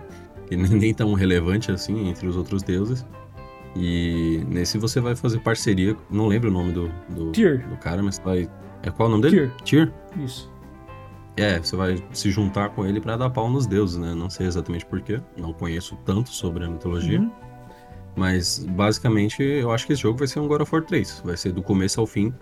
que 0.50 0.56
nem 0.58 0.94
tão 0.94 1.14
relevante 1.14 1.72
assim 1.72 2.10
entre 2.10 2.28
os 2.28 2.36
outros 2.36 2.64
deuses. 2.64 3.06
E 3.76 4.44
nesse 4.48 4.78
você 4.78 5.00
vai 5.00 5.16
fazer 5.16 5.40
parceria, 5.40 5.96
não 6.10 6.28
lembro 6.28 6.50
o 6.50 6.54
nome 6.54 6.72
do, 6.72 6.92
do, 7.10 7.32
do 7.32 7.78
cara, 7.80 8.02
mas 8.02 8.20
vai. 8.20 8.50
É 8.82 8.90
qual 8.90 9.08
o 9.08 9.12
nome 9.12 9.24
dele? 9.24 9.52
Tyr. 9.64 9.64
Tyr? 9.64 9.94
Isso. 10.24 10.52
É, 11.38 11.58
você 11.60 11.76
vai 11.76 12.04
se 12.12 12.30
juntar 12.32 12.70
com 12.70 12.86
ele 12.86 13.00
para 13.00 13.16
dar 13.16 13.30
pau 13.30 13.50
nos 13.50 13.66
deuses, 13.66 13.98
né? 13.98 14.14
Não 14.14 14.30
sei 14.30 14.48
exatamente 14.48 14.86
porquê, 14.86 15.22
não 15.38 15.54
conheço 15.54 15.98
tanto 16.06 16.30
sobre 16.30 16.66
a 16.66 16.68
mitologia. 16.68 17.20
Uhum. 17.20 17.32
Mas 18.16 18.66
basicamente 18.68 19.42
eu 19.42 19.72
acho 19.72 19.88
que 19.88 19.94
esse 19.94 20.02
jogo 20.02 20.18
vai 20.18 20.28
ser 20.28 20.40
um 20.40 20.48
God 20.48 20.62
of 20.62 20.74
War 20.74 20.84
3. 20.84 21.22
Vai 21.24 21.38
ser 21.38 21.54
do 21.54 21.62
começo 21.62 22.02
ao 22.02 22.08
fim 22.08 22.34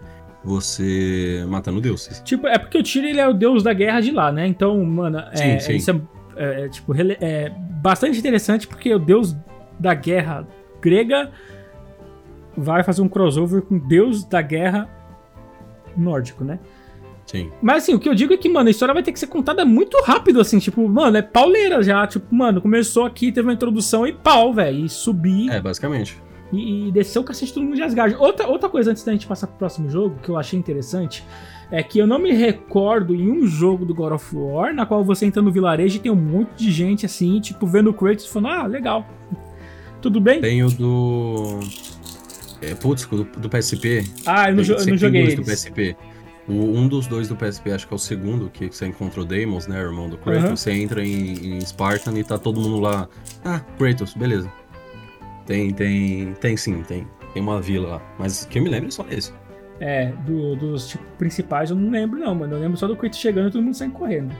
você 0.43 1.45
matando 1.47 1.81
deuses. 1.81 2.21
Tipo, 2.21 2.47
é 2.47 2.57
porque 2.57 2.77
o 2.77 2.83
Tyr 2.83 3.03
ele 3.03 3.19
é 3.19 3.27
o 3.27 3.33
deus 3.33 3.61
da 3.61 3.73
guerra 3.73 3.99
de 3.99 4.11
lá, 4.11 4.31
né? 4.31 4.47
Então, 4.47 4.83
mano, 4.83 5.19
é, 5.31 5.35
sim, 5.35 5.59
sim. 5.59 5.75
isso 5.75 5.91
é, 6.35 6.65
é, 6.65 6.69
tipo, 6.69 6.93
é 6.95 7.49
bastante 7.49 8.17
interessante 8.17 8.67
porque 8.67 8.93
o 8.93 8.99
deus 8.99 9.35
da 9.79 9.93
guerra 9.93 10.47
grega 10.87 11.31
vai 12.55 12.81
fazer 12.83 13.01
um 13.01 13.09
crossover 13.09 13.61
com 13.61 13.77
deus 13.77 14.23
da 14.23 14.41
guerra 14.41 14.89
nórdico, 15.95 16.43
né? 16.43 16.59
Sim. 17.25 17.51
Mas 17.61 17.83
assim, 17.83 17.93
o 17.93 17.99
que 17.99 18.07
eu 18.07 18.15
digo 18.15 18.33
é 18.33 18.37
que, 18.37 18.47
mano, 18.47 18.69
a 18.69 18.71
história 18.71 18.93
vai 18.93 19.03
ter 19.03 19.11
que 19.11 19.19
ser 19.19 19.27
contada 19.27 19.65
muito 19.65 20.01
rápido, 20.01 20.39
assim, 20.39 20.59
tipo, 20.59 20.87
mano, 20.87 21.17
é 21.17 21.21
pauleira 21.21 21.83
já. 21.83 22.07
Tipo, 22.07 22.33
mano, 22.33 22.61
começou 22.61 23.05
aqui, 23.05 23.33
teve 23.33 23.47
uma 23.47 23.53
introdução 23.53 24.07
e 24.07 24.13
pau, 24.13 24.53
velho. 24.53 24.85
E 24.85 24.89
subir. 24.89 25.49
É, 25.49 25.59
basicamente. 25.59 26.17
E, 26.53 26.87
e 26.87 26.91
desceu 26.91 27.21
o 27.21 27.25
cacete 27.25 27.53
todo 27.53 27.63
mundo 27.63 27.75
de 27.75 27.83
Asgard. 27.83 28.15
Outra, 28.15 28.47
outra 28.47 28.69
coisa 28.69 28.91
antes 28.91 29.03
da 29.03 29.11
gente 29.11 29.27
passar 29.27 29.47
pro 29.47 29.57
próximo 29.57 29.89
jogo, 29.89 30.17
que 30.23 30.29
eu 30.29 30.37
achei 30.37 30.57
interessante, 30.57 31.21
é 31.69 31.83
que 31.83 31.99
eu 31.99 32.07
não 32.07 32.17
me 32.17 32.31
recordo 32.31 33.13
em 33.13 33.29
um 33.29 33.45
jogo 33.45 33.85
do 33.85 33.93
God 33.93 34.13
of 34.13 34.33
War 34.33 34.73
na 34.73 34.85
qual 34.85 35.03
você 35.03 35.25
entra 35.25 35.41
no 35.41 35.51
vilarejo 35.51 35.97
e 35.97 35.99
tem 35.99 36.11
um 36.11 36.15
monte 36.15 36.51
de 36.55 36.71
gente 36.71 37.05
assim, 37.05 37.41
tipo, 37.41 37.67
vendo 37.67 37.89
o 37.89 37.93
Kratos 37.93 38.23
e 38.23 38.29
falando, 38.29 38.53
ah, 38.53 38.67
legal. 38.67 39.05
Tudo 40.01 40.19
bem? 40.21 40.41
Tem 40.41 40.63
o 40.63 40.69
do. 40.69 41.59
É, 42.61 42.73
putz, 42.75 43.05
do, 43.05 43.23
do 43.23 43.49
PSP. 43.49 44.03
Ah, 44.25 44.49
eu 44.49 44.55
não, 44.55 44.63
eu 44.63 44.85
não 44.85 44.97
joguei. 44.97 45.35
do 45.35 45.43
PSP. 45.43 45.95
O, 46.47 46.53
um 46.53 46.87
dos 46.87 47.07
dois 47.07 47.27
do 47.27 47.35
PSP, 47.35 47.71
acho 47.71 47.87
que 47.87 47.93
é 47.93 47.95
o 47.95 47.99
segundo, 47.99 48.49
que 48.49 48.67
você 48.67 48.87
encontrou 48.87 49.25
Deimos, 49.25 49.67
né, 49.67 49.79
irmão 49.79 50.09
do 50.09 50.17
Kratos. 50.17 50.49
Uhum. 50.49 50.55
Você 50.55 50.71
entra 50.71 51.05
em, 51.05 51.57
em 51.57 51.61
Spartan 51.61 52.17
e 52.17 52.23
tá 52.23 52.37
todo 52.37 52.61
mundo 52.61 52.79
lá. 52.79 53.07
Ah, 53.43 53.59
Kratos, 53.77 54.13
beleza. 54.13 54.51
Tem, 55.45 55.73
tem, 55.73 56.33
tem 56.39 56.55
sim, 56.55 56.83
tem. 56.83 57.07
Tem 57.33 57.41
uma 57.41 57.61
vila 57.61 57.95
lá. 57.95 58.01
Mas 58.17 58.45
que 58.45 58.59
eu 58.59 58.63
me 58.63 58.69
lembro 58.69 58.87
é 58.87 58.91
só 58.91 59.05
esse. 59.09 59.33
É, 59.79 60.11
do, 60.25 60.55
dos 60.55 60.87
tipo, 60.87 61.03
principais 61.17 61.69
eu 61.69 61.75
não 61.75 61.91
lembro 61.91 62.19
não, 62.19 62.33
mano. 62.33 62.55
Eu 62.55 62.59
lembro 62.59 62.77
só 62.77 62.87
do 62.87 62.95
Kratos 62.95 63.19
chegando 63.19 63.49
e 63.49 63.51
todo 63.51 63.61
mundo 63.61 63.75
saindo 63.75 63.93
correndo. 63.93 64.33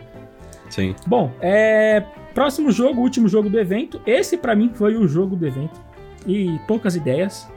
Sim. 0.69 0.95
Bom, 1.05 1.31
é, 1.41 2.03
próximo 2.37 2.71
jogo, 2.71 3.01
último 3.01 3.27
jogo 3.27 3.49
do 3.49 3.59
evento. 3.59 3.99
Esse 4.05 4.37
para 4.37 4.55
mim 4.55 4.69
foi 4.71 4.95
o 4.95 5.07
jogo 5.07 5.35
do 5.35 5.47
evento. 5.47 5.81
E 6.27 6.59
poucas 6.67 6.95
ideias. 6.95 7.51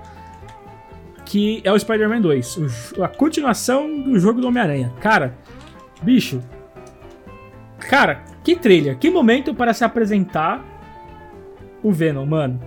Que 1.27 1.61
é 1.63 1.71
o 1.71 1.79
Spider-Man 1.79 2.23
2. 2.23 2.95
O, 2.97 3.05
a 3.05 3.09
continuação 3.09 4.01
do 4.05 4.19
jogo 4.19 4.41
do 4.41 4.49
Homem-Aranha. 4.49 4.91
Cara, 4.99 5.37
bicho. 6.01 6.41
Cara, 7.79 8.25
que 8.43 8.57
trailer. 8.57 8.97
Que 8.97 9.11
momento 9.11 9.55
para 9.55 9.75
se 9.75 9.85
apresentar 9.85 10.65
o 11.83 11.93
Venom, 11.93 12.25
mano. 12.25 12.59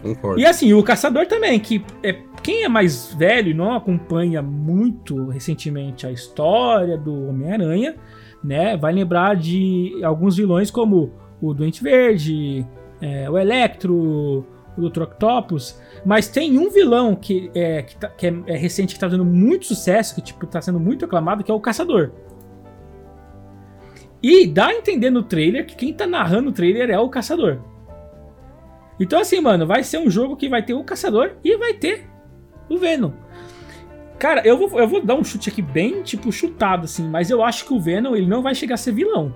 Concordo. 0.00 0.40
E 0.40 0.46
assim, 0.46 0.72
o 0.72 0.82
Caçador 0.82 1.26
também, 1.26 1.60
que 1.60 1.84
é 2.02 2.14
quem 2.42 2.64
é 2.64 2.70
mais 2.70 3.12
velho 3.12 3.50
e 3.50 3.54
não 3.54 3.74
acompanha 3.74 4.40
muito 4.40 5.26
recentemente 5.28 6.06
a 6.06 6.10
história 6.10 6.96
do 6.96 7.28
Homem-Aranha, 7.28 7.96
né, 8.46 8.76
vai 8.76 8.92
lembrar 8.92 9.34
de 9.34 9.98
alguns 10.04 10.36
vilões 10.36 10.70
como 10.70 11.12
o 11.42 11.52
Doente 11.52 11.82
Verde, 11.82 12.64
é, 13.00 13.28
o 13.28 13.36
Electro, 13.36 14.46
o 14.78 14.88
Dr. 14.88 15.02
Octopus, 15.02 15.80
mas 16.04 16.28
tem 16.28 16.56
um 16.56 16.70
vilão 16.70 17.16
que 17.16 17.50
é, 17.54 17.82
que, 17.82 17.96
tá, 17.96 18.08
que 18.08 18.26
é, 18.26 18.34
é, 18.46 18.56
recente, 18.56 18.94
que 18.94 19.00
tá 19.00 19.06
fazendo 19.06 19.24
muito 19.24 19.66
sucesso, 19.66 20.14
que 20.14 20.20
tipo, 20.20 20.46
tá 20.46 20.60
sendo 20.60 20.78
muito 20.78 21.04
aclamado, 21.04 21.42
que 21.42 21.50
é 21.50 21.54
o 21.54 21.60
Caçador. 21.60 22.12
E 24.22 24.46
dá 24.46 24.68
a 24.68 24.74
entender 24.74 25.10
no 25.10 25.24
trailer 25.24 25.66
que 25.66 25.74
quem 25.74 25.92
tá 25.92 26.06
narrando 26.06 26.50
o 26.50 26.52
trailer 26.52 26.88
é 26.88 26.98
o 26.98 27.08
Caçador. 27.08 27.58
Então 29.00 29.20
assim, 29.20 29.40
mano, 29.40 29.66
vai 29.66 29.82
ser 29.82 29.98
um 29.98 30.08
jogo 30.08 30.36
que 30.36 30.48
vai 30.48 30.62
ter 30.62 30.74
o 30.74 30.84
Caçador 30.84 31.32
e 31.42 31.56
vai 31.56 31.74
ter 31.74 32.08
o 32.68 32.78
Venom. 32.78 33.10
Cara, 34.18 34.46
eu 34.46 34.56
vou, 34.56 34.80
eu 34.80 34.88
vou 34.88 35.04
dar 35.04 35.14
um 35.14 35.22
chute 35.22 35.50
aqui 35.50 35.60
bem, 35.60 36.02
tipo, 36.02 36.32
chutado, 36.32 36.84
assim, 36.84 37.06
mas 37.08 37.30
eu 37.30 37.42
acho 37.42 37.66
que 37.66 37.74
o 37.74 37.80
Venom, 37.80 38.16
ele 38.16 38.26
não 38.26 38.42
vai 38.42 38.54
chegar 38.54 38.74
a 38.74 38.78
ser 38.78 38.92
vilão. 38.92 39.34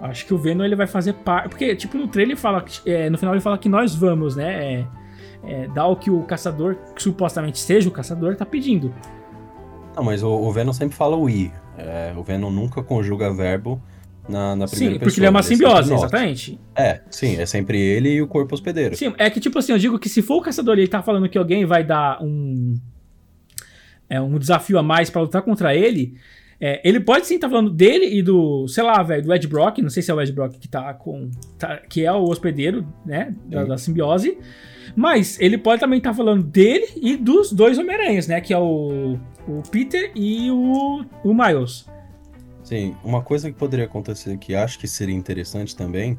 Acho 0.00 0.26
que 0.26 0.34
o 0.34 0.38
Venom, 0.38 0.64
ele 0.64 0.76
vai 0.76 0.86
fazer 0.86 1.12
parte... 1.14 1.48
Porque, 1.48 1.76
tipo, 1.76 1.96
no 1.96 2.08
trailer 2.08 2.32
ele 2.32 2.40
fala... 2.40 2.64
É, 2.84 3.08
no 3.08 3.16
final 3.16 3.34
ele 3.34 3.40
fala 3.40 3.56
que 3.56 3.68
nós 3.68 3.94
vamos, 3.94 4.34
né? 4.36 4.64
É, 4.64 4.86
é, 5.44 5.68
dar 5.68 5.86
o 5.86 5.96
que 5.96 6.10
o 6.10 6.22
caçador, 6.24 6.76
que 6.94 7.02
supostamente 7.02 7.58
seja 7.58 7.88
o 7.88 7.92
caçador, 7.92 8.36
tá 8.36 8.44
pedindo. 8.44 8.92
Não, 9.94 10.02
mas 10.02 10.22
o, 10.22 10.28
o 10.28 10.50
Venom 10.52 10.72
sempre 10.72 10.96
fala 10.96 11.16
o 11.16 11.30
i. 11.30 11.52
É, 11.78 12.12
o 12.16 12.22
Venom 12.22 12.50
nunca 12.50 12.82
conjuga 12.82 13.32
verbo 13.32 13.80
na, 14.28 14.54
na 14.56 14.66
primeira 14.66 14.68
sim, 14.68 14.68
pessoa. 14.68 14.92
Sim, 14.92 14.98
porque 14.98 15.20
ele 15.20 15.26
é 15.26 15.30
uma 15.30 15.42
simbiose, 15.42 15.94
exatamente. 15.94 16.60
É, 16.76 17.00
sim, 17.10 17.36
é 17.36 17.46
sempre 17.46 17.80
ele 17.80 18.10
e 18.14 18.22
o 18.22 18.26
corpo 18.26 18.54
hospedeiro. 18.54 18.96
Sim, 18.96 19.12
é 19.18 19.28
que 19.28 19.40
tipo 19.40 19.58
assim, 19.58 19.72
eu 19.72 19.78
digo 19.78 19.98
que 19.98 20.08
se 20.08 20.22
for 20.22 20.36
o 20.36 20.40
caçador 20.40 20.78
e 20.78 20.82
ele 20.82 20.88
tá 20.88 21.02
falando 21.02 21.28
que 21.28 21.38
alguém 21.38 21.64
vai 21.64 21.84
dar 21.84 22.22
um. 22.22 22.74
É, 24.08 24.20
um 24.20 24.38
desafio 24.38 24.78
a 24.78 24.82
mais 24.82 25.10
para 25.10 25.22
lutar 25.22 25.42
contra 25.42 25.74
ele. 25.74 26.14
É, 26.60 26.80
ele 26.84 27.00
pode 27.00 27.26
sim 27.26 27.34
estar 27.34 27.48
tá 27.48 27.50
falando 27.50 27.70
dele 27.70 28.06
e 28.06 28.22
do, 28.22 28.68
sei 28.68 28.84
lá, 28.84 29.02
velho, 29.02 29.24
do 29.24 29.34
Ed 29.34 29.48
Brock, 29.48 29.78
não 29.78 29.90
sei 29.90 30.00
se 30.00 30.12
é 30.12 30.14
o 30.14 30.20
Ed 30.20 30.30
Brock 30.30 30.58
que 30.58 30.68
tá 30.68 30.94
com. 30.94 31.28
Tá, 31.58 31.78
que 31.78 32.04
é 32.04 32.12
o 32.12 32.22
hospedeiro, 32.22 32.86
né? 33.04 33.34
Da, 33.46 33.64
da 33.64 33.78
simbiose. 33.78 34.38
Mas 34.94 35.40
ele 35.40 35.58
pode 35.58 35.80
também 35.80 35.98
estar 35.98 36.10
tá 36.10 36.16
falando 36.16 36.42
dele 36.42 36.86
e 37.00 37.16
dos 37.16 37.52
dois 37.52 37.78
Homem-Aranhas, 37.78 38.28
né? 38.28 38.40
Que 38.40 38.52
é 38.52 38.58
o, 38.58 39.18
o 39.48 39.62
Peter 39.70 40.12
e 40.14 40.50
o, 40.50 41.04
o 41.24 41.34
Miles. 41.34 41.86
Sim, 42.72 42.96
uma 43.04 43.20
coisa 43.20 43.52
que 43.52 43.58
poderia 43.58 43.84
acontecer 43.84 44.38
que 44.38 44.54
acho 44.54 44.78
que 44.78 44.88
seria 44.88 45.14
interessante 45.14 45.76
também 45.76 46.18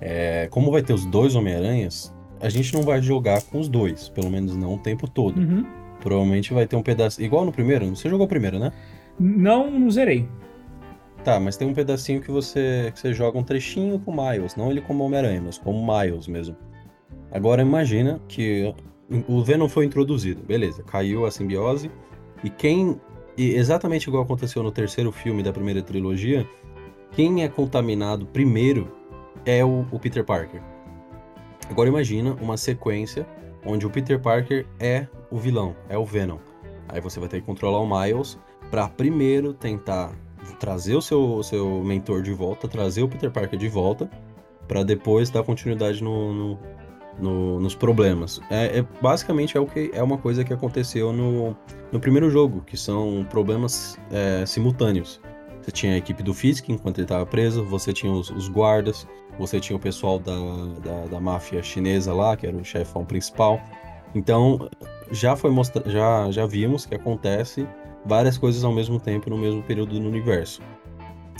é 0.00 0.46
como 0.48 0.70
vai 0.70 0.80
ter 0.80 0.92
os 0.92 1.04
dois 1.04 1.34
Homem-Aranhas, 1.34 2.14
a 2.40 2.48
gente 2.48 2.72
não 2.72 2.82
vai 2.82 3.02
jogar 3.02 3.42
com 3.42 3.58
os 3.58 3.68
dois, 3.68 4.08
pelo 4.08 4.30
menos 4.30 4.54
não 4.54 4.74
o 4.74 4.78
tempo 4.78 5.10
todo. 5.10 5.40
Uhum. 5.40 5.66
Provavelmente 5.98 6.54
vai 6.54 6.68
ter 6.68 6.76
um 6.76 6.84
pedaço. 6.84 7.20
Igual 7.20 7.44
no 7.44 7.50
primeiro, 7.50 7.84
você 7.96 8.08
jogou 8.08 8.26
o 8.26 8.28
primeiro, 8.28 8.60
né? 8.60 8.72
Não, 9.18 9.68
não 9.72 9.90
zerei. 9.90 10.28
Tá, 11.24 11.40
mas 11.40 11.56
tem 11.56 11.66
um 11.66 11.74
pedacinho 11.74 12.20
que 12.20 12.30
você, 12.30 12.92
que 12.94 13.00
você 13.00 13.12
joga 13.12 13.36
um 13.36 13.42
trechinho 13.42 13.98
com 13.98 14.12
o 14.12 14.30
Miles, 14.30 14.54
não 14.54 14.70
ele 14.70 14.82
como 14.82 15.02
Homem-Aranha, 15.02 15.42
mas 15.44 15.58
como 15.58 15.84
Miles 15.84 16.28
mesmo. 16.28 16.54
Agora 17.32 17.60
imagina 17.60 18.20
que 18.28 18.72
o 19.26 19.42
Venom 19.42 19.68
foi 19.68 19.84
introduzido, 19.84 20.44
beleza, 20.44 20.80
caiu 20.84 21.26
a 21.26 21.30
simbiose, 21.32 21.90
e 22.44 22.50
quem 22.50 23.00
e 23.36 23.54
exatamente 23.54 24.08
igual 24.08 24.22
aconteceu 24.22 24.62
no 24.62 24.70
terceiro 24.70 25.10
filme 25.10 25.42
da 25.42 25.52
primeira 25.52 25.82
trilogia, 25.82 26.46
quem 27.12 27.42
é 27.42 27.48
contaminado 27.48 28.26
primeiro 28.26 28.90
é 29.44 29.64
o, 29.64 29.86
o 29.90 29.98
Peter 29.98 30.24
Parker. 30.24 30.62
Agora 31.68 31.88
imagina 31.88 32.34
uma 32.40 32.56
sequência 32.56 33.26
onde 33.64 33.86
o 33.86 33.90
Peter 33.90 34.20
Parker 34.20 34.66
é 34.78 35.06
o 35.30 35.38
vilão, 35.38 35.74
é 35.88 35.96
o 35.96 36.04
Venom. 36.04 36.38
Aí 36.88 37.00
você 37.00 37.18
vai 37.18 37.28
ter 37.28 37.40
que 37.40 37.46
controlar 37.46 37.80
o 37.80 37.86
Miles 37.86 38.38
para 38.70 38.88
primeiro 38.88 39.52
tentar 39.52 40.12
trazer 40.58 40.94
o 40.94 41.02
seu, 41.02 41.42
seu 41.42 41.82
mentor 41.82 42.22
de 42.22 42.32
volta, 42.32 42.68
trazer 42.68 43.02
o 43.02 43.08
Peter 43.08 43.30
Parker 43.30 43.58
de 43.58 43.68
volta, 43.68 44.10
para 44.68 44.82
depois 44.82 45.30
dar 45.30 45.42
continuidade 45.42 46.02
no, 46.02 46.32
no, 46.32 46.58
no, 47.18 47.60
nos 47.60 47.74
problemas. 47.74 48.40
É, 48.50 48.78
é, 48.78 48.86
basicamente 49.00 49.56
é 49.56 49.60
o 49.60 49.66
que 49.66 49.90
é 49.92 50.02
uma 50.02 50.18
coisa 50.18 50.44
que 50.44 50.52
aconteceu 50.52 51.12
no, 51.12 51.56
no 51.90 52.00
primeiro 52.00 52.30
jogo, 52.30 52.62
que 52.62 52.76
são 52.76 53.26
problemas 53.30 53.98
é, 54.10 54.44
simultâneos. 54.46 55.20
Você 55.60 55.70
tinha 55.70 55.94
a 55.94 55.96
equipe 55.96 56.22
do 56.22 56.34
Fisk 56.34 56.68
enquanto 56.68 56.98
ele 56.98 57.04
estava 57.04 57.24
preso, 57.24 57.64
você 57.64 57.92
tinha 57.92 58.12
os, 58.12 58.30
os, 58.30 58.48
guardas, 58.48 59.06
você 59.38 59.60
tinha 59.60 59.76
o 59.76 59.80
pessoal 59.80 60.18
da, 60.18 60.34
da, 60.82 61.06
da 61.06 61.20
máfia 61.20 61.62
chinesa 61.62 62.12
lá, 62.12 62.36
que 62.36 62.46
era 62.46 62.56
o 62.56 62.64
chefão 62.64 63.04
principal. 63.04 63.60
Então 64.14 64.68
já 65.10 65.36
foi 65.36 65.50
mostra 65.50 65.88
já, 65.88 66.30
já 66.30 66.46
vimos 66.46 66.84
que 66.84 66.94
acontece 66.94 67.66
várias 68.04 68.36
coisas 68.36 68.64
ao 68.64 68.72
mesmo 68.72 68.98
tempo 68.98 69.30
no 69.30 69.38
mesmo 69.38 69.62
período 69.62 69.98
no 70.00 70.08
universo. 70.08 70.60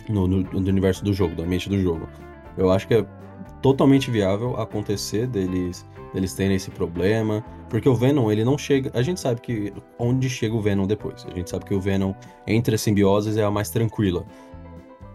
No, 0.09 0.27
no, 0.27 0.43
no 0.43 0.59
universo 0.59 1.05
do 1.05 1.13
jogo, 1.13 1.35
da 1.35 1.45
mente 1.45 1.69
do 1.69 1.81
jogo. 1.81 2.09
Eu 2.57 2.71
acho 2.71 2.87
que 2.87 2.95
é 2.95 3.07
totalmente 3.63 4.11
viável 4.11 4.57
acontecer 4.61 5.27
deles 5.27 5.87
eles 6.15 6.35
terem 6.35 6.57
esse 6.57 6.71
problema, 6.71 7.45
porque 7.71 7.89
o 7.89 7.95
Venom, 7.95 8.31
ele 8.31 8.45
não 8.45 8.59
chega, 8.59 8.91
a 8.95 9.03
gente 9.03 9.19
sabe 9.19 9.41
que 9.41 9.73
onde 9.99 10.29
chega 10.29 10.55
o 10.55 10.61
Venom 10.61 10.87
depois. 10.87 11.27
A 11.31 11.35
gente 11.35 11.49
sabe 11.49 11.65
que 11.65 11.75
o 11.75 11.81
Venom 11.81 12.13
entre 12.47 12.75
as 12.75 12.81
simbioses 12.81 13.37
é 13.37 13.43
a 13.43 13.51
mais 13.51 13.71
tranquila. 13.71 14.27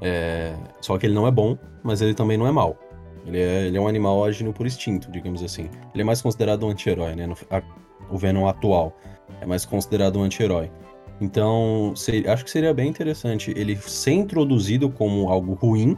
É, 0.02 0.56
só 0.82 0.98
que 0.98 1.06
ele 1.06 1.14
não 1.14 1.28
é 1.28 1.32
bom, 1.32 1.58
mas 1.84 2.02
ele 2.02 2.14
também 2.14 2.38
não 2.38 2.48
é 2.48 2.52
mal. 2.52 2.78
Ele 3.26 3.40
é, 3.40 3.68
ele 3.68 3.78
é 3.78 3.82
um 3.82 3.88
animal 3.88 4.24
agindo 4.24 4.54
por 4.54 4.66
instinto, 4.66 5.12
digamos 5.12 5.44
assim. 5.44 5.70
Ele 5.94 6.02
é 6.02 6.04
mais 6.04 6.22
considerado 6.22 6.66
um 6.66 6.70
anti-herói, 6.70 7.16
né? 7.16 7.28
No, 7.28 7.36
a, 7.52 7.62
o 8.10 8.18
Venom 8.18 8.48
atual 8.48 8.98
é 9.42 9.46
mais 9.46 9.66
considerado 9.66 10.18
um 10.18 10.24
anti-herói. 10.24 10.72
Então, 11.20 11.94
seria, 11.96 12.32
acho 12.32 12.46
que 12.46 12.52
seria 12.52 12.74
bem 12.74 12.88
interessante 12.88 13.52
ele 13.56 13.76
ser 13.76 14.12
introduzido 14.12 14.90
como 14.90 15.30
algo 15.30 15.54
ruim, 15.56 15.98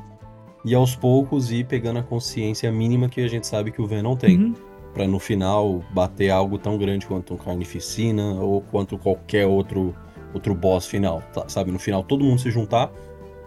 e 0.64 0.76
aos 0.76 0.96
poucos 0.96 1.52
ir 1.52 1.66
pegando 1.66 2.00
a 2.00 2.04
consciência 2.04 2.72
mínima 2.72 3.10
que 3.10 3.22
a 3.22 3.28
gente 3.28 3.48
sabe 3.48 3.72
que 3.72 3.82
o 3.82 3.88
Venom 3.88 4.16
tem. 4.16 4.38
Uhum. 4.38 4.54
Pra 4.94 5.08
no 5.08 5.20
final 5.20 5.84
bater 5.92 6.32
algo 6.32 6.58
tão 6.58 6.78
grande 6.78 7.06
quanto 7.06 7.36
um 7.36 7.38
Carnificina 7.38 8.34
ou 8.42 8.60
quanto 8.60 8.98
qualquer 8.98 9.46
outro, 9.46 9.96
outro 10.34 10.56
boss 10.56 10.88
final, 10.88 11.22
tá? 11.32 11.48
sabe? 11.48 11.72
No 11.72 11.78
final 11.78 12.04
todo 12.04 12.26
mundo 12.26 12.42
se 12.42 12.50
juntar 12.50 12.92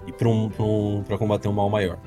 e 0.07 0.13
pra, 0.13 0.29
um, 0.29 0.49
pra, 0.49 0.65
um, 0.65 1.03
pra 1.07 1.19
combater 1.19 1.49
um 1.49 1.53
mal 1.53 1.69
maior. 1.69 1.99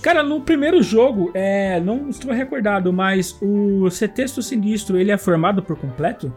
Cara, 0.00 0.22
no 0.22 0.40
primeiro 0.40 0.82
jogo, 0.82 1.30
é, 1.34 1.78
não 1.78 2.08
estou 2.08 2.32
recordado, 2.32 2.90
mas 2.90 3.36
o 3.42 3.90
Cetexto 3.90 4.42
Sinistro, 4.42 4.96
ele 4.96 5.10
é 5.10 5.18
formado 5.18 5.62
por 5.62 5.76
completo? 5.76 6.32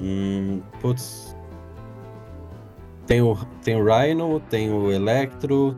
Hum, 0.00 0.60
putz. 0.80 1.34
Tem 3.06 3.20
o, 3.22 3.36
tem 3.62 3.76
o 3.76 3.84
Rhino, 3.84 4.40
tem 4.50 4.70
o 4.70 4.92
Electro, 4.92 5.76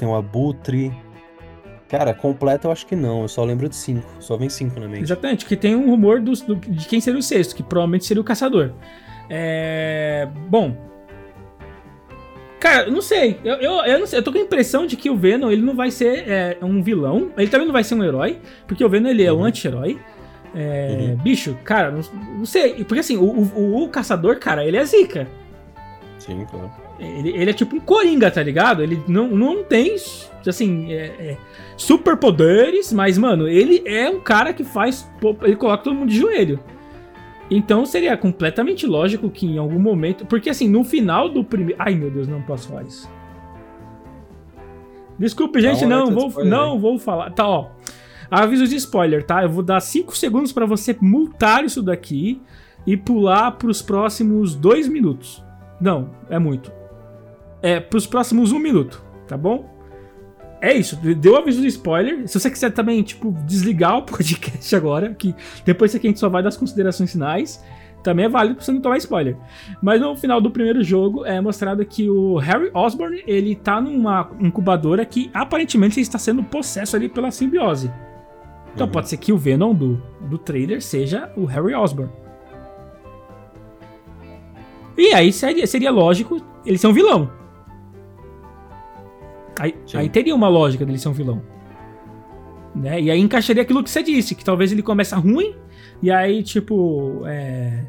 tem 0.00 0.08
o 0.08 0.14
Abutre. 0.14 0.90
Cara, 1.88 2.14
completo 2.14 2.68
eu 2.68 2.72
acho 2.72 2.86
que 2.86 2.96
não, 2.96 3.22
eu 3.22 3.28
só 3.28 3.44
lembro 3.44 3.68
de 3.68 3.76
cinco. 3.76 4.08
Só 4.18 4.36
vem 4.36 4.48
cinco 4.48 4.80
na 4.80 4.88
mente. 4.88 5.02
Exatamente, 5.02 5.44
que 5.44 5.56
tem 5.56 5.74
um 5.74 5.90
rumor 5.90 6.20
do, 6.20 6.32
do, 6.32 6.56
de 6.56 6.86
quem 6.88 7.00
seria 7.00 7.18
o 7.18 7.22
sexto, 7.22 7.54
que 7.54 7.62
provavelmente 7.62 8.06
seria 8.06 8.20
o 8.20 8.24
caçador. 8.24 8.72
É. 9.28 10.26
Bom. 10.48 10.74
Cara, 12.58 12.90
não 12.90 13.02
sei. 13.02 13.40
Eu, 13.44 13.56
eu, 13.56 13.72
eu, 13.84 13.98
não 13.98 14.06
sei. 14.06 14.18
Eu 14.18 14.22
tô 14.22 14.32
com 14.32 14.38
a 14.38 14.40
impressão 14.40 14.86
de 14.86 14.96
que 14.96 15.10
o 15.10 15.16
Venom 15.16 15.50
ele 15.50 15.62
não 15.62 15.74
vai 15.74 15.90
ser 15.90 16.28
é, 16.28 16.58
um 16.62 16.82
vilão. 16.82 17.30
Ele 17.36 17.48
também 17.48 17.66
não 17.66 17.72
vai 17.72 17.82
ser 17.82 17.94
um 17.94 18.04
herói. 18.04 18.38
Porque 18.66 18.84
o 18.84 18.88
Venom 18.88 19.08
ele 19.08 19.24
é 19.24 19.32
uhum. 19.32 19.40
um 19.40 19.44
anti-herói. 19.44 19.98
É, 20.54 21.10
uhum. 21.10 21.16
Bicho, 21.16 21.56
cara, 21.64 21.90
não, 21.90 22.00
não, 22.38 22.44
sei. 22.44 22.84
Porque 22.84 23.00
assim, 23.00 23.16
o, 23.16 23.24
o, 23.24 23.82
o, 23.84 23.88
caçador, 23.88 24.38
cara, 24.38 24.64
ele 24.64 24.76
é 24.76 24.84
zica. 24.84 25.26
Sim, 26.18 26.46
claro. 26.50 26.70
Ele, 27.00 27.30
ele, 27.30 27.50
é 27.50 27.54
tipo 27.54 27.74
um 27.76 27.80
coringa, 27.80 28.30
tá 28.30 28.42
ligado? 28.42 28.82
Ele 28.82 29.02
não, 29.08 29.28
não 29.28 29.64
tem, 29.64 29.96
assim, 30.46 30.92
é, 30.92 31.06
é, 31.06 31.36
superpoderes, 31.74 32.92
mas, 32.92 33.16
mano, 33.16 33.48
ele 33.48 33.82
é 33.86 34.10
um 34.10 34.20
cara 34.20 34.52
que 34.52 34.62
faz. 34.62 35.10
Ele 35.42 35.56
coloca 35.56 35.82
todo 35.82 35.96
mundo 35.96 36.10
de 36.10 36.18
joelho. 36.18 36.60
Então 37.50 37.84
seria 37.84 38.16
completamente 38.16 38.86
lógico 38.86 39.30
que 39.30 39.46
em 39.46 39.56
algum 39.56 39.78
momento. 39.78 40.26
Porque, 40.26 40.50
assim, 40.50 40.68
no 40.68 40.84
final 40.84 41.30
do 41.30 41.42
primeiro. 41.42 41.80
Ai, 41.82 41.94
meu 41.94 42.10
Deus, 42.10 42.28
não 42.28 42.42
posso 42.42 42.68
falar 42.68 42.82
isso. 42.82 43.10
Desculpe, 45.18 45.60
gente, 45.60 45.86
não, 45.86 46.10
vou, 46.10 46.44
não 46.44 46.78
vou 46.78 46.98
falar. 46.98 47.30
Tá, 47.30 47.48
ó. 47.48 47.70
Aviso 48.30 48.68
de 48.68 48.76
spoiler, 48.76 49.24
tá? 49.24 49.42
Eu 49.42 49.48
vou 49.48 49.62
dar 49.62 49.80
5 49.80 50.16
segundos 50.16 50.52
para 50.52 50.64
você 50.64 50.96
multar 51.00 51.64
isso 51.64 51.82
daqui 51.82 52.40
e 52.86 52.96
pular 52.96 53.52
pros 53.52 53.82
próximos 53.82 54.54
2 54.54 54.86
minutos. 54.86 55.42
Não, 55.80 56.10
é 56.28 56.38
muito 56.38 56.79
é, 57.62 57.80
pros 57.80 58.06
próximos 58.06 58.52
um 58.52 58.58
minuto, 58.58 59.02
tá 59.26 59.36
bom? 59.36 59.78
É 60.60 60.74
isso, 60.74 60.96
deu 60.96 61.36
aviso 61.36 61.62
de 61.62 61.68
spoiler. 61.68 62.28
Se 62.28 62.38
você 62.38 62.50
quiser 62.50 62.70
também, 62.70 63.02
tipo, 63.02 63.32
desligar 63.46 63.96
o 63.98 64.02
podcast 64.04 64.76
agora, 64.76 65.14
que 65.14 65.34
depois 65.64 65.94
aqui 65.94 66.06
a 66.06 66.10
gente 66.10 66.20
só 66.20 66.28
vai 66.28 66.42
das 66.42 66.56
considerações 66.56 67.12
finais, 67.12 67.64
também 68.02 68.26
é 68.26 68.28
válido 68.28 68.56
pra 68.56 68.64
você 68.64 68.72
não 68.72 68.80
tomar 68.80 68.98
spoiler. 68.98 69.36
Mas 69.82 70.00
no 70.00 70.14
final 70.16 70.40
do 70.40 70.50
primeiro 70.50 70.82
jogo 70.82 71.24
é 71.24 71.40
mostrado 71.40 71.84
que 71.84 72.10
o 72.10 72.36
Harry 72.36 72.70
Osborn, 72.74 73.22
ele 73.26 73.54
tá 73.54 73.80
numa 73.80 74.30
incubadora 74.38 75.04
que 75.04 75.30
aparentemente 75.32 76.00
está 76.00 76.18
sendo 76.18 76.42
possesso 76.42 76.94
ali 76.94 77.08
pela 77.08 77.30
simbiose. 77.30 77.90
Então 78.74 78.86
uhum. 78.86 78.92
pode 78.92 79.08
ser 79.08 79.16
que 79.16 79.32
o 79.32 79.38
Venom 79.38 79.74
do, 79.74 80.02
do 80.20 80.38
trailer 80.38 80.82
seja 80.82 81.32
o 81.36 81.44
Harry 81.44 81.74
Osborn. 81.74 82.12
E 84.96 85.14
aí 85.14 85.32
seria, 85.32 85.66
seria 85.66 85.90
lógico 85.90 86.44
ele 86.64 86.76
ser 86.76 86.86
um 86.86 86.92
vilão. 86.92 87.39
Aí, 89.58 89.74
aí, 89.94 90.08
teria 90.08 90.34
uma 90.34 90.48
lógica 90.48 90.86
dele 90.86 90.98
ser 90.98 91.08
um 91.08 91.12
vilão. 91.12 91.42
Né? 92.74 93.00
E 93.00 93.10
aí 93.10 93.20
encaixaria 93.20 93.62
aquilo 93.62 93.82
que 93.82 93.90
você 93.90 94.02
disse, 94.02 94.34
que 94.34 94.44
talvez 94.44 94.72
ele 94.72 94.82
começa 94.82 95.16
ruim, 95.16 95.54
e 96.02 96.10
aí, 96.10 96.42
tipo, 96.42 97.22
é... 97.26 97.84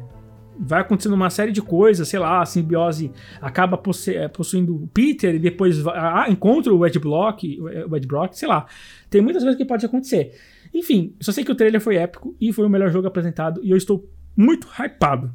vai 0.58 0.80
acontecendo 0.80 1.14
uma 1.14 1.30
série 1.30 1.52
de 1.52 1.62
coisas, 1.62 2.08
sei 2.08 2.18
lá, 2.18 2.42
a 2.42 2.46
simbiose 2.46 3.10
acaba 3.40 3.80
é, 4.08 4.28
possuindo 4.28 4.74
o 4.74 4.86
Peter 4.88 5.34
e 5.34 5.38
depois 5.38 5.78
vai, 5.78 5.94
ah, 5.96 6.26
encontra 6.28 6.74
o 6.74 6.86
Ed 6.86 6.98
Block, 6.98 7.60
o 7.60 7.96
Ed 7.96 8.06
Brock, 8.06 8.34
sei 8.34 8.48
lá. 8.48 8.66
Tem 9.08 9.20
muitas 9.20 9.42
coisas 9.42 9.56
que 9.56 9.64
pode 9.64 9.86
acontecer. 9.86 10.34
Enfim, 10.74 11.14
só 11.20 11.32
sei 11.32 11.44
que 11.44 11.52
o 11.52 11.54
trailer 11.54 11.80
foi 11.80 11.96
épico 11.96 12.34
e 12.40 12.52
foi 12.52 12.66
o 12.66 12.68
melhor 12.68 12.90
jogo 12.90 13.06
apresentado 13.06 13.60
e 13.62 13.70
eu 13.70 13.76
estou 13.76 14.08
muito 14.36 14.66
hypado. 14.78 15.32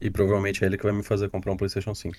E 0.00 0.10
provavelmente 0.10 0.64
é 0.64 0.66
ele 0.66 0.76
que 0.76 0.84
vai 0.84 0.92
me 0.92 1.02
fazer 1.02 1.28
comprar 1.28 1.52
um 1.52 1.56
PlayStation 1.56 1.94
5. 1.94 2.16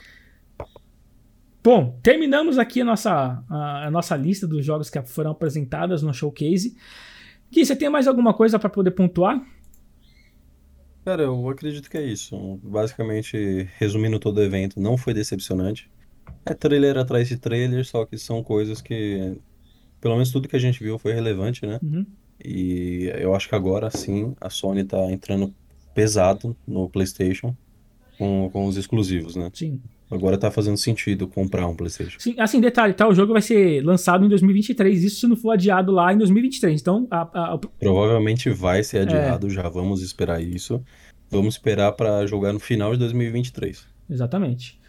Bom, 1.63 1.99
terminamos 2.01 2.57
aqui 2.57 2.81
a 2.81 2.85
nossa, 2.85 3.43
a, 3.47 3.87
a 3.87 3.91
nossa 3.91 4.15
lista 4.15 4.47
dos 4.47 4.65
jogos 4.65 4.89
que 4.89 5.01
foram 5.03 5.31
apresentados 5.31 6.01
no 6.01 6.13
showcase. 6.13 6.75
Gui, 7.51 7.65
você 7.65 7.75
tem 7.75 7.89
mais 7.89 8.07
alguma 8.07 8.33
coisa 8.33 8.57
para 8.57 8.69
poder 8.69 8.91
pontuar? 8.91 9.39
Cara, 11.05 11.23
eu 11.23 11.49
acredito 11.49 11.89
que 11.89 11.97
é 11.97 12.03
isso. 12.03 12.59
Basicamente, 12.63 13.67
resumindo 13.77 14.19
todo 14.19 14.37
o 14.37 14.43
evento, 14.43 14.79
não 14.79 14.97
foi 14.97 15.13
decepcionante. 15.13 15.89
É 16.45 16.53
trailer 16.53 16.97
atrás 16.97 17.27
de 17.27 17.37
trailer, 17.37 17.85
só 17.85 18.05
que 18.05 18.17
são 18.17 18.43
coisas 18.43 18.81
que, 18.81 19.37
pelo 19.99 20.15
menos 20.15 20.31
tudo 20.31 20.47
que 20.47 20.55
a 20.55 20.59
gente 20.59 20.83
viu 20.83 20.97
foi 20.97 21.13
relevante, 21.13 21.65
né? 21.65 21.79
Uhum. 21.83 22.05
E 22.43 23.11
eu 23.15 23.35
acho 23.35 23.47
que 23.47 23.55
agora 23.55 23.89
sim 23.91 24.35
a 24.41 24.49
Sony 24.49 24.83
tá 24.83 25.11
entrando 25.11 25.53
pesado 25.93 26.55
no 26.67 26.89
PlayStation 26.89 27.55
com, 28.21 28.51
com 28.53 28.67
os 28.67 28.77
exclusivos, 28.77 29.35
né? 29.35 29.49
Sim. 29.51 29.81
Agora 30.11 30.37
tá 30.37 30.51
fazendo 30.51 30.77
sentido 30.77 31.27
comprar 31.27 31.67
um 31.67 31.75
PlayStation. 31.75 32.19
Sim, 32.19 32.35
assim, 32.37 32.61
detalhe, 32.61 32.93
tá? 32.93 33.07
O 33.07 33.15
jogo 33.15 33.33
vai 33.33 33.41
ser 33.41 33.83
lançado 33.83 34.23
em 34.23 34.29
2023, 34.29 35.03
isso 35.03 35.21
se 35.21 35.27
não 35.27 35.35
for 35.35 35.49
adiado 35.49 35.91
lá 35.91 36.13
em 36.13 36.19
2023. 36.19 36.79
Então, 36.79 37.07
a, 37.09 37.53
a, 37.53 37.57
provavelmente 37.79 38.47
vai 38.51 38.83
ser 38.83 38.99
adiado, 38.99 39.47
é. 39.47 39.49
já 39.49 39.67
vamos 39.67 40.03
esperar 40.03 40.39
isso. 40.39 40.83
Vamos 41.31 41.55
esperar 41.55 41.93
para 41.93 42.27
jogar 42.27 42.53
no 42.53 42.59
final 42.59 42.91
de 42.91 42.99
2023. 42.99 43.87
Exatamente. 44.07 44.79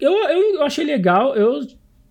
Eu, 0.00 0.12
eu, 0.12 0.62
achei 0.62 0.86
legal, 0.86 1.36
eu 1.36 1.60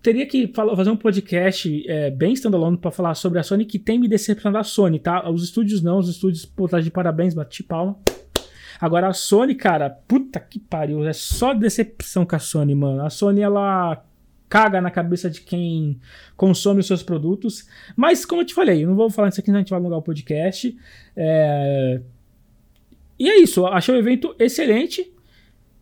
teria 0.00 0.26
que 0.26 0.46
falar, 0.54 0.76
fazer 0.76 0.90
um 0.90 0.96
podcast 0.96 1.90
é, 1.90 2.12
bem 2.12 2.34
standalone 2.34 2.76
para 2.76 2.92
falar 2.92 3.16
sobre 3.16 3.40
a 3.40 3.42
Sony 3.42 3.64
que 3.64 3.80
tem 3.80 3.98
me 3.98 4.06
decepcionado 4.06 4.58
a 4.58 4.62
Sony, 4.62 5.00
tá? 5.00 5.28
Os 5.28 5.42
estúdios 5.42 5.82
não, 5.82 5.98
os 5.98 6.08
estúdios, 6.08 6.46
pô, 6.46 6.68
tá 6.68 6.78
de 6.78 6.90
parabéns, 6.90 7.34
bati 7.34 7.64
palma. 7.64 7.98
Agora 8.80 9.08
a 9.08 9.12
Sony, 9.12 9.54
cara, 9.54 9.90
puta 9.90 10.40
que 10.40 10.58
pariu, 10.58 11.06
é 11.06 11.12
só 11.12 11.54
decepção 11.54 12.24
com 12.26 12.36
a 12.36 12.38
Sony, 12.38 12.74
mano. 12.74 13.04
A 13.04 13.10
Sony, 13.10 13.40
ela 13.40 14.04
caga 14.48 14.80
na 14.80 14.90
cabeça 14.90 15.28
de 15.28 15.40
quem 15.40 15.98
consome 16.36 16.80
os 16.80 16.86
seus 16.86 17.02
produtos. 17.02 17.68
Mas, 17.96 18.24
como 18.24 18.42
eu 18.42 18.46
te 18.46 18.54
falei, 18.54 18.84
eu 18.84 18.88
não 18.88 18.94
vou 18.94 19.10
falar 19.10 19.28
isso 19.28 19.40
aqui, 19.40 19.50
a 19.50 19.54
gente 19.54 19.70
vai 19.70 19.78
alongar 19.78 19.98
o 19.98 20.02
podcast. 20.02 20.76
É... 21.16 22.00
E 23.18 23.28
é 23.28 23.38
isso, 23.38 23.66
achei 23.66 23.94
o 23.94 23.98
evento 23.98 24.34
excelente. 24.38 25.12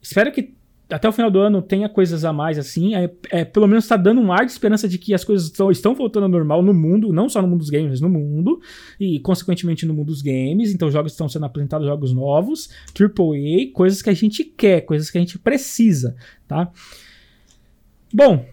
Espero 0.00 0.32
que 0.32 0.54
até 0.92 1.08
o 1.08 1.12
final 1.12 1.30
do 1.30 1.40
ano 1.40 1.62
tenha 1.62 1.88
coisas 1.88 2.24
a 2.24 2.32
mais 2.32 2.58
assim. 2.58 2.94
É, 2.94 3.10
é 3.30 3.44
pelo 3.44 3.66
menos 3.66 3.84
está 3.84 3.96
dando 3.96 4.20
um 4.20 4.32
ar 4.32 4.44
de 4.44 4.52
esperança 4.52 4.88
de 4.88 4.98
que 4.98 5.14
as 5.14 5.24
coisas 5.24 5.46
estão, 5.46 5.70
estão 5.70 5.94
voltando 5.94 6.24
ao 6.24 6.28
normal 6.28 6.62
no 6.62 6.74
mundo, 6.74 7.12
não 7.12 7.28
só 7.28 7.40
no 7.40 7.48
mundo 7.48 7.60
dos 7.60 7.70
games, 7.70 7.90
mas 7.90 8.00
no 8.00 8.08
mundo, 8.08 8.60
e 9.00 9.18
consequentemente 9.20 9.86
no 9.86 9.94
mundo 9.94 10.08
dos 10.08 10.22
games. 10.22 10.72
Então, 10.72 10.90
jogos 10.90 11.12
estão 11.12 11.28
sendo 11.28 11.46
apresentados, 11.46 11.86
jogos 11.86 12.12
novos, 12.12 12.68
AAA, 12.98 13.72
coisas 13.72 14.02
que 14.02 14.10
a 14.10 14.14
gente 14.14 14.44
quer, 14.44 14.82
coisas 14.82 15.10
que 15.10 15.18
a 15.18 15.20
gente 15.20 15.38
precisa, 15.38 16.14
tá? 16.46 16.70
Bom, 18.12 18.44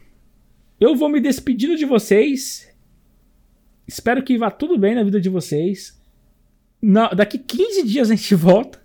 eu 0.80 0.96
vou 0.96 1.10
me 1.10 1.20
despedindo 1.20 1.76
de 1.76 1.86
vocês. 1.86 2.70
Espero 3.86 4.24
que 4.24 4.38
vá 4.38 4.50
tudo 4.50 4.78
bem 4.78 4.96
na 4.96 5.04
vida 5.04 5.20
de 5.20 5.30
vocês. 5.30 6.00
Na, 6.82 7.10
daqui 7.10 7.38
15 7.38 7.84
dias 7.86 8.10
a 8.10 8.16
gente 8.16 8.34
volta. 8.36 8.80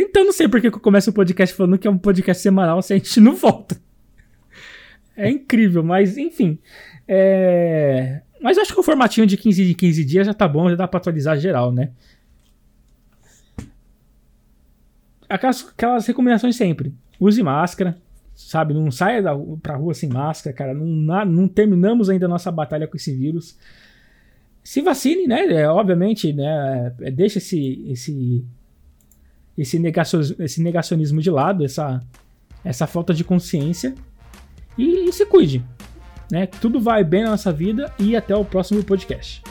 Então 0.00 0.24
não 0.24 0.32
sei 0.32 0.48
por 0.48 0.60
que 0.60 0.68
eu 0.68 0.72
começo 0.72 1.10
o 1.10 1.12
podcast 1.12 1.54
falando 1.54 1.78
que 1.78 1.88
é 1.88 1.90
um 1.90 1.98
podcast 1.98 2.42
semanal 2.42 2.80
se 2.82 2.92
a 2.92 2.96
gente 2.96 3.20
não 3.20 3.34
volta. 3.34 3.80
É 5.16 5.28
incrível, 5.28 5.82
mas 5.82 6.16
enfim. 6.16 6.58
É... 7.06 8.20
Mas 8.40 8.56
acho 8.56 8.72
que 8.72 8.78
o 8.78 8.84
formatinho 8.84 9.26
de 9.26 9.36
15 9.36 9.66
de 9.66 9.74
15 9.74 10.04
dias 10.04 10.26
já 10.26 10.32
tá 10.32 10.46
bom, 10.46 10.70
já 10.70 10.76
dá 10.76 10.86
pra 10.86 10.98
atualizar 10.98 11.36
geral, 11.38 11.72
né? 11.72 11.90
Aquelas, 15.28 15.68
aquelas 15.68 16.06
recomendações 16.06 16.54
sempre. 16.54 16.94
Use 17.18 17.42
máscara, 17.42 17.98
sabe? 18.34 18.72
Não 18.72 18.90
saia 18.90 19.20
da, 19.20 19.36
pra 19.60 19.76
rua 19.76 19.92
sem 19.92 20.08
máscara, 20.08 20.54
cara. 20.54 20.72
Não, 20.72 21.24
não 21.24 21.48
terminamos 21.48 22.08
ainda 22.08 22.26
a 22.26 22.28
nossa 22.28 22.52
batalha 22.52 22.86
com 22.86 22.96
esse 22.96 23.14
vírus. 23.14 23.58
Se 24.62 24.80
vacine, 24.80 25.26
né? 25.26 25.46
É, 25.46 25.68
obviamente, 25.68 26.32
né? 26.32 26.94
É, 27.00 27.10
deixa 27.10 27.38
esse, 27.38 27.84
esse 27.90 28.44
esse, 29.58 29.78
negacionismo, 29.78 30.36
esse 30.38 30.62
negacionismo 30.62 31.20
de 31.20 31.30
lado, 31.30 31.64
essa, 31.64 32.00
essa 32.64 32.86
falta 32.86 33.12
de 33.12 33.24
consciência 33.24 33.94
e, 34.78 35.08
e 35.08 35.12
se 35.12 35.26
cuide. 35.26 35.64
Né? 36.30 36.46
Tudo 36.46 36.80
vai 36.80 37.02
bem 37.02 37.24
na 37.24 37.30
nossa 37.30 37.52
vida 37.52 37.92
e 37.98 38.14
até 38.14 38.36
o 38.36 38.44
próximo 38.44 38.82
podcast. 38.84 39.42